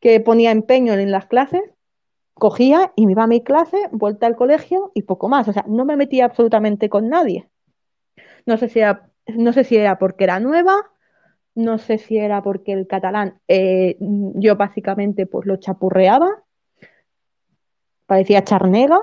que, 0.00 0.20
ponía 0.20 0.50
empeño 0.50 0.92
en 0.92 1.10
las 1.10 1.26
clases, 1.26 1.62
cogía 2.34 2.92
y 2.96 3.06
me 3.06 3.12
iba 3.12 3.22
a 3.22 3.28
mi 3.28 3.42
clase, 3.42 3.78
vuelta 3.92 4.26
al 4.26 4.36
colegio 4.36 4.90
y 4.94 5.02
poco 5.02 5.28
más. 5.28 5.48
O 5.48 5.52
sea, 5.52 5.64
no 5.66 5.84
me 5.86 5.96
metía 5.96 6.26
absolutamente 6.26 6.88
con 6.90 7.08
nadie. 7.08 7.48
No 8.44 8.58
sé 8.58 8.68
si 8.68 8.80
no 9.36 9.52
sé 9.54 9.64
si 9.64 9.76
era 9.76 9.98
porque 9.98 10.24
era 10.24 10.40
nueva, 10.40 10.90
no 11.54 11.78
sé 11.78 11.98
si 11.98 12.18
era 12.18 12.42
porque 12.42 12.72
el 12.72 12.86
catalán 12.86 13.40
eh, 13.48 13.96
yo 14.00 14.56
básicamente 14.56 15.26
pues 15.26 15.46
lo 15.46 15.56
chapurreaba, 15.56 16.42
parecía 18.06 18.44
charnega. 18.44 19.00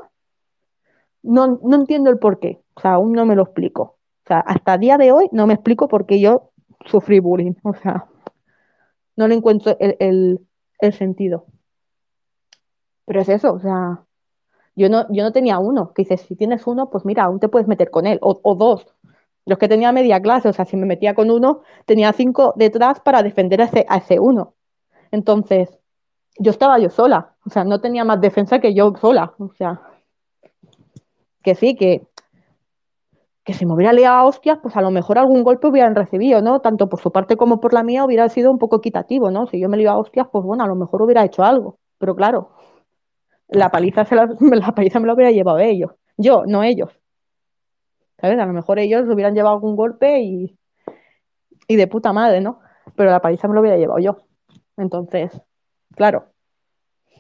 No, 1.23 1.59
no 1.63 1.75
entiendo 1.75 2.09
el 2.09 2.17
por 2.17 2.39
qué, 2.39 2.61
o 2.73 2.81
sea, 2.81 2.93
aún 2.93 3.13
no 3.13 3.25
me 3.25 3.35
lo 3.35 3.43
explico. 3.43 3.97
O 4.23 4.27
sea, 4.27 4.39
hasta 4.39 4.77
día 4.77 4.97
de 4.97 5.11
hoy 5.11 5.27
no 5.31 5.45
me 5.45 5.53
explico 5.53 5.87
por 5.87 6.05
qué 6.05 6.19
yo 6.19 6.51
sufrí 6.85 7.19
bullying. 7.19 7.53
O 7.63 7.73
sea, 7.73 8.07
no 9.15 9.27
le 9.27 9.35
encuentro 9.35 9.75
el, 9.79 9.95
el, 9.99 10.39
el 10.79 10.93
sentido. 10.93 11.45
Pero 13.05 13.21
es 13.21 13.29
eso, 13.29 13.53
o 13.53 13.59
sea, 13.59 14.05
yo 14.75 14.89
no, 14.89 15.05
yo 15.11 15.23
no 15.23 15.31
tenía 15.31 15.59
uno, 15.59 15.93
que 15.93 16.03
dices, 16.03 16.21
si 16.21 16.35
tienes 16.35 16.65
uno, 16.65 16.89
pues 16.89 17.05
mira, 17.05 17.23
aún 17.23 17.39
te 17.39 17.49
puedes 17.49 17.67
meter 17.67 17.91
con 17.91 18.07
él, 18.07 18.19
o, 18.21 18.39
o 18.43 18.55
dos. 18.55 18.87
Los 19.45 19.57
que 19.57 19.67
tenía 19.67 19.91
media 19.91 20.21
clase, 20.21 20.49
o 20.49 20.53
sea, 20.53 20.65
si 20.65 20.77
me 20.77 20.85
metía 20.85 21.15
con 21.15 21.31
uno, 21.31 21.61
tenía 21.85 22.13
cinco 22.13 22.53
detrás 22.55 22.99
para 22.99 23.23
defender 23.23 23.61
a 23.61 23.65
ese, 23.65 23.85
a 23.89 23.97
ese 23.97 24.19
uno. 24.19 24.53
Entonces, 25.11 25.79
yo 26.37 26.51
estaba 26.51 26.79
yo 26.79 26.89
sola, 26.89 27.35
o 27.45 27.49
sea, 27.49 27.63
no 27.63 27.81
tenía 27.81 28.05
más 28.05 28.21
defensa 28.21 28.59
que 28.59 28.73
yo 28.73 28.93
sola, 28.99 29.33
o 29.37 29.51
sea, 29.57 29.81
que 31.43 31.55
sí, 31.55 31.75
que, 31.75 32.07
que 33.43 33.53
si 33.53 33.65
me 33.65 33.73
hubiera 33.73 33.93
liado 33.93 34.17
a 34.17 34.23
hostias, 34.25 34.59
pues 34.61 34.75
a 34.77 34.81
lo 34.81 34.91
mejor 34.91 35.17
algún 35.17 35.43
golpe 35.43 35.67
hubieran 35.67 35.95
recibido, 35.95 36.41
¿no? 36.41 36.61
Tanto 36.61 36.87
por 36.89 36.99
su 37.01 37.11
parte 37.11 37.37
como 37.37 37.59
por 37.59 37.73
la 37.73 37.83
mía 37.83 38.05
hubiera 38.05 38.29
sido 38.29 38.51
un 38.51 38.59
poco 38.59 38.77
equitativo, 38.77 39.31
¿no? 39.31 39.47
Si 39.47 39.59
yo 39.59 39.69
me 39.69 39.77
liaba 39.77 39.97
a 39.97 39.99
hostias, 39.99 40.27
pues 40.31 40.43
bueno, 40.43 40.63
a 40.63 40.67
lo 40.67 40.75
mejor 40.75 41.01
hubiera 41.01 41.25
hecho 41.25 41.43
algo, 41.43 41.79
pero 41.97 42.15
claro, 42.15 42.51
la 43.49 43.69
paliza, 43.69 44.05
se 44.05 44.15
la, 44.15 44.27
la 44.39 44.75
paliza 44.75 44.99
me 44.99 45.07
la 45.07 45.13
hubiera 45.13 45.31
llevado 45.31 45.59
ellos, 45.59 45.91
yo, 46.17 46.43
no 46.45 46.63
ellos. 46.63 47.00
¿Sabes? 48.21 48.37
A 48.37 48.45
lo 48.45 48.53
mejor 48.53 48.77
ellos 48.77 49.09
hubieran 49.09 49.33
llevado 49.33 49.55
algún 49.55 49.75
golpe 49.75 50.21
y, 50.21 50.55
y 51.67 51.75
de 51.75 51.87
puta 51.87 52.13
madre, 52.13 52.39
¿no? 52.39 52.59
Pero 52.95 53.09
la 53.09 53.19
paliza 53.19 53.47
me 53.47 53.55
lo 53.55 53.61
hubiera 53.61 53.77
llevado 53.77 53.99
yo. 53.99 54.17
Entonces, 54.77 55.41
claro, 55.95 56.27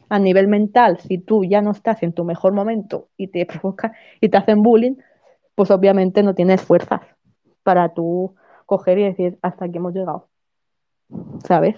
a 0.09 0.19
nivel 0.19 0.47
mental, 0.47 0.99
si 0.99 1.17
tú 1.17 1.43
ya 1.43 1.61
no 1.61 1.71
estás 1.71 2.03
en 2.03 2.13
tu 2.13 2.23
mejor 2.23 2.53
momento 2.53 3.09
y 3.17 3.29
te 3.29 3.45
provoca 3.47 3.93
y 4.19 4.29
te 4.29 4.37
hacen 4.37 4.61
bullying, 4.61 4.95
pues 5.55 5.71
obviamente 5.71 6.21
no 6.21 6.35
tienes 6.35 6.61
fuerzas 6.61 7.01
para 7.63 7.93
tú 7.93 8.35
coger 8.67 8.99
y 8.99 9.03
decir 9.03 9.39
hasta 9.41 9.65
aquí 9.65 9.77
hemos 9.77 9.93
llegado. 9.93 10.29
¿Sabes? 11.45 11.75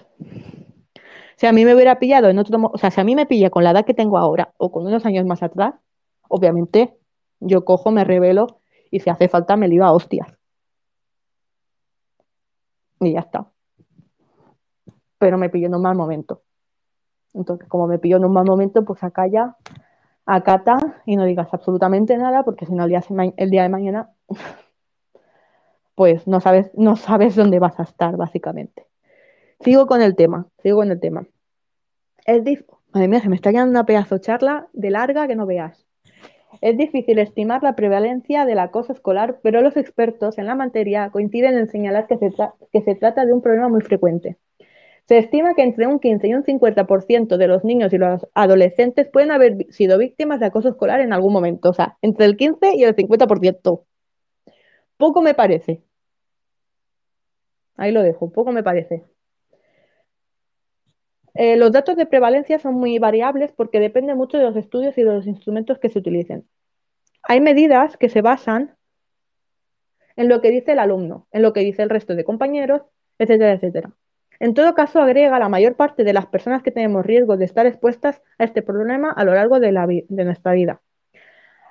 Si 1.36 1.46
a 1.46 1.52
mí 1.52 1.64
me 1.64 1.74
hubiera 1.74 1.98
pillado 1.98 2.28
en 2.28 2.38
otro, 2.38 2.58
o 2.72 2.78
sea, 2.78 2.90
si 2.90 3.00
a 3.00 3.04
mí 3.04 3.16
me 3.16 3.26
pilla 3.26 3.50
con 3.50 3.64
la 3.64 3.70
edad 3.70 3.84
que 3.84 3.94
tengo 3.94 4.18
ahora 4.18 4.52
o 4.58 4.70
con 4.70 4.86
unos 4.86 5.04
años 5.06 5.24
más 5.24 5.42
atrás, 5.42 5.74
obviamente 6.28 6.94
yo 7.40 7.64
cojo, 7.64 7.90
me 7.90 8.04
revelo 8.04 8.60
y 8.94 9.00
si 9.00 9.10
hace 9.10 9.28
falta 9.28 9.56
me 9.56 9.66
liba 9.66 9.88
a 9.88 9.92
hostias. 9.92 10.28
Y 13.00 13.14
ya 13.14 13.20
está. 13.20 13.50
Pero 15.18 15.36
me 15.36 15.48
pilló 15.48 15.66
en 15.66 15.74
un 15.74 15.82
mal 15.82 15.96
momento. 15.96 16.42
Entonces, 17.32 17.68
como 17.68 17.88
me 17.88 17.98
pilló 17.98 18.18
en 18.18 18.24
un 18.24 18.32
mal 18.32 18.44
momento, 18.44 18.84
pues 18.84 19.02
acá 19.02 19.26
acata 20.26 21.02
y 21.06 21.16
no 21.16 21.24
digas 21.24 21.48
absolutamente 21.50 22.16
nada, 22.16 22.44
porque 22.44 22.66
si 22.66 22.72
no 22.72 22.84
el 22.84 22.90
día, 22.90 23.02
el 23.36 23.50
día 23.50 23.64
de 23.64 23.68
mañana, 23.68 24.10
pues 25.96 26.28
no 26.28 26.38
sabes, 26.38 26.70
no 26.74 26.94
sabes 26.94 27.34
dónde 27.34 27.58
vas 27.58 27.80
a 27.80 27.82
estar, 27.82 28.16
básicamente. 28.16 28.86
Sigo 29.58 29.88
con 29.88 30.02
el 30.02 30.14
tema, 30.14 30.46
sigo 30.62 30.78
con 30.78 30.92
el 30.92 31.00
tema. 31.00 31.26
Es 32.26 32.44
dif 32.44 32.62
Madre 32.92 33.08
mía, 33.08 33.20
se 33.20 33.28
me 33.28 33.34
está 33.34 33.50
quedando 33.50 33.72
una 33.72 33.86
pedazo 33.86 34.18
charla 34.18 34.68
de 34.72 34.90
larga 34.90 35.26
que 35.26 35.34
no 35.34 35.46
veas. 35.46 35.83
Es 36.60 36.76
difícil 36.76 37.18
estimar 37.18 37.62
la 37.62 37.76
prevalencia 37.76 38.44
del 38.44 38.58
acoso 38.58 38.92
escolar, 38.92 39.38
pero 39.42 39.60
los 39.60 39.76
expertos 39.76 40.38
en 40.38 40.46
la 40.46 40.54
materia 40.54 41.10
coinciden 41.10 41.56
en 41.56 41.68
señalar 41.68 42.06
que 42.06 42.18
se, 42.18 42.30
que 42.72 42.82
se 42.82 42.94
trata 42.94 43.24
de 43.24 43.32
un 43.32 43.42
problema 43.42 43.68
muy 43.68 43.80
frecuente. 43.80 44.36
Se 45.06 45.18
estima 45.18 45.54
que 45.54 45.62
entre 45.62 45.86
un 45.86 46.00
15 46.00 46.28
y 46.28 46.34
un 46.34 46.44
50% 46.44 47.36
de 47.36 47.46
los 47.46 47.62
niños 47.64 47.92
y 47.92 47.98
los 47.98 48.26
adolescentes 48.34 49.08
pueden 49.08 49.30
haber 49.30 49.66
sido 49.70 49.98
víctimas 49.98 50.40
de 50.40 50.46
acoso 50.46 50.70
escolar 50.70 51.00
en 51.00 51.12
algún 51.12 51.32
momento. 51.32 51.70
O 51.70 51.74
sea, 51.74 51.98
entre 52.00 52.26
el 52.26 52.36
15 52.36 52.74
y 52.76 52.84
el 52.84 52.96
50%. 52.96 53.84
Poco 54.96 55.22
me 55.22 55.34
parece. 55.34 55.82
Ahí 57.76 57.92
lo 57.92 58.02
dejo, 58.02 58.32
poco 58.32 58.52
me 58.52 58.62
parece. 58.62 59.04
Eh, 61.34 61.56
los 61.56 61.72
datos 61.72 61.96
de 61.96 62.06
prevalencia 62.06 62.58
son 62.58 62.74
muy 62.74 62.98
variables 62.98 63.52
porque 63.52 63.80
depende 63.80 64.14
mucho 64.14 64.38
de 64.38 64.44
los 64.44 64.56
estudios 64.56 64.96
y 64.96 65.02
de 65.02 65.12
los 65.12 65.26
instrumentos 65.26 65.78
que 65.78 65.88
se 65.88 65.98
utilicen. 65.98 66.48
Hay 67.22 67.40
medidas 67.40 67.96
que 67.96 68.08
se 68.08 68.22
basan 68.22 68.76
en 70.16 70.28
lo 70.28 70.40
que 70.40 70.50
dice 70.50 70.72
el 70.72 70.78
alumno, 70.78 71.26
en 71.32 71.42
lo 71.42 71.52
que 71.52 71.60
dice 71.60 71.82
el 71.82 71.90
resto 71.90 72.14
de 72.14 72.24
compañeros, 72.24 72.82
etcétera, 73.18 73.52
etcétera. 73.52 73.92
En 74.38 74.54
todo 74.54 74.74
caso, 74.74 75.00
agrega 75.00 75.38
la 75.38 75.48
mayor 75.48 75.76
parte 75.76 76.04
de 76.04 76.12
las 76.12 76.26
personas 76.26 76.62
que 76.62 76.70
tenemos 76.70 77.04
riesgo 77.04 77.36
de 77.36 77.44
estar 77.44 77.66
expuestas 77.66 78.20
a 78.38 78.44
este 78.44 78.62
problema 78.62 79.10
a 79.10 79.24
lo 79.24 79.34
largo 79.34 79.60
de, 79.60 79.72
la 79.72 79.86
de 79.86 80.24
nuestra 80.24 80.52
vida. 80.52 80.82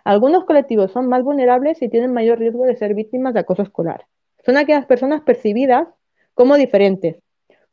Algunos 0.04 0.44
colectivos 0.46 0.92
son 0.92 1.08
más 1.08 1.24
vulnerables 1.24 1.82
y 1.82 1.90
tienen 1.90 2.14
mayor 2.14 2.40
riesgo 2.40 2.66
de 2.66 2.76
ser 2.76 2.94
víctimas 2.94 3.34
de 3.34 3.42
acoso 3.42 3.62
escolar. 3.62 4.08
Son 4.46 4.58
aquellas 4.58 4.86
personas 4.86 5.22
percibidas 5.22 5.88
como 6.34 6.56
diferentes, 6.58 7.23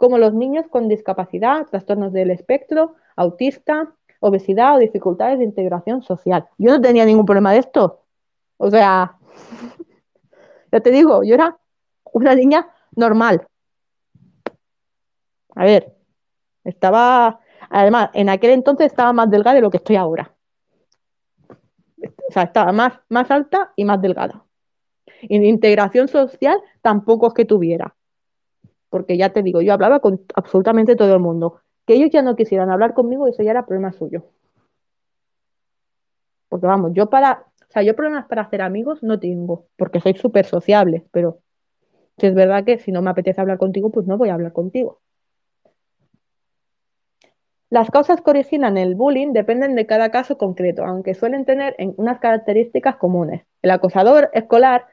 como 0.00 0.16
los 0.16 0.32
niños 0.32 0.66
con 0.66 0.88
discapacidad, 0.88 1.66
trastornos 1.66 2.10
del 2.14 2.30
espectro, 2.30 2.94
autista, 3.16 3.94
obesidad 4.20 4.76
o 4.76 4.78
dificultades 4.78 5.38
de 5.38 5.44
integración 5.44 6.02
social. 6.02 6.48
Yo 6.56 6.70
no 6.70 6.80
tenía 6.80 7.04
ningún 7.04 7.26
problema 7.26 7.52
de 7.52 7.58
esto. 7.58 8.00
O 8.56 8.70
sea, 8.70 9.18
ya 10.72 10.80
te 10.80 10.90
digo, 10.90 11.22
yo 11.22 11.34
era 11.34 11.58
una 12.14 12.34
niña 12.34 12.70
normal. 12.96 13.46
A 15.54 15.64
ver, 15.66 15.94
estaba, 16.64 17.40
además, 17.68 18.08
en 18.14 18.30
aquel 18.30 18.52
entonces 18.52 18.86
estaba 18.86 19.12
más 19.12 19.28
delgada 19.28 19.56
de 19.56 19.60
lo 19.60 19.70
que 19.70 19.76
estoy 19.76 19.96
ahora. 19.96 20.34
O 22.26 22.32
sea, 22.32 22.44
estaba 22.44 22.72
más, 22.72 22.94
más 23.10 23.30
alta 23.30 23.74
y 23.76 23.84
más 23.84 24.00
delgada. 24.00 24.46
En 25.20 25.44
integración 25.44 26.08
social 26.08 26.58
tampoco 26.80 27.26
es 27.26 27.34
que 27.34 27.44
tuviera 27.44 27.94
porque 28.90 29.16
ya 29.16 29.32
te 29.32 29.42
digo, 29.42 29.62
yo 29.62 29.72
hablaba 29.72 30.00
con 30.00 30.20
absolutamente 30.34 30.96
todo 30.96 31.14
el 31.14 31.20
mundo. 31.20 31.60
Que 31.86 31.94
ellos 31.94 32.10
ya 32.10 32.22
no 32.22 32.36
quisieran 32.36 32.70
hablar 32.70 32.92
conmigo, 32.92 33.26
eso 33.26 33.42
ya 33.42 33.52
era 33.52 33.64
problema 33.64 33.92
suyo. 33.92 34.24
Porque 36.48 36.66
vamos, 36.66 36.92
yo 36.92 37.08
para, 37.08 37.46
o 37.68 37.72
sea, 37.72 37.82
yo 37.82 37.94
problemas 37.94 38.26
para 38.26 38.42
hacer 38.42 38.60
amigos 38.60 39.02
no 39.02 39.18
tengo, 39.20 39.66
porque 39.76 40.00
soy 40.00 40.14
súper 40.14 40.44
sociable, 40.44 41.06
pero 41.12 41.38
si 42.18 42.26
es 42.26 42.34
verdad 42.34 42.64
que 42.64 42.78
si 42.78 42.92
no 42.92 43.00
me 43.00 43.10
apetece 43.10 43.40
hablar 43.40 43.58
contigo, 43.58 43.90
pues 43.90 44.06
no 44.06 44.18
voy 44.18 44.28
a 44.28 44.34
hablar 44.34 44.52
contigo. 44.52 45.00
Las 47.70 47.88
causas 47.88 48.20
que 48.20 48.30
originan 48.30 48.76
el 48.76 48.96
bullying 48.96 49.32
dependen 49.32 49.76
de 49.76 49.86
cada 49.86 50.10
caso 50.10 50.36
concreto, 50.36 50.84
aunque 50.84 51.14
suelen 51.14 51.44
tener 51.44 51.76
unas 51.96 52.18
características 52.18 52.96
comunes. 52.96 53.44
El 53.62 53.70
acosador 53.70 54.28
escolar 54.34 54.86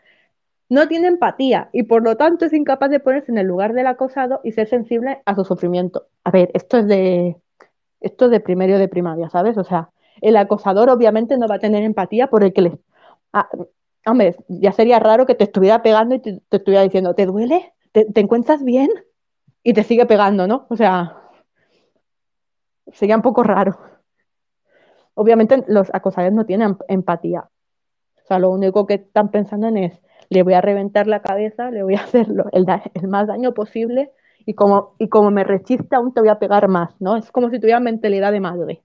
no 0.70 0.88
tiene 0.88 1.08
empatía 1.08 1.70
y 1.74 1.84
por 1.84 2.04
lo 2.04 2.18
tanto 2.18 2.46
es 2.46 2.54
incapaz 2.54 2.90
de 2.90 3.00
ponerse 3.00 3.32
en 3.32 3.38
el 3.38 3.48
lugar 3.48 3.74
del 3.74 3.88
acosado 3.88 4.42
y 4.44 4.52
ser 4.52 4.68
sensible 4.68 5.22
a 5.26 5.36
su 5.36 5.46
sufrimiento. 5.46 6.08
A 6.24 6.32
ver, 6.32 6.52
esto 6.54 6.78
es 6.78 6.88
de 6.88 7.38
esto 8.00 8.26
es 8.26 8.32
de 8.32 8.40
primero 8.40 8.78
de 8.78 8.88
primaria, 8.88 9.30
¿sabes? 9.30 9.58
O 9.58 9.64
sea, 9.64 9.90
el 10.22 10.36
acosador 10.38 10.90
obviamente 10.90 11.38
no 11.38 11.48
va 11.48 11.56
a 11.56 11.60
tener 11.60 11.84
empatía 11.84 12.28
por 12.28 12.44
el 12.44 12.54
que 12.54 12.62
le 12.62 12.80
ah, 13.34 13.50
hombre, 14.06 14.36
ya 14.48 14.72
sería 14.72 15.00
raro 15.00 15.26
que 15.26 15.36
te 15.36 15.44
estuviera 15.44 15.82
pegando 15.82 16.16
y 16.16 16.20
te, 16.20 16.42
estuviera 16.52 16.84
diciendo, 16.84 17.14
¿te 17.14 17.26
duele? 17.26 17.74
¿Te, 17.92 18.06
¿Te, 18.06 18.22
encuentras 18.22 18.64
bien? 18.64 18.90
Y 19.64 19.74
te 19.74 19.84
sigue 19.84 20.06
pegando, 20.06 20.48
¿no? 20.48 20.66
O 20.70 20.78
sea, 20.78 21.18
sería 22.92 23.16
un 23.16 23.22
poco 23.22 23.44
raro. 23.44 23.78
Obviamente 25.14 25.64
los 25.68 25.90
acosadores 25.94 26.34
no 26.34 26.46
tienen 26.46 26.78
empatía. 26.88 27.50
O 28.24 28.28
sea, 28.28 28.40
lo 28.40 28.50
único 28.50 28.86
que 28.86 28.96
están 28.96 29.32
pensando 29.32 29.68
en 29.68 29.78
es, 29.78 30.02
le 30.30 30.44
voy 30.44 30.54
a 30.54 30.62
reventar 30.62 31.08
la 31.08 31.22
cabeza, 31.22 31.72
le 31.72 31.84
voy 31.84 31.96
a 31.96 32.00
hacer 32.04 32.28
el, 32.52 33.08
más 33.08 33.28
daño 33.28 33.54
posible 33.54 34.12
y 34.46 34.54
como, 34.54 34.96
me 35.32 35.44
rechista 35.44 35.98
aún 35.98 36.14
te 36.14 36.22
voy 36.22 36.30
a 36.30 36.40
pegar 36.40 36.68
más, 36.68 36.96
¿no? 37.00 37.18
Es 37.18 37.32
como 37.32 37.50
si 37.50 37.60
tuviera 37.60 37.80
mentalidad 37.80 38.32
de 38.32 38.40
madre, 38.40 38.82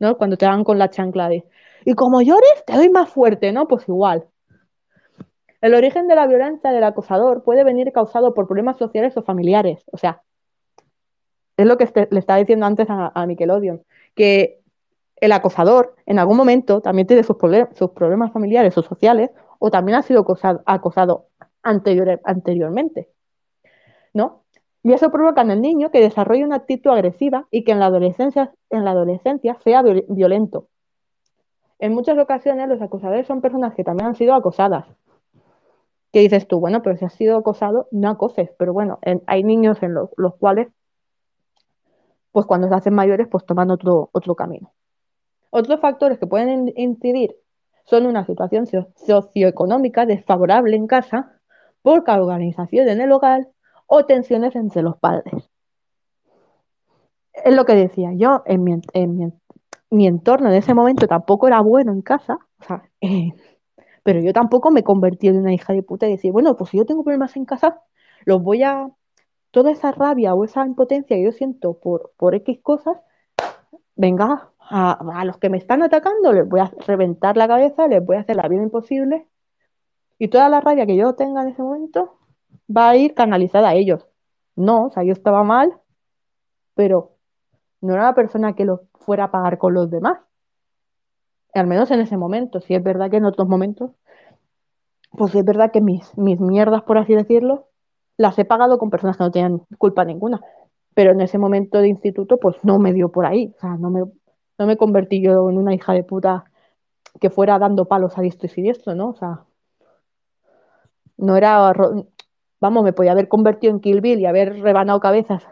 ¿no? 0.00 0.16
Cuando 0.16 0.36
te 0.36 0.46
dan 0.46 0.64
con 0.64 0.78
la 0.78 0.90
chancla 0.90 1.28
de, 1.28 1.44
y 1.84 1.94
como 1.94 2.22
llores, 2.22 2.64
te 2.66 2.74
doy 2.74 2.88
más 2.88 3.08
fuerte, 3.08 3.52
¿no? 3.52 3.68
Pues 3.68 3.88
igual. 3.88 4.26
El 5.60 5.74
origen 5.74 6.08
de 6.08 6.14
la 6.16 6.26
violencia 6.26 6.72
del 6.72 6.82
acosador 6.84 7.44
puede 7.44 7.64
venir 7.64 7.92
causado 7.92 8.34
por 8.34 8.46
problemas 8.46 8.78
sociales 8.78 9.16
o 9.16 9.22
familiares. 9.22 9.84
O 9.92 9.98
sea, 9.98 10.22
es 11.56 11.66
lo 11.66 11.76
que 11.76 11.84
este, 11.84 12.08
le 12.10 12.18
estaba 12.18 12.38
diciendo 12.38 12.66
antes 12.66 12.88
a, 12.88 13.12
a 13.14 13.26
Nickelodeon, 13.26 13.82
que 14.14 14.60
el 15.16 15.32
acosador 15.32 15.94
en 16.06 16.18
algún 16.18 16.36
momento 16.36 16.80
también 16.80 17.06
tiene 17.06 17.22
sus 17.22 17.36
problemas 17.36 18.32
familiares 18.32 18.76
o 18.78 18.82
sociales 18.82 19.30
o 19.60 19.70
también 19.70 19.98
ha 19.98 20.02
sido 20.02 20.24
acosado, 20.66 21.26
anterior, 21.62 22.20
anteriormente. 22.24 23.10
¿No? 24.12 24.42
Y 24.82 24.92
eso 24.92 25.12
provoca 25.12 25.42
en 25.42 25.50
el 25.50 25.60
niño 25.60 25.90
que 25.90 26.00
desarrolle 26.00 26.44
una 26.44 26.56
actitud 26.56 26.90
agresiva 26.90 27.46
y 27.50 27.62
que 27.62 27.72
en 27.72 27.78
la 27.78 27.86
adolescencia, 27.86 28.52
en 28.70 28.84
la 28.84 28.92
adolescencia 28.92 29.58
sea 29.62 29.82
violento. 29.82 30.66
En 31.78 31.92
muchas 31.92 32.18
ocasiones 32.18 32.68
los 32.68 32.80
acosadores 32.80 33.26
son 33.26 33.42
personas 33.42 33.74
que 33.74 33.84
también 33.84 34.08
han 34.08 34.14
sido 34.16 34.34
acosadas. 34.34 34.86
¿Qué 36.12 36.20
dices 36.20 36.48
tú? 36.48 36.58
Bueno, 36.58 36.82
pero 36.82 36.96
si 36.96 37.04
has 37.04 37.12
sido 37.12 37.36
acosado, 37.36 37.86
no 37.90 38.08
acoses. 38.08 38.50
Pero 38.58 38.72
bueno, 38.72 38.98
hay 39.26 39.44
niños 39.44 39.82
en 39.82 39.94
los 39.94 40.34
cuales, 40.36 40.68
pues 42.32 42.46
cuando 42.46 42.68
se 42.68 42.74
hacen 42.74 42.94
mayores, 42.94 43.28
pues 43.30 43.44
toman 43.44 43.70
otro, 43.70 44.08
otro 44.12 44.34
camino. 44.34 44.72
Otros 45.50 45.80
factores 45.80 46.18
que 46.18 46.26
pueden 46.26 46.72
incidir 46.76 47.36
son 47.84 48.06
una 48.06 48.24
situación 48.24 48.66
socioeconómica 48.94 50.06
desfavorable 50.06 50.76
en 50.76 50.86
casa, 50.86 51.40
poca 51.82 52.20
organización 52.20 52.88
en 52.88 53.00
el 53.00 53.12
hogar 53.12 53.48
o 53.86 54.04
tensiones 54.04 54.54
entre 54.56 54.82
los 54.82 54.96
padres. 54.98 55.50
Es 57.32 57.54
lo 57.54 57.64
que 57.64 57.74
decía 57.74 58.12
yo, 58.14 58.42
en 58.46 58.64
mi, 58.64 60.06
entorno 60.06 60.48
en 60.48 60.54
ese 60.54 60.74
momento 60.74 61.06
tampoco 61.06 61.48
era 61.48 61.60
bueno 61.60 61.92
en 61.92 62.02
casa, 62.02 62.38
eh, 63.00 63.32
pero 64.02 64.20
yo 64.20 64.32
tampoco 64.32 64.70
me 64.70 64.82
convertí 64.82 65.28
en 65.28 65.38
una 65.38 65.52
hija 65.52 65.72
de 65.72 65.82
puta 65.82 66.06
y 66.06 66.12
decir, 66.12 66.32
bueno, 66.32 66.56
pues 66.56 66.70
si 66.70 66.78
yo 66.78 66.84
tengo 66.84 67.02
problemas 67.02 67.36
en 67.36 67.44
casa, 67.44 67.82
los 68.24 68.42
voy 68.42 68.62
a... 68.62 68.88
Toda 69.52 69.72
esa 69.72 69.90
rabia 69.90 70.32
o 70.32 70.44
esa 70.44 70.64
impotencia 70.64 71.16
que 71.16 71.24
yo 71.24 71.32
siento 71.32 71.74
por, 71.80 72.12
por 72.16 72.36
X 72.36 72.60
cosas, 72.62 72.98
venga, 74.00 74.50
a, 74.58 75.24
los 75.26 75.36
que 75.36 75.50
me 75.50 75.58
están 75.58 75.82
atacando 75.82 76.32
les 76.32 76.48
voy 76.48 76.60
a 76.60 76.72
reventar 76.86 77.36
la 77.36 77.46
cabeza, 77.46 77.86
les 77.86 78.04
voy 78.04 78.16
a 78.16 78.20
hacer 78.20 78.36
la 78.36 78.48
vida 78.48 78.62
imposible 78.62 79.26
y 80.18 80.28
toda 80.28 80.48
la 80.48 80.60
rabia 80.60 80.86
que 80.86 80.96
yo 80.96 81.14
tenga 81.14 81.42
en 81.42 81.48
ese 81.48 81.62
momento 81.62 82.18
va 82.74 82.90
a 82.90 82.96
ir 82.96 83.14
canalizada 83.14 83.70
a 83.70 83.74
ellos. 83.74 84.06
No, 84.56 84.86
o 84.86 84.90
sea, 84.90 85.02
yo 85.02 85.12
estaba 85.12 85.44
mal, 85.44 85.72
pero 86.74 87.16
no 87.80 87.94
era 87.94 88.04
la 88.04 88.14
persona 88.14 88.54
que 88.54 88.64
lo 88.64 88.82
fuera 88.94 89.24
a 89.24 89.30
pagar 89.30 89.58
con 89.58 89.74
los 89.74 89.90
demás. 89.90 90.18
Al 91.52 91.66
menos 91.66 91.90
en 91.90 92.00
ese 92.00 92.16
momento. 92.16 92.60
Si 92.60 92.74
es 92.74 92.82
verdad 92.82 93.10
que 93.10 93.16
en 93.16 93.24
otros 93.24 93.48
momentos, 93.48 93.90
pues 95.12 95.34
es 95.34 95.44
verdad 95.44 95.72
que 95.72 95.80
mis, 95.80 96.16
mis 96.16 96.38
mierdas, 96.38 96.82
por 96.82 96.98
así 96.98 97.14
decirlo, 97.14 97.68
las 98.16 98.38
he 98.38 98.44
pagado 98.44 98.78
con 98.78 98.90
personas 98.90 99.16
que 99.16 99.24
no 99.24 99.30
tenían 99.30 99.58
culpa 99.78 100.04
ninguna. 100.04 100.40
Pero 100.94 101.12
en 101.12 101.20
ese 101.20 101.38
momento 101.38 101.78
de 101.78 101.88
instituto, 101.88 102.38
pues 102.38 102.56
no 102.64 102.78
me 102.78 102.92
dio 102.92 103.10
por 103.10 103.26
ahí. 103.26 103.52
O 103.56 103.60
sea, 103.60 103.76
no 103.76 103.90
me, 103.90 104.00
no 104.58 104.66
me 104.66 104.76
convertí 104.76 105.22
yo 105.22 105.48
en 105.48 105.58
una 105.58 105.74
hija 105.74 105.92
de 105.92 106.04
puta 106.04 106.44
que 107.20 107.30
fuera 107.30 107.58
dando 107.58 107.86
palos 107.86 108.16
a 108.18 108.22
diestro 108.22 108.46
y 108.46 108.50
siniestro, 108.50 108.94
¿no? 108.94 109.10
O 109.10 109.14
sea, 109.14 109.44
no 111.16 111.36
era, 111.36 111.72
vamos, 112.60 112.84
me 112.84 112.92
podía 112.92 113.12
haber 113.12 113.28
convertido 113.28 113.72
en 113.72 113.80
Kill 113.80 114.00
Bill 114.00 114.20
y 114.20 114.26
haber 114.26 114.60
rebanado 114.60 115.00
cabezas 115.00 115.46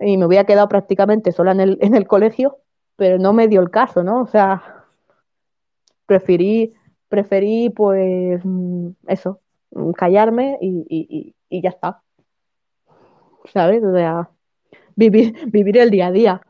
y 0.00 0.16
me 0.16 0.26
hubiera 0.26 0.44
quedado 0.44 0.68
prácticamente 0.68 1.32
sola 1.32 1.52
en 1.52 1.60
el, 1.60 1.78
en 1.80 1.94
el 1.94 2.06
colegio, 2.06 2.58
pero 2.96 3.18
no 3.18 3.32
me 3.32 3.48
dio 3.48 3.60
el 3.60 3.70
caso, 3.70 4.02
¿no? 4.02 4.22
O 4.22 4.26
sea, 4.26 4.84
preferí, 6.06 6.74
preferí 7.08 7.70
pues 7.70 8.42
eso, 9.06 9.40
callarme 9.96 10.58
y, 10.60 11.34
y 11.48 11.62
ya 11.62 11.70
está. 11.70 12.02
¿Sabes? 13.52 13.82
O 13.84 13.92
sea, 13.92 14.30
vivir, 14.96 15.34
vivir 15.50 15.78
el 15.78 15.90
día 15.90 16.08
a 16.08 16.12
día. 16.12 16.40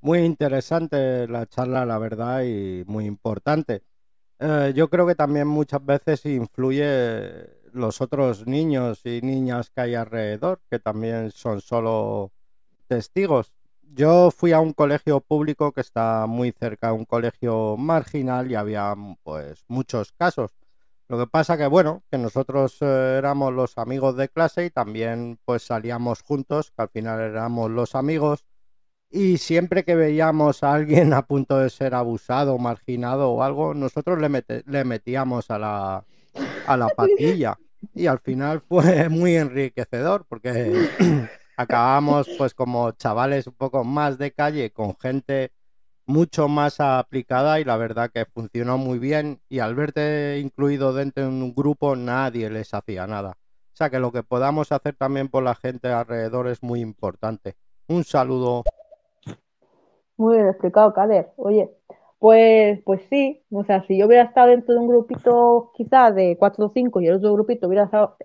Muy 0.00 0.20
interesante 0.20 1.26
la 1.28 1.46
charla, 1.46 1.86
la 1.86 1.98
verdad, 1.98 2.42
y 2.42 2.84
muy 2.86 3.06
importante. 3.06 3.82
Eh, 4.38 4.72
yo 4.74 4.90
creo 4.90 5.06
que 5.06 5.14
también 5.14 5.46
muchas 5.46 5.84
veces 5.84 6.26
influye 6.26 7.64
los 7.72 8.00
otros 8.00 8.46
niños 8.46 9.00
y 9.04 9.20
niñas 9.22 9.70
que 9.70 9.80
hay 9.80 9.94
alrededor, 9.94 10.60
que 10.70 10.78
también 10.78 11.30
son 11.30 11.60
solo 11.60 12.32
testigos. 12.86 13.52
Yo 13.82 14.30
fui 14.30 14.52
a 14.52 14.60
un 14.60 14.72
colegio 14.72 15.20
público 15.20 15.72
que 15.72 15.80
está 15.80 16.26
muy 16.26 16.52
cerca 16.52 16.88
de 16.88 16.94
un 16.94 17.04
colegio 17.04 17.76
marginal 17.76 18.50
y 18.50 18.54
había 18.54 18.94
pues 19.22 19.64
muchos 19.68 20.12
casos. 20.12 20.50
Lo 21.08 21.18
que 21.18 21.26
pasa 21.26 21.58
que 21.58 21.66
bueno, 21.66 22.02
que 22.10 22.18
nosotros 22.18 22.78
eh, 22.80 23.16
éramos 23.18 23.52
los 23.52 23.76
amigos 23.78 24.16
de 24.16 24.28
clase 24.28 24.66
y 24.66 24.70
también 24.70 25.38
pues 25.44 25.62
salíamos 25.62 26.22
juntos, 26.22 26.72
que 26.76 26.82
al 26.82 26.88
final 26.88 27.20
éramos 27.20 27.70
los 27.70 27.94
amigos 27.94 28.44
y 29.10 29.38
siempre 29.38 29.84
que 29.84 29.94
veíamos 29.94 30.64
a 30.64 30.74
alguien 30.74 31.12
a 31.14 31.22
punto 31.22 31.58
de 31.58 31.70
ser 31.70 31.94
abusado, 31.94 32.58
marginado 32.58 33.30
o 33.30 33.42
algo, 33.44 33.72
nosotros 33.72 34.18
le, 34.20 34.44
le 34.66 34.84
metíamos 34.84 35.50
a 35.50 35.58
la, 35.58 36.04
a 36.66 36.76
la 36.76 36.88
patilla. 36.96 37.56
Y 37.94 38.06
al 38.06 38.18
final 38.18 38.60
fue 38.60 39.08
muy 39.10 39.36
enriquecedor 39.36 40.26
porque 40.28 40.88
acabamos 41.56 42.28
pues 42.36 42.54
como 42.54 42.90
chavales 42.92 43.46
un 43.46 43.54
poco 43.54 43.84
más 43.84 44.18
de 44.18 44.32
calle 44.32 44.72
con 44.72 44.96
gente 44.98 45.52
mucho 46.06 46.48
más 46.48 46.80
aplicada 46.80 47.60
y 47.60 47.64
la 47.64 47.76
verdad 47.76 48.10
que 48.12 48.26
funcionó 48.26 48.78
muy 48.78 48.98
bien 48.98 49.40
y 49.48 49.60
al 49.60 49.74
verte 49.74 50.38
incluido 50.40 50.92
dentro 50.92 51.24
de 51.24 51.28
un 51.28 51.54
grupo 51.54 51.96
nadie 51.96 52.50
les 52.50 52.74
hacía 52.74 53.06
nada. 53.06 53.30
O 53.72 53.76
sea 53.76 53.90
que 53.90 53.98
lo 53.98 54.12
que 54.12 54.22
podamos 54.22 54.70
hacer 54.70 54.94
también 54.94 55.28
por 55.28 55.42
la 55.42 55.54
gente 55.54 55.88
alrededor 55.88 56.46
es 56.46 56.62
muy 56.62 56.80
importante. 56.80 57.56
Un 57.88 58.04
saludo. 58.04 58.62
Muy 60.16 60.36
bien 60.36 60.48
explicado, 60.48 60.92
Kader. 60.94 61.32
Oye, 61.36 61.70
pues, 62.20 62.80
pues 62.84 63.02
sí, 63.10 63.42
o 63.50 63.64
sea, 63.64 63.82
si 63.86 63.98
yo 63.98 64.06
hubiera 64.06 64.22
estado 64.22 64.46
dentro 64.48 64.74
de 64.74 64.80
un 64.80 64.88
grupito 64.88 65.72
quizás 65.74 66.14
de 66.14 66.36
cuatro 66.38 66.66
o 66.66 66.72
cinco 66.72 67.00
y 67.00 67.08
el 67.08 67.16
otro 67.16 67.32
grupito 67.32 67.66
hubiera 67.66 67.84
estado, 67.84 68.16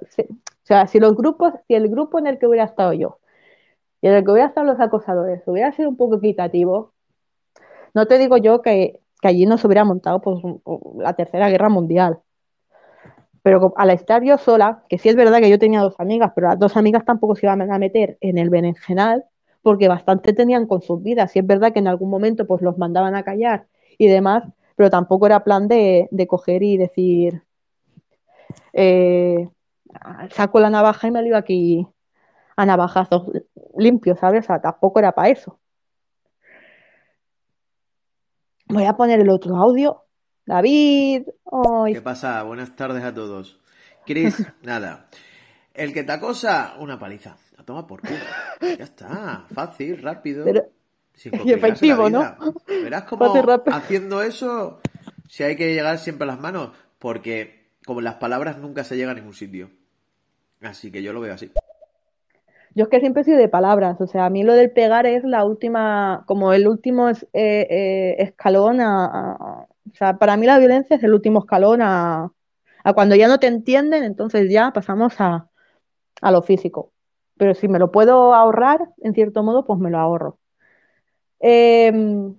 o 0.00 0.36
sea, 0.62 0.86
si 0.86 0.98
los 0.98 1.14
grupos, 1.14 1.52
si 1.68 1.74
el 1.74 1.88
grupo 1.88 2.18
en 2.18 2.26
el 2.26 2.38
que 2.38 2.46
hubiera 2.46 2.64
estado 2.64 2.94
yo 2.94 3.18
y 4.00 4.08
en 4.08 4.14
el 4.14 4.24
que 4.24 4.30
hubiera 4.30 4.48
estado 4.48 4.66
los 4.66 4.80
acosadores 4.80 5.42
hubiera 5.46 5.70
sido 5.72 5.90
un 5.90 5.96
poco 5.96 6.16
equitativo, 6.16 6.93
no 7.94 8.06
te 8.06 8.18
digo 8.18 8.36
yo 8.36 8.60
que, 8.62 9.00
allí 9.22 9.46
no 9.46 9.56
se 9.56 9.66
hubiera 9.66 9.84
montado 9.84 10.20
pues, 10.20 10.42
la 10.98 11.14
tercera 11.14 11.48
guerra 11.48 11.70
mundial. 11.70 12.20
Pero 13.42 13.72
al 13.76 13.90
estar 13.90 14.22
yo 14.22 14.38
sola, 14.38 14.84
que 14.88 14.98
sí 14.98 15.08
es 15.08 15.16
verdad 15.16 15.38
que 15.40 15.50
yo 15.50 15.58
tenía 15.58 15.80
dos 15.80 15.94
amigas, 15.98 16.32
pero 16.34 16.48
las 16.48 16.58
dos 16.58 16.76
amigas 16.76 17.04
tampoco 17.04 17.36
se 17.36 17.46
iban 17.46 17.70
a 17.70 17.78
meter 17.78 18.18
en 18.20 18.38
el 18.38 18.50
berenjenal, 18.50 19.24
porque 19.62 19.88
bastante 19.88 20.32
tenían 20.32 20.66
con 20.66 20.82
sus 20.82 21.02
vidas. 21.02 21.34
Y 21.36 21.38
es 21.38 21.46
verdad 21.46 21.72
que 21.72 21.78
en 21.78 21.88
algún 21.88 22.10
momento 22.10 22.46
pues 22.46 22.62
los 22.62 22.78
mandaban 22.78 23.14
a 23.14 23.22
callar 23.22 23.66
y 23.98 24.08
demás, 24.08 24.44
pero 24.76 24.90
tampoco 24.90 25.26
era 25.26 25.44
plan 25.44 25.68
de, 25.68 26.08
coger 26.28 26.62
y 26.62 26.76
decir, 26.76 27.42
eh, 28.72 29.48
saco 30.30 30.60
la 30.60 30.70
navaja 30.70 31.08
y 31.08 31.10
me 31.10 31.22
lío 31.22 31.36
aquí 31.36 31.86
a 32.56 32.66
navajazos 32.66 33.30
limpios, 33.76 34.18
¿sabes? 34.18 34.44
O 34.44 34.46
sea, 34.48 34.60
tampoco 34.60 34.98
era 34.98 35.12
para 35.12 35.30
eso. 35.30 35.58
Voy 38.74 38.84
a 38.84 38.94
poner 38.94 39.20
el 39.20 39.30
otro 39.30 39.56
audio. 39.56 40.02
David. 40.44 41.22
¿Qué 41.92 42.02
pasa? 42.02 42.42
Buenas 42.42 42.74
tardes 42.74 43.04
a 43.04 43.14
todos. 43.14 43.60
Chris, 44.04 44.44
nada. 44.62 45.06
El 45.72 45.92
que 45.92 46.02
te 46.02 46.12
acosa, 46.12 46.74
una 46.78 46.98
paliza 46.98 47.36
toma 47.64 47.86
por 47.86 48.00
culo. 48.00 48.18
Ya 48.78 48.84
está, 48.84 49.46
fácil, 49.52 50.02
rápido. 50.02 50.44
y 51.44 51.52
efectivo, 51.52 52.10
¿no? 52.10 52.36
Verás 52.66 53.04
cómo 53.04 53.32
haciendo 53.66 54.22
eso, 54.22 54.80
si 55.28 55.42
hay 55.42 55.56
que 55.56 55.72
llegar 55.72 55.98
siempre 55.98 56.24
a 56.24 56.28
las 56.28 56.40
manos, 56.40 56.70
porque 56.98 57.68
como 57.84 58.00
las 58.00 58.14
palabras 58.14 58.58
nunca 58.58 58.84
se 58.84 58.96
llegan 58.96 59.16
a 59.16 59.20
ningún 59.20 59.34
sitio. 59.34 59.70
Así 60.62 60.90
que 60.90 61.02
yo 61.02 61.12
lo 61.12 61.20
veo 61.20 61.34
así. 61.34 61.52
Yo 62.74 62.84
es 62.84 62.88
que 62.90 63.00
siempre 63.00 63.22
sido 63.24 63.38
de 63.38 63.48
palabras, 63.48 64.00
o 64.00 64.06
sea, 64.06 64.26
a 64.26 64.30
mí 64.30 64.42
lo 64.42 64.54
del 64.54 64.72
pegar 64.72 65.06
es 65.06 65.22
la 65.24 65.44
última, 65.44 66.24
como 66.26 66.52
el 66.52 66.66
último 66.66 67.08
eh, 67.10 67.16
eh, 67.32 68.16
escalón 68.18 68.80
a, 68.80 69.66
O 69.92 69.94
sea, 69.94 70.18
para 70.18 70.36
mí 70.36 70.46
la 70.46 70.58
violencia 70.58 70.96
es 70.96 71.02
el 71.04 71.14
último 71.14 71.40
escalón 71.40 71.82
a, 71.82 72.32
a 72.84 72.92
cuando 72.94 73.14
ya 73.16 73.28
no 73.28 73.38
te 73.38 73.46
entienden, 73.46 74.02
entonces 74.04 74.50
ya 74.50 74.72
pasamos 74.72 75.14
a, 75.20 75.48
a 76.22 76.30
lo 76.32 76.42
físico 76.42 76.94
pero 77.36 77.54
si 77.54 77.68
me 77.68 77.78
lo 77.78 77.90
puedo 77.90 78.34
ahorrar, 78.34 78.80
en 78.98 79.14
cierto 79.14 79.42
modo, 79.42 79.64
pues 79.64 79.78
me 79.80 79.90
lo 79.90 79.98
ahorro. 79.98 80.38
Em, 81.40 82.34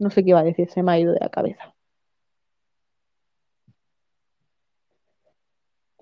no 0.00 0.10
sé 0.10 0.24
qué 0.24 0.30
iba 0.30 0.40
a 0.40 0.44
decir, 0.44 0.68
se 0.70 0.82
me 0.82 0.90
ha 0.92 0.98
ido 0.98 1.12
de 1.12 1.20
la 1.20 1.28
cabeza. 1.28 1.72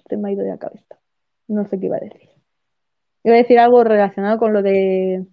Se 0.09 0.17
me 0.17 0.29
ha 0.29 0.33
ido 0.33 0.43
de 0.43 0.49
la 0.49 0.59
cabeza. 0.59 0.99
No 1.49 1.67
sé 1.67 1.79
qué 1.79 1.87
iba 1.87 1.97
a 1.97 2.01
decir. 2.01 2.26
Iba 3.27 3.35
a 3.35 3.39
decir 3.39 3.59
algo 3.59 3.85
relacionado 3.85 4.39
con 4.39 4.53
lo 4.55 4.63
de 4.63 5.27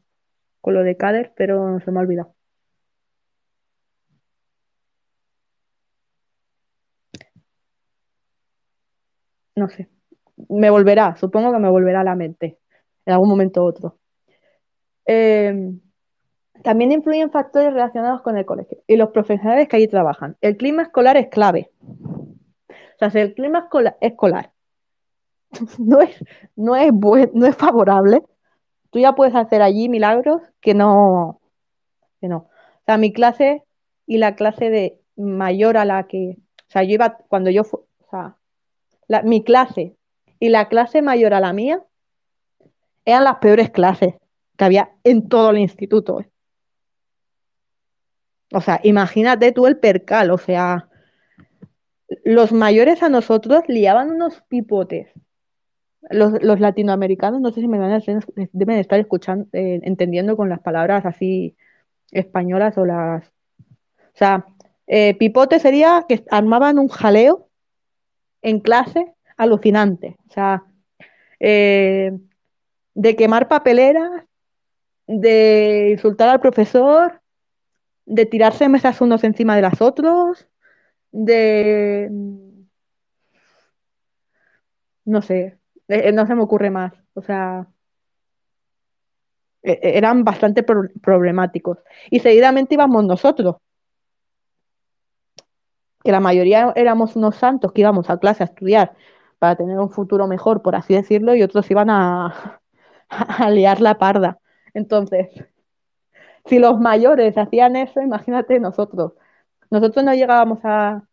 con 0.62 0.74
lo 0.74 0.84
de 0.84 0.98
Kader, 0.98 1.34
pero 1.38 1.80
se 1.82 1.92
me 1.92 2.00
ha 2.00 2.04
olvidado. 2.04 2.36
no 9.56 9.70
sé, 9.70 9.90
me 10.50 10.70
volverá, 10.70 11.16
supongo 11.16 11.52
que 11.52 11.60
me 11.60 11.70
volverá 11.70 12.02
a 12.02 12.04
la 12.04 12.16
mente 12.16 12.60
en 13.06 13.14
algún 13.14 13.30
momento 13.30 13.62
u 13.64 13.68
otro. 13.68 14.00
Eh, 15.06 15.74
también 16.64 16.92
influyen 16.92 17.32
factores 17.32 17.74
relacionados 17.74 18.22
con 18.22 18.38
el 18.38 18.46
colegio 18.46 18.80
y 18.88 18.96
los 18.96 19.10
profesionales 19.10 19.68
que 19.68 19.76
allí 19.76 19.88
trabajan. 19.88 20.38
El 20.42 20.58
clima 20.58 20.84
escolar 20.84 21.18
es 21.18 21.28
clave. 21.28 21.72
O 22.70 22.98
sea, 22.98 23.10
si 23.12 23.20
el 23.20 23.34
clima 23.34 23.68
escolar 24.02 24.53
no 25.78 26.02
es, 26.02 26.24
no 26.56 26.76
es, 26.76 26.92
no 27.34 27.46
es 27.46 27.56
favorable, 27.56 28.24
tú 28.92 29.00
ya 29.00 29.16
puedes 29.16 29.36
hacer 29.36 29.62
allí 29.62 29.90
milagros 29.90 30.42
que 30.62 30.74
no, 30.74 31.42
que 32.22 32.28
no. 32.28 32.38
O 32.38 32.86
sea, 32.86 32.98
mi 32.98 33.12
clase 33.14 33.64
y 34.06 34.18
la 34.18 34.36
clase 34.36 34.70
de 34.70 35.00
mayor 35.16 35.78
a 35.78 35.86
la 35.86 36.08
que, 36.08 36.38
o 36.68 36.72
sea, 36.72 36.84
yo 36.84 36.94
iba, 36.94 37.18
cuando 37.28 37.50
yo, 37.50 37.62
o 37.62 37.88
sea, 38.10 38.38
mi 39.24 39.44
clase 39.44 39.96
y 40.40 40.50
la 40.50 40.68
clase 40.68 41.02
mayor 41.02 41.34
a 41.34 41.40
la 41.40 41.54
mía 41.54 41.84
eran 43.06 43.24
las 43.24 43.38
peores 43.38 43.70
clases 43.70 44.16
que 44.58 44.66
había 44.66 44.92
en 45.04 45.28
todo 45.28 45.52
el 45.52 45.60
instituto. 45.60 46.22
¿eh? 46.22 46.30
O 48.54 48.62
sea, 48.62 48.80
imagínate 48.84 49.52
tú 49.52 49.68
el 49.68 49.78
percal, 49.78 50.32
o 50.32 50.38
sea, 50.38 50.90
los 52.24 52.52
mayores 52.52 53.02
a 53.02 53.10
nosotros 53.10 53.64
liaban 53.68 54.12
unos 54.12 54.42
pipotes. 54.48 55.10
Los, 56.10 56.60
latinoamericanos, 56.60 57.40
no 57.42 57.52
sé 57.52 57.62
si 57.62 57.68
me 57.68 57.80
van 57.80 57.92
a 57.92 58.00
deben 58.52 58.80
estar 58.80 59.00
escuchando, 59.00 59.48
eh, 59.54 59.80
entendiendo 59.84 60.36
con 60.36 60.50
las 60.50 60.60
palabras 60.60 61.06
así 61.06 61.56
españolas 62.12 62.78
o 62.78 62.86
las. 62.86 63.26
O 63.26 64.16
sea, 64.16 64.46
eh, 64.88 65.16
pipote 65.16 65.60
sería 65.60 66.06
que 66.08 66.24
armaban 66.30 66.78
un 66.78 66.90
jaleo 66.90 67.50
en 68.42 68.60
clase 68.60 69.14
alucinante. 69.38 70.18
O 70.30 70.34
sea, 70.34 70.64
eh, 71.40 72.12
de 72.94 73.16
quemar 73.16 73.48
papeleras, 73.48 74.26
de 75.08 75.90
insultar 75.92 76.30
al 76.30 76.40
profesor, 76.40 77.22
de 78.06 78.26
tirarse 78.26 78.70
mesas 78.70 79.02
unos 79.02 79.24
encima 79.24 79.56
de 79.56 79.62
las 79.62 79.82
otros, 79.82 80.48
de... 81.12 82.10
No 85.06 85.22
sé, 85.22 85.58
eh, 85.88 86.12
no 86.12 86.26
se 86.26 86.36
me 86.36 86.44
ocurre 86.44 86.70
más. 86.70 86.94
O 87.14 87.22
sea, 87.22 87.68
e, 89.62 89.72
e, 89.82 89.98
eran 89.98 90.24
bastante 90.24 90.64
problemáticos. 90.64 91.80
Y 92.10 92.20
seguidamente 92.20 92.76
íbamos 92.76 93.06
nosotros, 93.06 93.58
que 96.04 96.12
la 96.12 96.20
mayoría 96.20 96.74
éramos 96.76 97.16
unos 97.16 97.36
santos 97.36 97.72
que 97.72 97.82
íbamos 97.82 98.10
a 98.10 98.18
clase 98.18 98.44
a 98.44 98.48
estudiar 98.48 98.96
para 99.40 99.56
tener 99.56 99.80
un 99.80 99.90
futuro 99.90 100.28
mejor, 100.28 100.62
por 100.62 100.76
así 100.76 100.94
decirlo, 100.94 101.36
y 101.36 101.44
otros 101.44 101.70
iban 101.72 101.90
a, 101.90 102.62
a 103.10 103.50
liar 103.50 103.82
la 103.82 103.98
parda. 103.98 104.40
Entonces, 104.74 105.30
si 106.46 106.60
los 106.60 106.80
mayores 106.80 107.38
hacían 107.38 107.76
eso, 107.76 108.02
imagínate 108.02 108.60
nosotros. 108.60 109.14
Nosotros 109.70 110.04
no 110.06 110.14
llegábamos 110.14 110.60
a, 110.64 111.04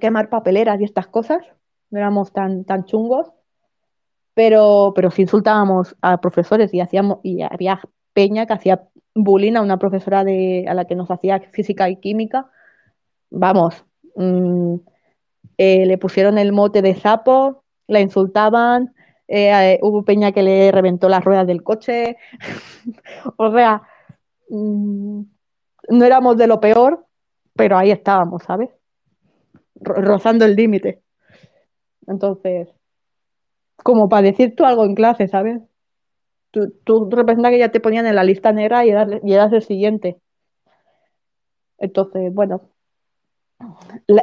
quemar 0.00 0.28
papeleras 0.28 0.80
y 0.80 0.84
estas 0.84 1.06
cosas, 1.06 1.42
no 1.90 1.98
éramos 1.98 2.30
tan, 2.32 2.64
tan 2.64 2.84
chungos, 2.84 3.32
pero, 4.38 4.92
pero 4.94 5.10
si 5.10 5.22
insultábamos 5.22 5.96
a 6.00 6.20
profesores 6.20 6.72
y 6.72 6.80
hacíamos, 6.80 7.18
y 7.24 7.42
había 7.42 7.80
peña 8.12 8.46
que 8.46 8.52
hacía 8.52 8.88
bullying 9.14 9.56
a 9.56 9.62
una 9.62 9.80
profesora 9.80 10.22
de, 10.22 10.64
a 10.68 10.74
la 10.74 10.84
que 10.84 10.94
nos 10.94 11.10
hacía 11.10 11.40
física 11.50 11.90
y 11.90 11.96
química, 11.96 12.48
vamos, 13.30 13.84
mm, 14.14 14.76
eh, 15.58 15.86
le 15.86 15.98
pusieron 15.98 16.38
el 16.38 16.52
mote 16.52 16.82
de 16.82 16.94
sapo, 16.94 17.64
la 17.88 17.98
insultaban, 18.00 18.94
eh, 19.26 19.80
hubo 19.82 20.04
peña 20.04 20.30
que 20.30 20.44
le 20.44 20.70
reventó 20.70 21.08
las 21.08 21.24
ruedas 21.24 21.48
del 21.48 21.64
coche, 21.64 22.16
o 23.38 23.52
sea, 23.52 23.82
Mm, 24.48 25.22
no 25.90 26.04
éramos 26.04 26.36
de 26.36 26.46
lo 26.46 26.60
peor, 26.60 27.06
pero 27.54 27.76
ahí 27.76 27.90
estábamos, 27.90 28.42
¿sabes? 28.44 28.70
rozando 29.80 30.44
el 30.44 30.56
límite. 30.56 31.02
Entonces, 32.06 32.68
como 33.82 34.08
para 34.08 34.22
decir 34.22 34.54
tú 34.56 34.64
algo 34.64 34.84
en 34.84 34.94
clase, 34.94 35.28
¿sabes? 35.28 35.60
Tú, 36.50 36.70
tú 36.84 37.08
representas 37.10 37.52
que 37.52 37.58
ya 37.58 37.70
te 37.70 37.80
ponían 37.80 38.06
en 38.06 38.16
la 38.16 38.24
lista 38.24 38.52
negra 38.52 38.84
y 38.84 38.90
eras, 38.90 39.52
el 39.52 39.62
siguiente. 39.62 40.20
Entonces, 41.78 42.32
bueno, 42.34 42.62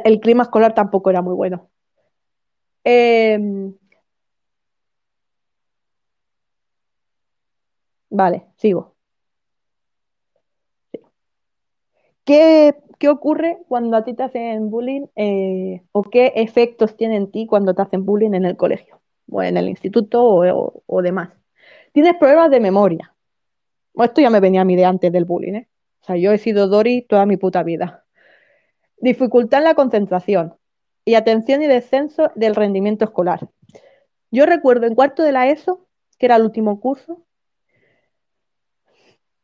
el 0.04 0.20
clima 0.20 0.42
escolar 0.44 0.74
tampoco 0.74 1.10
era 1.10 1.22
muy 1.22 1.34
bueno. 1.34 1.70
Em, 2.84 3.74
vale, 8.10 8.46
sigo. 8.56 8.94
¿Qué, 12.24 12.74
ocurre 13.08 13.58
cuando 13.68 13.96
a 13.96 14.04
ti 14.04 14.14
te 14.14 14.24
hacen 14.24 14.68
bullying 14.70 15.06
eh, 15.14 15.82
o 15.92 16.02
qué 16.02 16.32
efectos 16.36 16.96
tiene 16.96 17.16
en 17.16 17.30
ti 17.30 17.46
cuando 17.46 17.74
te 17.74 17.82
hacen 17.82 18.04
bullying 18.04 18.34
en 18.34 18.44
el 18.44 18.56
colegio 18.56 19.00
o 19.30 19.42
en 19.42 19.56
el 19.56 19.68
instituto 19.68 20.24
o, 20.24 21.02
demás? 21.02 21.30
Tienes 21.92 22.14
pruebas 22.16 22.50
de 22.50 22.60
memoria. 22.60 23.14
Esto 23.94 24.20
ya 24.20 24.30
me 24.30 24.40
venía 24.40 24.60
a 24.62 24.64
mí 24.64 24.76
de 24.76 24.84
antes 24.84 25.12
del 25.12 25.24
bullying. 25.24 25.54
¿eh? 25.54 25.68
O 26.02 26.04
sea, 26.04 26.16
yo 26.16 26.32
he 26.32 26.38
sido 26.38 26.68
Dori 26.68 27.02
toda 27.02 27.26
mi 27.26 27.36
puta 27.36 27.62
vida. 27.62 28.04
Dificultad 28.98 29.60
en 29.60 29.64
la 29.64 29.74
concentración 29.74 30.54
y 31.04 31.14
atención 31.14 31.62
y 31.62 31.66
descenso 31.66 32.30
del 32.34 32.54
rendimiento 32.54 33.04
escolar. 33.04 33.48
Yo 34.30 34.46
recuerdo 34.46 34.86
en 34.86 34.94
cuarto 34.94 35.22
de 35.22 35.32
la 35.32 35.48
ESO, 35.48 35.86
que 36.18 36.26
era 36.26 36.36
el 36.36 36.42
último 36.42 36.80
curso, 36.80 37.24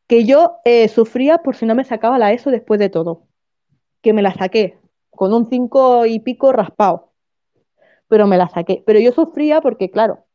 que 0.07 0.25
yo 0.25 0.59
eh, 0.65 0.89
sufría 0.89 1.39
por 1.39 1.57
si 1.57 1.65
no 1.65 1.75
me 1.75 1.85
sacaba 1.85 2.19
la 2.19 2.33
ESO 2.33 2.51
después 2.51 2.79
de 2.79 2.91
todo, 2.91 3.27
que 4.03 4.13
me 4.13 4.23
la 4.23 4.35
saqué 4.35 4.79
con 5.11 5.33
un 5.33 5.49
5 5.49 6.07
y 6.07 6.21
pico 6.21 6.53
raspado, 6.53 7.12
pero 8.13 8.27
me 8.27 8.37
la 8.37 8.47
saqué. 8.47 8.83
Pero 8.85 9.01
yo 9.01 9.11
sufría 9.11 9.63
porque, 9.63 9.91
claro, 9.91 10.27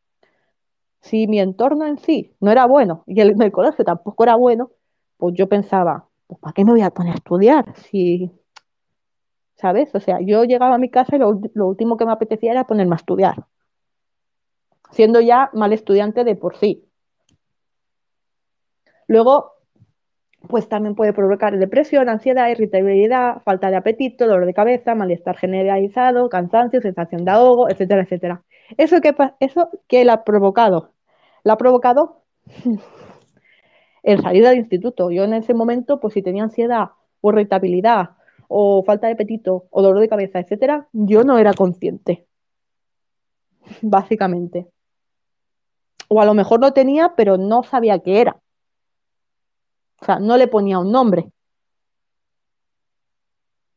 si 1.00 1.28
mi 1.28 1.40
entorno 1.40 1.86
en 1.86 2.00
sí 2.00 2.36
no 2.40 2.50
era 2.50 2.66
bueno 2.66 3.04
y 3.06 3.22
el, 3.22 3.40
el 3.40 3.52
colegio 3.52 3.86
tampoco 3.86 4.24
era 4.24 4.36
bueno, 4.36 4.72
pues 5.18 5.36
yo 5.36 5.48
pensaba, 5.48 6.10
pues 6.26 6.40
¿para 6.40 6.54
qué 6.54 6.66
me 6.66 6.72
voy 6.72 6.82
a 6.82 6.90
poner 6.90 7.14
a 7.14 7.18
estudiar? 7.18 7.76
Si, 7.76 8.32
¿sabes? 9.58 9.94
O 9.94 10.00
sea, 10.00 10.20
yo 10.22 10.44
llegaba 10.44 10.74
a 10.74 10.80
mi 10.80 10.90
casa 10.90 11.18
y 11.18 11.20
lo, 11.20 11.40
lo 11.54 11.68
último 11.68 11.98
que 11.98 12.06
me 12.08 12.14
apetecía 12.14 12.50
era 12.50 12.66
ponerme 12.66 12.96
a 12.96 12.98
estudiar, 12.98 13.46
siendo 14.90 15.22
ya 15.22 15.52
mal 15.54 15.72
estudiante 15.72 16.24
de 16.24 16.36
por 16.36 16.58
sí. 16.58 16.84
Luego, 19.06 19.52
pues 20.48 20.70
también 20.70 20.96
puede 20.96 21.14
provocar 21.14 21.58
depresión, 21.58 22.10
ansiedad, 22.10 22.50
irritabilidad, 22.50 23.42
falta 23.44 23.70
de 23.70 23.78
apetito, 23.78 24.28
dolor 24.28 24.46
de 24.46 24.54
cabeza, 24.54 24.96
malestar 24.96 25.38
generalizado, 25.38 26.30
cansancio, 26.30 26.82
sensación 26.82 27.26
de 27.26 27.32
ahogo, 27.32 27.70
etcétera, 27.70 28.04
etcétera. 28.04 28.44
¿Eso 28.78 29.02
qué, 29.02 29.16
eso 29.40 29.70
la 29.92 30.14
ha 30.14 30.24
provocado? 30.24 30.94
La 31.44 31.54
ha 31.54 31.58
provocado 31.58 32.24
el 34.04 34.22
salir 34.22 34.44
del 34.44 34.58
instituto. 34.58 35.12
Yo 35.12 35.24
en 35.24 35.34
ese 35.34 35.54
momento, 35.54 36.00
pues 36.00 36.14
si 36.14 36.22
tenía 36.22 36.44
ansiedad 36.44 36.92
o 37.22 37.32
irritabilidad 37.32 38.12
o 38.48 38.84
falta 38.84 39.08
de 39.08 39.14
apetito 39.14 39.68
o 39.70 39.82
dolor 39.82 40.00
de 40.00 40.10
cabeza, 40.10 40.40
etcétera, 40.40 40.88
yo 40.94 41.24
no 41.24 41.38
era 41.38 41.54
consciente, 41.54 42.26
básicamente. 43.82 44.68
O 46.10 46.22
a 46.22 46.26
lo 46.26 46.34
mejor 46.34 46.62
lo 46.62 46.72
tenía, 46.72 47.14
pero 47.18 47.38
no 47.38 47.64
sabía 47.64 48.00
qué 48.00 48.22
era. 48.22 48.38
O 50.02 50.06
sea, 50.06 50.20
no 50.20 50.38
le 50.38 50.48
ponía 50.48 50.80
un 50.80 50.92
nombre. 50.92 51.32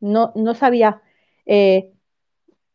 No, 0.01 0.33
no 0.35 0.55
sabía 0.55 1.03
eh, 1.47 1.93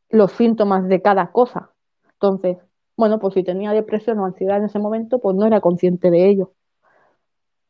los 0.10 0.32
síntomas 0.34 0.88
de 0.88 1.02
cada 1.02 1.32
cosa. 1.32 1.72
Entonces, 2.14 2.58
bueno, 2.98 3.20
pues 3.20 3.34
si 3.34 3.44
tenía 3.44 3.72
depresión 3.74 4.20
o 4.20 4.26
ansiedad 4.26 4.58
en 4.58 4.66
ese 4.66 4.80
momento, 4.80 5.20
pues 5.20 5.36
no 5.36 5.46
era 5.46 5.62
consciente 5.62 6.12
de 6.12 6.28
ello. 6.30 6.54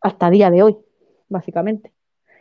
Hasta 0.01 0.29
día 0.29 0.51
de 0.51 0.63
hoy, 0.63 0.77
básicamente. 1.29 1.93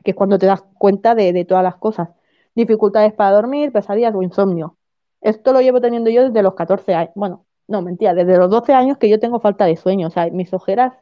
Que 0.05 0.11
es 0.12 0.16
cuando 0.16 0.39
te 0.39 0.47
das 0.47 0.62
cuenta 0.78 1.15
de, 1.15 1.32
de 1.32 1.44
todas 1.44 1.65
las 1.65 1.77
cosas. 1.77 2.11
Dificultades 2.55 3.12
para 3.15 3.32
dormir, 3.32 3.73
pesadillas 3.73 4.15
o 4.15 4.23
insomnio. 4.23 4.77
Esto 5.20 5.52
lo 5.52 5.61
llevo 5.62 5.81
teniendo 5.81 6.11
yo 6.11 6.24
desde 6.24 6.43
los 6.43 6.55
14 6.55 6.94
años. 6.94 7.12
Bueno, 7.15 7.47
no, 7.66 7.81
mentira, 7.82 8.15
desde 8.15 8.36
los 8.36 8.51
12 8.51 8.74
años 8.74 8.98
que 8.98 9.09
yo 9.09 9.19
tengo 9.19 9.40
falta 9.40 9.65
de 9.65 9.77
sueño. 9.77 10.09
O 10.09 10.11
sea, 10.11 10.28
mis 10.31 10.52
ojeras, 10.52 10.93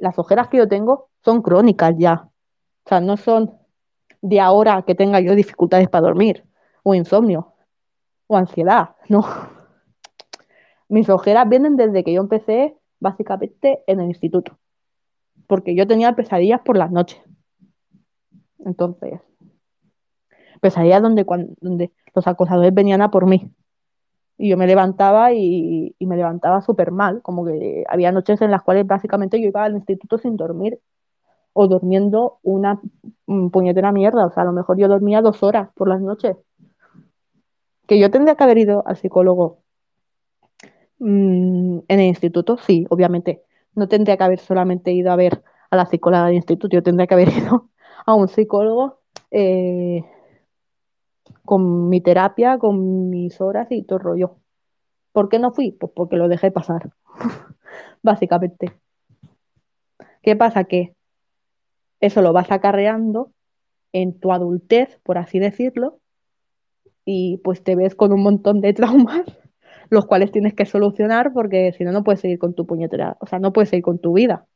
las 0.00 0.18
ojeras 0.18 0.48
que 0.48 0.58
yo 0.58 0.68
tengo 0.68 1.08
son 1.24 1.42
crónicas 1.42 1.94
ya. 1.98 2.28
O 2.84 2.88
sea, 2.88 3.00
no 3.00 3.16
son 3.16 3.58
de 4.20 4.40
ahora 4.40 4.82
que 4.82 4.94
tenga 4.94 5.20
yo 5.20 5.34
dificultades 5.34 5.88
para 5.88 6.06
dormir, 6.06 6.44
o 6.82 6.94
insomnio, 6.94 7.54
o 8.26 8.36
ansiedad, 8.36 8.96
no. 9.08 9.24
Mis 10.88 11.08
ojeras 11.08 11.48
vienen 11.48 11.76
desde 11.76 12.02
que 12.02 12.12
yo 12.12 12.20
empecé 12.20 12.76
básicamente 12.98 13.84
en 13.86 14.00
el 14.00 14.08
instituto, 14.08 14.58
porque 15.46 15.74
yo 15.74 15.86
tenía 15.86 16.14
pesadillas 16.14 16.60
por 16.62 16.76
las 16.76 16.90
noches. 16.90 17.20
Entonces, 18.64 19.20
pesadillas 20.60 21.02
donde, 21.02 21.24
donde 21.60 21.92
los 22.14 22.26
acosadores 22.26 22.74
venían 22.74 23.02
a 23.02 23.10
por 23.10 23.26
mí. 23.26 23.52
Y 24.38 24.48
yo 24.48 24.56
me 24.56 24.66
levantaba 24.66 25.32
y, 25.32 25.94
me 26.00 26.16
levantaba 26.16 26.62
súper 26.62 26.92
mal, 26.92 27.22
como 27.22 27.44
que 27.44 27.84
había 27.88 28.12
noches 28.12 28.40
en 28.40 28.50
las 28.50 28.62
cuales 28.62 28.86
básicamente 28.86 29.40
yo 29.40 29.48
iba 29.48 29.64
al 29.64 29.74
instituto 29.74 30.16
sin 30.18 30.36
dormir 30.36 30.80
o 31.52 31.66
durmiendo 31.66 32.38
una 32.42 32.80
mm, 33.26 33.48
puñetera 33.48 33.92
mierda. 33.92 34.26
O 34.26 34.30
sea, 34.30 34.44
a 34.44 34.46
lo 34.46 34.52
mejor 34.52 34.78
yo 34.78 34.88
dormía 34.88 35.22
dos 35.22 35.42
horas 35.42 35.70
por 35.74 35.88
las 35.88 36.00
noches. 36.00 36.36
Que 37.86 37.98
yo 37.98 38.10
tendría 38.10 38.36
que 38.36 38.44
haber 38.44 38.58
ido 38.58 38.84
al 38.86 38.96
psicólogo 38.96 39.58
mm, 41.00 41.78
en 41.88 42.00
el 42.00 42.06
instituto, 42.06 42.58
sí, 42.58 42.86
obviamente. 42.90 43.42
No 43.74 43.88
tendría 43.88 44.16
que 44.16 44.24
haber 44.24 44.38
solamente 44.38 44.92
ido 44.92 45.10
a 45.10 45.16
ver 45.16 45.42
a 45.70 45.76
la 45.76 45.86
psicóloga 45.86 46.26
del 46.26 46.36
instituto, 46.36 46.76
yo 46.76 46.82
tendría 46.82 47.06
que 47.06 47.14
haber 47.14 47.28
ido 47.36 47.70
a 48.06 48.14
un 48.14 48.28
psicólogo 48.28 49.00
eh, 49.30 50.04
con 51.48 51.88
mi 51.88 52.02
terapia, 52.02 52.58
con 52.58 53.08
mis 53.08 53.40
horas 53.40 53.68
y 53.70 53.82
todo 53.82 53.96
el 53.96 54.04
rollo. 54.04 54.36
¿Por 55.12 55.30
qué 55.30 55.38
no 55.38 55.50
fui? 55.50 55.72
Pues 55.72 55.90
porque 55.96 56.16
lo 56.16 56.28
dejé 56.28 56.50
pasar, 56.50 56.90
básicamente. 58.02 58.78
¿Qué 60.20 60.36
pasa? 60.36 60.64
Que 60.64 60.94
eso 62.00 62.20
lo 62.20 62.34
vas 62.34 62.50
acarreando 62.50 63.32
en 63.94 64.20
tu 64.20 64.30
adultez, 64.30 65.00
por 65.02 65.16
así 65.16 65.38
decirlo, 65.38 66.00
y 67.06 67.38
pues 67.38 67.64
te 67.64 67.76
ves 67.76 67.94
con 67.94 68.12
un 68.12 68.22
montón 68.22 68.60
de 68.60 68.74
traumas, 68.74 69.24
los 69.88 70.04
cuales 70.04 70.30
tienes 70.30 70.52
que 70.52 70.66
solucionar 70.66 71.32
porque 71.32 71.72
si 71.72 71.82
no, 71.82 71.92
no 71.92 72.04
puedes 72.04 72.20
seguir 72.20 72.38
con 72.38 72.52
tu 72.52 72.66
puñetera, 72.66 73.16
o 73.20 73.26
sea, 73.26 73.38
no 73.38 73.54
puedes 73.54 73.70
seguir 73.70 73.84
con 73.84 74.00
tu 74.00 74.12
vida. 74.12 74.46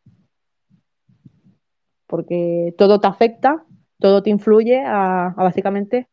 Porque 2.06 2.74
todo 2.76 3.00
te 3.00 3.06
afecta, 3.06 3.64
todo 3.98 4.22
te 4.22 4.28
influye 4.28 4.84
a, 4.84 5.28
a 5.28 5.42
básicamente 5.42 6.11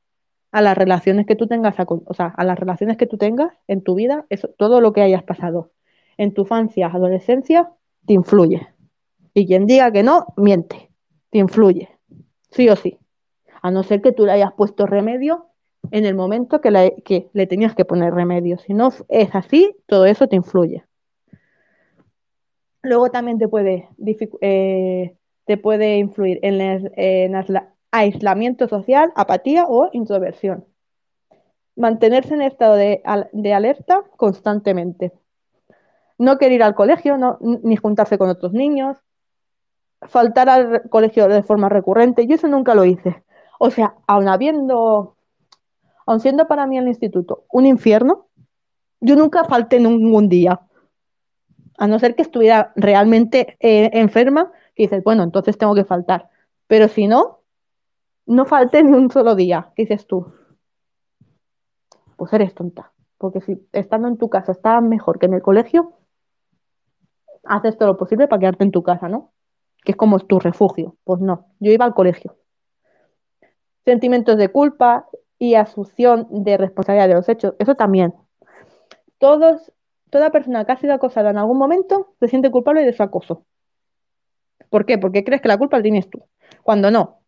a 0.51 0.61
las 0.61 0.77
relaciones 0.77 1.25
que 1.25 1.35
tú 1.35 1.47
tengas, 1.47 1.75
o 1.79 2.13
sea, 2.13 2.27
a 2.27 2.43
las 2.43 2.57
relaciones 2.57 2.97
que 2.97 3.05
tú 3.05 3.17
tengas 3.17 3.53
en 3.67 3.81
tu 3.83 3.95
vida, 3.95 4.25
eso, 4.29 4.49
todo 4.57 4.81
lo 4.81 4.93
que 4.93 5.01
hayas 5.01 5.23
pasado 5.23 5.71
en 6.17 6.33
tu 6.33 6.41
infancia, 6.41 6.87
adolescencia, 6.87 7.71
te 8.05 8.13
influye. 8.13 8.67
Y 9.33 9.45
quien 9.45 9.67
diga 9.67 9.91
que 9.91 10.03
no, 10.03 10.33
miente, 10.35 10.91
te 11.29 11.37
influye, 11.37 11.89
sí 12.51 12.67
o 12.69 12.75
sí. 12.75 12.97
A 13.61 13.71
no 13.71 13.83
ser 13.83 14.01
que 14.01 14.11
tú 14.11 14.25
le 14.25 14.33
hayas 14.33 14.53
puesto 14.53 14.85
remedio 14.85 15.47
en 15.91 16.05
el 16.05 16.15
momento 16.15 16.61
que 16.61 16.71
le, 16.71 16.95
que 17.05 17.29
le 17.33 17.47
tenías 17.47 17.75
que 17.75 17.85
poner 17.85 18.13
remedio. 18.13 18.57
Si 18.57 18.73
no 18.73 18.91
es 19.07 19.35
así, 19.35 19.75
todo 19.85 20.05
eso 20.05 20.27
te 20.27 20.35
influye. 20.35 20.83
Luego 22.81 23.09
también 23.11 23.37
te 23.37 23.47
puede, 23.47 23.89
eh, 24.41 25.15
te 25.45 25.57
puede 25.57 25.97
influir 25.97 26.39
en, 26.41 26.91
en 26.95 27.35
aislamiento 27.91 28.67
social, 28.67 29.11
apatía 29.15 29.65
o 29.67 29.89
introversión. 29.93 30.65
Mantenerse 31.75 32.33
en 32.33 32.41
estado 32.41 32.75
de, 32.75 33.01
de 33.31 33.53
alerta 33.53 34.03
constantemente. 34.17 35.13
No 36.17 36.37
querer 36.37 36.53
ir 36.53 36.63
al 36.63 36.75
colegio, 36.75 37.17
no, 37.17 37.37
ni 37.39 37.77
juntarse 37.77 38.17
con 38.17 38.29
otros 38.29 38.51
niños. 38.51 38.97
Faltar 40.01 40.49
al 40.49 40.89
colegio 40.89 41.27
de 41.27 41.43
forma 41.43 41.69
recurrente. 41.69 42.27
Yo 42.27 42.35
eso 42.35 42.47
nunca 42.47 42.75
lo 42.75 42.83
hice. 42.83 43.23
O 43.59 43.69
sea, 43.69 43.95
aun 44.07 44.27
habiendo, 44.27 45.15
aun 46.05 46.19
siendo 46.19 46.47
para 46.47 46.65
mí 46.67 46.77
el 46.77 46.87
instituto 46.87 47.45
un 47.51 47.65
infierno, 47.65 48.27
yo 49.01 49.15
nunca 49.15 49.43
falté 49.45 49.79
ningún 49.79 50.29
día. 50.29 50.61
A 51.77 51.87
no 51.87 51.99
ser 51.99 52.15
que 52.15 52.21
estuviera 52.21 52.73
realmente 52.75 53.57
eh, 53.61 53.89
enferma, 53.93 54.51
que 54.75 54.83
dices, 54.83 55.03
bueno, 55.03 55.23
entonces 55.23 55.57
tengo 55.57 55.75
que 55.75 55.85
faltar. 55.85 56.29
Pero 56.67 56.89
si 56.89 57.07
no, 57.07 57.38
no 58.29 58.45
falte 58.45 58.83
ni 58.83 58.95
un 58.95 59.09
solo 59.09 59.35
día. 59.35 59.71
¿Qué 59.75 59.83
dices 59.83 60.05
tú? 60.05 60.31
Pues 62.15 62.31
eres 62.31 62.53
tonta. 62.53 62.93
Porque 63.17 63.41
si 63.41 63.67
estando 63.73 64.07
en 64.07 64.17
tu 64.17 64.29
casa 64.29 64.51
estás 64.51 64.83
mejor 64.83 65.17
que 65.17 65.25
en 65.25 65.33
el 65.33 65.41
colegio, 65.41 65.93
haces 67.43 67.75
todo 67.77 67.89
lo 67.89 67.97
posible 67.97 68.27
para 68.27 68.39
quedarte 68.39 68.63
en 68.63 68.71
tu 68.71 68.83
casa, 68.83 69.09
¿no? 69.09 69.33
Que 69.83 69.93
es 69.93 69.97
como 69.97 70.19
tu 70.19 70.39
refugio. 70.39 70.95
Pues 71.03 71.21
no, 71.21 71.47
yo 71.59 71.71
iba 71.71 71.85
al 71.85 71.95
colegio. 71.95 72.37
Sentimientos 73.83 74.37
de 74.37 74.49
culpa 74.49 75.07
y 75.39 75.55
asunción 75.55 76.27
de 76.29 76.57
responsabilidad 76.57 77.07
de 77.07 77.15
los 77.15 77.29
hechos, 77.29 77.55
eso 77.57 77.73
también. 77.73 78.13
Todos, 79.17 79.71
toda 80.11 80.29
persona 80.29 80.65
que 80.65 80.71
ha 80.71 80.77
sido 80.77 80.93
acosada 80.93 81.31
en 81.31 81.39
algún 81.39 81.57
momento 81.57 82.13
se 82.19 82.27
siente 82.27 82.51
culpable 82.51 82.85
de 82.85 82.93
su 82.93 83.01
acoso. 83.01 83.43
¿Por 84.69 84.85
qué? 84.85 84.99
Porque 84.99 85.23
crees 85.23 85.41
que 85.41 85.47
la 85.47 85.57
culpa 85.57 85.77
la 85.77 85.83
tienes 85.83 86.07
tú. 86.11 86.23
Cuando 86.61 86.91
no, 86.91 87.18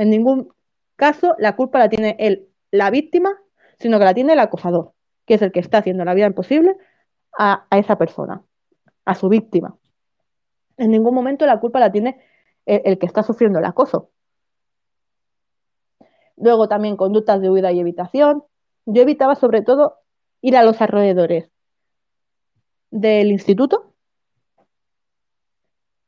en 0.00 0.08
ningún 0.08 0.48
caso 0.96 1.34
la 1.38 1.56
culpa 1.56 1.78
la 1.78 1.90
tiene 1.90 2.16
él, 2.18 2.48
la 2.70 2.88
víctima, 2.88 3.38
sino 3.78 3.98
que 3.98 4.06
la 4.06 4.14
tiene 4.14 4.32
el 4.32 4.38
acosador, 4.38 4.94
que 5.26 5.34
es 5.34 5.42
el 5.42 5.52
que 5.52 5.60
está 5.60 5.78
haciendo 5.78 6.06
la 6.06 6.14
vida 6.14 6.26
imposible 6.26 6.74
a, 7.38 7.66
esa 7.70 7.98
persona, 7.98 8.42
a 9.04 9.14
su 9.14 9.28
víctima. 9.28 9.76
En 10.78 10.90
ningún 10.90 11.14
momento 11.14 11.44
la 11.44 11.60
culpa 11.60 11.80
la 11.80 11.92
tiene 11.92 12.18
el, 12.64 12.80
el 12.86 12.98
que 12.98 13.04
está 13.04 13.22
sufriendo 13.22 13.58
el 13.58 13.66
acoso. 13.66 14.10
Luego 16.38 16.66
también 16.66 16.96
conductas 16.96 17.42
de 17.42 17.50
huida 17.50 17.70
y 17.70 17.80
evitación. 17.80 18.44
Yo 18.86 19.02
evitaba 19.02 19.34
sobre 19.34 19.60
todo 19.60 19.98
ir 20.40 20.56
a 20.56 20.62
los 20.62 20.80
alrededores 20.80 21.50
del 22.90 23.30
instituto 23.30 23.92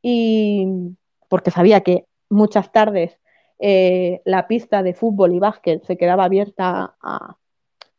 y 0.00 0.96
porque 1.28 1.50
sabía 1.50 1.82
que 1.82 2.06
muchas 2.30 2.72
tardes 2.72 3.18
eh, 3.64 4.22
la 4.24 4.48
pista 4.48 4.82
de 4.82 4.92
fútbol 4.92 5.32
y 5.32 5.38
básquet 5.38 5.84
se 5.84 5.96
quedaba 5.96 6.24
abierta 6.24 6.96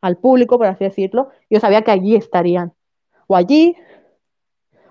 al 0.01 0.17
público, 0.17 0.57
por 0.57 0.67
así 0.67 0.83
decirlo, 0.83 1.29
yo 1.49 1.61
sabía 1.61 1.83
que 1.83 1.91
allí 1.91 2.17
estarían. 2.17 2.73
O 3.27 3.37
allí, 3.37 3.77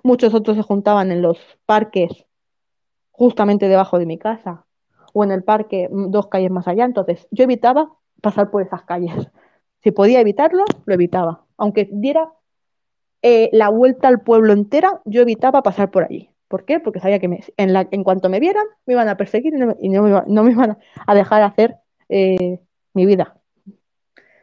muchos 0.02 0.32
otros 0.32 0.56
se 0.56 0.62
juntaban 0.62 1.12
en 1.12 1.20
los 1.20 1.38
parques 1.66 2.24
justamente 3.10 3.68
debajo 3.68 3.98
de 3.98 4.06
mi 4.06 4.16
casa, 4.16 4.64
o 5.12 5.22
en 5.24 5.32
el 5.32 5.44
parque 5.44 5.90
mm, 5.90 6.10
dos 6.10 6.28
calles 6.28 6.50
más 6.50 6.66
allá, 6.66 6.86
entonces 6.86 7.28
yo 7.30 7.44
evitaba 7.44 7.92
pasar 8.22 8.50
por 8.50 8.62
esas 8.62 8.82
calles. 8.84 9.12
Si 9.82 9.90
podía 9.90 10.20
evitarlo, 10.20 10.64
lo 10.86 10.94
evitaba. 10.94 11.44
Aunque 11.58 11.90
diera 11.92 12.32
eh, 13.20 13.50
la 13.52 13.68
vuelta 13.68 14.08
al 14.08 14.22
pueblo 14.22 14.54
entera, 14.54 15.02
yo 15.04 15.20
evitaba 15.20 15.62
pasar 15.62 15.90
por 15.90 16.04
allí. 16.04 16.31
¿Por 16.52 16.66
qué? 16.66 16.80
Porque 16.80 17.00
sabía 17.00 17.18
que 17.18 17.30
en, 17.56 18.04
cuanto 18.04 18.28
me 18.28 18.38
vieran 18.38 18.66
me 18.84 18.92
iban 18.92 19.08
a 19.08 19.16
perseguir 19.16 19.54
y 19.54 19.88
no, 19.88 20.02
me, 20.44 20.50
iban 20.50 20.76
a 21.06 21.14
dejar 21.14 21.42
hacer 21.42 21.76
eh, 22.10 22.60
mi 22.92 23.06
vida. 23.06 23.40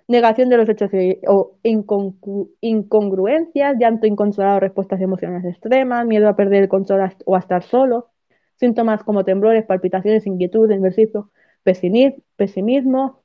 Negación 0.08 0.50
de 0.50 0.58
los 0.58 0.68
hechos 0.68 0.90
o 1.28 1.60
incongruencias, 2.62 3.76
llanto 3.78 4.08
inconsolado, 4.08 4.60
respuestas 4.60 5.00
emocionales 5.02 5.46
extremas, 5.54 6.04
miedo 6.08 6.28
a 6.28 6.36
perder 6.36 6.64
el 6.64 6.68
control 6.68 7.12
o 7.28 7.36
a 7.36 7.40
estar 7.40 7.62
solo, 7.62 8.10
síntomas 8.56 9.04
como 9.04 9.24
temblores, 9.24 9.68
palpitaciones, 9.68 10.26
inquietud, 10.26 10.72
inversivo, 10.72 11.30
pesimismo, 11.64 13.22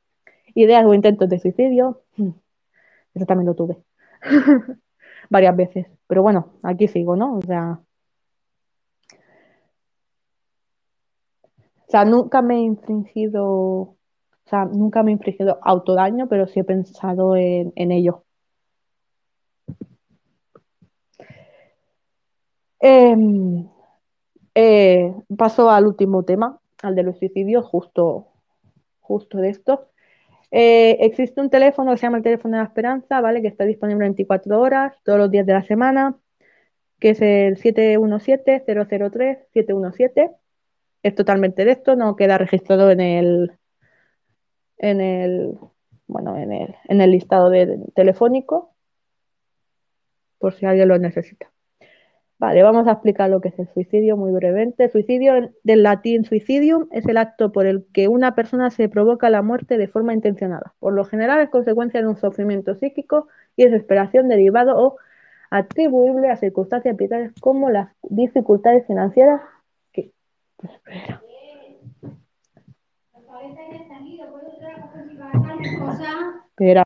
ideas 0.55 0.85
o 0.85 0.93
intentos 0.93 1.31
de 1.31 1.39
suicidio. 1.39 2.02
Hmm, 2.19 2.32
eso 3.15 3.24
también 3.24 3.47
lo 3.47 3.55
tuve 3.55 3.78
varias 5.31 5.56
veces. 5.56 5.86
Pero 6.06 6.23
bueno, 6.23 6.52
aquí 6.62 6.86
sigo, 6.86 7.16
¿no? 7.16 7.39
O 7.39 7.40
sea, 7.40 7.81
O 11.86 11.90
sea, 11.90 12.05
nunca 12.05 12.43
me 12.43 12.56
he 12.56 12.61
infringido, 12.61 13.44
o 13.44 13.97
sea, 14.47 14.65
nunca 14.65 15.02
me 15.02 15.11
he 15.11 15.15
infringido 15.15 15.59
autodaño, 15.62 16.28
pero 16.28 16.47
sí 16.47 16.61
he 16.61 16.65
pensado 16.65 17.36
en, 17.36 17.73
ello. 17.93 18.24
Em, 22.81 23.69
eh, 24.55 25.15
paso 25.36 25.70
al 25.70 25.86
último 25.86 26.23
tema, 26.24 26.61
al 26.82 26.94
de 26.94 27.02
los 27.02 27.19
suicidios, 27.19 27.65
justo, 27.66 28.28
justo 29.01 29.39
de 29.39 29.48
esto. 29.51 29.89
Eh, 30.51 30.98
existe 31.01 31.40
un 31.40 31.51
teléfono 31.51 31.93
que 31.93 31.98
se 31.98 32.06
llama 32.06 32.19
el 32.19 32.23
teléfono 32.23 32.56
de 32.56 32.62
la 32.62 32.69
esperanza, 32.69 33.20
¿vale? 33.20 33.43
Que 33.43 33.48
está 33.48 33.65
disponible 33.65 34.05
24 34.05 34.61
horas, 34.61 34.97
todos 35.05 35.19
los 35.19 35.31
días 35.31 35.47
de 35.47 35.52
la 35.55 35.62
semana, 35.62 36.16
que 37.01 37.11
es 37.11 37.20
el 37.23 37.56
717-003-717 37.59 40.36
es 41.05 41.15
totalmente 41.15 41.65
de 41.65 41.73
esto, 41.73 41.97
no 41.97 42.17
queda 42.17 42.39
registrado 42.39 42.91
en 42.91 43.01
el 43.01 43.53
en 44.79 45.01
el 45.01 45.59
bueno 46.07 46.37
en 46.37 46.53
el, 46.53 46.75
en 46.89 47.01
el 47.01 47.11
listado 47.13 47.51
de, 47.51 47.79
telefónico 47.95 48.75
por 50.39 50.55
si 50.55 50.67
alguien 50.67 50.89
lo 50.89 50.99
necesita. 50.99 51.51
Vale, 52.39 52.63
vamos 52.63 52.87
a 52.89 52.93
explicar 52.93 53.31
lo 53.31 53.41
que 53.41 53.49
es 53.49 53.59
el 53.59 53.69
suicidio 53.73 54.17
muy 54.17 54.33
brevemente. 54.33 54.89
Suicidio 54.89 55.53
del 55.63 55.83
latín 55.83 56.25
suicidium 56.25 56.89
es 56.91 57.07
el 57.07 57.17
acto 57.17 57.53
por 57.53 57.67
el 57.67 57.87
que 57.93 58.09
una 58.09 58.35
persona 58.35 58.71
se 58.71 58.89
provoca 58.89 59.31
la 59.31 59.43
muerte 59.43 59.79
de 59.79 59.89
forma 59.89 60.13
intencionada. 60.15 60.75
Por 60.81 60.95
lo 60.95 61.05
general 61.05 61.41
es 61.41 61.51
consecuencia 61.51 62.03
de 62.03 62.09
un 62.09 62.17
sufrimiento 62.17 62.75
psíquico 62.75 63.29
y 63.57 63.65
desesperación 63.65 64.29
derivado 64.29 64.77
o 64.77 64.97
atribuible 65.51 66.29
a 66.31 66.37
circunstancias 66.37 66.97
vitales 66.97 67.33
como 67.41 67.71
las 67.71 67.95
dificultades 68.03 68.87
financieras 68.87 69.41
Espera. 70.65 71.24
Espera. 76.57 76.85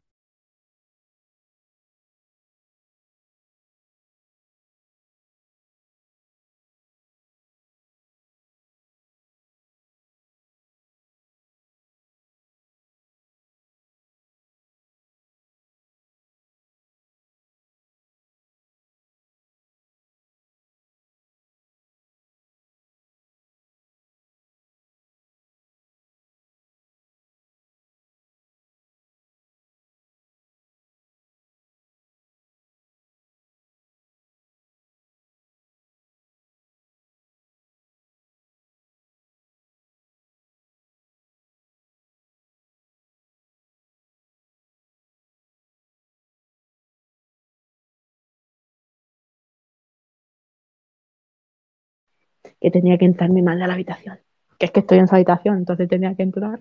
Que 52.61 52.71
tenía 52.71 52.99
que 52.99 53.05
entrar 53.05 53.31
mi 53.31 53.43
madre 53.43 53.65
a 53.65 53.67
la 53.67 53.75
habitación, 53.75 54.19
que 54.59 54.67
es 54.67 54.73
que 54.73 54.81
estoy 54.81 54.99
en 54.99 55.09
su 55.09 55.15
habitación, 55.15 55.59
entonces 55.59 55.89
tenía 55.89 56.15
que 56.15 56.23
entrar. 56.23 56.61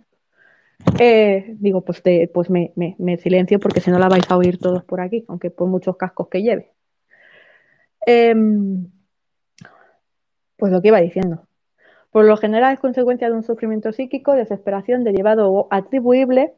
Eh, 1.00 1.56
digo, 1.60 1.82
pues, 1.82 2.04
te, 2.04 2.30
pues 2.34 2.50
me, 2.50 2.74
me, 2.76 3.18
silencio 3.18 3.60
porque 3.60 3.82
si 3.82 3.90
no 3.92 4.00
la 4.00 4.10
vais 4.10 4.30
a 4.30 4.38
oír 4.38 4.60
todos 4.60 4.84
por 4.84 5.02
aquí, 5.02 5.26
aunque 5.28 5.50
por 5.50 5.68
muchos 5.68 5.98
cascos 5.98 6.28
que 6.30 6.44
lleve. 6.44 6.72
Eh, 8.06 8.36
pues 10.58 10.72
lo 10.72 10.82
que 10.82 10.90
iba 10.90 11.00
diciendo. 11.00 11.48
Por 12.12 12.26
lo 12.26 12.38
general 12.38 12.74
es 12.74 12.80
consecuencia 12.80 13.30
de 13.30 13.36
un 13.36 13.44
sufrimiento 13.44 13.92
psíquico, 13.92 14.34
desesperación 14.34 15.04
derivado 15.04 15.52
o 15.52 15.68
atribuible 15.72 16.54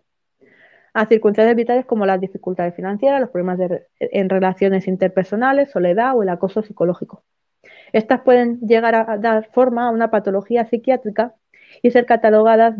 a 0.93 1.05
circunstancias 1.05 1.55
vitales 1.55 1.85
como 1.85 2.05
las 2.05 2.19
dificultades 2.19 2.75
financieras, 2.75 3.21
los 3.21 3.29
problemas 3.29 3.59
en 3.99 4.29
relaciones 4.29 4.87
interpersonales, 4.87 5.71
soledad 5.71 6.17
o 6.17 6.23
el 6.23 6.29
acoso 6.29 6.61
psicológico. 6.61 7.23
Estas 7.93 8.21
pueden 8.21 8.59
llegar 8.61 8.95
a 8.95 9.17
dar 9.17 9.49
forma 9.51 9.87
a 9.87 9.91
una 9.91 10.11
patología 10.11 10.65
psiquiátrica 10.65 11.35
y 11.81 11.91
ser 11.91 12.05
catalogadas 12.05 12.75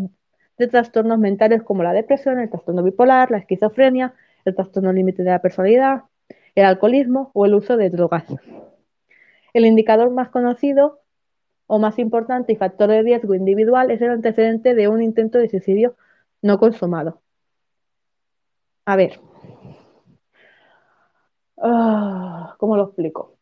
de 0.58 0.68
trastornos 0.68 1.20
mentales 1.20 1.64
como 1.64 1.84
la 1.84 1.94
depresión, 1.94 2.40
el 2.40 2.50
trastorno 2.50 2.84
bipolar, 2.84 3.32
la 3.32 3.38
esquizofrenia, 3.38 4.14
el 4.46 4.56
trastorno 4.56 4.92
límite 4.92 5.24
de 5.24 5.32
la 5.32 5.42
personalidad, 5.42 6.04
el 6.56 6.66
alcoholismo 6.66 7.32
o 7.34 7.46
el 7.46 7.56
uso 7.56 7.78
de 7.78 7.90
drogas. 7.90 8.26
El 9.54 9.66
indicador 9.66 10.12
más 10.12 10.30
conocido 10.30 11.00
o 11.68 11.80
más 11.80 11.98
importante 12.00 12.52
y 12.54 12.56
factor 12.56 12.90
de 12.90 13.02
riesgo 13.02 13.34
individual 13.36 13.92
es 13.92 14.02
el 14.02 14.10
antecedente 14.12 14.76
de 14.76 14.88
un 14.88 15.02
intento 15.02 15.38
de 15.38 15.50
suicidio 15.50 15.96
no 16.42 16.60
consumado. 16.60 17.22
A 18.86 18.96
ver, 18.96 19.20
uh, 21.58 22.58
¿cómo 22.58 22.76
lo 22.76 22.86
explico? 22.86 23.39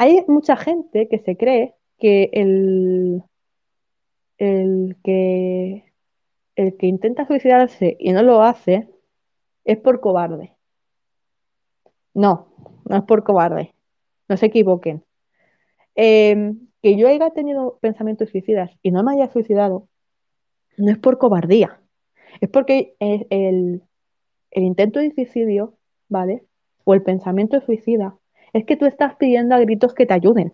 Hay 0.00 0.24
mucha 0.28 0.56
gente 0.56 1.08
que 1.08 1.18
se 1.18 1.36
cree 1.36 1.74
que 1.98 2.30
el, 2.32 3.22
el 4.38 4.96
que 5.04 5.92
el 6.56 6.78
que 6.78 6.86
intenta 6.86 7.26
suicidarse 7.26 7.98
y 8.00 8.12
no 8.12 8.22
lo 8.22 8.42
hace 8.42 8.88
es 9.66 9.76
por 9.76 10.00
cobarde. 10.00 10.56
No, 12.14 12.48
no 12.86 12.96
es 12.96 13.02
por 13.02 13.24
cobarde. 13.24 13.74
No 14.26 14.38
se 14.38 14.46
equivoquen. 14.46 15.04
Eh, 15.96 16.54
que 16.82 16.96
yo 16.96 17.06
haya 17.06 17.28
tenido 17.28 17.78
pensamientos 17.82 18.30
suicidas 18.30 18.70
y 18.80 18.92
no 18.92 19.02
me 19.02 19.12
haya 19.12 19.30
suicidado, 19.30 19.86
no 20.78 20.90
es 20.92 20.96
por 20.98 21.18
cobardía. 21.18 21.78
Es 22.40 22.48
porque 22.48 22.96
el, 23.00 23.26
el, 23.28 23.82
el 24.50 24.62
intento 24.62 24.98
de 24.98 25.12
suicidio, 25.12 25.76
¿vale? 26.08 26.46
O 26.84 26.94
el 26.94 27.02
pensamiento 27.02 27.60
suicida, 27.60 28.16
es 28.52 28.64
que 28.64 28.76
tú 28.76 28.86
estás 28.86 29.16
pidiendo 29.16 29.54
a 29.54 29.60
gritos 29.60 29.94
que 29.94 30.06
te 30.06 30.14
ayuden. 30.14 30.52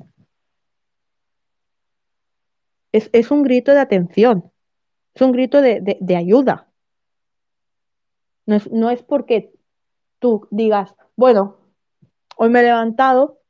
Es, 2.93 3.11
es 3.13 3.31
un 3.31 3.43
grito 3.43 3.73
de 3.73 3.81
atención. 3.81 4.51
Es 5.15 5.23
un 5.23 5.33
grito 5.33 5.61
de, 5.61 5.81
de, 5.81 5.99
de 6.01 6.17
ayuda. 6.17 6.69
No 8.47 8.57
es, 8.57 8.71
no 8.71 8.91
es, 8.91 9.03
porque 9.03 9.53
tú 10.19 10.47
digas, 10.51 10.95
bueno, 11.17 11.57
hoy 12.37 12.49
me 12.49 12.61
he 12.61 12.65
levantado 12.65 13.41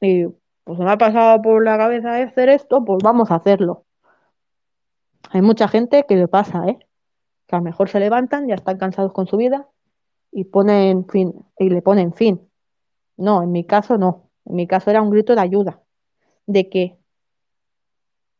y 0.00 0.26
pues 0.64 0.78
me 0.78 0.90
ha 0.90 0.98
pasado 0.98 1.42
por 1.42 1.64
la 1.64 1.76
cabeza 1.76 2.16
hacer 2.16 2.48
esto, 2.48 2.84
pues 2.84 3.02
vamos 3.02 3.30
a 3.30 3.36
hacerlo. 3.36 3.84
Hay 5.30 5.42
mucha 5.42 5.68
gente 5.68 6.06
que 6.08 6.16
le 6.16 6.28
pasa, 6.28 6.66
¿eh? 6.68 6.78
Que 7.46 7.56
a 7.56 7.58
lo 7.58 7.64
mejor 7.64 7.88
se 7.88 8.00
levantan, 8.00 8.48
ya 8.48 8.54
están 8.54 8.78
cansados 8.78 9.12
con 9.12 9.26
su 9.26 9.36
vida 9.36 9.68
y 10.32 10.44
ponen 10.44 11.06
fin, 11.06 11.44
y 11.58 11.68
le 11.68 11.82
ponen 11.82 12.12
fin. 12.12 12.49
No, 13.20 13.42
en 13.42 13.52
mi 13.52 13.64
caso 13.64 13.98
no. 13.98 14.30
En 14.46 14.56
mi 14.56 14.66
caso 14.66 14.90
era 14.90 15.02
un 15.02 15.10
grito 15.10 15.34
de 15.34 15.42
ayuda, 15.42 15.82
de 16.46 16.70
que 16.70 16.98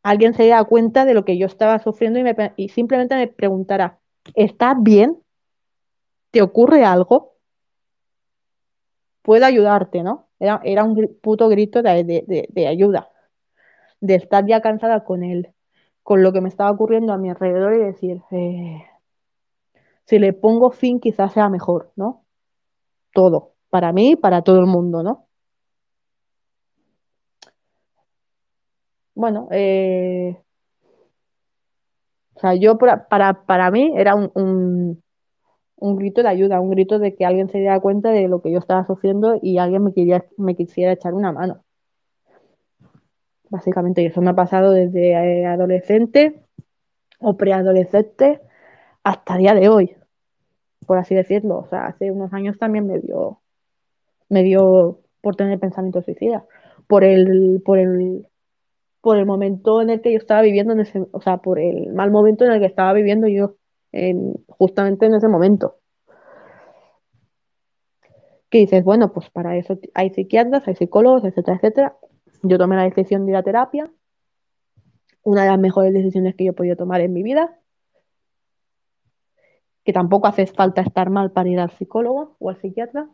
alguien 0.03 0.33
se 0.33 0.45
diera 0.45 0.65
cuenta 0.65 1.05
de 1.05 1.13
lo 1.13 1.27
que 1.27 1.37
yo 1.37 1.47
estaba 1.47 1.79
sufriendo 1.81 2.19
y, 2.19 2.23
me, 2.25 2.35
simplemente 2.69 3.15
me 3.15 3.29
preguntara, 3.29 3.99
¿estás 4.35 4.77
bien? 4.81 5.23
¿Te 6.31 6.41
ocurre 6.41 6.83
algo? 6.83 7.35
Puedo 9.21 9.45
ayudarte, 9.45 10.03
¿no? 10.03 10.29
Era, 10.39 10.83
un 10.83 11.19
puto 11.21 11.51
grito 11.51 11.83
de, 11.83 12.67
ayuda, 12.67 13.11
de 14.01 14.15
estar 14.15 14.47
ya 14.47 14.63
cansada 14.63 15.05
con 15.05 15.23
él, 15.23 15.53
con 16.03 16.23
lo 16.23 16.33
que 16.33 16.41
me 16.41 16.49
estaba 16.49 16.71
ocurriendo 16.71 17.13
a 17.13 17.19
mi 17.19 17.29
alrededor 17.29 17.75
y 17.75 17.85
decir, 17.85 18.23
eh, 18.31 18.83
si 20.07 20.19
le 20.19 20.33
pongo 20.33 20.71
fin 20.71 21.01
quizás 21.01 21.35
sea 21.35 21.51
mejor, 21.51 21.93
¿no? 21.97 22.25
Todo, 23.13 23.57
para 23.71 23.93
mí 23.93 24.13
y 24.13 24.17
para 24.17 24.43
todo 24.43 24.61
el 24.61 24.67
mundo, 24.67 25.03
¿no? 25.03 25.29
Bueno, 29.15 29.49
eh, 29.51 30.41
o 32.35 32.41
sea, 32.41 32.55
yo 32.55 32.79
para, 32.79 33.07
para, 33.09 33.45
para 33.45 33.71
mí 33.71 33.93
era 33.97 34.15
un, 34.15 35.03
un, 35.77 35.97
grito 35.97 36.23
de 36.23 36.29
ayuda, 36.29 36.61
un 36.61 36.71
grito 36.71 36.99
de 36.99 37.15
que 37.15 37.27
alguien 37.27 37.49
se 37.51 37.59
diera 37.59 37.81
cuenta 37.81 38.11
de 38.13 38.29
lo 38.29 38.41
que 38.41 38.51
yo 38.51 38.59
estaba 38.59 38.87
sufriendo 38.87 39.39
y 39.43 39.59
alguien 39.59 39.85
me, 39.85 39.93
quería, 39.93 40.25
me 40.39 40.57
quisiera 40.57 40.93
echar 40.93 41.15
una 41.15 41.33
mano. 41.33 41.65
Básicamente, 43.51 44.07
eso 44.07 44.23
me 44.23 44.31
ha 44.31 44.35
pasado 44.35 44.71
desde 44.71 45.11
eh, 45.13 45.47
adolescente 45.47 46.43
o 47.19 47.37
preadolescente 47.37 48.41
hasta 49.05 49.37
día 49.37 49.55
de 49.55 49.69
hoy, 49.69 49.97
por 50.87 50.99
así 50.99 51.15
decirlo. 51.15 51.59
O 51.59 51.67
sea, 51.67 51.87
hace 51.87 52.11
unos 52.11 52.33
años 52.33 52.59
también 52.59 52.87
me 52.87 53.01
dio, 53.01 53.41
me 54.31 54.43
dio 54.43 55.01
por 55.21 55.37
tener 55.37 55.61
pensamientos 55.61 56.07
suicidas, 56.07 56.45
por 56.87 57.05
el, 57.05 57.61
por 57.65 57.79
el 57.79 58.27
por 59.01 59.17
el 59.17 59.27
momento 59.27 59.81
en 59.81 59.91
el 59.91 60.01
que 60.01 60.13
yo 60.13 60.19
estaba 60.19 60.43
viviendo, 60.43 60.73
en 60.73 60.81
ese, 60.81 61.07
o 61.13 61.21
sea, 61.21 61.39
por 61.39 61.59
el 61.59 61.93
mal 61.93 62.11
momento 62.11 62.45
en 62.45 62.53
el 62.53 62.61
que 62.61 62.67
estaba 62.67 62.93
viviendo 62.93 63.29
yo, 63.29 63.57
en, 63.93 64.35
justamente 64.49 65.07
en 65.07 65.15
ese 65.15 65.29
momento. 65.29 65.77
Que 68.51 68.59
dices, 68.59 68.85
bueno, 68.85 69.13
pues 69.13 69.31
para 69.31 69.57
eso 69.57 69.79
hay 69.95 70.11
psiquiatras, 70.11 70.67
hay 70.67 70.75
psicólogos, 70.75 71.25
etcétera, 71.25 71.57
etcétera. 71.57 71.97
Yo 72.43 72.59
tomé 72.59 72.77
la 72.77 72.85
decisión 72.85 73.25
de 73.25 73.33
ir 73.33 73.37
a 73.37 73.43
terapia, 73.43 73.91
una 75.23 75.43
de 75.43 75.51
las 75.51 75.59
mejores 75.59 75.93
decisiones 75.93 76.35
que 76.35 76.45
yo 76.45 76.51
he 76.51 76.55
podido 76.55 76.77
tomar 76.77 77.01
en 77.01 77.13
mi 77.13 77.23
vida, 77.23 77.59
que 79.85 79.93
tampoco 79.93 80.27
hace 80.27 80.47
falta 80.47 80.83
estar 80.83 81.11
mal 81.11 81.33
para 81.33 81.49
ir 81.49 81.61
al 81.61 81.71
psicólogo 81.71 82.37
o 82.39 82.51
al 82.51 82.61
psiquiatra. 82.61 83.09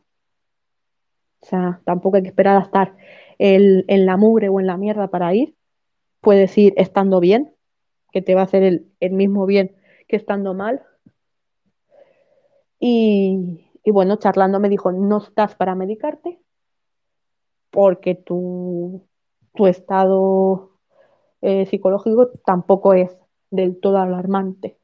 O 1.47 1.49
sea, 1.49 1.81
tampoco 1.85 2.17
hay 2.17 2.23
que 2.23 2.29
esperar 2.29 2.57
a 2.57 2.65
estar 2.65 2.97
en 3.39 4.07
la 4.07 4.17
mugre 4.17 4.49
o 4.49 4.61
en 4.61 4.67
la 4.67 4.77
mierda 4.77 5.09
para 5.09 5.35
ir 5.35 5.57
puedes 6.27 6.59
ir 6.59 6.75
estando 6.77 7.21
bien, 7.21 7.55
que 8.11 8.21
te 8.21 8.35
va 8.35 8.41
a 8.41 8.45
hacer 8.47 8.65
el, 8.65 9.13
mismo 9.13 9.47
bien 9.47 9.77
que 10.09 10.17
estando 10.17 10.55
mal. 10.55 10.83
Y, 12.81 13.71
y, 13.85 13.91
bueno, 13.93 14.17
charlando 14.17 14.59
me 14.59 14.69
dijo, 14.69 14.91
no 14.91 15.19
estás 15.19 15.55
para 15.55 15.77
medicarte 15.77 16.41
porque 17.71 18.17
tu, 18.17 19.07
tu 19.55 19.69
estado 19.69 20.73
eh, 21.43 21.67
psicológico 21.67 22.33
tampoco 22.45 22.93
es 22.93 23.17
del 23.53 23.79
todo 23.79 23.99
alarmante. 23.99 24.81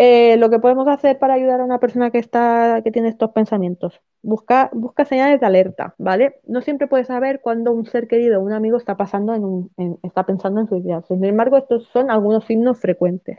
Eh, 0.00 0.36
lo 0.38 0.48
que 0.48 0.60
podemos 0.60 0.86
hacer 0.88 1.18
para 1.18 1.34
ayudar 1.34 1.60
a 1.60 1.64
una 1.64 1.80
persona 1.80 2.10
que 2.10 2.18
está 2.18 2.80
que 2.84 2.92
tiene 2.92 3.08
estos 3.08 3.32
pensamientos 3.32 4.00
busca, 4.22 4.70
busca 4.72 5.04
señales 5.04 5.40
de 5.40 5.46
alerta, 5.46 5.94
¿vale? 5.98 6.40
No 6.46 6.60
siempre 6.60 6.86
puedes 6.86 7.06
saber 7.08 7.40
cuando 7.40 7.72
un 7.72 7.86
ser 7.86 8.08
querido 8.08 8.40
o 8.40 8.44
un 8.44 8.52
amigo 8.52 8.76
está 8.76 8.96
pasando 8.96 9.34
en 9.34 9.44
un, 9.44 9.70
en, 9.76 9.98
está 10.02 10.24
pensando 10.26 10.60
en 10.60 10.68
suicidarse. 10.68 11.14
Sin 11.14 11.24
embargo, 11.24 11.56
estos 11.58 11.86
son 11.88 12.10
algunos 12.10 12.44
signos 12.44 12.78
frecuentes. 12.80 13.38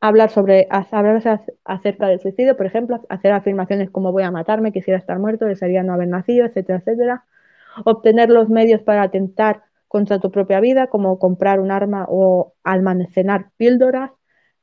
Hablar 0.00 0.30
sobre 0.30 0.68
hablar 0.70 1.22
acerca 1.64 2.08
del 2.08 2.20
suicidio, 2.20 2.56
por 2.56 2.66
ejemplo, 2.66 3.00
hacer 3.08 3.32
afirmaciones 3.32 3.90
como 3.90 4.12
voy 4.12 4.22
a 4.22 4.30
matarme, 4.30 4.72
quisiera 4.72 4.98
estar 4.98 5.18
muerto, 5.18 5.46
desearía 5.46 5.82
no 5.82 5.94
haber 5.94 6.08
nacido, 6.08 6.46
etcétera, 6.46 6.78
etcétera. 6.78 7.24
Obtener 7.84 8.30
los 8.30 8.48
medios 8.48 8.82
para 8.82 9.02
atentar 9.02 9.62
contra 9.88 10.18
tu 10.20 10.30
propia 10.30 10.60
vida, 10.60 10.88
como 10.88 11.18
comprar 11.18 11.60
un 11.60 11.70
arma 11.70 12.06
o 12.08 12.52
almacenar 12.62 13.50
píldoras, 13.56 14.10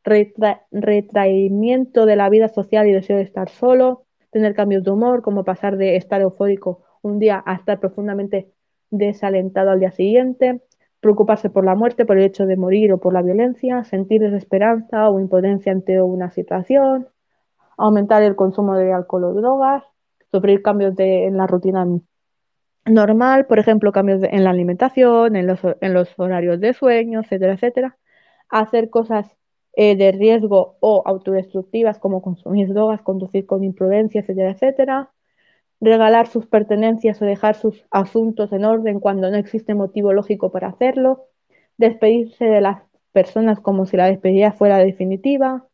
retra 0.03 0.65
retraimiento 0.71 2.05
de 2.05 2.15
la 2.15 2.29
vida 2.29 2.49
social 2.49 2.87
y 2.87 2.91
deseo 2.91 3.17
de 3.17 3.23
estar 3.23 3.49
solo, 3.49 4.05
tener 4.31 4.53
cambios 4.55 4.83
de 4.83 4.91
humor, 4.91 5.21
como 5.21 5.43
pasar 5.43 5.77
de 5.77 5.95
estar 5.95 6.21
eufórico 6.21 6.81
un 7.01 7.19
día 7.19 7.43
a 7.45 7.55
estar 7.55 7.79
profundamente 7.79 8.51
desalentado 8.89 9.71
al 9.71 9.79
día 9.79 9.91
siguiente, 9.91 10.61
preocuparse 10.99 11.49
por 11.49 11.65
la 11.65 11.75
muerte, 11.75 12.05
por 12.05 12.17
el 12.17 12.23
hecho 12.23 12.45
de 12.45 12.55
morir 12.55 12.93
o 12.93 12.97
por 12.97 13.13
la 13.13 13.21
violencia, 13.21 13.83
sentir 13.83 14.21
desesperanza 14.21 15.09
o 15.09 15.19
impotencia 15.19 15.71
ante 15.71 16.01
una 16.01 16.31
situación, 16.31 17.09
aumentar 17.77 18.23
el 18.23 18.35
consumo 18.35 18.75
de 18.75 18.93
alcohol 18.93 19.25
o 19.25 19.33
drogas, 19.33 19.83
sufrir 20.31 20.61
cambios 20.61 20.95
de, 20.95 21.25
en 21.25 21.37
la 21.37 21.47
rutina 21.47 21.85
normal, 22.85 23.45
por 23.45 23.59
ejemplo, 23.59 23.91
cambios 23.91 24.21
de, 24.21 24.29
en 24.31 24.43
la 24.43 24.51
alimentación, 24.51 25.35
en 25.35 25.47
los, 25.47 25.59
en 25.81 25.93
los 25.93 26.09
horarios 26.17 26.59
de 26.59 26.73
sueño, 26.73 27.21
etcétera, 27.21 27.53
etcétera, 27.53 27.97
hacer 28.49 28.89
cosas 28.89 29.35
eh, 29.75 29.95
de 29.95 30.11
riesgo 30.11 30.77
o 30.79 31.03
autodestructivas 31.05 31.99
como 31.99 32.21
consumir 32.21 32.73
drogas, 32.73 33.01
conducir 33.01 33.45
con 33.45 33.63
imprudencia, 33.63 34.21
etcétera, 34.21 34.51
etcétera, 34.51 35.11
regalar 35.81 36.27
sus 36.27 36.45
pertenencias 36.47 37.21
o 37.21 37.25
dejar 37.25 37.55
sus 37.55 37.85
asuntos 37.91 38.51
en 38.53 38.65
orden 38.65 38.99
cuando 38.99 39.29
no 39.29 39.37
existe 39.37 39.73
motivo 39.73 40.13
lógico 40.13 40.51
para 40.51 40.69
hacerlo, 40.69 41.25
despedirse 41.77 42.45
de 42.45 42.61
las 42.61 42.83
personas 43.11 43.59
como 43.59 43.85
si 43.85 43.97
la 43.97 44.07
despedida 44.07 44.51
fuera 44.51 44.77
definitiva, 44.77 45.67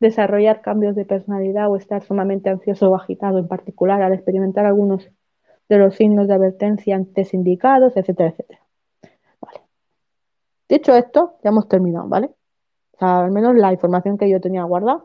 desarrollar 0.00 0.62
cambios 0.62 0.96
de 0.96 1.04
personalidad 1.04 1.70
o 1.70 1.76
estar 1.76 2.02
sumamente 2.02 2.50
ansioso 2.50 2.90
o 2.90 2.96
agitado, 2.96 3.38
en 3.38 3.48
particular 3.48 4.02
al 4.02 4.14
experimentar 4.14 4.66
algunos 4.66 5.08
de 5.68 5.78
los 5.78 5.94
signos 5.94 6.26
de 6.28 6.34
advertencia 6.34 6.96
antes 6.96 7.32
indicados, 7.34 7.96
etcétera, 7.96 8.30
etcétera. 8.30 8.60
Dicho 10.68 10.96
esto, 10.96 11.38
ya 11.44 11.50
hemos 11.50 11.68
terminado, 11.68 12.08
¿vale? 12.08 12.30
Al 13.02 13.32
menos 13.32 13.56
la 13.56 13.72
información 13.72 14.16
que 14.16 14.30
yo 14.30 14.40
tenía 14.40 14.62
guardada 14.62 15.04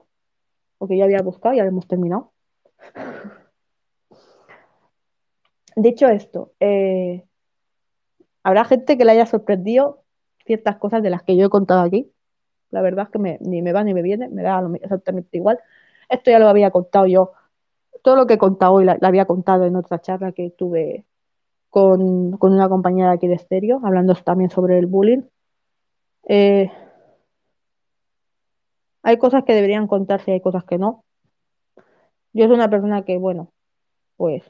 o 0.77 0.87
que 0.87 0.97
yo 0.97 1.03
había 1.03 1.23
buscado, 1.23 1.55
ya 1.55 1.63
la 1.63 1.69
hemos 1.69 1.87
terminado. 1.87 2.31
Dicho 5.75 6.07
esto, 6.07 6.53
eh, 6.59 7.25
habrá 8.43 8.65
gente 8.65 8.97
que 8.97 9.05
le 9.05 9.13
haya 9.13 9.25
sorprendido 9.25 10.03
ciertas 10.45 10.77
cosas 10.77 11.01
de 11.01 11.09
las 11.09 11.23
que 11.23 11.35
yo 11.35 11.47
he 11.47 11.49
contado 11.49 11.81
aquí. 11.81 12.11
La 12.69 12.81
verdad 12.81 13.05
es 13.05 13.11
que 13.11 13.37
ni 13.41 13.63
me 13.63 13.73
va 13.73 13.83
ni 13.83 13.95
me 13.95 14.03
viene, 14.03 14.29
me 14.29 14.43
da 14.43 14.61
exactamente 14.81 15.37
igual. 15.37 15.59
Esto 16.07 16.29
ya 16.29 16.37
lo 16.37 16.49
había 16.49 16.69
contado 16.69 17.07
yo. 17.07 17.31
Todo 18.03 18.15
lo 18.15 18.27
que 18.27 18.35
he 18.35 18.37
contado 18.37 18.73
hoy 18.73 18.85
lo 18.85 18.95
había 19.01 19.25
contado 19.25 19.65
en 19.65 19.75
otra 19.75 19.99
charla 20.01 20.33
que 20.33 20.51
tuve 20.51 21.05
con, 21.71 22.37
con 22.37 22.53
una 22.53 22.69
compañera 22.69 23.11
aquí 23.11 23.27
de 23.27 23.35
estéreo, 23.35 23.81
hablando 23.83 24.13
también 24.15 24.51
sobre 24.51 24.77
el 24.77 24.85
bullying. 24.85 25.23
Eh, 26.29 26.71
hay 29.07 29.17
cosas 29.17 29.45
que 29.45 29.53
deberían 29.53 29.87
contarse 29.87 30.31
y 30.31 30.33
hay 30.33 30.41
cosas 30.41 30.65
que 30.65 30.77
no. 30.77 31.05
Yo 32.33 32.45
soy 32.47 32.55
una 32.55 32.69
persona 32.69 33.05
que, 33.05 33.17
bueno, 33.17 33.53
pues 34.17 34.43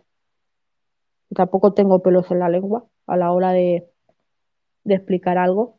tampoco 1.36 1.76
tengo 1.76 2.02
pelos 2.02 2.32
en 2.32 2.40
la 2.40 2.50
lengua 2.50 2.88
a 3.06 3.18
la 3.18 3.32
hora 3.34 3.52
de, 3.52 3.88
explicar 4.86 5.38
algo. 5.38 5.78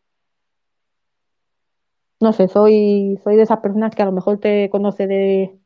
No 2.21 2.33
sé, 2.33 2.47
soy, 2.47 3.19
soy 3.25 3.35
de 3.35 3.43
esas 3.43 3.59
personas 3.59 3.97
que 3.97 4.03
a 4.03 4.07
lo 4.07 4.13
mejor 4.13 4.39
te 4.39 4.71
conoce 4.71 5.09
de, 5.09 5.59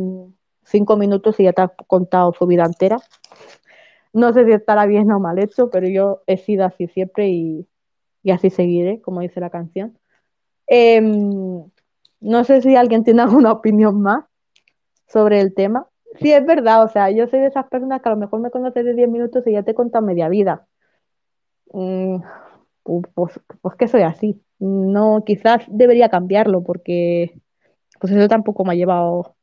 mm, 0.00 0.32
cinco 0.62 0.96
minutos 0.96 1.40
y 1.40 1.44
ya 1.44 1.52
te 1.52 1.62
ha 1.62 1.68
contado 1.88 2.32
su 2.32 2.46
vida 2.46 2.64
entera. 2.64 2.98
No 4.12 4.32
sé 4.32 4.44
si 4.44 4.52
estará 4.52 4.86
bien 4.86 5.10
o 5.10 5.18
mal 5.18 5.40
hecho, 5.40 5.68
pero 5.68 5.88
yo 5.88 6.22
he 6.28 6.36
sido 6.36 6.64
así 6.64 6.86
siempre 6.86 7.28
y 7.28 7.66
así 8.30 8.50
seguiré, 8.50 9.00
como 9.00 9.20
dice 9.20 9.40
la 9.40 9.50
canción. 9.50 9.99
Em, 10.72 11.64
no 12.20 12.44
sé 12.44 12.62
si 12.62 12.76
alguien 12.76 13.02
tiene 13.02 13.22
alguna 13.22 13.52
opinión 13.52 14.00
más 14.00 14.24
sobre 15.08 15.40
el 15.40 15.52
tema. 15.52 15.86
Sí, 16.20 16.32
es 16.32 16.46
verdad, 16.46 16.84
o 16.84 16.88
sea, 16.88 17.10
yo 17.10 17.26
soy 17.26 17.40
de 17.40 17.46
esas 17.46 17.66
personas 17.68 18.00
que 18.00 18.08
a 18.08 18.12
lo 18.12 18.18
mejor 18.18 18.40
me 18.40 18.50
conoces 18.50 18.84
de 18.84 18.94
10 18.94 19.08
minutos 19.08 19.46
y 19.46 19.52
ya 19.52 19.62
te 19.62 19.72
he 19.72 19.74
contado 19.74 20.04
media 20.04 20.28
vida. 20.28 20.66
Mm, 21.72 22.22
pues, 23.14 23.40
pues 23.60 23.76
que 23.76 23.88
soy 23.88 24.02
así. 24.02 24.40
No, 24.58 25.24
quizás 25.24 25.64
debería 25.68 26.08
cambiarlo 26.08 26.62
porque 26.62 27.40
pues 28.00 28.12
eso 28.12 28.28
tampoco 28.28 28.64
me 28.64 28.72
ha 28.72 28.76
llevado, 28.76 29.36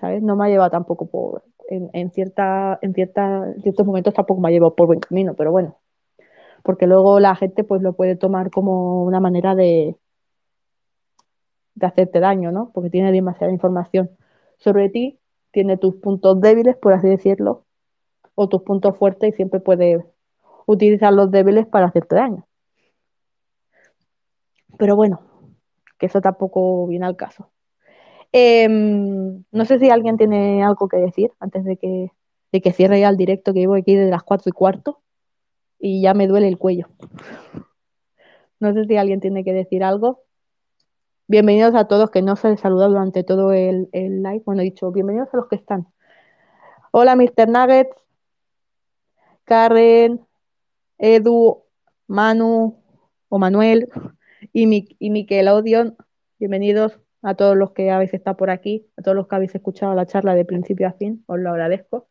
¿sabes? 0.00 0.22
No 0.22 0.36
me 0.36 0.46
ha 0.46 0.48
llevado 0.48 0.70
tampoco 0.70 1.06
por, 1.06 1.44
en, 1.68 1.90
en, 1.92 2.10
cierta, 2.12 2.78
en, 2.82 2.94
cierta, 2.94 3.52
en 3.54 3.62
ciertos 3.62 3.86
momentos 3.86 4.14
tampoco 4.14 4.40
me 4.40 4.48
ha 4.48 4.52
llevado 4.52 4.74
por 4.74 4.86
buen 4.86 5.00
camino, 5.00 5.34
pero 5.34 5.52
bueno, 5.52 5.76
porque 6.62 6.86
luego 6.86 7.20
la 7.20 7.34
gente 7.36 7.64
pues 7.64 7.82
lo 7.82 7.94
puede 7.94 8.16
tomar 8.16 8.50
como 8.50 9.04
una 9.04 9.20
manera 9.20 9.54
de, 9.54 9.96
de 11.74 11.86
hacerte 11.86 12.20
daño, 12.20 12.52
¿no? 12.52 12.70
Porque 12.72 12.90
tiene 12.90 13.12
demasiada 13.12 13.52
información 13.52 14.10
sobre 14.58 14.88
ti, 14.88 15.18
tiene 15.50 15.76
tus 15.76 15.96
puntos 15.96 16.40
débiles, 16.40 16.76
por 16.76 16.92
así 16.92 17.08
decirlo, 17.08 17.64
o 18.34 18.48
tus 18.48 18.62
puntos 18.62 18.96
fuertes 18.96 19.32
y 19.32 19.36
siempre 19.36 19.60
puede 19.60 20.04
utilizar 20.66 21.12
los 21.12 21.30
débiles 21.30 21.66
para 21.66 21.86
hacerte 21.86 22.16
daño. 22.16 22.46
Pero 24.78 24.96
bueno, 24.96 25.20
que 25.98 26.06
eso 26.06 26.20
tampoco 26.20 26.86
viene 26.86 27.06
al 27.06 27.16
caso. 27.16 27.50
Eh, 28.32 28.68
no 28.68 29.64
sé 29.64 29.78
si 29.78 29.90
alguien 29.90 30.16
tiene 30.16 30.62
algo 30.62 30.88
que 30.88 30.98
decir 30.98 31.32
antes 31.40 31.64
de 31.64 31.76
que, 31.76 32.12
de 32.52 32.60
que 32.60 32.72
cierre 32.72 33.00
ya 33.00 33.08
el 33.08 33.16
directo 33.16 33.52
que 33.52 33.60
llevo 33.60 33.74
aquí 33.74 33.96
desde 33.96 34.10
las 34.10 34.22
cuatro 34.22 34.48
y 34.48 34.52
cuarto 34.52 35.02
y 35.80 36.02
ya 36.02 36.14
me 36.14 36.28
duele 36.28 36.46
el 36.46 36.58
cuello. 36.58 36.88
No 38.60 38.74
sé 38.74 38.84
si 38.84 38.96
alguien 38.96 39.20
tiene 39.20 39.42
que 39.42 39.54
decir 39.54 39.82
algo. 39.82 40.22
Bienvenidos 41.26 41.74
a 41.74 41.88
todos 41.88 42.10
que 42.10 42.20
no 42.20 42.36
se 42.36 42.50
les 42.50 42.60
saluda 42.60 42.86
durante 42.86 43.24
todo 43.24 43.52
el, 43.52 43.88
live. 43.92 44.42
Bueno, 44.44 44.60
he 44.60 44.64
dicho, 44.64 44.92
bienvenidos 44.92 45.32
a 45.32 45.38
los 45.38 45.48
que 45.48 45.56
están. 45.56 45.88
Hola, 46.92 47.16
Mr. 47.16 47.48
Nuggets, 47.48 47.96
Karen, 49.44 50.20
Edu, 50.98 51.64
Manu 52.06 52.82
o 53.28 53.38
Manuel 53.38 53.88
y, 54.52 54.66
mi, 54.66 54.88
y 54.98 55.08
Miquel 55.08 55.48
Odion. 55.48 55.96
Bienvenidos 56.38 57.00
a 57.22 57.34
todos 57.34 57.56
los 57.56 57.72
que 57.72 57.90
habéis 57.90 58.12
estado 58.12 58.36
por 58.36 58.50
aquí, 58.50 58.86
a 58.98 59.02
todos 59.02 59.16
los 59.16 59.28
que 59.28 59.36
habéis 59.36 59.54
escuchado 59.54 59.94
la 59.94 60.06
charla 60.06 60.34
de 60.34 60.44
principio 60.44 60.88
a 60.88 60.92
fin. 60.92 61.24
Os 61.26 61.38
lo 61.38 61.50
agradezco. 61.50 62.08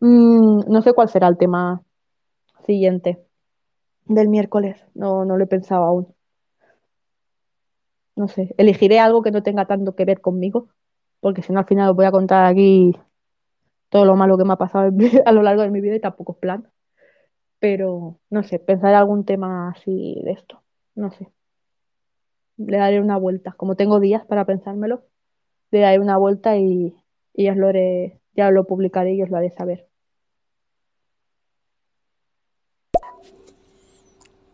Mm, 0.00 0.62
no 0.66 0.82
sé 0.82 0.92
cuál 0.92 1.08
será 1.08 1.28
el 1.28 1.36
tema 1.36 1.85
siguiente 2.66 3.24
del 4.06 4.28
miércoles. 4.28 4.84
No, 4.94 5.24
no 5.24 5.36
lo 5.38 5.44
he 5.44 5.48
pensado 5.48 5.84
aún. 5.84 6.14
No 8.16 8.28
sé, 8.28 8.54
elegiré 8.58 8.98
algo 8.98 9.22
que 9.22 9.30
no 9.30 9.42
tenga 9.42 9.66
tanto 9.66 9.94
que 9.94 10.04
ver 10.04 10.20
conmigo, 10.20 10.68
porque 11.20 11.42
si 11.42 11.52
no 11.52 11.60
al 11.60 11.66
final 11.66 11.90
os 11.90 11.96
voy 11.96 12.06
a 12.06 12.10
contar 12.10 12.46
aquí 12.46 12.94
todo 13.90 14.04
lo 14.04 14.16
malo 14.16 14.38
que 14.38 14.44
me 14.44 14.54
ha 14.54 14.56
pasado 14.56 14.90
a 15.26 15.32
lo 15.32 15.42
largo 15.42 15.62
de 15.62 15.70
mi 15.70 15.80
vida 15.80 15.96
y 15.96 16.00
tampoco 16.00 16.32
es 16.32 16.38
plan. 16.38 16.70
Pero 17.58 18.20
no 18.30 18.42
sé, 18.42 18.58
pensaré 18.58 18.96
algún 18.96 19.24
tema 19.24 19.70
así 19.70 20.20
de 20.24 20.32
esto. 20.32 20.62
No 20.94 21.10
sé. 21.10 21.28
Le 22.58 22.76
daré 22.78 23.00
una 23.00 23.16
vuelta. 23.18 23.52
Como 23.52 23.76
tengo 23.76 24.00
días 24.00 24.24
para 24.26 24.44
pensármelo, 24.46 25.04
le 25.70 25.80
daré 25.80 25.98
una 26.00 26.18
vuelta 26.18 26.56
y, 26.58 26.96
y 27.34 27.48
os 27.50 27.56
lo 27.56 27.68
haré, 27.68 28.20
ya 28.34 28.50
lo 28.50 28.66
publicaré 28.66 29.14
y 29.14 29.22
os 29.22 29.30
lo 29.30 29.38
haré 29.38 29.50
saber. 29.50 29.88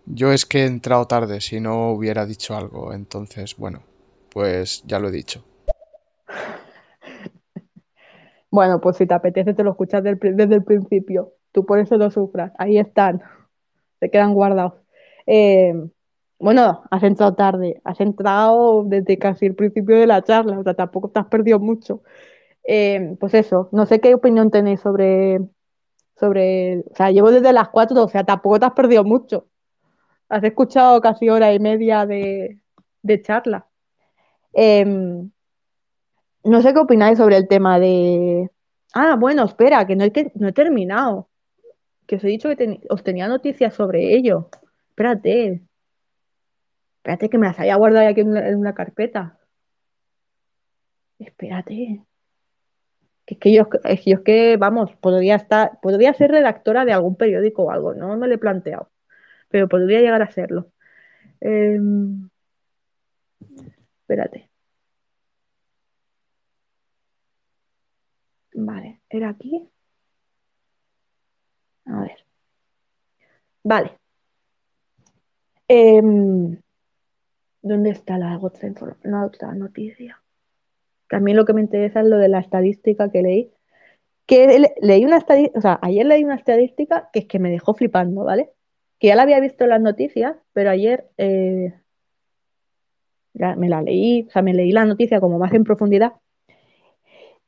Yo 0.07 0.33
es 0.33 0.45
que 0.47 0.63
he 0.63 0.67
entrado 0.67 1.07
tarde, 1.07 1.41
si 1.41 1.61
no 1.61 1.93
hubiera 1.93 2.27
dicho 2.27 2.57
algo, 2.57 2.93
entonces, 2.93 3.57
bueno, 3.57 3.83
pues 4.31 4.83
ya 4.87 4.99
lo 4.99 5.09
he 5.09 5.13
dicho. 5.13 5.45
Bueno, 8.51 8.83
pues 8.83 8.99
si 8.99 9.07
te 9.07 9.15
apetece 9.15 9.55
te 9.55 9.65
lo 9.65 9.71
escuchas 9.71 10.03
desde 10.05 10.55
el 10.55 10.63
principio. 10.63 11.33
Tú 11.53 11.65
por 11.65 11.79
eso 11.79 11.97
lo 11.97 12.11
sufras. 12.11 12.53
Ahí 12.59 12.79
están. 12.79 13.23
Se 14.01 14.11
quedan 14.11 14.35
guardados. 14.35 14.75
Eh, 15.27 15.73
bueno, 16.39 16.83
has 16.91 17.03
entrado 17.03 17.35
tarde. 17.35 17.81
Has 17.85 18.01
entrado 18.01 18.85
desde 18.85 19.19
casi 19.19 19.47
el 19.47 19.55
principio 19.55 19.97
de 19.97 20.07
la 20.07 20.23
charla. 20.23 20.59
O 20.59 20.63
sea, 20.65 20.75
tampoco 20.75 21.09
te 21.11 21.21
has 21.21 21.27
perdido 21.29 21.61
mucho. 21.61 22.03
Eh, 22.65 23.17
pues 23.21 23.35
eso, 23.35 23.69
no 23.73 23.87
sé 23.87 24.01
qué 24.01 24.15
opinión 24.15 24.51
tenéis 24.51 24.81
sobre, 24.81 25.41
sobre... 26.19 26.81
O 26.91 26.95
sea, 26.95 27.11
llevo 27.11 27.31
desde 27.31 27.53
las 27.55 27.71
cuatro, 27.71 28.05
o 28.05 28.09
sea, 28.09 28.25
tampoco 28.25 28.61
te 28.61 28.67
has 28.67 28.73
perdido 28.73 29.05
mucho. 29.05 29.47
Has 30.33 30.43
escuchado 30.45 30.99
casi 31.03 31.29
hora 31.29 31.53
y 31.53 31.61
media 31.61 32.07
de, 32.07 32.59
charla. 33.23 33.67
Eh, 34.55 34.83
no 36.45 36.63
sé 36.63 36.73
qué 36.73 36.79
opináis 36.79 37.19
sobre 37.19 37.37
el 37.37 37.47
tema 37.49 37.79
de... 37.79 38.51
Ah, 38.95 39.17
bueno, 39.17 39.45
espera, 39.45 39.87
que 39.87 39.95
no 39.95 40.05
he, 40.05 40.53
terminado. 40.53 41.29
Que 42.07 42.17
os 42.17 42.25
he 42.25 42.29
dicho 42.29 42.49
que 42.49 42.81
os 42.89 43.03
tenía 43.03 43.29
noticias 43.29 43.75
sobre 43.75 44.15
ello. 44.15 44.49
Espérate. 44.89 45.61
Espérate 46.97 47.29
que 47.29 47.37
me 47.37 47.49
las 47.49 47.59
había 47.59 47.77
guardado 47.77 48.09
aquí 48.09 48.23
en 48.23 48.57
una, 48.57 48.75
carpeta. 48.75 49.39
Espérate. 51.19 52.07
Es 53.27 53.39
que 53.39 53.53
yo, 53.53 53.69
es 53.85 54.01
que 54.01 54.13
es 54.13 54.21
que, 54.21 54.57
vamos, 54.57 54.97
podría 54.97 55.37
estar, 55.37 55.79
podría 55.83 56.15
ser 56.15 56.31
redactora 56.31 56.87
de 56.87 56.95
algún 56.95 57.17
periódico 57.17 57.65
o 57.65 57.71
algo, 57.71 57.93
no 57.93 58.17
me 58.17 58.29
lo 58.29 58.35
he 58.35 58.39
planteado, 58.39 58.92
pero 59.53 59.69
podría 59.69 60.01
llegar 60.01 60.23
a 60.23 60.31
serlo. 60.31 60.73
Eh, 61.41 61.79
espérate. 64.01 64.51
Vale, 68.55 69.01
¿era 69.11 69.31
aquí? 69.31 69.69
A 71.87 72.01
ver. 72.03 72.25
Vale. 73.65 73.97
Eh, 75.69 76.01
¿Dónde 77.63 77.91
está 77.91 78.19
la 78.19 78.39
otra, 78.39 78.69
la 79.05 79.25
otra 79.25 79.55
noticia? 79.55 80.21
También 81.09 81.37
lo 81.37 81.45
que 81.45 81.53
me 81.53 81.61
interesa 81.61 82.01
es 82.01 82.07
lo 82.07 82.19
de 82.19 82.29
la 82.29 82.41
estadística 82.41 83.11
que 83.11 83.23
leí. 83.23 83.53
Que 84.27 84.59
le, 84.59 84.75
leí 84.81 85.05
una 85.05 85.19
estadística, 85.19 85.59
o 85.59 85.63
sea, 85.63 85.79
ayer 85.83 86.07
leí 86.07 86.25
una 86.25 86.37
estadística 86.37 87.11
que 87.13 87.21
es 87.21 87.27
que 87.27 87.39
me 87.39 87.51
dejó 87.51 87.75
flipando, 87.75 88.25
¿vale? 88.25 88.53
Que 89.03 89.09
ya 89.09 89.17
la 89.17 89.25
había 89.25 89.41
visto 89.41 89.65
en 89.65 89.71
las 89.71 89.81
noticias, 89.81 90.37
pero 90.53 90.71
ayer 90.71 91.11
eh, 91.19 91.75
me 93.35 93.69
la 93.69 93.83
leí, 93.83 94.27
o 94.29 94.31
sea, 94.31 94.43
me 94.43 94.55
leí 94.55 94.71
la 94.71 94.85
noticia 94.85 95.21
como 95.21 95.41
más 95.41 95.53
en 95.55 95.65
profundidad 95.65 96.13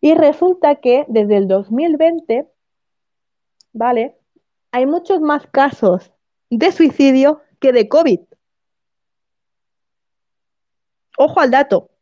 Y 0.01 0.15
resulta 0.15 0.75
que 0.81 1.05
desde 1.07 1.37
el 1.37 1.47
2020, 1.47 2.49
¿vale? 3.73 4.17
Hay 4.73 4.87
muchos 4.87 5.21
más 5.21 5.47
casos 5.47 6.11
de 6.51 6.73
suicidio 6.73 7.41
que 7.61 7.73
de 7.73 7.89
COVID. 7.89 8.19
Ojo 11.19 11.39
al 11.39 11.53
dato. 11.53 11.94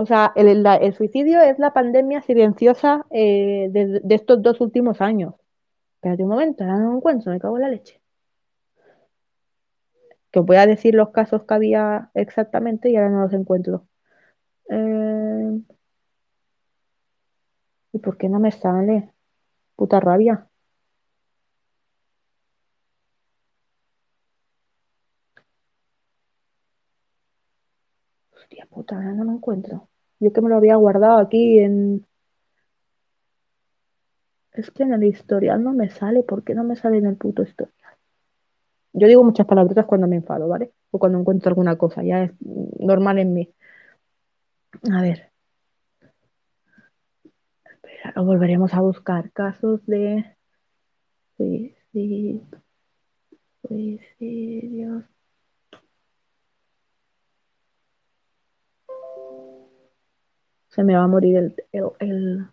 O 0.00 0.06
sea, 0.06 0.32
el, 0.36 0.64
el 0.64 0.94
suicidio 0.94 1.40
es 1.40 1.58
la 1.58 1.72
pandemia 1.72 2.22
silenciosa 2.22 3.04
eh, 3.10 3.66
de, 3.72 4.00
de 4.04 4.14
estos 4.14 4.40
dos 4.40 4.60
últimos 4.60 5.00
años. 5.00 5.34
Espérate 5.96 6.22
un 6.22 6.28
momento, 6.28 6.62
ahora 6.62 6.78
no 6.78 6.96
encuentro, 6.96 7.32
me 7.32 7.40
cago 7.40 7.56
en 7.56 7.62
la 7.62 7.68
leche. 7.70 8.00
Que 10.30 10.38
os 10.38 10.46
voy 10.46 10.56
a 10.58 10.66
decir 10.66 10.94
los 10.94 11.10
casos 11.10 11.42
que 11.44 11.54
había 11.54 12.10
exactamente 12.14 12.90
y 12.90 12.96
ahora 12.96 13.10
no 13.10 13.22
los 13.22 13.32
encuentro. 13.32 13.88
Eh, 14.70 15.60
¿y 17.92 17.98
por 17.98 18.16
qué 18.16 18.28
no 18.28 18.38
me 18.38 18.52
sale? 18.52 19.12
Puta 19.76 20.00
rabia. 20.00 20.47
Hostia 28.48 28.66
puta, 28.70 28.98
no 28.98 29.24
lo 29.24 29.32
encuentro. 29.32 29.90
Yo 30.20 30.32
que 30.32 30.40
me 30.40 30.48
lo 30.48 30.56
había 30.56 30.76
guardado 30.76 31.18
aquí 31.18 31.58
en... 31.58 32.06
Es 34.52 34.70
que 34.70 34.84
en 34.84 34.94
el 34.94 35.04
historial 35.04 35.62
no 35.62 35.74
me 35.74 35.90
sale. 35.90 36.22
¿Por 36.22 36.42
qué 36.44 36.54
no 36.54 36.64
me 36.64 36.74
sale 36.74 36.96
en 36.96 37.04
el 37.04 37.16
puto 37.16 37.42
historial? 37.42 37.74
Yo 38.94 39.06
digo 39.06 39.22
muchas 39.22 39.46
palabrotas 39.46 39.84
cuando 39.84 40.08
me 40.08 40.16
enfado, 40.16 40.48
¿vale? 40.48 40.72
O 40.90 40.98
cuando 40.98 41.18
encuentro 41.18 41.50
alguna 41.50 41.76
cosa. 41.76 42.02
Ya 42.02 42.24
es 42.24 42.32
normal 42.40 43.18
en 43.18 43.34
mí. 43.34 43.54
A 44.90 45.02
ver. 45.02 45.30
Espera, 47.64 48.14
lo 48.16 48.24
volveremos 48.24 48.72
a 48.72 48.80
buscar. 48.80 49.30
Casos 49.32 49.84
de 49.84 50.24
suicidio. 51.36 52.46
Suicidios. 53.62 55.17
Se 60.78 60.84
me 60.84 60.94
va 60.94 61.02
a 61.02 61.08
morir 61.08 61.36
el, 61.36 61.64
el, 61.72 61.90
el, 61.98 62.46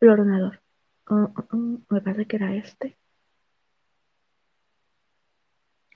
el 0.00 0.08
ordenador. 0.10 0.60
Ah, 1.06 1.30
ah, 1.36 1.46
ah, 1.50 1.56
me 1.88 2.00
parece 2.00 2.26
que 2.26 2.34
era 2.36 2.56
este. 2.56 2.98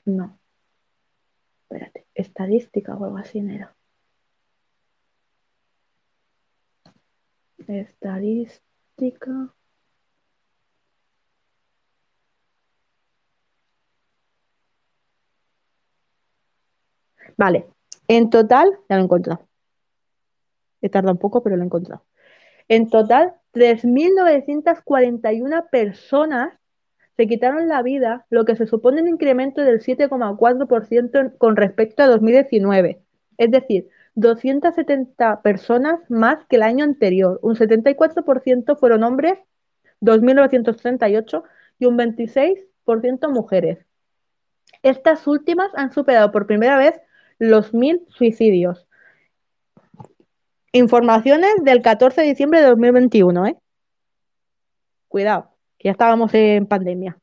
No. 0.05 0.39
Espérate. 1.63 2.07
Estadística 2.15 2.95
o 2.95 3.05
algo 3.05 3.19
así 3.19 3.41
era. 3.41 3.75
Estadística. 7.67 9.53
Vale. 17.37 17.67
En 18.07 18.31
total, 18.31 18.79
ya 18.89 18.97
lo 18.97 19.03
he 19.03 19.46
tardado 20.91 21.13
un 21.15 21.19
poco, 21.19 21.43
pero 21.43 21.57
lo 21.57 21.63
he 21.63 21.67
encontrado. 21.67 22.05
En 22.69 22.89
total, 22.91 23.35
3.941 23.53 25.67
personas 25.71 26.53
se 27.17 27.27
quitaron 27.27 27.69
la 27.69 27.83
vida, 27.83 28.27
lo 28.31 28.45
que 28.45 28.57
se 28.57 28.67
supone 28.67 29.01
un 29.01 29.09
incremento 29.09 29.63
del 29.63 29.81
7,4% 29.81 31.19
en- 31.19 31.31
con 31.31 31.57
respecto 31.57 32.03
a 32.03 32.07
2019. 32.09 33.01
Es 33.39 33.51
decir, 33.51 33.89
270 34.15 35.43
personas 35.43 36.01
más 36.09 36.45
que 36.49 36.57
el 36.57 36.63
año 36.63 36.85
anterior. 36.85 37.39
Un 37.43 37.57
74% 37.57 38.77
fueron 38.77 39.03
hombres, 39.05 39.39
2.938, 40.01 41.45
y 41.79 41.87
un 41.87 41.97
26% 41.97 43.31
mujeres. 43.31 43.79
Estas 44.83 45.27
últimas 45.27 45.71
han 45.75 45.93
superado 45.93 46.33
por 46.33 46.47
primera 46.47 46.79
vez 46.79 46.95
los 47.39 47.75
1.000 47.75 48.03
suicidios. 48.09 48.87
Informaciones 50.73 51.55
del 51.63 51.83
14 51.83 52.21
de 52.21 52.29
diciembre 52.29 52.61
de 52.61 52.67
2021, 52.67 53.47
¿eh? 53.47 53.57
Cuidado, 55.09 55.51
que 55.79 55.89
ya 55.89 55.93
estábamos 55.93 56.35
en 56.35 56.67
pandemia. 56.67 57.19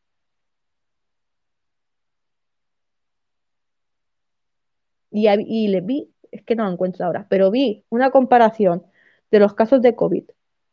Y, 5.12 5.28
y 5.30 5.68
le 5.68 5.82
vi, 5.82 6.12
es 6.32 6.44
que 6.44 6.56
no 6.56 6.66
lo 6.66 6.72
encuentro 6.72 7.06
ahora, 7.06 7.28
pero 7.30 7.52
vi 7.52 7.86
una 7.90 8.10
comparación 8.10 8.84
de 9.30 9.40
los 9.40 9.54
casos 9.54 9.82
de 9.82 9.96
COVID, 9.96 10.26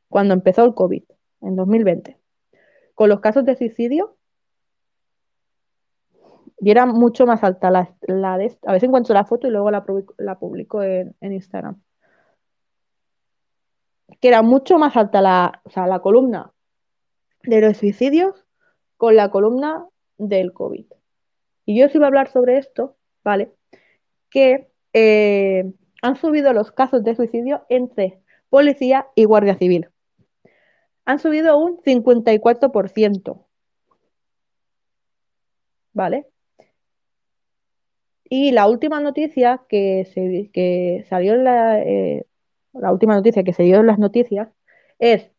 cuando 0.09 0.35
empezó 0.35 0.65
el 0.65 0.75
COVID, 0.75 1.03
en 1.43 1.57
2020, 1.57 2.19
con 2.95 3.09
los 3.11 3.21
casos 3.21 3.45
de 3.45 3.57
suicidio, 3.57 4.17
y 6.59 6.71
era 6.71 6.87
mucho 6.87 7.27
más 7.27 7.43
alta 7.43 7.71
la, 7.71 7.95
la 8.03 8.39
de... 8.39 8.57
A 8.67 8.73
ver 8.73 8.81
si 8.81 8.87
encuentro 8.87 9.15
la 9.15 9.25
foto 9.25 9.47
y 9.47 9.51
luego 9.51 9.71
la, 9.71 9.85
la 10.19 10.39
publico 10.39 10.83
en 10.83 11.15
Instagram. 11.21 11.81
Que 14.21 14.29
era 14.29 14.43
mucho 14.43 14.79
más 14.79 14.97
alta 14.97 15.21
la, 15.21 15.63
o 15.65 15.71
sea, 15.71 15.87
la 15.87 16.01
columna 16.01 16.53
de 17.43 17.61
los 17.61 17.77
suicidios 17.77 18.47
con 18.97 19.17
la 19.17 19.31
columna 19.31 19.87
del 20.19 20.53
COVID. 20.53 20.87
Y 21.65 21.79
yo 21.79 21.87
os 21.87 21.95
iba 21.95 22.07
a 22.07 22.09
hablar 22.09 22.31
sobre 22.31 22.59
esto, 22.59 22.97
¿vale? 23.25 23.53
Que 24.31 24.71
eh, 24.93 25.73
han 26.03 26.17
subido 26.17 26.53
los 26.53 26.73
casos 26.73 27.03
de 27.05 27.15
suicidio 27.15 27.65
entre 27.69 28.21
policía 28.49 29.07
y 29.15 29.25
guardia 29.25 29.57
civil. 29.57 29.89
Han 31.05 31.19
subido 31.19 31.59
un 31.59 31.79
54%, 31.79 33.47
¿vale? 35.93 36.27
Y 38.25 38.53
la 38.53 38.69
última 38.69 39.01
noticia 39.01 39.63
que, 39.69 40.05
se, 40.13 40.51
que 40.53 41.05
salió 41.09 41.35
en 41.35 41.45
la, 41.45 41.83
eh, 41.83 42.27
la 42.73 42.93
última 42.93 43.15
noticia 43.15 43.45
que 43.45 43.53
se 43.53 43.65
dio 43.65 43.81
en 43.81 43.87
las 43.87 43.99
noticias 43.99 44.49
es 44.99 45.31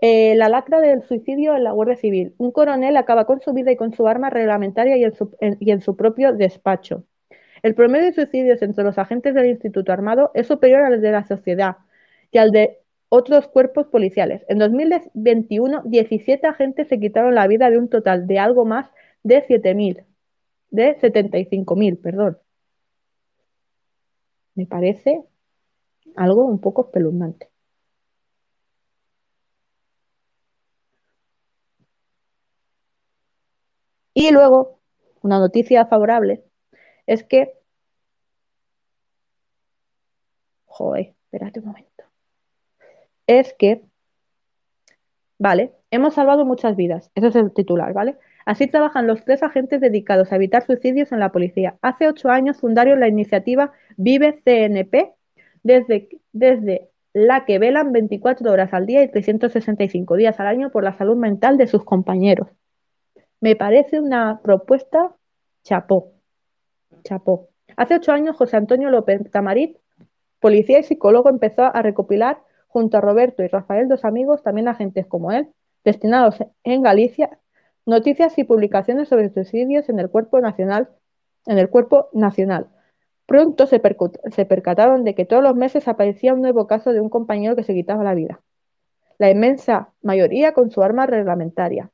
eh, 0.00 0.34
la 0.36 0.48
lacra 0.48 0.80
del 0.80 1.02
suicidio 1.02 1.56
en 1.56 1.64
la 1.64 1.72
Guardia 1.72 1.96
Civil. 1.96 2.34
Un 2.38 2.52
coronel 2.52 2.96
acaba 2.96 3.24
con 3.26 3.40
su 3.40 3.52
vida 3.52 3.72
y 3.72 3.76
con 3.76 3.92
su 3.92 4.06
arma 4.06 4.30
reglamentaria 4.30 4.96
y 4.96 5.04
en 5.04 5.14
su, 5.14 5.36
y 5.40 5.70
en 5.70 5.80
su 5.80 5.96
propio 5.96 6.32
despacho. 6.32 7.04
El 7.62 7.74
promedio 7.74 8.06
de 8.06 8.12
suicidios 8.12 8.62
entre 8.62 8.84
los 8.84 8.98
agentes 8.98 9.34
del 9.34 9.46
Instituto 9.46 9.92
Armado 9.92 10.30
es 10.34 10.46
superior 10.46 10.82
al 10.82 11.00
de 11.00 11.12
la 11.12 11.26
sociedad 11.26 11.78
y 12.30 12.38
al 12.38 12.52
de 12.52 12.78
otros 13.08 13.48
cuerpos 13.48 13.86
policiales. 13.86 14.44
En 14.48 14.58
2021, 14.58 15.82
17 15.84 16.46
agentes 16.46 16.88
se 16.88 17.00
quitaron 17.00 17.34
la 17.34 17.46
vida 17.46 17.70
de 17.70 17.78
un 17.78 17.88
total 17.88 18.26
de 18.26 18.38
algo 18.38 18.64
más 18.64 18.90
de 19.22 19.44
7.000, 19.46 20.04
de 20.70 20.96
75.000, 20.98 22.00
perdón. 22.00 22.38
Me 24.54 24.66
parece 24.66 25.24
algo 26.16 26.44
un 26.44 26.60
poco 26.60 26.82
espeluznante. 26.86 27.50
Y 34.14 34.30
luego, 34.32 34.80
una 35.22 35.38
noticia 35.38 35.86
favorable 35.86 36.44
es 37.06 37.24
que, 37.24 37.54
joder, 40.66 41.14
espérate 41.24 41.60
un 41.60 41.66
momento, 41.66 42.04
es 43.26 43.54
que, 43.54 43.84
vale, 45.38 45.72
hemos 45.90 46.14
salvado 46.14 46.44
muchas 46.44 46.76
vidas, 46.76 47.10
ese 47.14 47.28
es 47.28 47.36
el 47.36 47.52
titular, 47.52 47.92
¿vale? 47.92 48.18
Así 48.44 48.66
trabajan 48.66 49.06
los 49.06 49.24
tres 49.24 49.42
agentes 49.42 49.80
dedicados 49.80 50.32
a 50.32 50.36
evitar 50.36 50.64
suicidios 50.64 51.12
en 51.12 51.20
la 51.20 51.32
policía. 51.32 51.78
Hace 51.82 52.08
ocho 52.08 52.30
años 52.30 52.58
fundaron 52.58 53.00
la 53.00 53.08
iniciativa 53.08 53.72
Vive 53.96 54.40
CNP, 54.44 55.14
desde, 56.32 56.90
la 57.12 57.44
que 57.44 57.58
velan 57.58 57.92
24 57.92 58.50
horas 58.50 58.72
al 58.72 58.86
día 58.86 59.02
y 59.02 59.10
365 59.10 60.16
días 60.16 60.40
al 60.40 60.46
año 60.46 60.70
por 60.70 60.84
la 60.84 60.96
salud 60.96 61.16
mental 61.16 61.56
de 61.56 61.66
sus 61.66 61.84
compañeros. 61.84 62.48
Me 63.40 63.54
parece 63.54 64.00
una 64.00 64.40
propuesta 64.42 65.14
chapó, 65.62 66.12
chapó. 67.04 67.48
Hace 67.76 67.96
ocho 67.96 68.12
años 68.12 68.36
José 68.36 68.56
Antonio 68.56 68.90
López 68.90 69.30
Tamarit, 69.30 69.76
policía 70.40 70.80
y 70.80 70.82
psicólogo, 70.82 71.28
empezó 71.28 71.64
a 71.64 71.82
recopilar 71.82 72.42
junto 72.66 72.96
a 72.98 73.00
Roberto 73.00 73.42
y 73.42 73.48
Rafael, 73.48 73.88
dos 73.88 74.04
amigos, 74.04 74.42
también 74.42 74.68
agentes 74.68 75.06
como 75.06 75.32
él, 75.32 75.48
destinados 75.84 76.36
en 76.64 76.82
Galicia, 76.82 77.38
noticias 77.86 78.38
y 78.38 78.44
publicaciones 78.44 79.08
sobre 79.08 79.30
suicidios 79.30 79.88
en 79.88 79.98
el 79.98 80.10
cuerpo 80.10 80.40
nacional. 80.40 80.88
Pronto 83.28 83.66
se, 83.66 83.78
percataron 83.78 85.04
de 85.04 85.14
que 85.14 85.26
todos 85.26 85.42
los 85.42 85.54
meses 85.54 85.86
aparecía 85.86 86.32
un 86.32 86.40
nuevo 86.40 86.66
caso 86.66 86.94
de 86.94 87.02
un 87.02 87.10
compañero 87.10 87.56
que 87.56 87.62
se 87.62 87.74
quitaba 87.74 88.02
la 88.02 88.14
vida. 88.14 88.40
La 89.18 89.30
inmensa 89.30 89.92
mayoría 90.00 90.54
con 90.54 90.70
su 90.70 90.82
arma 90.82 91.04
reglamentaria. 91.04 91.90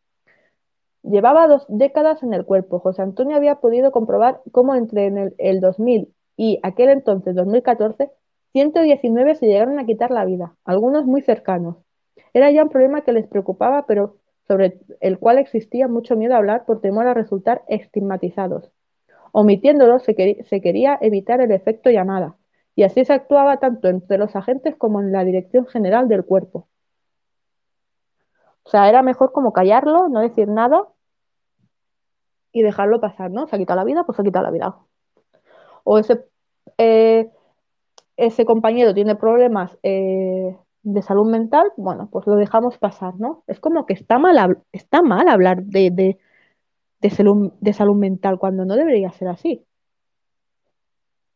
Llevaba 1.02 1.48
dos 1.48 1.66
décadas 1.69 2.23
en 2.23 2.35
el 2.35 2.44
cuerpo. 2.44 2.78
José 2.78 3.02
Antonio 3.02 3.36
había 3.36 3.56
podido 3.56 3.90
comprobar 3.90 4.43
cómo 4.52 4.77
entre 4.77 5.06
en 5.06 5.19
el, 5.19 5.35
el 5.39 5.61
2000 5.61 6.15
y 6.36 6.61
aquel 6.62 6.90
entonces, 6.90 7.35
2014, 7.35 8.12
119 8.52 9.35
se 9.35 9.47
llegaron 9.47 9.81
a 9.81 9.86
quitar 9.86 10.12
la 10.12 10.24
vida, 10.24 10.55
algunos 10.65 11.05
muy 11.05 11.20
cercanos. 11.20 11.78
Era 12.32 12.52
ya 12.52 12.62
un 12.62 12.70
problema 12.70 13.02
que 13.02 13.12
les 13.12 13.27
preocupaba, 13.27 13.86
pero 13.86 14.19
sobre 14.47 14.78
el 15.01 15.19
cual 15.19 15.39
existía 15.39 15.89
mucho 15.89 16.15
miedo 16.15 16.35
a 16.35 16.39
hablar 16.39 16.65
por 16.65 16.81
temor 16.81 17.09
a 17.09 17.15
resultar 17.15 17.65
estigmatizados. 17.66 18.70
Omitiéndolo 19.36 19.98
se, 19.98 20.15
quería 20.15 20.97
evitar 21.01 21.40
el 21.40 21.51
efecto 21.51 21.90
llamada, 21.90 22.36
y 22.77 22.85
así 22.85 23.05
se 23.05 23.12
actuaba 23.12 23.59
tanto 23.59 23.89
entre 23.89 24.16
los 24.16 24.36
agentes 24.36 24.77
como 24.77 25.01
en 25.01 25.11
la 25.11 25.24
dirección 25.24 25.66
general 25.66 26.06
del 26.06 26.24
cuerpo. 26.24 26.69
O 28.62 28.70
sea, 28.70 28.89
era 28.89 29.02
mejor 29.02 29.32
como 29.32 29.52
callarlo, 29.52 30.09
no 30.09 30.20
decir 30.20 30.47
nada 30.47 30.86
y 32.52 32.62
dejarlo 32.62 33.01
pasar, 33.01 33.32
¿no? 33.32 33.48
Se 33.48 33.56
ha 33.56 33.59
quitado 33.59 33.81
la 33.81 33.85
vida, 33.85 34.05
pues 34.05 34.15
se 34.15 34.23
ha 34.23 34.24
quitado 34.24 34.44
la 34.44 34.52
vida. 34.52 34.77
O 35.82 35.98
ese, 35.98 36.24
eh, 36.78 37.28
ese 38.16 38.44
compañero 38.44 38.94
tiene 38.94 39.16
problemas 39.16 39.77
eh, 39.82 40.56
de 40.85 41.02
salud 41.02 41.28
mental, 41.28 41.73
bueno, 41.77 42.09
pues 42.09 42.24
lo 42.28 42.36
dejamos 42.36 42.78
pasar, 42.78 43.15
¿no? 43.19 43.43
Es 43.48 43.59
como 43.59 43.85
que 43.85 43.94
está 43.94 44.20
mal, 44.20 44.62
está 44.70 45.02
mal 45.02 45.28
hablar 45.28 45.65
de, 45.65 46.19
de, 47.09 47.73
salud, 47.73 47.97
mental 47.97 48.39
cuando 48.39 48.65
no 48.65 48.77
debería 48.77 49.11
ser 49.13 49.29
así. 49.29 49.67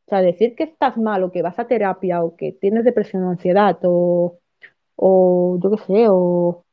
O 0.06 0.08
sea, 0.08 0.22
decir 0.22 0.54
que 0.56 0.64
estás 0.64 0.96
mal 0.96 1.22
o 1.22 1.30
que 1.30 1.42
vas 1.42 1.58
a 1.58 1.66
terapia 1.66 2.24
o 2.24 2.34
que 2.36 2.52
tienes 2.52 2.84
depresión 2.84 3.24
o 3.24 3.30
ansiedad 3.30 3.78
o, 3.84 4.38
o 4.96 5.58
yo 5.62 5.70
qué 5.70 5.78
sé, 5.78 6.06
o 6.08 6.64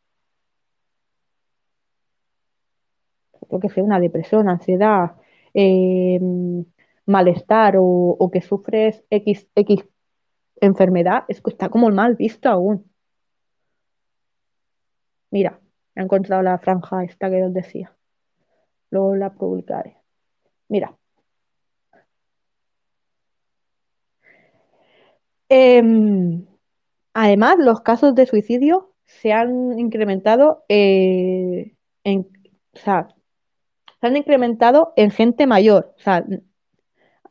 yo 3.51 3.59
qué 3.59 3.69
sé, 3.69 3.81
una 3.81 3.99
depresión, 3.99 4.49
ansiedad, 4.49 5.15
eh, 5.53 6.19
malestar 7.05 7.75
o, 7.77 8.29
que 8.31 8.41
sufres 8.41 9.03
X, 9.09 9.47
X 9.55 9.85
enfermedad, 10.61 11.25
es 11.27 11.41
que 11.41 11.51
está 11.51 11.69
como 11.69 11.89
mal 11.91 12.15
visto 12.15 12.49
aún. 12.49 12.89
Mira, 15.29 15.59
he 15.95 16.01
encontrado 16.01 16.41
la 16.41 16.57
franja 16.57 17.03
esta 17.03 17.29
que 17.29 17.43
os 17.43 17.53
decía. 17.53 17.94
Luego 18.95 19.15
la 19.17 19.33
publicaré. 19.33 19.97
Mira. 20.69 20.97
Em, 25.49 26.45
además, 27.13 27.57
los 27.59 27.81
casos 27.81 28.15
de 28.15 28.25
suicidio 28.25 28.93
se 29.05 29.33
han 29.33 29.77
incrementado 29.77 30.63
eh, 30.69 31.75
en, 32.05 32.21
o 32.73 32.77
sea, 32.77 33.09
se 33.99 34.07
han 34.07 34.15
incrementado 34.15 34.93
en 34.95 35.11
gente 35.11 35.45
mayor. 35.45 35.93
O 35.97 35.99
sea, 36.01 36.25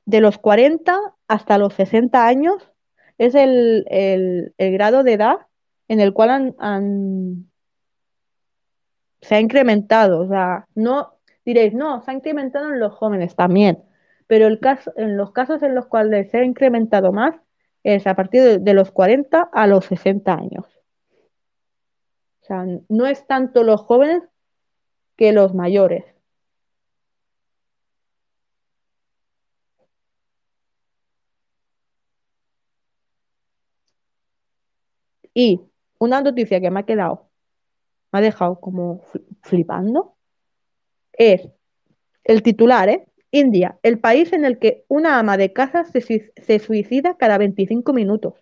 de 0.04 0.20
los 0.20 0.36
40 0.36 1.00
hasta 1.26 1.56
los 1.56 1.72
60 1.72 2.26
años 2.26 2.70
es 3.16 3.34
el, 3.34 4.54
grado 4.58 5.02
de 5.02 5.14
edad 5.14 5.46
en 5.88 6.00
el 6.00 6.12
cual 6.12 6.54
han, 6.58 7.50
se 9.22 9.34
ha 9.36 9.40
incrementado. 9.40 10.20
O 10.20 10.28
sea, 10.28 10.66
no 10.74 11.13
diréis, 11.44 11.74
no, 11.74 12.02
se 12.02 12.10
ha 12.10 12.14
incrementado 12.14 12.70
en 12.72 12.80
los 12.80 12.92
jóvenes 12.94 13.36
también. 13.36 13.84
Pero 14.26 14.46
el 14.46 14.60
caso, 14.60 14.92
en 14.96 15.16
los 15.16 15.32
casos 15.32 15.62
en 15.62 15.74
los 15.74 15.86
cuales 15.86 16.30
se 16.30 16.38
ha 16.38 16.44
incrementado 16.44 17.12
más 17.12 17.34
es 17.82 18.06
a 18.06 18.14
partir 18.16 18.42
de, 18.42 18.58
de 18.58 18.74
los 18.74 18.90
40 18.90 19.42
a 19.52 19.66
los 19.66 19.84
60 19.86 20.34
años. 20.34 20.64
O 22.42 22.46
sea, 22.46 22.64
no 22.88 23.06
es 23.06 23.26
tanto 23.26 23.62
los 23.64 23.80
jóvenes 23.82 24.22
que 25.16 25.32
los 25.32 25.54
mayores. 25.54 26.04
Y 35.34 35.60
una 35.98 36.20
noticia 36.22 36.60
que 36.60 36.70
me 36.70 36.80
ha 36.80 36.82
quedado, 36.84 37.28
me 38.12 38.20
ha 38.20 38.22
dejado 38.22 38.60
como 38.60 39.02
flipando, 39.42 40.13
es 41.18 41.48
el 42.24 42.42
titular, 42.42 42.88
¿eh? 42.88 43.06
India, 43.30 43.78
el 43.82 43.98
país 43.98 44.32
en 44.32 44.44
el 44.44 44.58
que 44.58 44.84
una 44.88 45.18
ama 45.18 45.36
de 45.36 45.52
casa 45.52 45.84
se, 45.84 46.00
se 46.00 46.58
suicida 46.60 47.16
cada 47.16 47.38
25 47.38 47.92
minutos. 47.92 48.34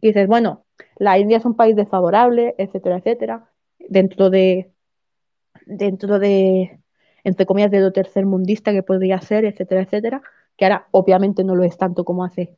Y 0.00 0.08
dices, 0.08 0.26
bueno, 0.26 0.64
la 0.96 1.18
India 1.18 1.38
es 1.38 1.44
un 1.44 1.56
país 1.56 1.76
desfavorable, 1.76 2.54
etcétera, 2.58 2.98
etcétera, 2.98 3.50
dentro 3.78 4.30
de, 4.30 4.72
dentro 5.66 6.18
de, 6.18 6.80
entre 7.24 7.46
comillas, 7.46 7.70
de 7.70 7.80
lo 7.80 7.92
tercermundista 7.92 8.72
que 8.72 8.82
podría 8.82 9.20
ser, 9.20 9.44
etcétera, 9.44 9.82
etcétera, 9.82 10.22
que 10.56 10.64
ahora 10.64 10.88
obviamente 10.92 11.44
no 11.44 11.54
lo 11.54 11.64
es 11.64 11.76
tanto 11.78 12.04
como 12.04 12.24
hace 12.24 12.56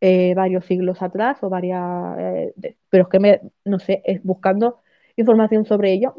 eh, 0.00 0.34
varios 0.34 0.64
siglos 0.64 1.02
atrás 1.02 1.38
o 1.42 1.48
varias, 1.50 2.18
eh, 2.18 2.54
pero 2.88 3.04
es 3.04 3.08
que 3.10 3.20
me, 3.20 3.40
no 3.64 3.78
sé, 3.78 4.02
es 4.04 4.22
buscando 4.22 4.80
información 5.16 5.64
sobre 5.64 5.92
ello, 5.92 6.14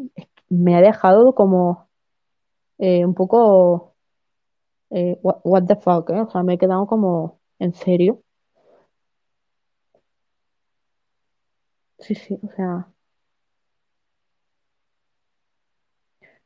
me 0.52 0.76
ha 0.76 0.82
dejado 0.82 1.34
como 1.36 1.90
eh, 2.80 3.06
un 3.06 3.16
poco 3.16 3.96
what, 5.24 5.66
the 5.68 5.76
fuck, 5.76 6.10
o 6.10 6.30
sea, 6.30 6.44
me 6.44 6.54
he 6.56 6.58
quedado 6.58 6.86
como 6.88 7.40
en 7.60 7.74
serio. 7.74 8.24
Sí, 12.00 12.16
sí, 12.16 12.38
o 12.44 12.50
sea. 12.56 12.92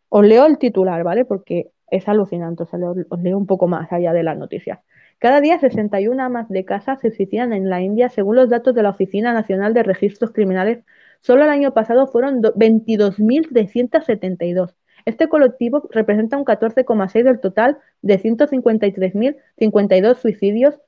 Os 0.10 0.24
leo 0.26 0.46
el 0.46 0.58
titular, 0.58 1.04
¿vale? 1.04 1.26
Porque 1.26 1.72
es 1.90 2.08
alucinante, 2.08 2.64
o 2.64 2.66
sea, 2.66 2.80
os 3.10 3.20
leo 3.22 3.38
un 3.38 3.46
poco 3.48 3.68
más 3.68 3.92
allá 3.92 4.14
de 4.14 4.24
las 4.24 4.38
noticias. 4.38 4.80
Cada 5.20 5.42
día 5.42 5.60
61 5.60 6.20
amas 6.20 6.50
de 6.50 6.66
casa 6.66 6.96
se 6.98 7.12
suicidan 7.12 7.54
en 7.54 7.70
la 7.70 7.82
India, 7.82 8.10
según 8.10 8.36
los 8.36 8.50
datos 8.50 8.76
de 8.76 8.84
la 8.84 8.90
Oficina 8.90 9.34
Nacional 9.34 9.74
de 9.74 9.84
Registros 9.84 10.32
Criminales. 10.32 10.84
Solo 11.26 11.44
el 11.44 11.50
año 11.50 11.74
pasado 11.74 12.06
fueron 12.06 12.44
22.372. 12.44 14.76
Este 15.06 15.28
colectivo 15.28 15.90
representa 15.90 16.38
un 16.38 16.46
14,6 16.46 17.24
del 17.24 17.40
total 17.40 17.80
de 18.04 18.22
153.052 18.22 20.18
suicidios 20.18 20.80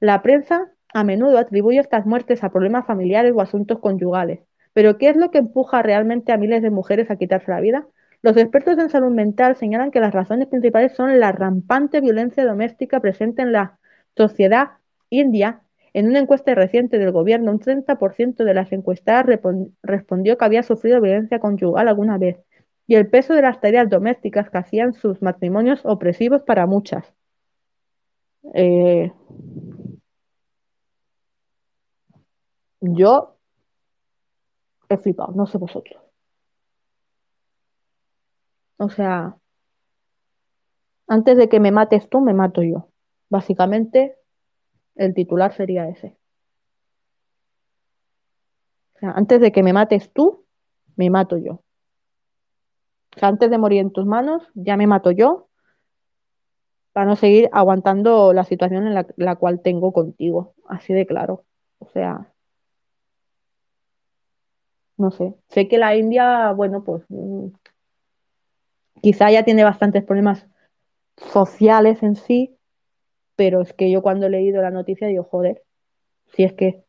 la 0.00 0.22
prensa 0.22 0.74
a 0.94 1.04
menudo 1.04 1.38
atribuye 1.38 1.80
estas 1.80 2.06
muertes 2.06 2.44
a 2.44 2.52
problemas 2.52 2.86
familiares 2.86 3.32
o 3.34 3.40
asuntos 3.40 3.80
conyugales. 3.80 4.40
Pero 4.72 4.96
¿qué 4.96 5.08
es 5.08 5.16
lo 5.16 5.30
que 5.30 5.38
empuja 5.38 5.82
realmente 5.82 6.32
a 6.32 6.36
miles 6.36 6.62
de 6.62 6.70
mujeres 6.70 7.10
a 7.10 7.16
quitarse 7.16 7.50
la 7.50 7.60
vida? 7.60 7.86
Los 8.22 8.36
expertos 8.36 8.78
en 8.78 8.90
salud 8.90 9.12
mental 9.12 9.56
señalan 9.56 9.90
que 9.90 10.00
las 10.00 10.14
razones 10.14 10.48
principales 10.48 10.92
son 10.92 11.18
la 11.20 11.32
rampante 11.32 12.00
violencia 12.00 12.46
doméstica 12.46 13.00
presente 13.00 13.42
en 13.42 13.52
la 13.52 13.78
sociedad 14.16 14.70
india 15.10 15.60
en 15.94 16.08
una 16.08 16.18
encuesta 16.18 16.54
reciente 16.54 16.98
del 16.98 17.12
gobierno, 17.12 17.52
un 17.52 17.60
30% 17.60 18.44
de 18.44 18.52
las 18.54 18.72
encuestadas 18.72 19.26
respondió 19.82 20.36
que 20.36 20.44
había 20.44 20.62
sufrido 20.62 21.00
violencia 21.00 21.38
conyugal 21.38 21.88
alguna 21.88 22.18
vez, 22.18 22.36
y 22.86 22.96
el 22.96 23.08
peso 23.08 23.34
de 23.34 23.42
las 23.42 23.60
tareas 23.60 23.88
domésticas 23.88 24.50
que 24.50 24.58
hacían 24.58 24.92
sus 24.92 25.22
matrimonios 25.22 25.80
opresivos 25.84 26.42
para 26.42 26.66
muchas. 26.66 27.14
Eh, 28.54 29.10
yo 32.80 33.36
he 34.88 34.96
flipado, 34.96 35.32
no 35.34 35.46
sé 35.46 35.58
vosotros. 35.58 36.00
O 38.78 38.88
sea, 38.88 39.36
antes 41.06 41.36
de 41.36 41.48
que 41.48 41.60
me 41.60 41.70
mates 41.70 42.08
tú, 42.08 42.20
me 42.20 42.34
mato 42.34 42.62
yo. 42.62 42.88
Básicamente, 43.30 44.16
el 44.96 45.14
titular 45.14 45.54
sería 45.54 45.88
ese. 45.88 46.16
O 48.96 48.98
sea, 48.98 49.10
antes 49.10 49.40
de 49.40 49.52
que 49.52 49.62
me 49.62 49.72
mates 49.72 50.12
tú, 50.12 50.44
me 50.96 51.10
mato 51.10 51.36
yo. 51.36 51.62
O 53.16 53.18
sea, 53.18 53.28
antes 53.28 53.50
de 53.50 53.58
morir 53.58 53.80
en 53.80 53.92
tus 53.92 54.06
manos, 54.06 54.42
ya 54.54 54.76
me 54.76 54.86
mato 54.86 55.10
yo 55.10 55.48
para 56.94 57.06
no 57.06 57.16
seguir 57.16 57.50
aguantando 57.52 58.32
la 58.32 58.44
situación 58.44 58.86
en 58.86 58.94
la, 59.16 59.36
cual 59.36 59.60
tengo 59.60 59.92
contigo. 59.92 60.54
Así 60.68 60.94
de 60.94 61.06
claro. 61.06 61.44
O 61.80 61.88
sea, 61.88 62.32
no 64.96 65.10
sé. 65.10 65.34
Sé 65.48 65.66
que 65.66 65.76
la 65.76 65.96
India, 65.96 66.52
bueno, 66.52 66.84
pues 66.84 67.02
mm, 67.08 67.48
quizá 69.02 69.30
ya 69.32 69.44
tiene 69.44 69.64
bastantes 69.64 70.04
problemas 70.04 70.46
sociales 71.16 72.02
en 72.04 72.14
sí, 72.14 72.53
pero 73.36 73.62
es 73.62 73.72
que 73.72 73.90
yo 73.90 74.02
cuando 74.02 74.26
he 74.26 74.30
leído 74.30 74.62
la 74.62 74.70
noticia 74.70 75.08
digo, 75.08 75.24
joder, 75.24 75.62
si 76.26 76.44
es 76.44 76.52
que 76.52 76.84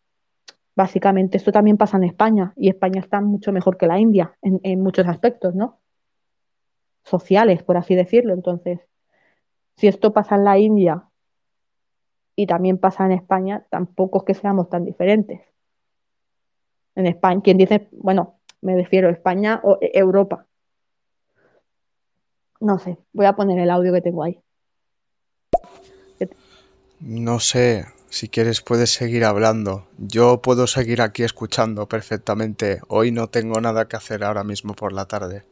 Básicamente 0.76 1.38
esto 1.38 1.53
también 1.53 1.77
pasa 1.77 1.95
en 1.95 2.03
España 2.03 2.53
y 2.57 2.67
España 2.67 2.99
está 2.99 3.22
mucho 3.22 3.53
mejor 3.53 3.77
que 3.77 3.88
la 3.88 3.97
India 3.97 4.38
en, 4.41 4.84
muchos 4.84 5.07
aspectos, 5.07 5.55
¿no? 5.55 5.80
Sociales, 7.03 7.63
por 7.63 7.77
así 7.77 7.95
decirlo. 7.95 8.34
Entonces, 8.34 8.81
si 9.77 9.88
esto 9.88 10.11
pasa 10.11 10.35
en 10.35 10.43
la 10.43 10.59
India 10.59 11.03
y 12.35 12.45
también 12.45 12.77
pasa 12.77 13.05
en 13.05 13.13
España, 13.13 13.65
tampoco 13.69 14.19
es 14.19 14.23
que 14.26 14.34
seamos 14.34 14.69
tan 14.69 14.84
diferentes. 14.84 15.41
En 16.95 17.05
España, 17.05 17.41
quien 17.41 17.57
dice, 17.57 17.88
bueno, 17.93 18.39
me 18.61 18.76
refiero 18.76 19.07
a 19.07 19.11
España 19.11 19.61
o 19.63 19.77
e- 19.80 19.91
Europa. 19.93 20.45
No 22.59 22.80
sé, 22.80 22.97
voy 23.13 23.27
a 23.27 23.34
poner 23.34 23.59
el 23.59 23.69
audio 23.69 23.93
que 23.93 24.01
tengo 24.01 24.23
ahí. 24.23 24.41
No 26.99 27.39
sé, 27.39 27.85
si 28.09 28.30
quieres 28.30 28.61
puedes 28.61 28.93
seguir 28.93 29.26
hablando. 29.26 29.88
Yo 29.97 30.41
puedo 30.41 30.67
seguir 30.67 31.01
aquí 31.01 31.23
escuchando 31.23 31.88
perfectamente. 31.88 32.80
Hoy 32.88 33.11
no 33.11 33.27
tengo 33.27 33.59
nada 33.59 33.88
que 33.88 33.97
hacer 33.97 34.23
ahora 34.23 34.43
mismo 34.43 34.73
por 34.73 34.93
la 34.93 35.05
tarde. 35.05 35.43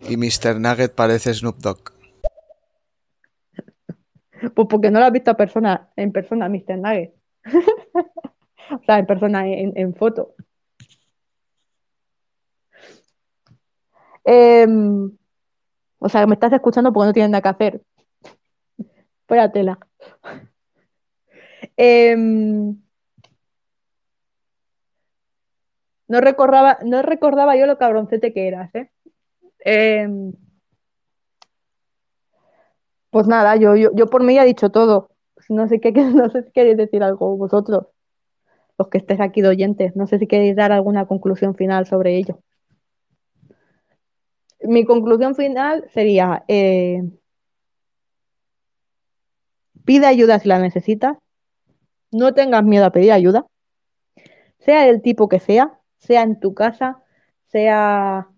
Y 0.00 0.16
Mr. 0.16 0.60
Nugget 0.60 0.94
parece 0.94 1.32
Snoop 1.32 1.58
Dogg. 1.58 1.92
Pues 4.54 4.68
porque 4.68 4.90
no 4.90 5.00
lo 5.00 5.06
has 5.06 5.12
visto 5.12 5.34
persona, 5.36 5.90
en 5.96 6.12
persona, 6.12 6.48
Mr. 6.48 6.78
Nugget. 6.78 7.14
O 8.68 8.82
sea, 8.84 8.98
en 8.98 9.06
persona, 9.06 9.46
en, 9.46 9.72
en 9.76 9.94
foto. 9.94 10.34
Em, 14.24 15.16
o 15.98 16.08
sea, 16.08 16.26
me 16.26 16.34
estás 16.34 16.52
escuchando 16.52 16.92
porque 16.92 17.06
no 17.06 17.12
tienes 17.12 17.30
nada 17.30 17.42
que 17.42 17.48
hacer. 17.48 17.85
Fuera 19.26 19.50
tela. 19.52 19.78
Em, 21.76 22.76
no 26.08 26.20
recordaba, 26.20 26.78
no 26.84 27.02
recordaba 27.02 27.56
yo 27.56 27.66
lo 27.66 27.78
cabroncete 27.78 28.32
que 28.32 28.48
eras, 28.48 28.74
¿eh? 28.74 28.90
Em, 29.60 30.32
pues 33.10 33.26
nada, 33.26 33.56
yo, 33.56 33.76
yo, 33.76 33.90
yo 33.94 34.06
por 34.06 34.22
mí 34.22 34.34
ya 34.34 34.44
he 34.44 34.46
dicho 34.46 34.70
todo. 34.70 35.10
No 35.48 35.68
sé 35.68 35.80
qué, 35.80 35.92
no 35.92 36.30
sé 36.30 36.42
si 36.44 36.52
queréis 36.52 36.76
decir 36.76 37.02
algo 37.02 37.36
vosotros, 37.36 37.86
los 38.78 38.88
que 38.88 38.98
estéis 38.98 39.20
aquí 39.20 39.42
de 39.42 39.48
oyentes. 39.48 39.96
No 39.96 40.06
sé 40.06 40.18
si 40.18 40.26
queréis 40.26 40.56
dar 40.56 40.72
alguna 40.72 41.06
conclusión 41.06 41.54
final 41.54 41.86
sobre 41.86 42.16
ello. 42.16 42.40
Mi 44.60 44.84
conclusión 44.84 45.34
final 45.34 45.84
sería, 45.92 46.44
eh, 46.48 47.02
pide 49.86 50.06
ayuda 50.06 50.38
si 50.38 50.48
la 50.48 50.58
necesitas, 50.58 51.16
no 52.12 52.34
tengas 52.34 52.64
miedo 52.64 52.86
a 52.86 52.92
pedir 52.92 53.12
ayuda, 53.12 53.46
sea 54.58 54.84
del 54.84 55.02
tipo 55.02 55.28
que 55.28 55.40
sea, 55.40 55.80
sea 55.98 56.22
en 56.22 56.40
tu 56.40 56.54
casa, 56.54 57.02
sea 57.48 58.28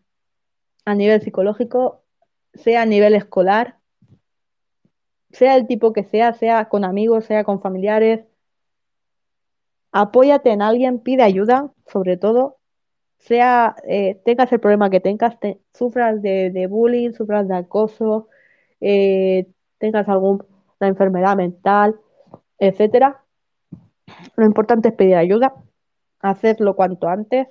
a 0.85 0.95
nivel 0.95 1.23
psicológico, 1.23 2.03
sea 2.55 2.83
a 2.83 2.87
nivel 2.87 3.15
escolar, 3.15 3.79
sea 5.33 5.57
el 5.57 5.67
tipo 5.67 5.95
que 5.95 6.05
sea, 6.05 6.35
sea 6.35 6.69
con 6.69 6.85
amigos, 6.85 7.25
sea 7.25 7.43
con 7.45 7.63
familiares. 7.63 8.27
Apóyate 9.93 10.51
en 10.51 10.63
alguien, 10.63 10.99
pide 11.01 11.23
ayuda, 11.23 11.73
sobre 11.87 12.17
todo, 12.17 12.59
sea, 13.19 13.77
eh, 13.89 14.21
tengas 14.25 14.53
el 14.53 14.61
problema 14.61 14.91
que 14.91 15.01
tengas, 15.01 15.41
te- 15.41 15.61
sufras 15.75 16.23
de, 16.23 16.67
bullying, 16.69 17.13
sufras 17.13 17.49
de 17.49 17.57
acoso, 17.57 18.29
eh, 18.81 19.49
tengas 19.79 20.09
alguna 20.79 20.89
enfermedad 20.89 21.37
mental, 21.37 22.01
etcétera. 22.59 23.25
Lo 24.37 24.47
importante 24.47 24.89
es 24.89 24.95
pedir 24.95 25.17
ayuda, 25.17 25.55
hacerlo 26.21 26.77
cuanto 26.77 27.09
antes 27.09 27.49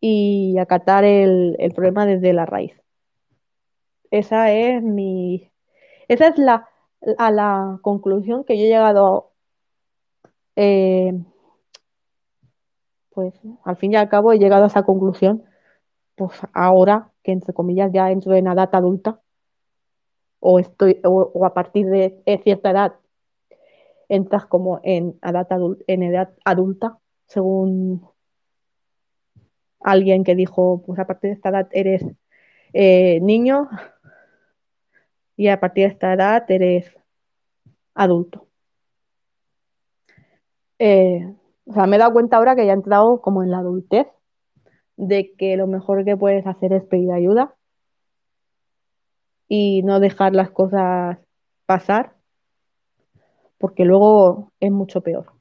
y 0.00 0.58
acatar 0.58 1.04
el, 1.04 1.56
problema 1.74 2.06
desde 2.06 2.32
la 2.32 2.46
raíz. 2.46 2.72
Esa 4.10 4.52
es 4.52 4.82
mi, 4.82 5.50
esa 6.08 6.28
es 6.28 6.38
la, 6.38 6.68
a 7.18 7.30
la 7.30 7.78
conclusión 7.82 8.44
que 8.44 8.56
yo 8.56 8.64
he 8.64 8.68
llegado, 8.68 9.32
eh, 10.54 11.12
pues 13.10 13.34
al 13.64 13.76
fin 13.76 13.92
y 13.92 13.96
al 13.96 14.08
cabo 14.08 14.32
he 14.32 14.38
llegado 14.38 14.64
a 14.64 14.68
esa 14.68 14.84
conclusión, 14.84 15.44
pues 16.14 16.32
ahora 16.52 17.12
que 17.22 17.32
entre 17.32 17.52
comillas 17.52 17.90
ya 17.92 18.10
entro 18.10 18.34
en 18.34 18.46
edad 18.46 18.68
adulta 18.72 19.20
o 20.48 20.60
estoy 20.60 21.00
o, 21.02 21.32
o 21.34 21.44
a 21.44 21.52
partir 21.54 21.86
de 21.86 22.22
cierta 22.44 22.70
edad 22.70 22.92
entras 24.08 24.46
como 24.46 24.78
en 24.84 25.18
edad 25.20 25.52
adulta, 25.52 25.84
en 25.88 26.02
edad 26.04 26.34
adulta, 26.44 26.98
según 27.26 28.06
alguien 29.80 30.22
que 30.22 30.36
dijo, 30.36 30.84
pues 30.86 31.00
a 31.00 31.06
partir 31.08 31.30
de 31.30 31.34
esta 31.34 31.48
edad 31.48 31.68
eres 31.72 32.04
eh, 32.72 33.18
niño 33.22 33.68
y 35.36 35.48
a 35.48 35.58
partir 35.58 35.88
de 35.88 35.94
esta 35.94 36.14
edad 36.14 36.48
eres 36.48 36.96
adulto. 37.94 38.46
Eh, 40.78 41.34
o 41.64 41.72
sea, 41.72 41.88
me 41.88 41.96
he 41.96 41.98
dado 41.98 42.12
cuenta 42.12 42.36
ahora 42.36 42.54
que 42.54 42.66
ya 42.66 42.70
he 42.70 42.76
entrado 42.76 43.20
como 43.20 43.42
en 43.42 43.50
la 43.50 43.58
adultez, 43.58 44.06
de 44.96 45.34
que 45.34 45.56
lo 45.56 45.66
mejor 45.66 46.04
que 46.04 46.16
puedes 46.16 46.46
hacer 46.46 46.72
es 46.72 46.84
pedir 46.84 47.10
ayuda 47.10 47.56
y 49.48 49.82
no 49.82 50.00
dejar 50.00 50.34
las 50.34 50.50
cosas 50.50 51.18
pasar, 51.66 52.14
porque 53.58 53.84
luego 53.84 54.52
es 54.60 54.70
mucho 54.70 55.00
peor. 55.00 55.32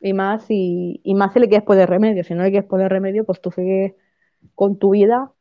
Y 0.00 0.12
más 0.14 0.46
y 0.48 1.00
más 1.14 1.32
si 1.32 1.38
le 1.38 1.48
quieres 1.48 1.66
poner 1.66 1.88
remedio. 1.88 2.24
Si 2.24 2.34
no 2.34 2.42
le 2.42 2.50
quieres 2.50 2.68
poner 2.68 2.90
remedio, 2.90 3.24
pues 3.24 3.40
tú 3.40 3.50
sigues 3.52 3.94
con 4.54 4.78
tu 4.78 4.90
vida 4.90 5.32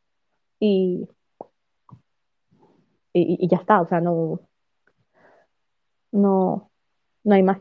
y, 0.60 1.07
y, 3.14 3.48
ya 3.48 3.57
está. 3.57 3.81
O 3.81 3.88
sea, 3.88 4.02
no, 4.02 4.41
no, 6.11 6.72
no 7.23 7.35
hay 7.35 7.43
más. 7.43 7.60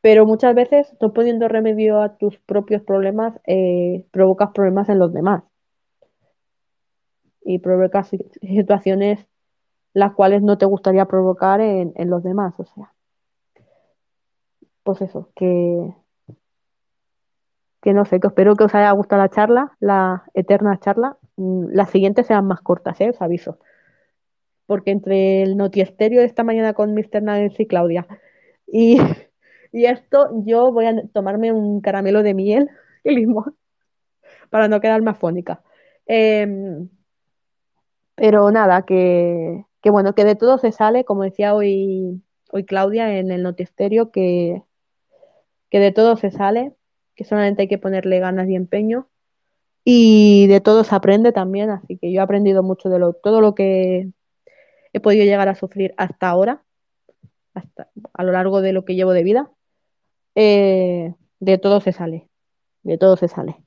Pero 0.00 0.26
muchas 0.26 0.54
veces, 0.54 0.88
no 1.00 1.12
poniendo 1.12 1.48
remedio 1.48 2.00
a 2.02 2.16
tus 2.16 2.38
propios 2.40 2.82
problemas, 2.82 3.40
eh, 3.46 4.06
provocas 4.12 4.50
problemas 4.52 4.88
en 4.88 4.98
los 5.00 5.12
demás. 5.12 5.42
Y 7.42 7.60
provocas 7.60 8.08
si- 8.08 8.18
situaciones 8.42 9.26
las 9.96 10.12
cuales 10.12 10.42
no 10.42 10.58
te 10.58 10.66
gustaría 10.66 11.06
provocar 11.06 11.62
en, 11.62 12.10
los 12.10 12.22
demás. 12.22 12.52
O 12.58 12.66
sea, 12.66 12.92
pues 14.82 15.00
eso, 15.00 15.30
que, 15.34 15.94
que 17.80 17.94
no 17.94 18.04
sé, 18.04 18.20
que 18.20 18.26
espero 18.26 18.56
que 18.56 18.64
os 18.64 18.74
haya 18.74 18.90
gustado 18.90 19.22
la 19.22 19.30
charla, 19.30 19.76
la 19.80 20.24
eterna 20.34 20.78
charla. 20.80 21.16
Mm, 21.36 21.68
Las 21.70 21.88
siguientes 21.90 22.26
sean 22.26 22.46
más 22.46 22.60
cortas, 22.60 23.00
¿eh? 23.00 23.08
Os 23.08 23.22
aviso. 23.22 23.58
Porque 24.66 24.90
entre 24.90 25.42
el 25.42 25.56
notiesterio 25.56 26.20
de 26.20 26.26
esta 26.26 26.44
mañana 26.44 26.74
con 26.74 26.92
Mr. 26.94 27.22
Nuggets 27.22 27.58
y 27.60 27.66
Claudia 27.66 28.06
y, 28.66 28.98
y 29.72 29.86
esto, 29.86 30.30
yo 30.44 30.72
voy 30.72 30.86
a 30.86 31.06
tomarme 31.14 31.52
un 31.52 31.80
caramelo 31.80 32.22
de 32.22 32.34
miel 32.34 32.68
y 33.04 33.14
limón 33.14 33.56
para 34.50 34.68
no 34.68 34.80
quedar 34.80 35.02
más 35.02 35.18
fónica. 35.18 35.62
Em, 36.06 36.88
pero 38.14 38.50
nada, 38.50 38.82
que, 38.82 39.65
que 39.86 39.90
bueno, 39.90 40.16
que 40.16 40.24
de 40.24 40.34
todo 40.34 40.58
se 40.58 40.72
sale, 40.72 41.04
como 41.04 41.22
decía 41.22 41.54
hoy, 41.54 42.20
hoy 42.50 42.64
Claudia 42.64 43.20
en 43.20 43.30
el 43.30 43.44
notiesterio, 43.44 44.10
que, 44.10 44.64
que 45.70 45.78
de 45.78 45.92
todo 45.92 46.16
se 46.16 46.32
sale, 46.32 46.74
que 47.14 47.22
solamente 47.22 47.62
hay 47.62 47.68
que 47.68 47.78
ponerle 47.78 48.18
ganas 48.18 48.48
y 48.48 48.56
empeño. 48.56 49.08
Y 49.84 50.48
de 50.48 50.60
todo 50.60 50.82
se 50.82 50.92
aprende 50.92 51.30
también, 51.30 51.70
así 51.70 51.98
que 51.98 52.10
yo 52.10 52.18
he 52.18 52.24
aprendido 52.24 52.64
mucho 52.64 52.88
de 52.88 52.98
lo, 52.98 53.12
todo 53.12 53.40
lo 53.40 53.54
que 53.54 54.10
he 54.92 54.98
podido 54.98 55.24
llegar 55.24 55.48
a 55.48 55.54
sufrir 55.54 55.94
hasta 55.98 56.30
ahora, 56.30 56.64
hasta 57.54 57.88
a 58.12 58.24
lo 58.24 58.32
largo 58.32 58.62
de 58.62 58.72
lo 58.72 58.84
que 58.84 58.96
llevo 58.96 59.12
de 59.12 59.22
vida. 59.22 59.52
Eh, 60.34 61.14
de 61.38 61.58
todo 61.58 61.80
se 61.80 61.92
sale, 61.92 62.28
de 62.82 62.98
todo 62.98 63.16
se 63.16 63.28
sale. 63.28 63.65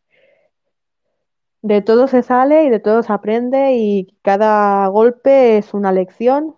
De 1.62 1.82
todo 1.82 2.08
se 2.08 2.24
sale 2.24 2.66
y 2.66 2.70
de 2.70 2.80
todo 2.80 3.04
se 3.04 3.12
aprende 3.12 3.74
y 3.76 4.18
cada 4.22 4.88
golpe 4.88 5.58
es 5.58 5.74
una 5.74 5.92
lección 5.92 6.56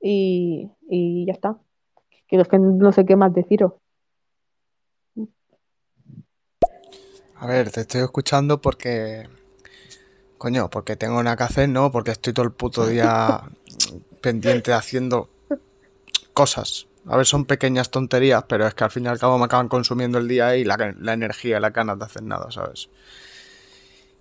y, 0.00 0.70
y 0.88 1.26
ya 1.26 1.32
está. 1.32 1.58
Que 2.28 2.36
es 2.36 2.48
que 2.48 2.58
no 2.58 2.92
sé 2.92 3.04
qué 3.04 3.16
más 3.16 3.34
deciros. 3.34 3.72
A 7.36 7.46
ver, 7.46 7.70
te 7.70 7.80
estoy 7.80 8.02
escuchando 8.02 8.60
porque... 8.60 9.28
Coño, 10.38 10.68
porque 10.70 10.96
tengo 10.96 11.22
nada 11.22 11.36
que 11.36 11.42
hacer, 11.44 11.68
¿no? 11.68 11.90
Porque 11.90 12.10
estoy 12.10 12.32
todo 12.32 12.44
el 12.44 12.52
puto 12.52 12.86
día 12.86 13.42
pendiente 14.20 14.72
haciendo 14.72 15.28
cosas. 16.32 16.86
A 17.06 17.16
ver, 17.16 17.26
son 17.26 17.44
pequeñas 17.44 17.90
tonterías, 17.90 18.44
pero 18.48 18.66
es 18.66 18.74
que 18.74 18.84
al 18.84 18.90
fin 18.90 19.04
y 19.04 19.08
al 19.08 19.18
cabo 19.18 19.38
me 19.38 19.44
acaban 19.44 19.68
consumiendo 19.68 20.18
el 20.18 20.28
día 20.28 20.56
y 20.56 20.64
la, 20.64 20.94
la 20.98 21.12
energía 21.12 21.58
y 21.58 21.60
las 21.60 21.72
ganas 21.72 21.98
de 21.98 22.04
hacer 22.04 22.22
nada, 22.22 22.50
¿sabes? 22.50 22.88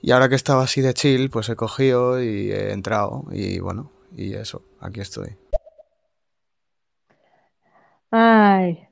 Y 0.03 0.11
ahora 0.11 0.30
que 0.30 0.35
estaba 0.35 0.63
así 0.63 0.81
de 0.81 0.93
chill, 0.93 1.31
pues 1.31 1.49
he 1.49 1.55
cogido 1.55 2.21
y 2.21 2.51
he 2.51 2.73
entrado 2.73 3.25
y 3.31 3.59
bueno, 3.59 3.89
y 4.15 4.35
eso, 4.35 4.61
aquí 4.81 4.99
estoy. 5.01 5.35
Ay, 8.11 8.88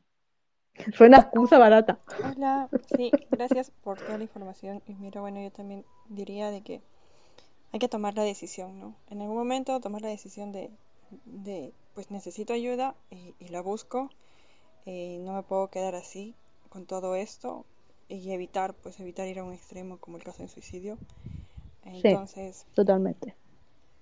Suena 0.97 1.17
excusa 1.19 1.57
barata. 1.59 1.99
Hola, 2.23 2.69
sí, 2.95 3.11
gracias 3.31 3.71
por 3.83 3.99
toda 4.01 4.17
la 4.17 4.23
información. 4.25 4.81
Y 4.88 4.95
mira, 4.95 5.21
bueno, 5.21 5.41
yo 5.41 5.51
también 5.51 5.85
diría 6.09 6.51
de 6.51 6.61
que 6.63 6.81
hay 7.73 7.79
que 7.79 7.89
tomar 7.89 8.15
la 8.15 8.23
decisión, 8.23 8.79
¿no? 8.79 8.95
En 9.09 9.21
algún 9.21 9.38
momento 9.38 9.79
tomar 9.81 10.01
la 10.03 10.09
decisión 10.09 10.51
de, 10.53 10.71
de 11.25 11.73
pues 11.95 12.11
necesito 12.11 12.53
ayuda 12.53 12.95
y, 13.11 13.35
y 13.39 13.49
la 13.49 13.61
busco. 13.61 14.09
Y 14.85 15.19
no 15.19 15.33
me 15.33 15.43
puedo 15.43 15.69
quedar 15.69 15.95
así 15.95 16.35
con 16.69 16.85
todo 16.85 17.15
esto 17.15 17.65
y 18.11 18.31
evitar, 18.33 18.73
pues 18.73 18.99
evitar 18.99 19.27
ir 19.27 19.39
a 19.39 19.43
un 19.43 19.53
extremo 19.53 19.97
como 19.97 20.17
el 20.17 20.23
caso 20.23 20.39
del 20.39 20.49
suicidio. 20.49 20.97
Entonces, 21.85 22.65
Totalmente. 22.73 23.35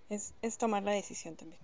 es, 0.10 0.34
es 0.42 0.58
tomar 0.58 0.84
la 0.84 0.92
decisión 0.92 1.36
también. 1.36 1.62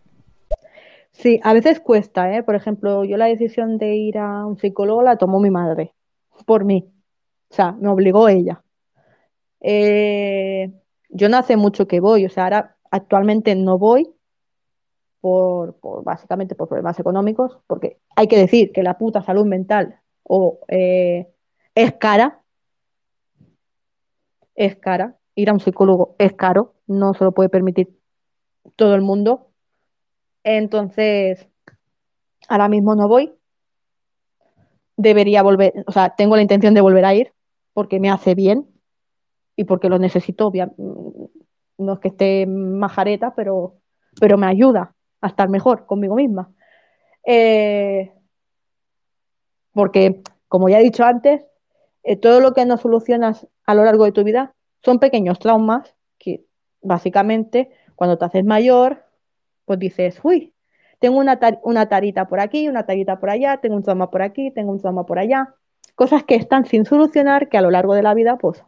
Sí, 1.11 1.39
a 1.43 1.53
veces 1.53 1.79
cuesta, 1.79 2.35
¿eh? 2.35 2.43
Por 2.43 2.55
ejemplo, 2.55 3.03
yo 3.03 3.17
la 3.17 3.25
decisión 3.25 3.77
de 3.77 3.95
ir 3.95 4.17
a 4.17 4.45
un 4.45 4.57
psicólogo 4.57 5.01
la 5.01 5.17
tomó 5.17 5.39
mi 5.39 5.49
madre, 5.49 5.93
por 6.45 6.65
mí. 6.65 6.91
O 7.49 7.55
sea, 7.55 7.71
me 7.71 7.89
obligó 7.89 8.27
ella. 8.27 8.63
Eh, 9.61 10.71
yo 11.09 11.29
no 11.29 11.37
hace 11.37 11.57
mucho 11.57 11.87
que 11.87 11.99
voy, 11.99 12.25
o 12.25 12.29
sea, 12.29 12.43
ahora 12.43 12.77
actualmente 12.91 13.55
no 13.55 13.79
voy 13.79 14.13
por, 15.21 15.79
por 15.79 16.03
básicamente 16.03 16.53
por 16.53 16.67
problemas 16.67 16.99
económicos, 16.99 17.59
porque 17.65 17.97
hay 18.15 18.27
que 18.27 18.37
decir 18.37 18.71
que 18.71 18.83
la 18.83 18.97
puta 18.97 19.23
salud 19.23 19.45
mental 19.45 19.99
o 20.23 20.59
eh, 20.67 21.27
es 21.75 21.93
cara, 21.99 22.41
es 24.55 24.77
cara. 24.77 25.17
Ir 25.35 25.49
a 25.49 25.53
un 25.53 25.59
psicólogo 25.59 26.15
es 26.17 26.33
caro, 26.33 26.75
no 26.87 27.13
se 27.13 27.25
lo 27.25 27.33
puede 27.33 27.49
permitir 27.49 27.99
todo 28.77 28.95
el 28.95 29.01
mundo. 29.01 29.51
Entonces, 30.43 31.47
ahora 32.47 32.69
mismo 32.69 32.95
no 32.95 33.07
voy. 33.09 33.33
Debería 34.95 35.43
volver, 35.43 35.73
o 35.87 35.91
sea, 35.91 36.15
tengo 36.15 36.37
la 36.37 36.41
intención 36.41 36.73
de 36.73 36.79
volver 36.79 37.03
a 37.03 37.13
ir 37.13 37.33
porque 37.73 37.99
me 37.99 38.09
hace 38.09 38.33
bien 38.33 38.65
y 39.57 39.65
porque 39.65 39.89
lo 39.89 39.99
necesito. 39.99 40.51
No 41.77 41.93
es 41.93 41.99
que 41.99 42.07
esté 42.07 42.45
majareta, 42.47 43.35
pero, 43.35 43.75
pero 44.21 44.37
me 44.37 44.47
ayuda 44.47 44.95
a 45.19 45.27
estar 45.27 45.49
mejor 45.49 45.85
conmigo 45.85 46.15
misma. 46.15 46.49
Eh, 47.25 48.13
porque, 49.73 50.21
como 50.47 50.69
ya 50.69 50.79
he 50.79 50.83
dicho 50.83 51.03
antes, 51.03 51.45
eh, 52.05 52.15
todo 52.15 52.39
lo 52.39 52.53
que 52.53 52.65
no 52.65 52.77
solucionas 52.77 53.47
a 53.65 53.73
lo 53.73 53.83
largo 53.83 54.05
de 54.05 54.11
tu 54.11 54.23
vida 54.23 54.53
son 54.83 54.99
pequeños 54.99 55.39
traumas 55.39 55.95
que 56.19 56.45
básicamente 56.81 57.71
cuando 57.95 58.17
te 58.17 58.25
haces 58.25 58.45
mayor, 58.45 59.05
pues 59.65 59.79
dices, 59.79 60.19
uy, 60.23 60.53
tengo 60.99 61.17
una, 61.17 61.39
una 61.63 61.89
tarita 61.89 62.27
por 62.27 62.39
aquí, 62.39 62.67
una 62.67 62.85
tarita 62.85 63.19
por 63.19 63.31
allá, 63.31 63.57
tengo 63.57 63.75
un 63.75 63.83
trauma 63.83 64.11
por 64.11 64.21
aquí, 64.21 64.51
tengo 64.51 64.71
un 64.71 64.79
trauma 64.79 65.05
por 65.05 65.17
allá. 65.17 65.55
Cosas 65.95 66.23
que 66.23 66.35
están 66.35 66.65
sin 66.65 66.85
solucionar, 66.85 67.49
que 67.49 67.57
a 67.57 67.61
lo 67.61 67.71
largo 67.71 67.95
de 67.95 68.03
la 68.03 68.13
vida, 68.13 68.37
pues 68.37 68.63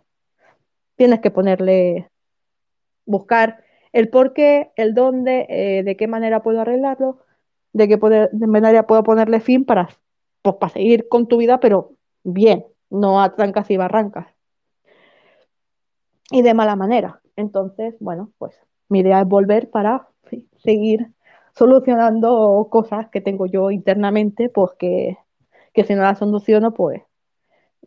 tienes 0.95 1.19
que 1.19 1.29
ponerle, 1.29 2.09
buscar 3.05 3.63
el 3.91 4.09
por 4.09 4.33
qué, 4.33 4.71
el 4.75 4.95
dónde, 4.95 5.45
eh, 5.49 5.83
de 5.83 5.95
qué 5.95 6.07
manera 6.07 6.41
puedo 6.41 6.61
arreglarlo, 6.61 7.19
de 7.73 7.87
qué 7.87 7.99
manera 8.47 8.87
puedo 8.87 9.03
ponerle 9.03 9.39
fin 9.39 9.63
para, 9.63 9.89
pues, 10.41 10.55
para 10.55 10.73
seguir 10.73 11.07
con 11.07 11.27
tu 11.27 11.37
vida, 11.37 11.59
pero 11.59 11.91
bien, 12.23 12.65
no 12.89 13.21
a 13.21 13.35
trancas 13.35 13.69
y 13.71 13.77
barrancas 13.77 14.27
y 16.31 16.41
de 16.41 16.53
mala 16.53 16.75
manera. 16.75 17.21
Entonces, 17.35 17.95
bueno, 17.99 18.31
pues 18.37 18.55
mi 18.89 18.99
idea 18.99 19.21
es 19.21 19.27
volver 19.27 19.69
para 19.69 20.07
seguir 20.57 21.11
solucionando 21.55 22.67
cosas 22.69 23.09
que 23.09 23.21
tengo 23.21 23.45
yo 23.45 23.71
internamente, 23.71 24.49
pues 24.49 24.71
que, 24.77 25.17
que 25.73 25.83
si 25.83 25.95
no 25.95 26.03
las 26.03 26.19
soluciono, 26.19 26.73
pues 26.73 27.01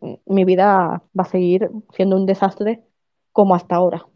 mm, 0.00 0.14
mi 0.26 0.44
vida 0.44 1.02
va 1.18 1.24
a 1.24 1.24
seguir 1.24 1.70
siendo 1.94 2.16
un 2.16 2.26
desastre 2.26 2.82
como 3.32 3.54
hasta 3.54 3.76
ahora. 3.76 4.06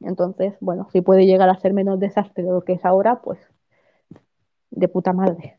Entonces, 0.00 0.54
bueno, 0.60 0.88
si 0.92 1.00
puede 1.02 1.26
llegar 1.26 1.48
a 1.48 1.58
ser 1.58 1.74
menos 1.74 2.00
desastre 2.00 2.44
de 2.44 2.50
lo 2.50 2.64
que 2.64 2.74
es 2.74 2.84
ahora, 2.84 3.22
pues 3.22 3.38
de 4.70 4.88
puta 4.88 5.12
madre. 5.12 5.58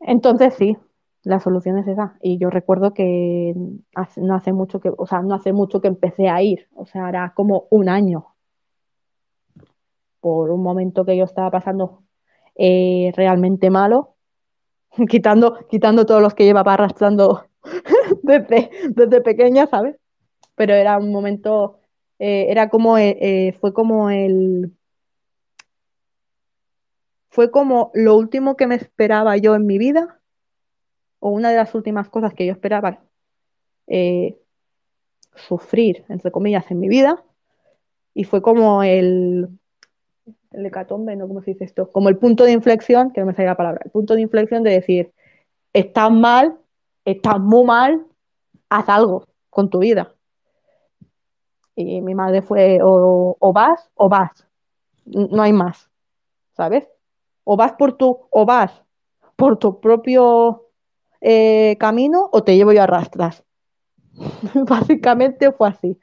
Entonces 0.00 0.54
sí, 0.54 0.76
la 1.24 1.40
solución 1.40 1.78
es 1.78 1.86
esa. 1.86 2.16
Y 2.20 2.38
yo 2.38 2.50
recuerdo 2.50 2.94
que 2.94 3.54
no 4.16 4.34
hace 4.34 4.52
mucho 4.52 4.80
que, 4.80 4.92
o 4.96 5.06
sea, 5.06 5.22
no 5.22 5.34
hace 5.34 5.52
mucho 5.52 5.80
que 5.80 5.88
empecé 5.88 6.28
a 6.28 6.42
ir, 6.42 6.68
o 6.74 6.86
sea, 6.86 7.08
era 7.08 7.32
como 7.34 7.66
un 7.70 7.88
año 7.88 8.26
por 10.20 10.50
un 10.50 10.62
momento 10.62 11.04
que 11.04 11.16
yo 11.16 11.24
estaba 11.24 11.50
pasando 11.50 12.04
eh, 12.54 13.12
realmente 13.16 13.70
malo, 13.70 14.16
quitando, 15.08 15.66
quitando 15.68 16.06
todos 16.06 16.22
los 16.22 16.34
que 16.34 16.44
llevaba 16.44 16.74
arrastrando 16.74 17.46
desde, 18.22 18.70
desde 18.90 19.20
pequeña, 19.20 19.66
¿sabes? 19.66 19.96
Pero 20.54 20.74
era 20.74 20.98
un 20.98 21.10
momento, 21.12 21.80
eh, 22.18 22.46
era 22.50 22.68
como, 22.68 22.98
eh, 22.98 23.56
fue 23.60 23.72
como 23.72 24.10
el, 24.10 24.72
fue 27.30 27.50
como 27.50 27.90
lo 27.94 28.16
último 28.16 28.56
que 28.56 28.66
me 28.66 28.74
esperaba 28.76 29.36
yo 29.38 29.54
en 29.54 29.66
mi 29.66 29.78
vida, 29.78 30.21
o 31.24 31.30
una 31.30 31.50
de 31.50 31.56
las 31.56 31.72
últimas 31.76 32.08
cosas 32.08 32.34
que 32.34 32.44
yo 32.44 32.52
esperaba 32.52 32.98
eh, 33.86 34.36
sufrir, 35.36 36.04
entre 36.08 36.32
comillas, 36.32 36.68
en 36.72 36.80
mi 36.80 36.88
vida, 36.88 37.22
y 38.12 38.24
fue 38.24 38.42
como 38.42 38.82
el, 38.82 39.48
el 40.50 40.66
hecatombe, 40.66 41.14
¿no? 41.14 41.28
¿Cómo 41.28 41.40
se 41.40 41.52
dice 41.52 41.64
esto? 41.64 41.88
Como 41.92 42.08
el 42.08 42.18
punto 42.18 42.42
de 42.42 42.50
inflexión, 42.50 43.12
que 43.12 43.20
no 43.20 43.28
me 43.28 43.34
sale 43.34 43.46
la 43.46 43.56
palabra, 43.56 43.82
el 43.84 43.92
punto 43.92 44.16
de 44.16 44.22
inflexión 44.22 44.64
de 44.64 44.72
decir, 44.72 45.12
estás 45.72 46.10
mal, 46.10 46.58
estás 47.04 47.38
muy 47.38 47.64
mal, 47.66 48.04
haz 48.68 48.88
algo 48.88 49.28
con 49.48 49.70
tu 49.70 49.78
vida. 49.78 50.12
Y 51.76 52.00
mi 52.00 52.16
madre 52.16 52.42
fue, 52.42 52.80
o, 52.82 53.36
o 53.38 53.52
vas 53.52 53.88
o 53.94 54.08
vas, 54.08 54.44
no 55.04 55.40
hay 55.40 55.52
más, 55.52 55.88
¿sabes? 56.56 56.88
O 57.44 57.56
vas 57.56 57.74
por 57.74 57.92
tu, 57.92 58.26
o 58.28 58.44
vas 58.44 58.82
por 59.36 59.56
tu 59.56 59.80
propio 59.80 60.66
eh, 61.22 61.76
camino 61.78 62.28
o 62.32 62.44
te 62.44 62.56
llevo 62.56 62.72
yo 62.72 62.82
a 62.82 62.86
rastras. 62.86 63.44
Básicamente 64.68 65.52
fue 65.52 65.68
así. 65.68 65.98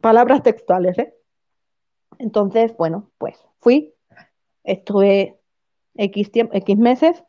Palabras 0.00 0.42
textuales, 0.42 0.98
¿eh? 0.98 1.14
Entonces, 2.18 2.76
bueno, 2.76 3.10
pues 3.18 3.36
fui, 3.60 3.94
estuve 4.64 5.38
X, 5.96 6.32
tiemp- 6.32 6.50
X 6.54 6.76
meses 6.78 7.24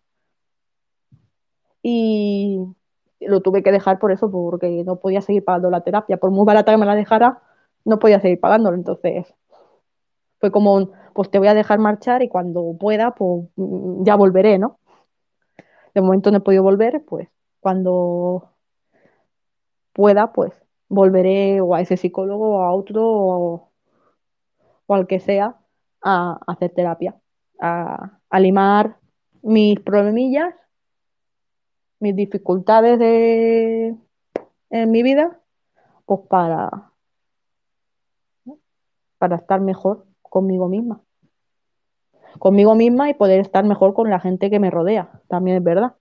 y 1.83 2.59
lo 3.19 3.41
tuve 3.41 3.63
que 3.63 3.71
dejar 3.71 3.99
por 3.99 4.11
eso, 4.11 4.31
porque 4.31 4.83
no 4.83 4.97
podía 4.99 5.21
seguir 5.21 5.43
pagando 5.43 5.69
la 5.69 5.81
terapia. 5.81 6.17
Por 6.17 6.31
muy 6.31 6.45
barata 6.45 6.71
que 6.71 6.77
me 6.77 6.85
la 6.85 6.95
dejara, 6.95 7.41
no 7.85 7.99
podía 7.99 8.19
seguir 8.19 8.39
pagándolo. 8.39 8.75
Entonces, 8.75 9.33
fue 10.39 10.51
como 10.51 10.91
pues 11.13 11.29
te 11.29 11.39
voy 11.39 11.47
a 11.47 11.53
dejar 11.53 11.79
marchar 11.79 12.23
y 12.23 12.29
cuando 12.29 12.75
pueda, 12.79 13.11
pues 13.15 13.45
mm, 13.55 14.03
ya 14.03 14.15
volveré, 14.15 14.57
¿no? 14.57 14.79
De 15.93 16.01
momento 16.01 16.31
no 16.31 16.37
he 16.37 16.41
podido 16.41 16.63
volver, 16.63 17.03
pues 17.05 17.29
cuando 17.59 18.49
pueda, 19.93 20.33
pues 20.33 20.53
volveré 20.89 21.61
o 21.61 21.75
a 21.75 21.81
ese 21.81 21.97
psicólogo 21.97 22.57
o 22.57 22.61
a 22.63 22.73
otro 22.73 23.03
o, 23.05 23.71
al 24.89 25.07
que 25.07 25.19
sea 25.19 25.57
a, 26.01 26.37
a 26.45 26.51
hacer 26.51 26.73
terapia, 26.73 27.15
a, 27.59 28.19
a 28.29 28.39
limar 28.39 28.97
mis 29.41 29.79
problemillas, 29.79 30.53
mis 31.99 32.15
dificultades 32.15 32.99
de, 32.99 33.95
en 34.69 34.91
mi 34.91 35.03
vida, 35.03 35.39
pues 36.05 36.21
para, 36.27 36.91
para 39.17 39.35
estar 39.37 39.61
mejor 39.61 40.05
conmigo 40.21 40.67
misma. 40.67 41.01
Conmigo 42.39 42.75
misma 42.75 43.09
y 43.09 43.13
poder 43.13 43.39
estar 43.39 43.63
mejor 43.65 43.93
con 43.93 44.09
la 44.09 44.19
gente 44.19 44.49
que 44.49 44.59
me 44.59 44.71
rodea, 44.71 45.21
también 45.27 45.57
es 45.57 45.63
verdad. 45.63 45.95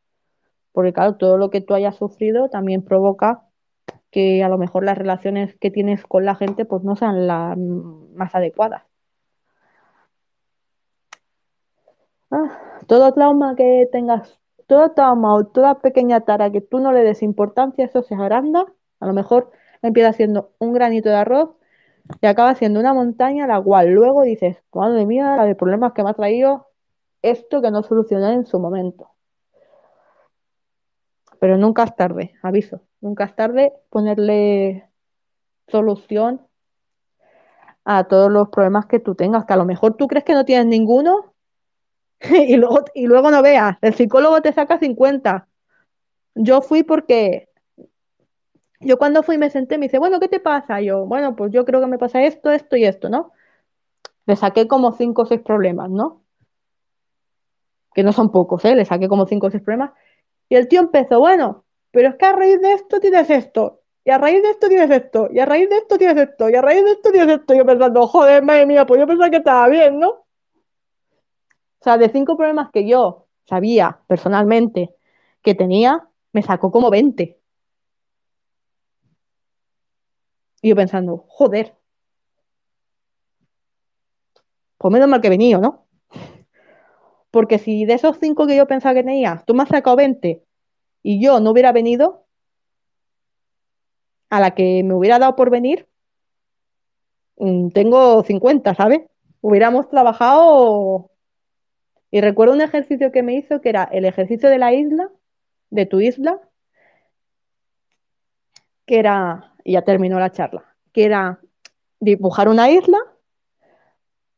Porque 0.72 0.92
claro, 0.92 1.16
todo 1.16 1.36
lo 1.36 1.50
que 1.50 1.60
tú 1.60 1.74
hayas 1.74 1.96
sufrido 1.96 2.48
también 2.48 2.82
provoca 2.84 3.42
que 4.10 4.42
a 4.42 4.48
lo 4.48 4.58
mejor 4.58 4.84
las 4.84 4.98
relaciones 4.98 5.56
que 5.58 5.70
tienes 5.70 6.04
con 6.04 6.24
la 6.24 6.34
gente 6.34 6.64
pues 6.64 6.82
no 6.82 6.96
sean 6.96 7.26
las 7.26 7.56
más 7.58 8.34
adecuadas. 8.34 8.82
Ah, 12.30 12.58
todo 12.86 13.12
trauma 13.12 13.56
que 13.56 13.88
tengas, 13.90 14.38
todo 14.66 14.92
trauma 14.92 15.34
o 15.34 15.46
toda 15.46 15.80
pequeña 15.80 16.20
tara 16.20 16.50
que 16.50 16.60
tú 16.60 16.78
no 16.78 16.92
le 16.92 17.02
des 17.02 17.22
importancia, 17.22 17.84
eso 17.84 18.02
se 18.02 18.14
agranda, 18.14 18.66
a 19.00 19.06
lo 19.06 19.12
mejor 19.12 19.50
empieza 19.82 20.12
siendo 20.12 20.52
un 20.58 20.72
granito 20.72 21.08
de 21.08 21.16
arroz 21.16 21.50
y 22.20 22.26
acaba 22.26 22.54
siendo 22.54 22.80
una 22.80 22.94
montaña, 22.94 23.46
la 23.46 23.60
cual 23.60 23.90
luego 23.90 24.22
dices, 24.22 24.56
madre 24.72 25.06
mía, 25.06 25.36
la 25.36 25.44
de 25.44 25.54
problemas 25.54 25.92
que 25.92 26.02
me 26.02 26.10
ha 26.10 26.14
traído 26.14 26.68
esto 27.22 27.60
que 27.62 27.70
no 27.70 27.82
solucioné 27.82 28.32
en 28.32 28.46
su 28.46 28.58
momento. 28.58 29.10
Pero 31.38 31.56
nunca 31.56 31.84
es 31.84 31.96
tarde, 31.96 32.34
aviso, 32.42 32.82
nunca 33.00 33.24
es 33.24 33.34
tarde 33.34 33.72
ponerle 33.88 34.88
solución 35.68 36.46
a 37.84 38.04
todos 38.04 38.30
los 38.30 38.48
problemas 38.50 38.86
que 38.86 39.00
tú 39.00 39.14
tengas, 39.14 39.46
que 39.46 39.52
a 39.54 39.56
lo 39.56 39.64
mejor 39.64 39.94
tú 39.94 40.06
crees 40.06 40.24
que 40.24 40.34
no 40.34 40.44
tienes 40.44 40.66
ninguno 40.66 41.34
y 42.20 42.56
luego, 42.56 42.84
y 42.94 43.06
luego 43.06 43.30
no 43.30 43.42
veas, 43.42 43.78
el 43.80 43.94
psicólogo 43.94 44.42
te 44.42 44.52
saca 44.52 44.78
50 44.78 45.46
yo 46.34 46.62
fui 46.62 46.82
porque 46.82 47.49
yo 48.80 48.98
cuando 48.98 49.22
fui 49.22 49.38
me 49.38 49.50
senté, 49.50 49.78
me 49.78 49.86
dice, 49.86 49.98
bueno, 49.98 50.18
¿qué 50.20 50.28
te 50.28 50.40
pasa? 50.40 50.80
yo, 50.80 51.06
bueno, 51.06 51.36
pues 51.36 51.52
yo 51.52 51.64
creo 51.64 51.80
que 51.80 51.86
me 51.86 51.98
pasa 51.98 52.24
esto, 52.24 52.50
esto 52.50 52.76
y 52.76 52.84
esto, 52.84 53.08
¿no? 53.08 53.32
Le 54.26 54.36
saqué 54.36 54.66
como 54.66 54.92
cinco 54.92 55.22
o 55.22 55.26
seis 55.26 55.40
problemas, 55.42 55.90
¿no? 55.90 56.22
Que 57.94 58.02
no 58.02 58.12
son 58.12 58.30
pocos, 58.32 58.64
¿eh? 58.64 58.74
Le 58.74 58.84
saqué 58.84 59.08
como 59.08 59.26
cinco 59.26 59.48
o 59.48 59.50
seis 59.50 59.62
problemas. 59.62 59.92
Y 60.48 60.56
el 60.56 60.68
tío 60.68 60.80
empezó, 60.80 61.20
bueno, 61.20 61.64
pero 61.90 62.08
es 62.08 62.16
que 62.16 62.26
a 62.26 62.32
raíz 62.32 62.60
de 62.60 62.72
esto 62.72 63.00
tienes 63.00 63.28
esto, 63.30 63.82
y 64.04 64.10
a 64.10 64.18
raíz 64.18 64.42
de 64.42 64.50
esto 64.50 64.68
tienes 64.68 64.90
esto, 64.90 65.28
y 65.30 65.40
a 65.40 65.46
raíz 65.46 65.68
de 65.68 65.76
esto 65.76 65.98
tienes 65.98 66.16
esto, 66.16 66.48
y 66.48 66.54
a 66.54 66.62
raíz 66.62 66.84
de 66.84 66.92
esto 66.92 67.10
tienes 67.10 67.38
esto. 67.38 67.54
Y 67.54 67.58
yo 67.58 67.66
pensando, 67.66 68.06
joder, 68.06 68.42
madre 68.42 68.66
mía, 68.66 68.86
pues 68.86 69.00
yo 69.00 69.06
pensaba 69.06 69.30
que 69.30 69.36
estaba 69.36 69.68
bien, 69.68 69.98
¿no? 69.98 70.10
O 70.10 70.26
sea, 71.82 71.98
de 71.98 72.08
cinco 72.08 72.36
problemas 72.36 72.70
que 72.72 72.86
yo 72.86 73.26
sabía 73.44 74.00
personalmente 74.06 74.94
que 75.42 75.54
tenía, 75.54 76.08
me 76.32 76.42
sacó 76.42 76.70
como 76.70 76.90
20. 76.90 77.39
Y 80.62 80.70
yo 80.70 80.76
pensando, 80.76 81.24
joder, 81.28 81.74
pues 84.78 84.92
menos 84.92 85.08
mal 85.08 85.20
que 85.20 85.26
he 85.26 85.30
venido, 85.30 85.60
¿no? 85.60 85.86
Porque 87.30 87.58
si 87.58 87.84
de 87.84 87.94
esos 87.94 88.18
cinco 88.18 88.46
que 88.46 88.56
yo 88.56 88.66
pensaba 88.66 88.94
que 88.94 89.04
tenía, 89.04 89.44
tú 89.46 89.54
me 89.54 89.62
has 89.62 89.68
sacado 89.68 89.96
20 89.96 90.42
y 91.02 91.22
yo 91.22 91.40
no 91.40 91.50
hubiera 91.50 91.72
venido, 91.72 92.26
a 94.30 94.40
la 94.40 94.52
que 94.52 94.82
me 94.84 94.94
hubiera 94.94 95.18
dado 95.18 95.36
por 95.36 95.50
venir, 95.50 95.88
mm, 97.36 97.68
tengo 97.70 98.22
50, 98.22 98.74
¿sabes? 98.74 99.02
Hubiéramos 99.40 99.88
trabajado. 99.88 101.10
Y 102.10 102.20
recuerdo 102.20 102.54
un 102.54 102.60
ejercicio 102.60 103.12
que 103.12 103.22
me 103.22 103.34
hizo 103.34 103.60
que 103.60 103.68
era 103.68 103.84
el 103.84 104.04
ejercicio 104.04 104.48
de 104.48 104.58
la 104.58 104.72
isla, 104.72 105.10
de 105.70 105.86
tu 105.86 106.00
isla, 106.00 106.40
que 108.86 108.98
era, 108.98 109.49
y 109.64 109.72
ya 109.72 109.82
terminó 109.82 110.18
la 110.18 110.32
charla, 110.32 110.64
que 110.92 111.04
era 111.04 111.40
dibujar 112.00 112.48
una 112.48 112.70
isla 112.70 112.98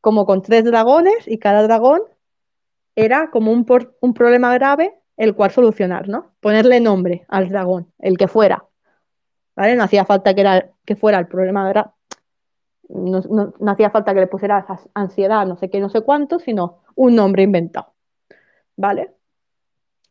como 0.01 0.25
con 0.25 0.41
tres 0.41 0.65
dragones 0.65 1.27
y 1.27 1.37
cada 1.39 1.63
dragón 1.63 2.01
era 2.95 3.31
como 3.31 3.51
un, 3.51 3.65
por- 3.65 3.97
un 4.01 4.13
problema 4.15 4.53
grave 4.53 4.95
el 5.17 5.35
cual 5.35 5.51
solucionar, 5.51 6.09
¿no? 6.09 6.33
Ponerle 6.41 6.79
nombre 6.79 7.25
al 7.29 7.49
dragón, 7.49 7.91
el 7.99 8.17
que 8.17 8.27
fuera, 8.27 8.65
¿vale? 9.55 9.75
No 9.75 9.83
hacía 9.83 10.05
falta 10.05 10.33
que, 10.35 10.41
era, 10.41 10.71
que 10.85 10.95
fuera 10.95 11.19
el 11.19 11.27
problema 11.27 11.67
grave, 11.69 11.91
no, 12.89 13.21
no- 13.59 13.71
hacía 13.71 13.89
falta 13.91 14.13
que 14.13 14.21
le 14.21 14.27
pusieras 14.27 14.65
as- 14.69 14.89
ansiedad, 14.93 15.45
no 15.47 15.57
sé 15.57 15.69
qué, 15.69 15.79
no 15.79 15.89
sé 15.89 16.01
cuánto, 16.01 16.39
sino 16.39 16.83
un 16.95 17.15
nombre 17.15 17.43
inventado, 17.43 17.93
¿vale? 18.77 19.13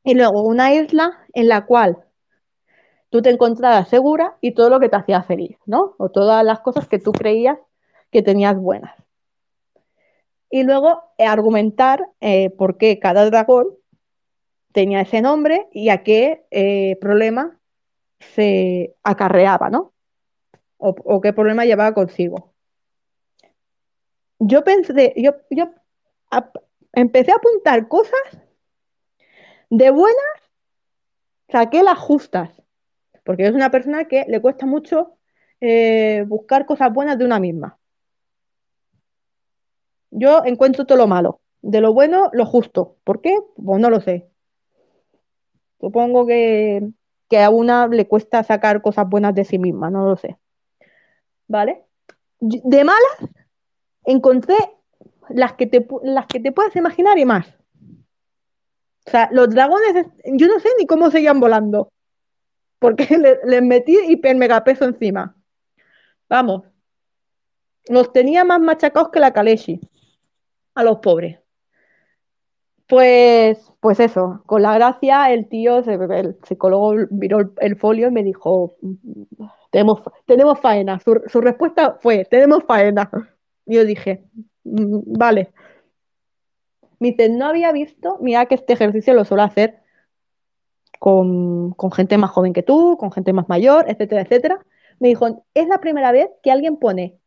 Y 0.05 0.15
luego 0.15 0.43
una 0.43 0.73
isla 0.75 1.19
en 1.33 1.49
la 1.49 1.67
cual 1.67 2.05
tú 3.13 3.21
te 3.21 3.29
encontraras 3.29 3.91
segura 3.91 4.39
y 4.41 4.53
todo 4.53 4.71
lo 4.71 4.81
que 4.81 4.89
te 4.89 4.97
hacía 4.97 5.23
feliz, 5.23 5.59
¿no? 5.67 5.95
O 5.99 6.09
todas 6.09 6.43
las 6.43 6.61
cosas 6.61 6.89
que 6.89 6.99
tú 6.99 7.13
creías 7.13 7.59
que 8.11 8.23
tenías 8.23 8.57
buenas. 8.57 8.95
Y 10.49 10.63
luego 10.63 11.03
eh, 11.19 11.27
argumentar 11.27 12.09
eh, 12.23 12.49
por 12.49 12.79
qué 12.79 12.99
cada 12.99 13.27
dragón 13.27 13.67
tenía 14.73 15.03
ese 15.03 15.21
nombre 15.21 15.69
y 15.73 15.91
a 15.91 16.03
qué 16.03 16.47
eh, 16.51 16.97
problema 17.03 17.61
se 18.35 18.97
acarreaba, 19.03 19.69
¿no? 19.69 19.93
O, 20.79 21.21
qué 21.21 21.35
problema 21.35 21.67
llevaba 21.67 21.93
consigo. 21.93 22.55
Yo 24.39 24.65
pensé, 24.65 25.13
yo, 25.17 25.33
yo 25.51 25.71
empecé 26.95 27.31
a 27.31 27.37
apuntar 27.37 27.87
cosas 27.89 28.21
de 29.69 29.91
buenas, 29.91 30.51
saqué 31.51 31.83
las 31.83 31.99
justas, 31.99 32.62
porque 33.25 33.47
es 33.47 33.53
una 33.53 33.71
persona 33.71 34.07
que 34.07 34.25
le 34.29 34.41
cuesta 34.41 34.67
mucho 34.67 35.17
eh, 35.61 36.25
buscar 36.27 36.67
cosas 36.67 36.93
buenas 36.93 37.19
de 37.19 37.25
una 37.25 37.39
misma. 37.41 37.79
Yo 40.11 40.45
encuentro 40.45 40.85
todo 40.85 40.99
lo 40.99 41.07
malo, 41.07 41.41
de 41.63 41.81
lo 41.81 41.93
bueno, 41.95 42.29
lo 42.33 42.45
justo. 42.47 42.97
¿Por 43.05 43.21
qué? 43.21 43.37
Pues 43.57 43.81
no 43.81 43.91
lo 43.91 44.01
sé. 44.01 44.29
Supongo 45.81 46.27
que, 46.27 46.89
que 47.29 47.39
a 47.43 47.51
una 47.51 47.89
le 47.89 48.07
cuesta 48.07 48.43
sacar 48.45 48.83
cosas 48.83 49.09
buenas 49.09 49.35
de 49.35 49.45
sí 49.45 49.59
misma, 49.59 49.91
no 49.91 50.05
lo 50.07 50.17
sé. 50.17 50.37
¿Vale? 51.49 51.85
De 52.41 52.85
malas 52.85 53.31
encontré 54.05 54.57
las 55.31 55.55
que 55.55 55.67
te, 55.67 55.87
las 56.03 56.27
que 56.27 56.41
te 56.41 56.53
puedas 56.53 56.75
imaginar 56.77 57.19
y 57.19 57.25
más. 57.25 57.47
O 59.07 59.11
sea, 59.11 59.29
los 59.33 59.51
dragones, 59.51 59.97
es- 59.97 60.23
yo 60.39 60.47
no 60.47 60.61
sé 60.61 60.69
ni 60.79 60.87
cómo 60.87 61.11
seguían 61.11 61.41
volando, 61.41 61.93
porque 62.83 63.07
le- 63.25 63.41
les 63.47 63.63
metí 63.63 63.97
hiper 64.09 64.37
megapeso 64.37 64.85
encima. 64.85 65.35
Vamos, 66.29 66.65
los 67.89 68.13
tenía 68.13 68.45
más 68.45 68.61
machacados 68.61 69.11
que 69.11 69.21
la 69.21 69.33
Kaleshi, 69.33 69.81
a 70.75 70.85
los 70.85 70.99
pobres. 70.99 71.39
Pues, 72.89 73.73
pues 73.81 74.01
eso, 74.01 74.43
con 74.47 74.61
la 74.63 74.75
gracia 74.75 75.33
el 75.33 75.49
tío, 75.49 75.79
el 75.79 76.37
psicólogo 76.47 76.95
miró 77.11 77.53
el, 77.61 77.77
folio 77.77 78.09
y 78.09 78.11
me 78.11 78.23
dijo, 78.23 78.77
tenemos, 79.71 80.03
tenemos 80.27 80.61
faena. 80.61 81.01
Su, 81.01 81.23
su 81.27 81.41
respuesta 81.41 81.97
fue, 82.01 82.27
tenemos 82.27 82.65
faena. 82.65 83.11
Y 83.65 83.77
yo 83.77 83.85
dije, 83.85 84.25
"Mm, 84.65 85.01
vale. 85.19 85.53
Me 87.01 87.09
dice, 87.11 87.29
no 87.29 87.47
había 87.47 87.71
visto, 87.71 88.17
mira 88.23 88.47
que 88.47 88.55
este 88.55 88.73
ejercicio 88.73 89.13
lo 89.13 89.27
suelo 89.27 89.43
hacer 89.43 89.82
con, 91.03 91.75
gente 91.93 92.17
más 92.17 92.31
joven 92.31 92.53
que 92.53 92.63
tú, 92.63 92.97
con 92.97 93.11
gente 93.11 93.33
más 93.33 93.49
mayor, 93.49 93.87
etcétera, 93.89 94.23
etcétera. 94.23 94.65
Me 95.01 95.09
dijo, 95.09 95.45
es 95.53 95.67
la 95.67 95.81
primera 95.81 96.13
vez 96.13 96.31
que 96.45 96.53
alguien 96.53 96.77
pone, 96.77 97.19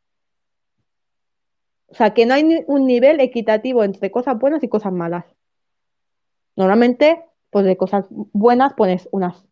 o 1.87 1.93
sea, 1.93 2.13
que 2.13 2.25
no 2.25 2.35
hay 2.35 2.63
un 2.67 2.87
nivel 2.87 3.19
equitativo 3.19 3.83
entre 3.83 4.11
cosas 4.11 4.39
buenas 4.39 4.63
y 4.63 4.69
cosas 4.69 4.93
malas. 4.93 5.25
Normalmente, 6.55 7.25
pues 7.49 7.65
de 7.65 7.75
cosas 7.75 8.05
buenas 8.09 8.73
pones 8.75 9.09
unas, 9.11 9.43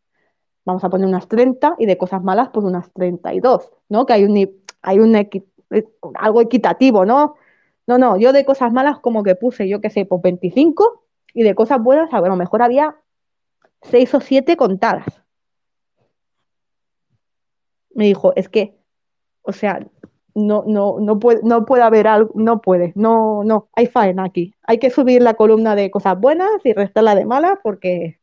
vamos 0.64 0.86
a 0.86 0.90
poner 0.90 1.06
unas 1.06 1.28
30 1.28 1.76
y 1.78 1.86
de 1.86 1.98
cosas 1.98 2.24
malas 2.24 2.48
pues 2.54 2.66
unas 2.66 2.94
32, 2.94 3.72
¿no? 3.90 4.06
Que 4.06 4.14
hay 4.14 4.24
un, 4.24 4.38
hay 4.82 5.00
un 5.00 5.16
equi- 5.16 5.46
eh, 5.72 5.86
algo 6.16 6.40
equitativo, 6.40 7.06
¿no? 7.06 7.36
No, 7.88 7.98
no, 7.98 8.16
yo 8.16 8.32
de 8.32 8.46
cosas 8.46 8.72
malas 8.72 9.00
como 9.00 9.22
que 9.24 9.36
puse, 9.36 9.68
yo 9.68 9.82
qué 9.82 9.90
sé, 9.90 10.06
pues 10.06 10.22
25 10.22 11.04
y 11.34 11.44
de 11.44 11.56
cosas 11.56 11.84
buenas 11.84 12.14
a 12.14 12.22
lo 12.22 12.38
mejor 12.38 12.62
había 12.62 12.96
6 13.84 14.14
o 14.14 14.22
7 14.22 14.58
contadas. 14.58 15.22
Me 17.96 18.06
dijo, 18.06 18.34
es 18.36 18.50
que, 18.50 18.76
o 19.44 19.54
sea, 19.54 19.80
no, 20.36 20.64
no, 20.66 21.00
no 21.00 21.20
puede, 21.20 21.42
no 21.44 21.66
puede 21.66 21.84
haber 21.84 22.08
algo, 22.08 22.32
no 22.36 22.62
puede, 22.62 22.92
no, 22.96 23.44
no, 23.44 23.70
hay 23.74 23.88
faena 23.88 24.24
aquí. 24.24 24.56
Hay 24.64 24.80
que 24.80 24.90
subir 24.90 25.22
la 25.22 25.36
columna 25.36 25.76
de 25.76 25.92
cosas 25.92 26.20
buenas 26.20 26.50
y 26.64 26.74
restar 26.74 27.04
la 27.04 27.16
de 27.16 27.26
malas 27.26 27.60
porque, 27.64 28.20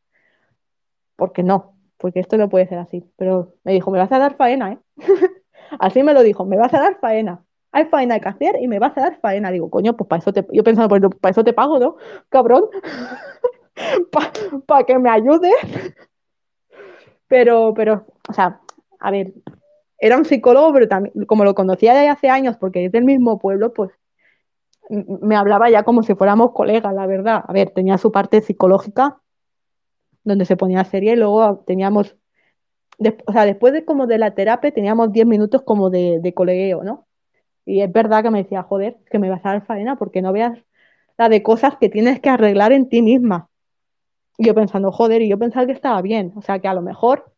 porque 1.15 1.43
no, 1.43 1.75
porque 1.97 2.19
esto 2.19 2.37
no 2.37 2.49
puede 2.49 2.67
ser 2.67 2.79
así. 2.79 3.05
Pero 3.17 3.55
me 3.63 3.73
dijo, 3.73 3.91
me 3.91 3.99
vas 3.99 4.11
a 4.11 4.19
dar 4.19 4.35
faena, 4.35 4.73
¿eh? 4.73 4.79
Así 5.79 6.03
me 6.03 6.13
lo 6.13 6.21
dijo, 6.23 6.45
me 6.45 6.57
vas 6.57 6.73
a 6.73 6.79
dar 6.79 6.99
faena. 6.99 7.45
Hay 7.71 7.85
faena 7.85 8.19
que 8.19 8.27
hacer 8.27 8.57
y 8.61 8.67
me 8.67 8.79
vas 8.79 8.97
a 8.97 9.01
dar 9.01 9.19
faena. 9.21 9.51
Digo, 9.51 9.69
coño, 9.69 9.95
pues 9.95 10.07
para 10.09 10.19
eso 10.19 10.33
te, 10.33 10.45
yo 10.51 10.63
pensando, 10.63 10.89
pues 10.89 11.21
para 11.21 11.31
eso 11.31 11.43
te 11.45 11.53
pago, 11.53 11.79
¿no? 11.79 11.95
Cabrón, 12.27 12.65
para 14.65 14.83
que 14.83 14.97
me 14.99 15.09
ayudes. 15.09 15.53
Pero, 17.27 17.73
pero, 17.73 18.05
o 18.27 18.33
sea, 18.33 18.59
a 18.99 19.11
ver, 19.11 19.33
era 19.97 20.17
un 20.17 20.25
psicólogo, 20.25 20.73
pero 20.73 20.87
también, 20.87 21.25
como 21.25 21.43
lo 21.43 21.55
conocía 21.55 21.93
de 21.93 22.09
hace 22.09 22.29
años, 22.29 22.57
porque 22.57 22.85
es 22.85 22.91
del 22.91 23.05
mismo 23.05 23.39
pueblo, 23.39 23.73
pues 23.73 23.91
me 24.89 25.35
hablaba 25.35 25.69
ya 25.69 25.83
como 25.83 26.03
si 26.03 26.15
fuéramos 26.15 26.51
colegas, 26.51 26.93
la 26.93 27.07
verdad. 27.07 27.43
A 27.47 27.53
ver, 27.53 27.69
tenía 27.69 27.97
su 27.97 28.11
parte 28.11 28.41
psicológica, 28.41 29.21
donde 30.23 30.45
se 30.45 30.57
ponía 30.57 30.83
seria, 30.83 31.13
y 31.13 31.17
luego 31.17 31.63
teníamos, 31.65 32.17
o 33.25 33.31
sea, 33.31 33.45
después 33.45 33.73
de 33.73 33.85
como 33.85 34.07
de 34.07 34.17
la 34.17 34.33
terapia, 34.33 34.71
teníamos 34.71 35.11
10 35.11 35.25
minutos 35.25 35.61
como 35.63 35.89
de, 35.89 36.19
de 36.19 36.33
colegueo, 36.33 36.83
¿no? 36.83 37.07
Y 37.65 37.81
es 37.81 37.91
verdad 37.91 38.23
que 38.23 38.31
me 38.31 38.43
decía, 38.43 38.63
joder, 38.63 38.97
que 39.09 39.19
me 39.19 39.29
vas 39.29 39.45
a 39.45 39.49
dar 39.49 39.65
faena 39.65 39.97
porque 39.97 40.21
no 40.21 40.33
veas 40.33 40.59
la 41.17 41.29
de 41.29 41.43
cosas 41.43 41.77
que 41.77 41.89
tienes 41.89 42.19
que 42.19 42.29
arreglar 42.29 42.71
en 42.71 42.89
ti 42.89 43.01
misma. 43.03 43.50
Y 44.37 44.45
yo 44.45 44.55
pensando, 44.55 44.91
joder, 44.91 45.21
y 45.21 45.29
yo 45.29 45.37
pensaba 45.37 45.65
que 45.65 45.73
estaba 45.73 46.01
bien. 46.01 46.33
O 46.35 46.41
sea, 46.41 46.59
que 46.59 46.67
a 46.67 46.73
lo 46.73 46.81
mejor 46.81 47.31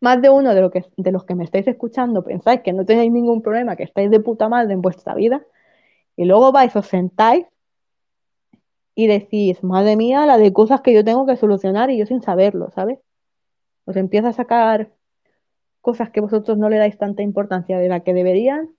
más 0.00 0.20
de 0.20 0.30
uno 0.30 0.54
de, 0.54 0.60
lo 0.60 0.70
que, 0.70 0.84
de 0.96 1.12
los 1.12 1.24
que 1.24 1.34
me 1.34 1.44
estáis 1.44 1.66
escuchando 1.66 2.22
pensáis 2.22 2.60
que 2.62 2.72
no 2.72 2.84
tenéis 2.84 3.12
ningún 3.12 3.42
problema, 3.42 3.76
que 3.76 3.84
estáis 3.84 4.10
de 4.10 4.20
puta 4.20 4.48
madre 4.48 4.74
en 4.74 4.82
vuestra 4.82 5.14
vida, 5.14 5.44
y 6.16 6.24
luego 6.24 6.52
vais, 6.52 6.74
os 6.76 6.86
sentáis 6.86 7.46
y 8.94 9.06
decís, 9.06 9.62
madre 9.62 9.96
mía, 9.96 10.26
la 10.26 10.38
de 10.38 10.52
cosas 10.52 10.80
que 10.80 10.92
yo 10.94 11.04
tengo 11.04 11.26
que 11.26 11.36
solucionar 11.36 11.90
y 11.90 11.98
yo 11.98 12.06
sin 12.06 12.22
saberlo, 12.22 12.70
¿sabes? 12.70 12.98
Os 13.84 13.96
empieza 13.96 14.28
a 14.28 14.32
sacar 14.32 14.92
cosas 15.80 16.10
que 16.10 16.20
vosotros 16.20 16.58
no 16.58 16.68
le 16.68 16.78
dais 16.78 16.98
tanta 16.98 17.22
importancia 17.22 17.78
de 17.78 17.88
la 17.88 18.00
que 18.00 18.14
deberían, 18.14 18.74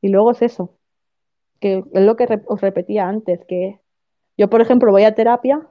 y 0.00 0.08
luego 0.08 0.32
es 0.32 0.42
eso, 0.42 0.74
que 1.60 1.84
es 1.92 2.02
lo 2.02 2.16
que 2.16 2.42
os 2.46 2.60
repetía 2.60 3.08
antes, 3.08 3.44
que 3.46 3.80
yo, 4.36 4.50
por 4.50 4.60
ejemplo, 4.60 4.90
voy 4.90 5.04
a 5.04 5.14
terapia 5.14 5.66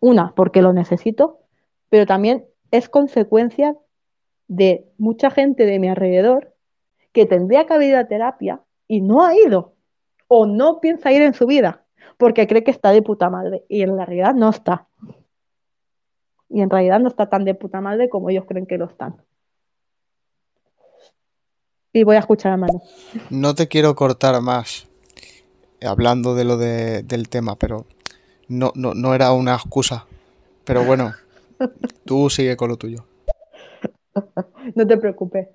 Una, 0.00 0.34
porque 0.34 0.62
lo 0.62 0.72
necesito, 0.72 1.40
pero 1.88 2.06
también 2.06 2.46
es 2.70 2.88
consecuencia 2.88 3.76
de 4.46 4.86
mucha 4.96 5.30
gente 5.30 5.66
de 5.66 5.78
mi 5.78 5.88
alrededor 5.88 6.54
que 7.12 7.26
tendría 7.26 7.66
que 7.66 7.74
haber 7.74 7.96
a 7.96 8.08
terapia 8.08 8.62
y 8.86 9.00
no 9.00 9.24
ha 9.24 9.34
ido 9.34 9.74
o 10.28 10.46
no 10.46 10.80
piensa 10.80 11.12
ir 11.12 11.22
en 11.22 11.34
su 11.34 11.46
vida 11.46 11.84
porque 12.16 12.46
cree 12.46 12.64
que 12.64 12.70
está 12.70 12.90
de 12.90 13.02
puta 13.02 13.30
madre 13.30 13.64
y 13.68 13.82
en 13.82 13.96
la 13.96 14.04
realidad 14.04 14.34
no 14.34 14.50
está. 14.50 14.86
Y 16.50 16.60
en 16.60 16.70
realidad 16.70 16.98
no 16.98 17.08
está 17.08 17.28
tan 17.28 17.44
de 17.44 17.54
puta 17.54 17.80
madre 17.80 18.08
como 18.08 18.30
ellos 18.30 18.44
creen 18.46 18.66
que 18.66 18.78
lo 18.78 18.86
están. 18.86 19.22
Y 21.92 22.04
voy 22.04 22.16
a 22.16 22.20
escuchar 22.20 22.52
a 22.52 22.56
Manu. 22.56 22.82
No 23.30 23.54
te 23.54 23.68
quiero 23.68 23.94
cortar 23.94 24.40
más 24.40 24.87
hablando 25.82 26.34
de 26.34 26.44
lo 26.44 26.56
de- 26.56 27.02
del 27.02 27.28
tema, 27.28 27.56
pero 27.56 27.86
no, 28.48 28.72
no, 28.74 28.94
no 28.94 29.14
era 29.14 29.32
una 29.32 29.54
excusa. 29.54 30.06
Pero 30.64 30.84
bueno, 30.84 31.12
tú 32.04 32.28
sigue 32.30 32.56
con 32.56 32.68
lo 32.70 32.76
tuyo. 32.76 33.04
No 34.74 34.86
te 34.86 34.96
preocupes. 34.96 35.48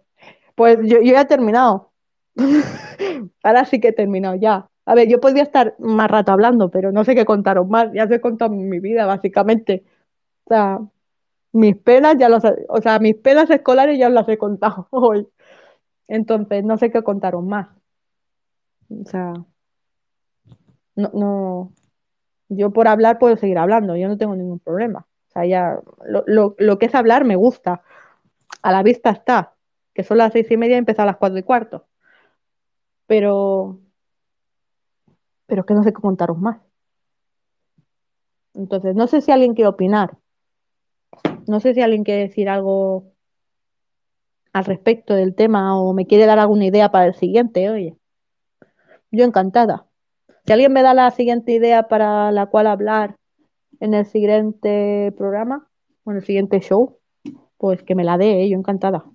Pues 0.56 0.78
yo, 0.84 1.02
yo 1.02 1.14
ya 1.14 1.22
he 1.22 1.26
terminado. 1.26 1.92
Ahora 3.44 3.66
sí 3.66 3.80
que 3.80 3.90
he 3.90 3.94
terminado 3.94 4.36
ya. 4.36 4.68
A 4.86 4.96
ver, 4.96 5.08
yo 5.08 5.20
podría 5.22 5.44
estar 5.44 5.76
más 5.80 6.10
rato 6.10 6.32
hablando, 6.32 6.70
pero 6.70 6.92
no 6.92 7.04
sé 7.04 7.16
qué 7.16 7.26
contaros 7.26 7.68
más. 7.68 7.90
Ya 7.94 8.06
os 8.06 8.12
he 8.12 8.20
contado 8.22 8.52
mi 8.52 8.80
vida, 8.80 9.06
básicamente. 9.06 9.84
O 10.46 10.50
sea, 10.50 10.80
mis 11.54 11.76
penas 11.78 12.16
ya 12.18 12.30
los, 12.30 12.44
o 12.68 12.82
sea, 12.82 13.00
mis 13.00 13.16
penas 13.16 13.50
escolares 13.50 13.98
ya 13.98 14.08
os 14.08 14.14
las 14.14 14.28
he 14.28 14.38
contado 14.38 14.88
hoy. 14.92 15.28
Entonces, 16.08 16.64
no 16.64 16.78
sé 16.78 16.92
qué 16.92 17.02
contaros 17.02 17.44
más. 17.44 17.68
O 18.90 19.06
sea, 19.10 19.34
no, 20.96 21.12
no, 21.14 21.74
yo 22.50 22.72
por 22.74 22.88
hablar 22.88 23.20
puedo 23.20 23.38
seguir 23.38 23.58
hablando, 23.60 23.96
yo 23.98 24.08
no 24.10 24.18
tengo 24.18 24.36
ningún 24.36 24.60
problema. 24.60 25.08
O 25.30 25.32
sea, 25.34 25.46
ya 25.46 25.80
lo, 26.08 26.24
lo- 26.28 26.56
lo 26.60 26.80
que 26.80 26.88
es 26.88 26.96
hablar 26.96 27.26
me 27.26 27.36
gusta. 27.38 27.84
A 28.64 28.72
la 28.74 28.84
vista 28.84 29.12
está, 29.12 29.56
que 29.94 30.04
son 30.04 30.18
las 30.20 30.34
seis 30.34 30.52
y 30.52 30.58
media 30.58 30.74
y 30.76 30.78
he 30.78 30.80
empezado 30.80 31.04
a 31.10 31.14
las 31.14 31.18
cuatro 31.18 31.40
y 31.40 31.44
cuarto. 31.44 31.88
Pero, 33.08 33.80
pero 35.46 35.62
es 35.62 35.66
que 35.68 35.74
no 35.74 35.84
sé 35.84 35.94
qué 35.94 36.02
contaros 36.02 36.38
más. 36.38 36.58
Entonces, 38.56 38.96
no 38.96 39.06
sé 39.06 39.22
si 39.22 39.32
alguien 39.32 39.54
quiere 39.54 39.70
opinar. 39.70 40.18
No 41.48 41.60
sé 41.62 41.74
si 41.74 41.82
alguien 41.82 42.04
quiere 42.04 42.24
decir 42.24 42.50
algo 42.50 43.14
al 44.54 44.64
respecto 44.64 45.16
del 45.16 45.36
tema 45.36 45.78
o 45.80 45.94
me 45.94 46.08
quiere 46.08 46.26
dar 46.26 46.40
alguna 46.40 46.66
idea 46.66 46.90
para 46.92 47.08
el 47.08 47.14
siguiente, 47.14 47.70
oye. 47.70 47.98
Yo 49.12 49.24
encantada. 49.24 49.88
Si 50.46 50.52
alguien 50.52 50.74
me 50.74 50.84
da 50.84 50.94
la 50.94 51.10
siguiente 51.12 51.54
idea 51.54 51.88
para 51.88 52.32
la 52.32 52.48
cual 52.48 52.68
hablar 52.68 53.16
en 53.80 53.94
el 53.94 54.06
siguiente 54.06 55.14
programa 55.18 55.70
o 56.04 56.12
en 56.12 56.18
el 56.18 56.24
siguiente 56.24 56.60
show, 56.60 57.00
pues 57.58 57.82
que 57.84 57.96
me 57.96 58.04
la 58.04 58.18
dé, 58.18 58.44
¿eh? 58.44 58.50
yo 58.50 58.58
encantada. 58.58 59.06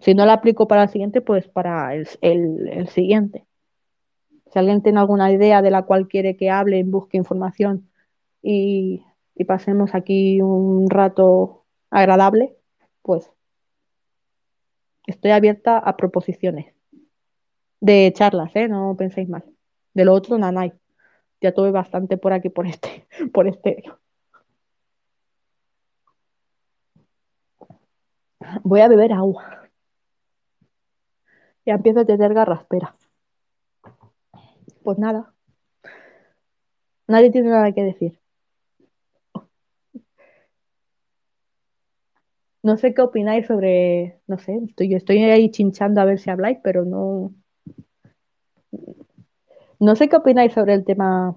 Si 0.00 0.14
no 0.14 0.24
la 0.24 0.32
aplico 0.34 0.66
para 0.66 0.84
el 0.84 0.88
siguiente, 0.88 1.20
pues 1.20 1.48
para 1.48 1.94
el, 1.94 2.88
siguiente. 2.88 3.46
Si 4.50 4.58
alguien 4.58 4.82
tiene 4.82 5.00
alguna 5.00 5.30
idea 5.30 5.60
de 5.60 5.70
la 5.70 5.82
cual 5.82 6.08
quiere 6.08 6.36
que 6.36 6.50
hable, 6.50 6.82
busque 6.82 7.18
información 7.18 7.90
y, 8.42 9.04
y 9.34 9.44
pasemos 9.44 9.94
aquí 9.94 10.40
un 10.40 10.88
rato 10.88 11.66
agradable, 11.90 12.56
pues 13.02 13.30
estoy 15.06 15.32
abierta 15.32 15.78
a 15.78 15.96
proposiciones 15.98 16.74
de 17.80 18.10
charlas, 18.14 18.50
¿eh? 18.56 18.66
No 18.66 18.96
penséis 18.96 19.28
mal. 19.28 19.44
De 19.94 20.04
lo 20.04 20.14
otro, 20.14 20.38
nanay. 20.38 20.72
Ya 21.40 21.52
tuve 21.52 21.70
bastante 21.70 22.16
por 22.18 22.32
aquí, 22.32 22.48
por 22.50 22.66
este, 22.66 23.06
por 23.32 23.48
este. 23.48 23.84
Voy 28.62 28.80
a 28.80 28.88
beber 28.88 29.12
agua. 29.12 29.68
Ya 31.66 31.74
empiezo 31.74 32.00
a 32.00 32.04
tener 32.06 32.34
garraspera. 32.34 32.96
Pues 34.82 34.98
nada. 34.98 35.32
Nadie 37.08 37.32
tiene 37.32 37.50
nada 37.50 37.72
que 37.72 37.82
decir. 37.82 38.20
No 42.62 42.76
sé 42.76 42.94
qué 42.94 43.02
opináis 43.02 43.46
sobre, 43.46 44.20
no 44.28 44.38
sé, 44.38 44.60
estoy, 44.68 44.94
estoy 44.94 45.18
ahí 45.24 45.50
chinchando 45.50 46.00
a 46.00 46.04
ver 46.04 46.18
si 46.18 46.30
habláis, 46.30 46.58
pero 46.62 46.84
no, 46.84 47.34
no 49.80 49.96
sé 49.96 50.08
qué 50.08 50.16
opináis 50.16 50.52
sobre 50.52 50.74
el 50.74 50.84
tema 50.84 51.36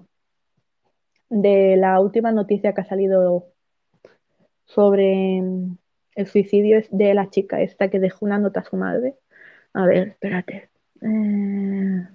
de 1.30 1.76
la 1.76 2.00
última 2.00 2.32
noticia 2.32 2.74
que 2.74 2.82
ha 2.82 2.84
salido 2.84 3.46
sobre 4.66 5.38
el 6.14 6.26
suicidio 6.26 6.82
de 6.90 7.14
la 7.14 7.30
chica 7.30 7.60
esta 7.60 7.88
que 7.90 7.98
dejó 7.98 8.26
una 8.26 8.38
nota 8.38 8.60
a 8.60 8.64
su 8.64 8.76
madre. 8.76 9.16
A 9.72 9.86
ver, 9.86 10.08
espérate. 10.08 10.70
Eh, 11.00 12.08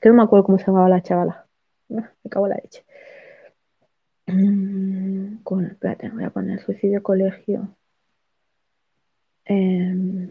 que 0.00 0.08
no 0.08 0.14
me 0.14 0.22
acuerdo 0.22 0.44
cómo 0.44 0.58
se 0.58 0.66
llamaba 0.66 0.88
la 0.88 1.02
chavala. 1.02 1.46
Ah, 1.96 2.12
Me 2.22 2.30
cago 2.30 2.46
en 2.46 2.50
la 2.50 2.56
leche. 2.62 2.84
Mm, 4.26 5.42
con, 5.42 5.66
espérate, 5.66 6.08
voy 6.10 6.24
a 6.24 6.30
poner 6.30 6.60
suicidio 6.60 7.02
colegio. 7.02 7.76
Em, 9.44 10.30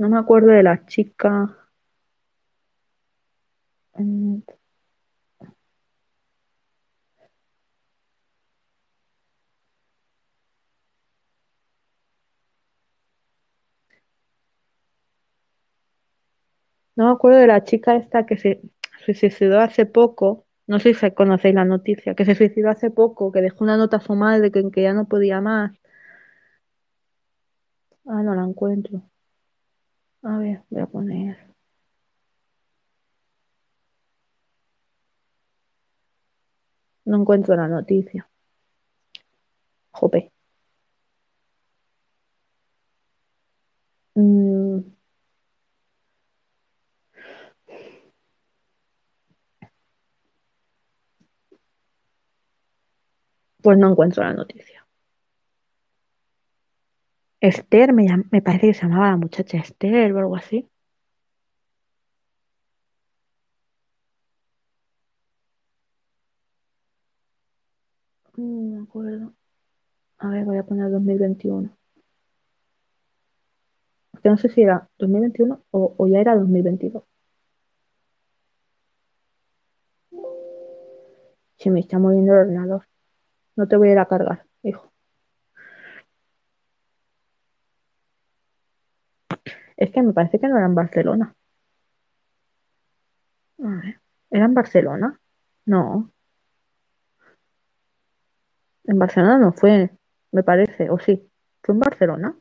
no 0.00 0.08
me 0.08 0.18
acuerdo 0.18 0.48
de 0.48 0.64
la 0.64 0.84
chica. 0.84 1.56
No 16.94 17.06
me 17.06 17.10
acuerdo 17.12 17.38
de 17.40 17.48
la 17.48 17.64
chica 17.64 17.96
esta 17.96 18.26
que 18.26 18.36
se, 18.38 18.60
se 19.04 19.14
suicidó 19.14 19.58
hace 19.60 19.86
poco. 19.86 20.46
No 20.68 20.78
sé 20.78 20.94
si 20.94 21.10
conocéis 21.10 21.54
la 21.56 21.64
noticia, 21.64 22.14
que 22.14 22.24
se 22.24 22.36
suicidó 22.36 22.70
hace 22.70 22.90
poco, 22.92 23.32
que 23.32 23.40
dejó 23.42 23.64
una 23.64 23.76
nota 23.76 23.96
a 23.96 24.00
su 24.00 24.14
madre 24.14 24.52
que, 24.52 24.62
que 24.70 24.82
ya 24.82 24.92
no 24.92 25.08
podía 25.08 25.40
más. 25.40 25.72
Ah, 28.06 28.22
no 28.22 28.34
la 28.34 28.44
encuentro. 28.44 29.09
A 30.22 30.38
ver, 30.38 30.62
voy 30.70 30.80
a 30.80 30.86
poner. 30.86 31.36
No 37.04 37.18
encuentro 37.18 37.54
la 37.56 37.68
noticia. 37.68 38.26
Jope. 39.92 40.30
Mm, 44.16 44.80
pues 53.62 53.78
no 53.78 53.90
encuentro 53.90 54.22
la 54.22 54.34
noticia. 54.34 54.69
Esther, 57.40 57.92
me, 57.92 58.06
me 58.30 58.40
parece 58.42 58.68
que 58.68 58.74
se 58.74 58.82
llamaba 58.82 59.10
la 59.10 59.16
muchacha 59.18 59.58
Esther 59.58 60.12
o 60.14 60.18
algo 60.20 60.36
así. 60.36 60.68
No 68.36 68.44
me 68.76 68.82
acuerdo. 68.82 69.32
A 70.18 70.28
ver, 70.30 70.44
voy 70.44 70.58
a 70.58 70.64
poner 70.64 70.90
2021. 70.90 71.70
Porque 74.12 74.28
no 74.28 74.36
sé 74.36 74.48
si 74.48 74.62
era 74.62 74.88
2021 74.98 75.62
o, 75.70 75.94
o 75.98 76.06
ya 76.06 76.20
era 76.20 76.36
2022. 76.36 77.02
Se 81.58 81.70
me 81.70 81.80
está 81.80 81.98
moviendo 81.98 82.32
el 82.32 82.38
ordenador. 82.40 82.86
No 83.56 83.68
te 83.68 83.76
voy 83.76 83.88
a 83.90 83.92
ir 83.92 83.98
a 83.98 84.06
cargar, 84.06 84.46
Es 89.80 89.90
que 89.90 90.02
me 90.02 90.12
parece 90.12 90.38
que 90.38 90.46
no 90.46 90.56
era 90.56 90.66
en 90.66 90.74
Barcelona. 90.76 91.34
¿era 94.30 94.44
en 94.44 94.54
Barcelona? 94.54 95.20
No, 95.66 96.10
en 98.90 98.98
Barcelona 98.98 99.38
no 99.38 99.52
fue, 99.52 99.90
me 100.32 100.42
parece, 100.42 100.90
o 100.90 100.98
sí. 100.98 101.28
¿Fue 101.62 101.74
en 101.74 101.80
Barcelona? 101.80 102.36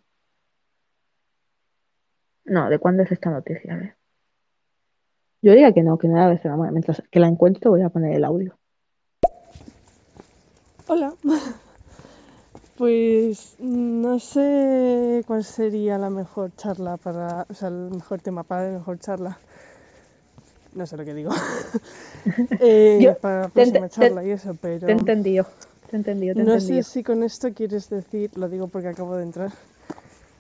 No, 2.46 2.70
¿de 2.70 2.80
cuándo 2.80 3.04
es 3.04 3.12
esta 3.12 3.30
noticia? 3.30 3.74
A 3.74 3.78
ver. 3.78 3.96
Yo 5.42 5.52
diría 5.52 5.74
que 5.74 5.84
no, 5.84 5.98
que 5.98 6.08
no 6.08 6.18
era 6.18 6.28
Barcelona. 6.28 6.72
Mientras 6.72 7.04
que 7.12 7.20
la 7.20 7.28
encuentro 7.28 7.72
voy 7.72 7.84
a 7.84 7.90
poner 7.90 8.16
el 8.16 8.26
audio. 8.26 8.58
Hola. 10.88 11.14
Pues 12.80 13.56
no 13.60 14.20
sé 14.20 15.22
cuál 15.28 15.44
sería 15.44 15.98
la 15.98 16.10
mejor 16.10 16.56
charla 16.56 16.96
para, 16.96 17.46
o 17.50 17.54
sea, 17.54 17.68
el 17.68 17.92
mejor 17.92 18.22
tema 18.22 18.44
para 18.44 18.72
la 18.72 18.78
mejor 18.80 18.98
charla. 19.00 19.38
no 20.74 20.88
sé 20.88 20.96
lo 20.96 21.04
que 21.04 21.14
digo. 21.14 21.30
eh, 22.62 23.00
Yo- 23.02 23.16
para 23.20 23.42
la 23.42 23.48
próxima 23.50 23.90
charla 23.90 24.24
y 24.24 24.32
eso, 24.32 24.56
pero 24.62 24.88
Te 24.88 24.94
entendido. 24.94 25.46
Te 25.92 25.98
entendido, 25.98 26.36
te 26.36 26.44
no 26.44 26.54
entendido. 26.54 26.84
sé 26.84 26.90
si 26.90 27.04
con 27.04 27.22
esto 27.24 27.54
quieres 27.54 27.90
decir, 27.90 28.32
lo 28.38 28.48
digo 28.48 28.70
porque 28.70 28.88
acabo 28.88 29.18
de 29.18 29.24
entrar, 29.24 29.52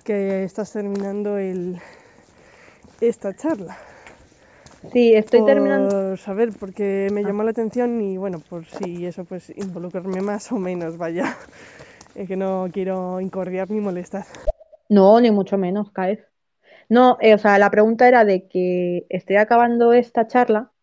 que 0.05 0.45
estás 0.45 0.71
terminando 0.71 1.37
el 1.37 1.77
esta 3.01 3.35
charla. 3.35 3.77
Sí, 4.93 5.13
estoy 5.13 5.41
por 5.41 5.49
terminando. 5.49 6.15
saber, 6.15 6.53
porque 6.57 7.09
me 7.11 7.19
Ah. 7.21 7.23
llamó 7.25 7.43
la 7.43 7.51
atención 7.51 7.99
y 8.01 8.15
bueno, 8.15 8.39
por 8.49 8.65
si 8.65 9.05
eso 9.05 9.25
pues 9.25 9.49
involucrarme 9.57 10.21
más 10.21 10.51
o 10.53 10.55
menos, 10.57 10.97
vaya. 10.97 11.35
Es 12.19 12.27
que 12.27 12.35
no 12.35 12.67
quiero 12.73 13.21
incordiar 13.21 13.71
ni 13.71 13.79
molestar. 13.79 14.25
No, 14.89 15.21
ni 15.21 15.31
mucho 15.31 15.57
menos, 15.57 15.89
caes. 15.93 16.19
No, 16.89 17.17
eh, 17.21 17.33
o 17.33 17.37
sea, 17.37 17.57
la 17.57 17.71
pregunta 17.71 18.09
era 18.09 18.25
de 18.25 18.49
que 18.49 19.05
estoy 19.07 19.37
acabando 19.37 19.93
esta 19.93 20.27
charla 20.27 20.73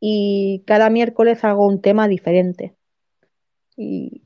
y 0.00 0.62
cada 0.66 0.90
miércoles 0.90 1.42
hago 1.42 1.66
un 1.66 1.80
tema 1.80 2.06
diferente. 2.06 2.76
Y, 3.78 4.20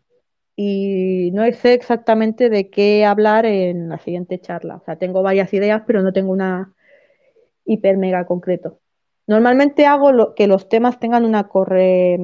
no 1.32 1.44
sé 1.52 1.74
exactamente 1.74 2.50
de 2.50 2.70
qué 2.70 3.04
hablar 3.04 3.46
en 3.46 3.88
la 3.88 3.98
siguiente 3.98 4.40
charla. 4.40 4.78
O 4.78 4.84
sea, 4.84 4.96
tengo 4.96 5.22
varias 5.22 5.54
ideas, 5.54 5.84
pero 5.86 6.02
no 6.02 6.12
tengo 6.12 6.32
una 6.32 6.74
hiper 7.64 7.98
mega 7.98 8.26
concreto. 8.26 8.80
Normalmente 9.28 9.86
hago 9.86 10.34
que 10.34 10.48
los 10.48 10.68
temas 10.68 10.98
tengan 10.98 11.24
una 11.24 11.46
corre, 11.46 12.18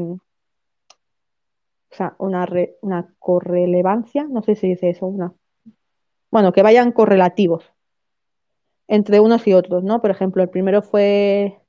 o 1.94 1.96
sea, 1.96 2.16
una, 2.18 2.44
una 2.80 3.14
correlevancia, 3.20 4.24
no 4.24 4.42
sé 4.42 4.56
si 4.56 4.68
dice 4.68 4.90
eso, 4.90 5.06
una, 5.06 5.32
bueno, 6.32 6.52
que 6.52 6.62
vayan 6.62 6.90
correlativos 6.90 7.64
entre 8.88 9.20
unos 9.20 9.46
y 9.46 9.54
otros, 9.54 9.84
¿no? 9.84 10.02
Por 10.02 10.10
ejemplo, 10.10 10.42
el 10.42 10.50
primero 10.50 10.82
fue 10.82 11.60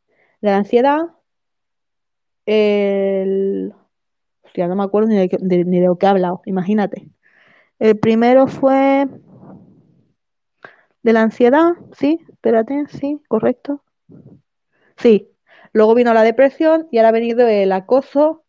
la 0.41 0.57
ansiedad, 0.57 1.09
el... 2.47 3.73
Hostia, 4.43 4.67
no 4.67 4.75
me 4.75 4.83
acuerdo 4.83 5.09
ni 5.09 5.27
de 5.27 5.81
lo 5.81 5.97
que 5.97 6.05
he 6.07 6.09
hablado, 6.09 6.41
imagínate. 6.45 7.07
El 7.77 7.99
primero 7.99 8.47
fue 8.47 9.07
de 11.03 11.13
la 11.13 11.21
ansiedad, 11.21 11.73
sí, 11.91 12.19
espérate, 12.29 12.85
sí, 12.87 13.21
correcto. 13.27 13.83
Sí. 14.97 15.29
Luego 15.71 15.93
vino 15.93 16.13
la 16.13 16.23
depresión 16.23 16.87
y 16.89 16.97
ahora 16.97 17.09
ha 17.09 17.11
venido 17.11 17.47
el 17.47 17.71
acoso, 17.71 18.44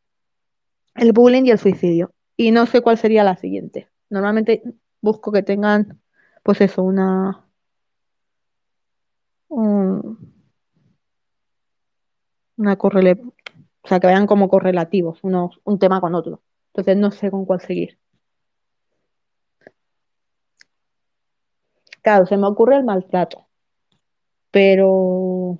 el 0.96 1.12
bullying 1.12 1.44
y 1.46 1.50
el 1.50 1.58
suicidio. 1.58 2.12
Y 2.36 2.50
no 2.52 2.66
sé 2.66 2.80
cuál 2.82 2.98
sería 2.98 3.24
la 3.24 3.36
siguiente. 3.36 3.88
Normalmente 4.10 4.62
busco 5.00 5.32
que 5.32 5.42
tengan, 5.42 6.00
pues 6.42 6.60
eso, 6.60 6.82
una, 6.82 7.46
un- 9.50 10.16
una 12.58 12.76
correle, 12.76 13.12
o 13.82 13.88
sea, 13.88 13.98
que 14.00 14.06
vayan 14.08 14.26
como 14.26 14.48
correlativos, 14.48 15.18
unos, 15.22 15.60
un 15.64 15.78
tema 15.78 16.00
con 16.02 16.14
otro. 16.14 16.42
Entonces 16.74 16.96
no 16.98 17.10
sé 17.10 17.30
con 17.30 17.46
cuál 17.46 17.60
seguir. 17.60 17.98
Claro, 22.00 22.24
se 22.24 22.38
me 22.38 22.46
ocurre 22.46 22.76
el 22.76 22.84
maltrato, 22.84 23.48
pero 24.50 25.58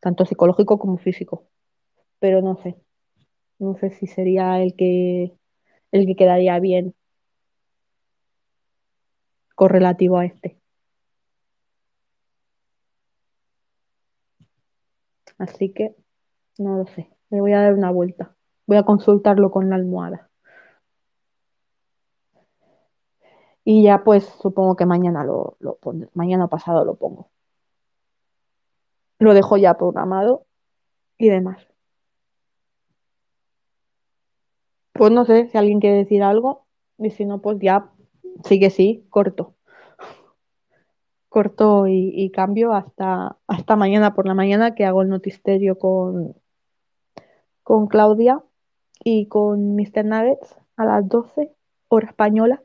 tanto 0.00 0.24
psicológico 0.24 0.78
como 0.78 0.98
físico. 0.98 1.46
Pero 2.20 2.42
no 2.42 2.56
sé, 2.62 2.76
no 3.58 3.76
sé 3.76 3.90
si 3.90 4.06
sería 4.06 4.60
el 4.62 4.74
que 4.76 5.36
el 5.92 6.06
que 6.06 6.16
quedaría 6.16 6.58
bien 6.60 6.94
correlativo 9.54 10.18
a 10.18 10.24
este. 10.26 10.58
Así 15.38 15.72
que 15.72 15.96
no 16.58 16.78
lo 16.78 16.86
sé. 16.86 17.10
Le 17.30 17.40
voy 17.40 17.52
a 17.52 17.62
dar 17.62 17.74
una 17.74 17.90
vuelta. 17.90 18.36
Voy 18.66 18.76
a 18.76 18.84
consultarlo 18.84 19.50
con 19.50 19.70
la 19.70 19.76
almohada. 19.76 20.30
Y 23.64 23.82
ya 23.82 24.02
pues 24.02 24.24
supongo 24.40 24.76
que 24.76 24.86
mañana 24.86 25.24
lo, 25.24 25.56
pondré. 25.80 26.08
Mañana 26.14 26.48
pasado 26.48 26.84
lo 26.84 26.96
pongo. 26.96 27.30
Lo 29.18 29.34
dejo 29.34 29.56
ya 29.56 29.76
programado 29.76 30.46
y 31.18 31.28
demás. 31.28 31.67
Pues 34.98 35.12
no 35.12 35.24
sé 35.24 35.46
si 35.46 35.56
alguien 35.56 35.80
quiere 35.80 35.96
decir 35.96 36.22
algo. 36.22 36.66
Y 36.98 37.10
si 37.10 37.24
no, 37.24 37.40
pues 37.40 37.58
ya 37.60 37.90
sí 38.44 38.58
que 38.58 38.70
sí, 38.70 39.06
corto. 39.10 39.54
Corto 41.28 41.86
y, 41.86 42.30
cambio 42.32 42.72
hasta, 42.72 43.38
hasta 43.46 43.76
mañana 43.76 44.14
por 44.14 44.26
la 44.26 44.34
mañana 44.34 44.74
que 44.74 44.84
hago 44.84 45.02
el 45.02 45.08
notisterio 45.08 45.78
con, 45.78 46.34
con 47.62 47.86
Claudia 47.86 48.42
y 49.04 49.26
con 49.28 49.76
Mr. 49.76 50.04
Nuggets 50.04 50.56
a 50.76 50.84
las 50.84 51.08
12, 51.08 51.54
hora 51.88 52.08
española. 52.08 52.62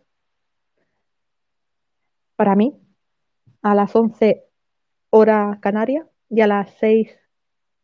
Para 2.36 2.56
mí, 2.56 2.76
a 3.62 3.76
las 3.76 3.96
11, 3.96 4.44
hora 5.12 5.60
canaria, 5.62 6.08
y 6.30 6.42
a 6.42 6.48
las 6.48 6.72
6 6.80 7.16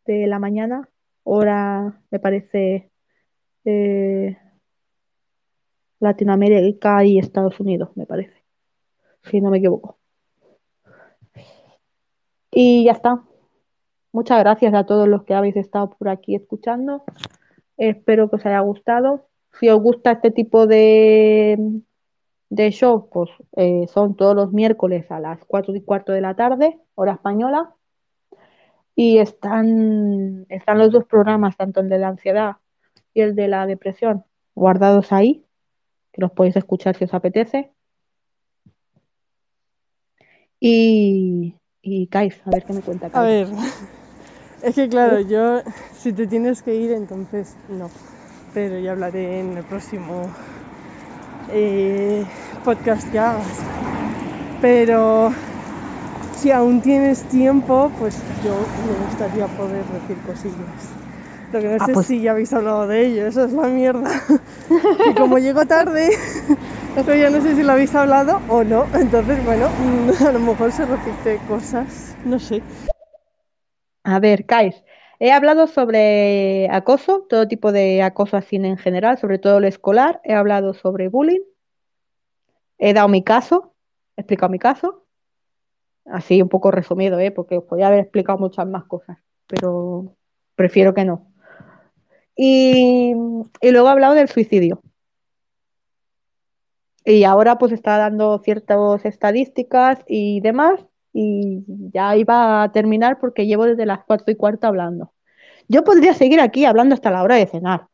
de 0.06 0.26
la 0.26 0.40
mañana, 0.40 0.88
hora, 1.22 2.02
me 2.10 2.18
parece, 2.18 2.90
eh, 3.64 4.36
Latinoamérica 6.00 7.04
y 7.04 7.18
Estados 7.18 7.60
Unidos, 7.60 7.90
me 7.94 8.06
parece, 8.06 8.42
si 9.22 9.40
no 9.40 9.50
me 9.50 9.58
equivoco. 9.58 9.98
Y 12.50 12.84
ya 12.84 12.92
está. 12.92 13.22
Muchas 14.12 14.40
gracias 14.40 14.74
a 14.74 14.84
todos 14.84 15.06
los 15.06 15.22
que 15.24 15.34
habéis 15.34 15.56
estado 15.56 15.90
por 15.90 16.08
aquí 16.08 16.34
escuchando. 16.34 17.04
Espero 17.76 18.28
que 18.28 18.36
os 18.36 18.46
haya 18.46 18.60
gustado. 18.60 19.28
Si 19.58 19.68
os 19.68 19.80
gusta 19.80 20.12
este 20.12 20.30
tipo 20.30 20.66
de, 20.66 21.82
de 22.48 22.70
show, 22.72 23.08
pues 23.10 23.30
eh, 23.56 23.86
son 23.88 24.16
todos 24.16 24.34
los 24.34 24.52
miércoles 24.52 25.10
a 25.10 25.20
las 25.20 25.44
4 25.44 25.74
y 25.76 25.82
cuarto 25.82 26.12
de 26.12 26.20
la 26.20 26.34
tarde, 26.34 26.80
hora 26.94 27.12
española. 27.12 27.74
Y 28.96 29.18
están, 29.18 30.46
están 30.48 30.78
los 30.78 30.90
dos 30.90 31.04
programas, 31.04 31.56
tanto 31.56 31.80
el 31.80 31.88
de 31.88 31.98
la 31.98 32.08
ansiedad 32.08 32.56
y 33.14 33.22
el 33.22 33.34
de 33.34 33.48
la 33.48 33.66
depresión, 33.66 34.24
guardados 34.54 35.12
ahí, 35.12 35.44
que 36.12 36.20
los 36.20 36.32
podéis 36.32 36.56
escuchar 36.56 36.96
si 36.96 37.04
os 37.04 37.14
apetece. 37.14 37.70
Y, 40.60 41.54
y 41.82 42.06
Kais, 42.08 42.40
a 42.44 42.50
ver 42.50 42.64
qué 42.64 42.72
me 42.72 42.82
cuenta 42.82 43.10
A 43.10 43.22
Kais. 43.22 43.48
ver, 43.48 43.48
es 44.62 44.74
que 44.74 44.88
claro, 44.88 45.20
yo, 45.20 45.62
si 45.94 46.12
te 46.12 46.26
tienes 46.26 46.62
que 46.62 46.74
ir, 46.74 46.92
entonces 46.92 47.56
no. 47.68 47.90
Pero 48.52 48.78
ya 48.80 48.92
hablaré 48.92 49.40
en 49.40 49.56
el 49.56 49.64
próximo 49.64 50.30
eh, 51.48 52.24
podcast 52.64 53.10
que 53.10 53.18
hagas. 53.18 53.46
Pero 54.60 55.30
si 56.36 56.50
aún 56.50 56.80
tienes 56.82 57.26
tiempo, 57.28 57.90
pues 57.98 58.24
yo 58.42 58.54
me 58.76 58.94
gustaría 58.94 59.48
poder 59.48 59.86
decir 59.86 60.22
cosillas. 60.22 60.99
Lo 61.52 61.60
que 61.60 61.68
no 61.68 61.76
Ah, 61.80 61.86
sé 61.86 61.92
pues- 61.92 62.06
si 62.06 62.20
ya 62.22 62.30
habéis 62.32 62.52
hablado 62.52 62.86
de 62.86 63.06
ello, 63.06 63.26
eso 63.26 63.44
es 63.44 63.52
la 63.52 63.66
mierda. 63.68 64.08
y 65.10 65.14
como 65.14 65.38
llego 65.38 65.64
tarde, 65.66 66.10
eso 66.94 67.14
ya 67.14 67.30
no 67.30 67.40
sé 67.40 67.56
si 67.56 67.62
lo 67.62 67.72
habéis 67.72 67.94
hablado 67.94 68.44
o 68.48 68.62
no. 68.64 68.88
Entonces, 68.92 69.42
bueno, 69.42 69.74
mm, 69.76 70.08
a 70.28 70.32
lo 70.32 70.40
mejor 70.40 70.72
se 70.72 70.86
repite 70.86 71.42
cosas, 71.44 72.18
no 72.22 72.38
sé. 72.38 72.64
A 74.04 74.18
ver, 74.20 74.46
Kais, 74.46 74.82
he 75.18 75.32
hablado 75.32 75.66
sobre 75.66 76.68
acoso, 76.70 77.26
todo 77.28 77.48
tipo 77.48 77.72
de 77.72 78.02
acoso 78.02 78.36
así 78.36 78.56
en 78.56 78.78
general, 78.78 79.18
sobre 79.18 79.38
todo 79.38 79.58
el 79.58 79.64
escolar. 79.64 80.20
He 80.24 80.34
hablado 80.34 80.72
sobre 80.72 81.08
bullying. 81.08 81.42
He 82.78 82.94
dado 82.94 83.08
mi 83.08 83.22
caso, 83.22 83.74
he 84.16 84.22
explicado 84.22 84.50
mi 84.50 84.58
caso. 84.58 85.04
Así 86.06 86.40
un 86.40 86.48
poco 86.48 86.70
resumido, 86.70 87.18
¿eh? 87.18 87.30
Porque 87.30 87.58
os 87.58 87.64
podría 87.64 87.88
haber 87.88 88.00
explicado 88.00 88.38
muchas 88.38 88.66
más 88.66 88.84
cosas, 88.84 89.18
pero 89.46 90.16
prefiero 90.54 90.94
que 90.94 91.04
no. 91.04 91.29
Y, 92.42 93.12
luego 93.60 93.88
he 93.88 93.90
hablado 93.90 94.14
del 94.14 94.30
suicidio. 94.30 94.80
Y 97.04 97.24
ahora 97.24 97.58
pues 97.58 97.70
está 97.72 97.98
dando 97.98 98.38
ciertas 98.38 99.04
estadísticas 99.04 99.98
y 100.06 100.40
demás. 100.40 100.80
Y 101.12 101.64
ya 101.92 102.16
iba 102.16 102.62
a 102.62 102.72
terminar 102.72 103.18
porque 103.20 103.46
llevo 103.46 103.66
desde 103.66 103.84
las 103.84 104.04
cuatro 104.06 104.32
y 104.32 104.36
cuarto 104.36 104.66
hablando. 104.66 105.12
Yo 105.68 105.84
podría 105.84 106.14
seguir 106.14 106.40
aquí 106.40 106.64
hablando 106.64 106.94
hasta 106.94 107.10
la 107.10 107.22
hora 107.22 107.34
de 107.36 107.46
cenar, 107.46 107.88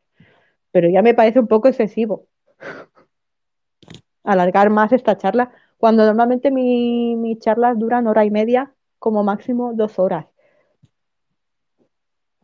pero 0.71 0.89
ya 0.89 1.01
me 1.01 1.13
parece 1.13 1.39
un 1.41 1.47
poco 1.47 1.67
excesivo 1.67 2.27
alargar 4.23 4.69
más 4.69 4.93
esta 4.93 5.17
charla, 5.17 5.51
cuando 5.77 6.05
normalmente 6.05 6.51
mi- 6.51 7.15
mis 7.17 7.39
charlas 7.39 7.77
duran 7.77 8.07
hora 8.07 8.23
y 8.23 8.31
media, 8.31 8.73
como 8.99 9.23
máximo 9.23 9.73
dos 9.73 9.99
horas. 9.99 10.25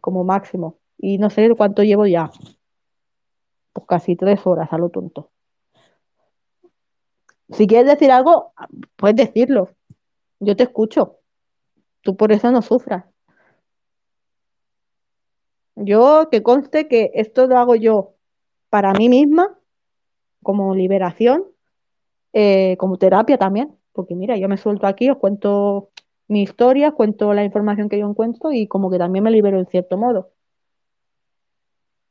Como 0.01 0.23
máximo. 0.23 0.82
Y 1.05 1.17
no 1.17 1.29
sé 1.29 1.49
cuánto 1.57 1.83
llevo 1.83 2.05
ya. 2.07 2.31
Pues 3.73 3.85
casi 3.85 4.15
tres 4.15 4.39
horas 4.47 4.71
a 4.71 4.77
lo 4.77 4.87
tonto. 4.87 5.31
Si 7.49 7.67
quieres 7.67 7.91
decir 7.91 8.09
algo, 8.09 8.53
puedes 8.95 9.17
decirlo. 9.17 9.67
Yo 10.39 10.55
te 10.55 10.63
escucho. 10.63 11.17
Tú 12.03 12.15
por 12.15 12.31
eso 12.31 12.51
no 12.51 12.61
sufras. 12.61 13.03
Yo 15.75 16.29
que 16.31 16.41
conste 16.41 16.87
que 16.87 17.11
esto 17.15 17.47
lo 17.47 17.57
hago 17.57 17.75
yo 17.75 18.13
para 18.69 18.93
mí 18.93 19.09
misma, 19.09 19.59
como 20.41 20.73
liberación, 20.73 21.43
eh, 22.31 22.77
como 22.77 22.97
terapia 22.97 23.37
también. 23.37 23.77
Porque 23.91 24.15
mira, 24.15 24.37
yo 24.37 24.47
me 24.47 24.55
suelto 24.55 24.87
aquí, 24.87 25.09
os 25.09 25.17
cuento 25.17 25.89
mi 26.29 26.43
historia, 26.43 26.91
cuento 26.91 27.33
la 27.33 27.43
información 27.43 27.89
que 27.89 27.99
yo 27.99 28.09
encuentro 28.09 28.53
y 28.53 28.69
como 28.69 28.89
que 28.89 28.97
también 28.97 29.25
me 29.25 29.31
libero 29.31 29.59
en 29.59 29.67
cierto 29.67 29.97
modo. 29.97 30.31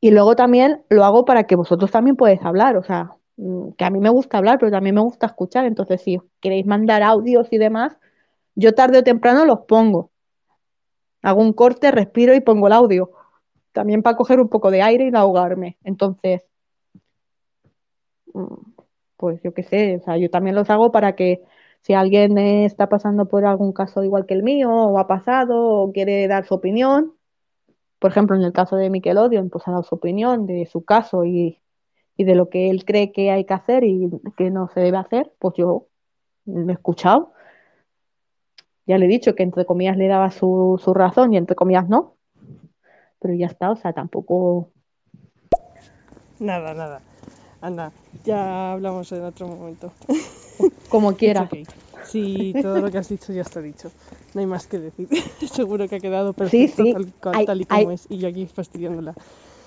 Y 0.05 0.11
luego 0.11 0.35
también 0.35 0.83
lo 0.91 1.05
hago 1.05 1.25
para 1.25 1.45
que 1.45 1.55
vosotros 1.55 1.93
también 1.93 2.17
podáis 2.17 2.43
hablar, 2.43 2.77
o 2.77 2.83
sea, 2.83 3.17
mm, 3.37 3.71
que 3.79 3.85
a 3.85 3.91
mí 3.91 4.01
me 4.01 4.11
gusta 4.11 4.37
hablar, 4.37 4.59
pero 4.59 4.73
también 4.73 4.97
me 4.97 5.01
gusta 5.01 5.27
escuchar. 5.27 5.65
Entonces, 5.65 6.03
si 6.03 6.21
queréis 6.41 6.67
mandar 6.67 7.05
audios 7.05 7.47
y 7.53 7.59
demás, 7.59 7.97
yo 8.57 8.75
tarde 8.75 8.99
o 8.99 9.05
temprano 9.05 9.45
los 9.45 9.61
pongo. 9.61 10.11
Hago 11.23 11.41
un 11.41 11.53
corte, 11.53 11.91
respiro 11.93 12.35
y 12.35 12.41
pongo 12.41 12.67
el 12.67 12.73
audio. 12.73 13.13
También 13.73 14.03
para 14.03 14.17
coger 14.17 14.41
un 14.41 14.49
poco 14.49 14.71
de 14.73 14.83
aire 14.83 15.07
y 15.07 15.11
no 15.13 15.21
ahogarme. 15.21 15.79
Entonces, 15.85 16.43
mm, 18.35 18.55
pues 19.17 19.41
yo 19.43 19.55
qué 19.55 19.63
sé, 19.63 19.97
o 19.97 20.05
sea, 20.05 20.17
yo 20.19 20.31
también 20.31 20.57
los 20.57 20.69
hago 20.71 20.91
para 20.93 21.15
que 21.15 21.43
si 21.83 21.95
alguien 21.95 22.39
está 22.39 22.89
pasando 22.89 23.27
por 23.29 23.45
algún 23.47 23.73
caso 23.73 24.03
igual 24.05 24.27
que 24.27 24.35
el 24.35 24.43
mío, 24.43 24.71
o 24.71 24.99
ha 24.99 25.07
pasado, 25.07 25.83
o 25.85 25.93
quiere 25.93 26.27
dar 26.29 26.45
su 26.47 26.55
opinión, 26.55 27.15
por 28.03 28.11
ejemplo, 28.11 28.35
en 28.35 28.43
el 28.43 28.53
caso 28.53 28.75
de 28.75 28.91
Nickelodeon, 28.91 29.49
pues 29.49 29.69
ha 29.69 29.71
dado 29.71 29.85
su 29.85 29.95
opinión 29.95 30.45
de 30.45 30.67
su 30.67 30.85
caso 30.85 31.25
y, 31.25 31.63
y 32.17 32.25
de 32.25 32.35
lo 32.35 32.49
que 32.49 32.69
él 32.69 32.85
cree 32.85 33.13
que 33.13 33.31
hay 33.31 33.45
que 33.45 33.55
hacer 33.55 33.85
y 33.85 34.11
que 34.37 34.51
no 34.51 34.69
se 34.75 34.81
debe 34.81 34.97
hacer, 34.97 35.33
pues 35.39 35.55
yo 35.57 35.87
me 36.45 36.73
he 36.73 36.75
escuchado. 36.75 37.33
Ya 38.89 38.99
le 38.99 39.05
he 39.05 39.09
dicho 39.09 39.37
que 39.37 39.45
entre 39.45 39.65
comillas 39.65 39.97
le 39.97 40.09
daba 40.09 40.33
su, 40.33 40.81
su 40.83 40.93
razón 40.93 41.33
y 41.33 41.37
entre 41.37 41.55
comillas 41.55 41.89
no. 41.89 42.17
Pero 43.21 43.35
ya 43.35 43.47
está, 43.47 43.71
o 43.71 43.77
sea, 43.77 43.93
tampoco. 43.93 44.71
Nada, 46.41 46.75
nada. 46.75 47.03
Anda, 47.61 47.93
ya 48.25 48.73
hablamos 48.73 49.13
en 49.13 49.23
otro 49.23 49.47
momento. 49.47 49.93
Como 50.89 51.15
quieras. 51.15 51.45
It's 51.53 51.69
okay. 51.69 51.83
Sí, 52.03 52.53
todo 52.61 52.81
lo 52.81 52.91
que 52.91 52.99
has 52.99 53.09
dicho 53.09 53.33
ya 53.33 53.43
está 53.43 53.61
dicho. 53.61 53.93
No 54.35 54.41
hay 54.41 54.47
más 54.47 54.67
que 54.67 54.79
decir. 54.79 55.09
Seguro 55.53 55.89
que 55.89 55.97
ha 55.97 56.01
quedado 56.01 56.33
perfecto 56.33 56.83
sí. 56.85 56.95
Tal, 57.21 57.61
y 57.61 57.65
como 57.65 57.89
hay- 57.89 57.95
es. 57.95 58.07
Y 58.09 58.19
yo 58.19 58.29
aquí 58.29 58.47
fastidiándola. 58.47 59.15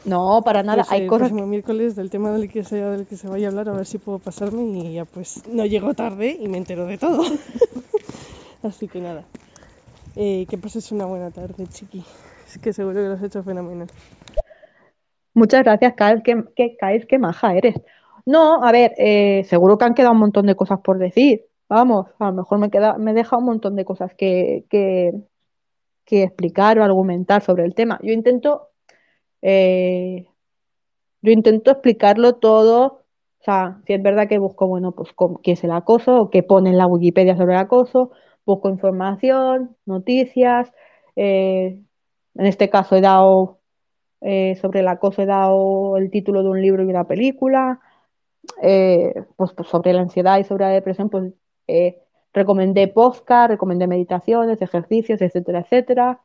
No, 0.06 0.42
para 0.46 0.62
nada. 0.64 0.84
Pues, 0.84 0.92
hay 0.92 1.02
el 1.02 1.08
cosas. 1.08 1.30
próximo 1.30 1.48
miércoles 1.48 1.96
del 1.96 2.10
tema 2.12 2.32
del 2.32 2.50
que, 2.50 2.64
sea, 2.64 2.92
del 2.92 3.08
que 3.08 3.18
se 3.18 3.28
vaya 3.28 3.48
a 3.48 3.50
hablar, 3.50 3.70
a 3.70 3.74
ver 3.74 3.86
si 3.88 3.98
puedo 3.98 4.20
pasarme 4.20 4.62
y 4.64 4.94
ya 4.94 5.06
pues 5.06 5.42
no 5.48 5.66
llego 5.66 5.94
tarde 5.96 6.38
y 6.40 6.48
me 6.48 6.58
entero 6.60 6.86
de 6.86 6.98
todo. 7.00 7.24
Así 8.64 8.88
que 8.88 9.00
nada. 9.02 9.24
Eh, 10.16 10.46
que 10.50 10.58
pases 10.58 10.92
una 10.92 11.06
buena 11.06 11.32
tarde, 11.32 11.66
chiqui. 11.68 12.04
Es 12.48 12.58
que 12.60 12.72
seguro 12.74 12.96
que 13.02 13.08
lo 13.08 13.14
has 13.14 13.24
hecho 13.24 13.44
fenomenal. 13.44 13.88
Muchas 15.34 15.64
gracias, 15.64 15.94
Kael, 15.96 16.24
que, 16.24 16.44
que, 16.56 16.78
qué 17.08 17.20
maja 17.20 17.56
eres. 17.56 17.76
No, 18.26 18.64
a 18.64 18.72
ver, 18.72 18.94
eh, 18.98 19.44
seguro 19.50 19.78
que 19.78 19.86
han 19.86 19.94
quedado 19.94 20.14
un 20.14 20.20
montón 20.20 20.46
de 20.46 20.56
cosas 20.56 20.80
por 20.80 20.98
decir. 20.98 21.46
Vamos, 21.68 22.08
a 22.20 22.26
lo 22.28 22.34
mejor 22.34 22.60
me 22.60 22.70
queda, 22.70 22.98
me 22.98 23.14
deja 23.14 23.38
un 23.38 23.46
montón 23.46 23.76
de 23.76 23.86
cosas 23.86 24.14
que, 24.16 24.66
que, 24.70 25.14
explicar 26.24 26.80
o 26.80 26.84
argumentar 26.84 27.42
sobre 27.44 27.66
el 27.66 27.74
tema. 27.76 28.00
Yo 28.04 28.14
intento, 28.14 28.70
eh, 29.42 30.28
yo 31.22 31.32
intento 31.32 31.72
explicarlo 31.72 32.36
todo. 32.36 33.04
O 33.42 33.44
sea, 33.46 33.82
si 33.88 33.94
es 33.94 34.04
verdad 34.04 34.28
que 34.30 34.40
busco, 34.40 34.68
bueno, 34.68 34.94
pues 34.94 35.10
qué 35.44 35.54
es 35.54 35.64
el 35.64 35.72
acoso 35.72 36.22
o 36.22 36.30
qué 36.30 36.44
pone 36.44 36.72
en 36.72 36.78
la 36.78 36.88
Wikipedia 36.88 37.38
sobre 37.38 37.54
el 37.54 37.60
acoso, 37.60 38.12
busco 38.46 38.70
información, 38.70 39.78
noticias. 39.86 40.72
eh, 41.16 41.82
en 42.36 42.46
este 42.46 42.70
caso 42.70 42.96
he 42.96 43.02
dado 43.02 43.60
eh, 44.22 44.56
sobre 44.62 44.82
el 44.82 44.88
acoso, 44.90 45.22
he 45.22 45.26
dado 45.26 45.98
el 45.98 46.12
título 46.12 46.44
de 46.44 46.50
un 46.50 46.62
libro 46.62 46.84
y 46.84 46.88
una 46.88 47.06
película. 47.08 47.82
pues, 49.38 49.54
pues 49.54 49.70
sobre 49.70 49.94
la 49.94 50.02
ansiedad 50.02 50.40
y 50.40 50.44
sobre 50.44 50.66
la 50.66 50.72
depresión, 50.72 51.10
pues 51.10 51.34
eh, 51.68 51.98
recomendé 52.34 52.88
podcast, 52.88 53.50
recomendé 53.50 53.88
meditaciones, 53.88 54.62
ejercicios, 54.62 55.22
etcétera, 55.22 55.60
etcétera. 55.62 56.22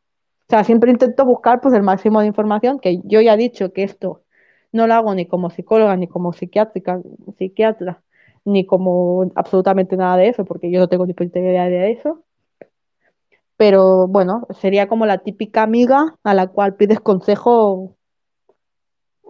O 0.47 0.49
sea, 0.49 0.63
siempre 0.63 0.91
intento 0.91 1.25
buscar 1.25 1.61
pues 1.61 1.73
el 1.73 1.83
máximo 1.83 2.21
de 2.21 2.27
información, 2.27 2.79
que 2.79 3.01
yo 3.05 3.21
ya 3.21 3.33
he 3.35 3.37
dicho 3.37 3.71
que 3.73 3.83
esto 3.83 4.23
no 4.73 4.87
lo 4.87 4.93
hago 4.93 5.13
ni 5.15 5.25
como 5.27 5.49
psicóloga, 5.49 5.95
ni 5.97 6.07
como 6.07 6.33
psiquiátrica, 6.33 7.01
psiquiatra, 7.37 8.01
ni 8.45 8.65
como 8.65 9.31
absolutamente 9.35 9.97
nada 9.97 10.17
de 10.17 10.29
eso, 10.29 10.45
porque 10.45 10.71
yo 10.71 10.79
no 10.79 10.87
tengo 10.89 11.05
ni 11.05 11.13
puta 11.13 11.39
idea 11.39 11.65
de 11.69 11.91
eso. 11.91 12.23
Pero 13.55 14.07
bueno, 14.07 14.45
sería 14.59 14.89
como 14.89 15.05
la 15.05 15.19
típica 15.19 15.63
amiga 15.63 16.15
a 16.23 16.33
la 16.33 16.47
cual 16.47 16.75
pides 16.75 16.99
consejo 16.99 17.95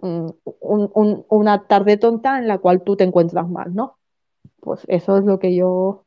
mm, 0.02 0.28
un- 0.60 0.90
un- 0.94 1.26
una 1.30 1.66
tarde 1.66 1.96
tonta 1.96 2.38
en 2.38 2.46
la 2.48 2.58
cual 2.58 2.82
tú 2.82 2.96
te 2.96 3.04
encuentras 3.04 3.48
mal, 3.48 3.74
¿no? 3.74 3.98
Pues 4.62 4.84
eso 4.88 5.18
es 5.18 5.24
lo 5.26 5.38
que 5.40 5.54
yo 5.56 6.06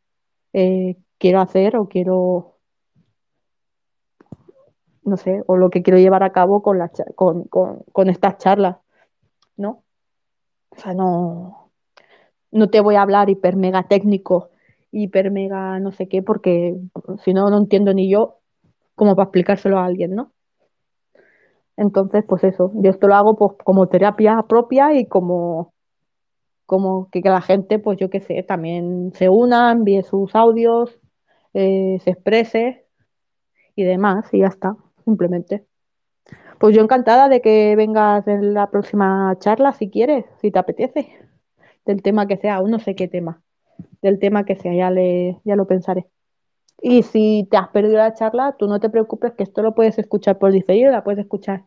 eh, 0.53 0.97
quiero 1.19 1.41
hacer 1.41 1.77
o 1.77 1.89
quiero, 1.89 2.59
no 5.03 5.17
sé, 5.17 5.43
o 5.47 5.57
lo 5.57 5.69
que 5.69 5.83
quiero 5.83 5.99
llevar 5.99 6.23
a 6.23 6.31
cabo 6.31 6.61
con, 6.63 6.79
cha- 6.93 7.05
con, 7.15 7.43
con, 7.45 7.83
con 7.91 8.09
estas 8.09 8.37
charlas, 8.37 8.77
¿no? 9.57 9.83
O 10.71 10.77
sea, 10.81 10.93
no, 10.95 11.71
no 12.51 12.69
te 12.69 12.81
voy 12.81 12.95
a 12.95 13.03
hablar 13.03 13.29
hiper 13.29 13.57
mega 13.57 13.83
técnico, 13.87 14.51
hiper 14.91 15.31
mega 15.31 15.79
no 15.79 15.91
sé 15.93 16.07
qué, 16.09 16.23
porque 16.23 16.77
si 17.25 17.33
no, 17.33 17.49
no 17.51 17.59
entiendo 17.59 17.93
ni 17.93 18.09
yo 18.09 18.39
cómo 18.95 19.15
para 19.15 19.25
explicárselo 19.25 19.79
a 19.79 19.85
alguien, 19.85 20.15
¿no? 20.15 20.33
Entonces, 21.77 22.23
pues 22.27 22.43
eso, 22.43 22.71
yo 22.75 22.89
esto 22.91 23.07
lo 23.07 23.15
hago 23.15 23.35
pues 23.37 23.53
como 23.63 23.87
terapia 23.87 24.43
propia 24.47 24.93
y 24.93 25.07
como, 25.07 25.73
como 26.65 27.09
que, 27.11 27.21
que 27.21 27.29
la 27.29 27.41
gente, 27.41 27.79
pues 27.79 27.97
yo 27.99 28.09
qué 28.09 28.19
sé, 28.21 28.43
también 28.43 29.11
se 29.15 29.29
una, 29.29 29.71
envíe 29.71 30.03
sus 30.03 30.35
audios, 30.35 30.99
eh, 31.53 31.99
se 32.03 32.11
exprese 32.11 32.85
y 33.75 33.83
demás, 33.83 34.33
y 34.33 34.39
ya 34.39 34.47
está, 34.47 34.77
simplemente. 35.05 35.65
Pues 36.59 36.75
yo 36.75 36.81
encantada 36.81 37.29
de 37.29 37.41
que 37.41 37.75
vengas 37.75 38.27
en 38.27 38.53
la 38.53 38.69
próxima 38.71 39.35
charla, 39.39 39.73
si 39.73 39.89
quieres, 39.89 40.25
si 40.41 40.51
te 40.51 40.59
apetece, 40.59 41.09
del 41.85 42.01
tema 42.01 42.27
que 42.27 42.37
sea, 42.37 42.55
aún 42.55 42.71
no 42.71 42.79
sé 42.79 42.95
qué 42.95 43.07
tema, 43.07 43.41
del 44.01 44.19
tema 44.19 44.45
que 44.45 44.55
sea, 44.55 44.73
ya, 44.73 44.89
le, 44.89 45.39
ya 45.43 45.55
lo 45.55 45.67
pensaré. 45.67 46.07
Y 46.81 47.03
si 47.03 47.47
te 47.51 47.57
has 47.57 47.69
perdido 47.69 47.97
la 47.97 48.13
charla, 48.13 48.55
tú 48.57 48.67
no 48.67 48.79
te 48.79 48.89
preocupes 48.89 49.33
que 49.33 49.43
esto 49.43 49.61
lo 49.61 49.75
puedes 49.75 49.97
escuchar 49.99 50.37
por 50.39 50.51
diferido, 50.51 50.91
la 50.91 51.03
puedes 51.03 51.19
escuchar 51.19 51.63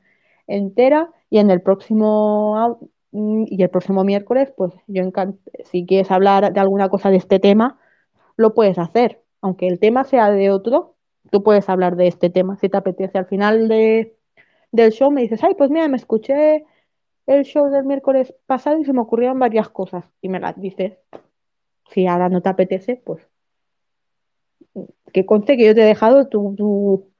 entera 0.46 1.10
y 1.30 1.38
en 1.38 1.50
el 1.50 1.62
próximo 1.62 2.78
y 3.12 3.62
el 3.62 3.70
próximo 3.70 4.04
miércoles, 4.04 4.52
pues 4.56 4.72
yo 4.86 5.02
encant- 5.02 5.38
si 5.64 5.86
quieres 5.86 6.10
hablar 6.10 6.52
de 6.52 6.60
alguna 6.60 6.88
cosa 6.88 7.10
de 7.10 7.16
este 7.16 7.38
tema, 7.38 7.78
lo 8.36 8.54
puedes 8.54 8.78
hacer. 8.78 9.22
Aunque 9.40 9.66
el 9.68 9.78
tema 9.78 10.04
sea 10.04 10.30
de 10.30 10.50
otro, 10.50 10.96
tú 11.30 11.42
puedes 11.42 11.68
hablar 11.68 11.96
de 11.96 12.08
este 12.08 12.30
tema 12.30 12.56
si 12.56 12.68
te 12.68 12.76
apetece. 12.76 13.18
Al 13.18 13.26
final 13.26 13.68
de, 13.68 14.16
del 14.72 14.92
show 14.92 15.10
me 15.10 15.22
dices, 15.22 15.42
ay, 15.44 15.54
pues 15.54 15.70
mira, 15.70 15.88
me 15.88 15.96
escuché 15.96 16.64
el 17.26 17.44
show 17.44 17.70
del 17.70 17.84
miércoles 17.84 18.34
pasado 18.46 18.78
y 18.80 18.84
se 18.84 18.92
me 18.92 19.00
ocurrieron 19.00 19.38
varias 19.38 19.68
cosas 19.68 20.04
y 20.22 20.28
me 20.28 20.40
las 20.40 20.60
dices. 20.60 20.98
Si 21.90 22.06
ahora 22.06 22.28
no 22.28 22.42
te 22.42 22.48
apetece, 22.50 23.02
pues 23.04 23.26
que 25.12 25.26
conste 25.26 25.56
que 25.56 25.66
yo 25.66 25.74
te 25.74 25.82
he 25.82 25.86
dejado 25.86 26.28
tu, 26.28 27.10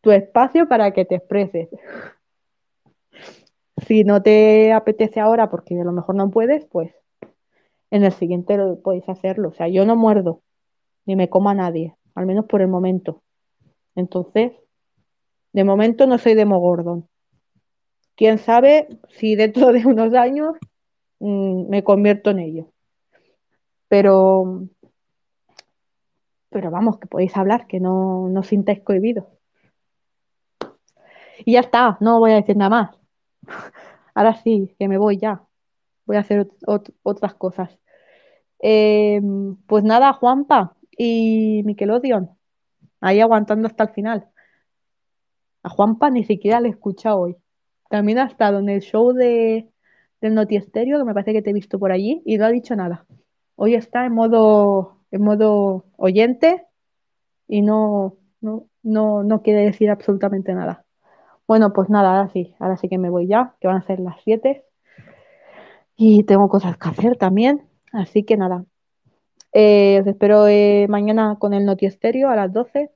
tu 0.00 0.10
espacio 0.10 0.68
para 0.68 0.92
que 0.92 1.04
te 1.04 1.16
expreses. 1.16 1.68
Si 3.86 4.04
no 4.04 4.22
te 4.22 4.72
apetece 4.72 5.20
ahora 5.20 5.50
porque 5.50 5.78
a 5.80 5.84
lo 5.84 5.92
mejor 5.92 6.14
no 6.14 6.30
puedes, 6.30 6.64
pues 6.66 6.94
en 7.90 8.04
el 8.04 8.12
siguiente 8.12 8.56
lo 8.56 8.80
podéis 8.80 9.08
hacerlo. 9.08 9.48
O 9.48 9.52
sea, 9.52 9.68
yo 9.68 9.84
no 9.84 9.96
muerdo 9.96 10.42
ni 11.06 11.16
me 11.16 11.28
como 11.28 11.50
a 11.50 11.54
nadie, 11.54 11.96
al 12.14 12.26
menos 12.26 12.46
por 12.46 12.60
el 12.60 12.68
momento. 12.68 13.22
Entonces, 13.94 14.52
de 15.52 15.64
momento 15.64 16.06
no 16.06 16.18
soy 16.18 16.34
Demogorgon. 16.34 17.08
Quién 18.14 18.38
sabe 18.38 18.88
si 19.08 19.34
dentro 19.34 19.72
de 19.72 19.84
unos 19.86 20.14
años 20.14 20.56
mm, 21.18 21.68
me 21.68 21.82
convierto 21.82 22.30
en 22.30 22.38
ello. 22.40 22.72
Pero, 23.88 24.68
pero 26.48 26.70
vamos, 26.70 26.98
que 26.98 27.08
podéis 27.08 27.36
hablar, 27.36 27.66
que 27.66 27.80
no, 27.80 28.28
no 28.28 28.42
sintáis 28.42 28.80
cohibidos. 28.82 29.24
Y 31.44 31.52
ya 31.52 31.60
está, 31.60 31.96
no 32.00 32.20
voy 32.20 32.32
a 32.32 32.36
decir 32.36 32.56
nada 32.56 32.70
más. 32.70 32.99
Ahora 34.14 34.34
sí, 34.42 34.74
que 34.78 34.88
me 34.88 34.98
voy 34.98 35.18
ya. 35.18 35.42
Voy 36.06 36.16
a 36.16 36.20
hacer 36.20 36.46
ot- 36.46 36.58
ot- 36.66 36.94
otras 37.02 37.34
cosas. 37.34 37.78
Eh, 38.60 39.20
pues 39.66 39.84
nada, 39.84 40.12
Juanpa 40.14 40.76
y 40.96 41.62
Nickelodeon, 41.64 42.30
ahí 43.00 43.20
aguantando 43.20 43.68
hasta 43.68 43.84
el 43.84 43.90
final. 43.90 44.28
A 45.62 45.68
Juanpa 45.70 46.10
ni 46.10 46.24
siquiera 46.24 46.60
le 46.60 46.68
he 46.68 46.70
escuchado 46.72 47.20
hoy. 47.20 47.36
También 47.88 48.18
ha 48.18 48.26
estado 48.26 48.58
en 48.60 48.68
el 48.68 48.80
show 48.80 49.12
de, 49.12 49.68
del 50.20 50.34
Notiesterio, 50.34 50.98
que 50.98 51.04
me 51.04 51.14
parece 51.14 51.32
que 51.32 51.42
te 51.42 51.50
he 51.50 51.54
visto 51.54 51.78
por 51.78 51.92
allí, 51.92 52.22
y 52.24 52.36
no 52.38 52.44
ha 52.46 52.50
dicho 52.50 52.76
nada. 52.76 53.06
Hoy 53.56 53.74
está 53.74 54.06
en 54.06 54.12
modo, 54.14 54.98
en 55.10 55.22
modo 55.22 55.84
oyente 55.96 56.66
y 57.48 57.62
no 57.62 58.16
quiere 59.42 59.60
decir 59.64 59.90
absolutamente 59.90 60.54
nada. 60.54 60.84
Bueno, 61.50 61.72
pues 61.72 61.90
nada, 61.90 62.10
ahora 62.16 62.30
sí, 62.32 62.54
ahora 62.60 62.76
sí 62.76 62.88
que 62.88 62.96
me 62.96 63.10
voy 63.10 63.26
ya, 63.26 63.56
que 63.60 63.66
van 63.66 63.78
a 63.78 63.82
ser 63.84 63.98
las 63.98 64.22
7 64.22 64.64
y 65.96 66.22
tengo 66.22 66.48
cosas 66.48 66.78
que 66.78 66.88
hacer 66.88 67.16
también, 67.16 67.68
así 67.92 68.22
que 68.22 68.36
nada. 68.36 68.64
Eh, 69.52 69.98
os 70.00 70.06
espero 70.06 70.46
eh, 70.46 70.86
mañana 70.88 71.38
con 71.40 71.52
el 71.52 71.66
Noti 71.66 71.86
Estéreo 71.86 72.28
a 72.28 72.36
las 72.36 72.52
12 72.52 72.92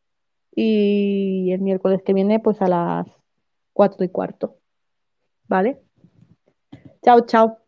y 0.54 1.50
el 1.50 1.62
miércoles 1.62 2.02
que 2.04 2.12
viene 2.14 2.38
pues 2.38 2.62
a 2.62 2.68
las 2.68 3.08
4 3.72 4.04
y 4.04 4.08
cuarto. 4.08 4.56
¿Vale? 5.48 5.82
Chao, 7.02 7.26
chao. 7.26 7.58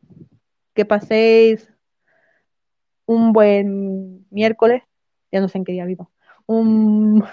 Que 0.72 0.84
paséis 0.84 1.68
un 3.06 3.32
buen 3.32 4.24
miércoles. 4.30 4.84
Ya 5.32 5.40
no 5.40 5.48
sé 5.48 5.58
en 5.58 5.64
qué 5.64 5.72
día 5.72 5.84
vivo. 5.84 6.12
Un, 6.46 7.24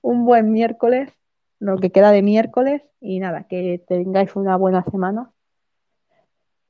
un 0.00 0.24
buen 0.24 0.50
miércoles, 0.50 1.12
lo 1.60 1.78
que 1.78 1.92
queda 1.92 2.10
de 2.10 2.22
miércoles. 2.22 2.82
Y 3.00 3.20
nada, 3.20 3.44
que 3.44 3.84
tengáis 3.86 4.34
una 4.34 4.56
buena 4.56 4.82
semana. 4.84 5.30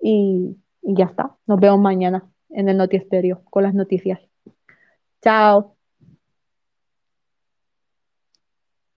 Y, 0.01 0.59
ya 0.83 1.07
está. 1.07 1.36
Nos 1.47 1.60
vemos 1.60 1.81
mañana 1.81 2.31
en 2.51 2.69
el 2.69 2.77
Noti 2.77 2.97
Estéreo 2.97 3.43
con 3.44 3.62
las 3.62 3.75
noticias. 3.75 4.20
Chao. 5.23 5.80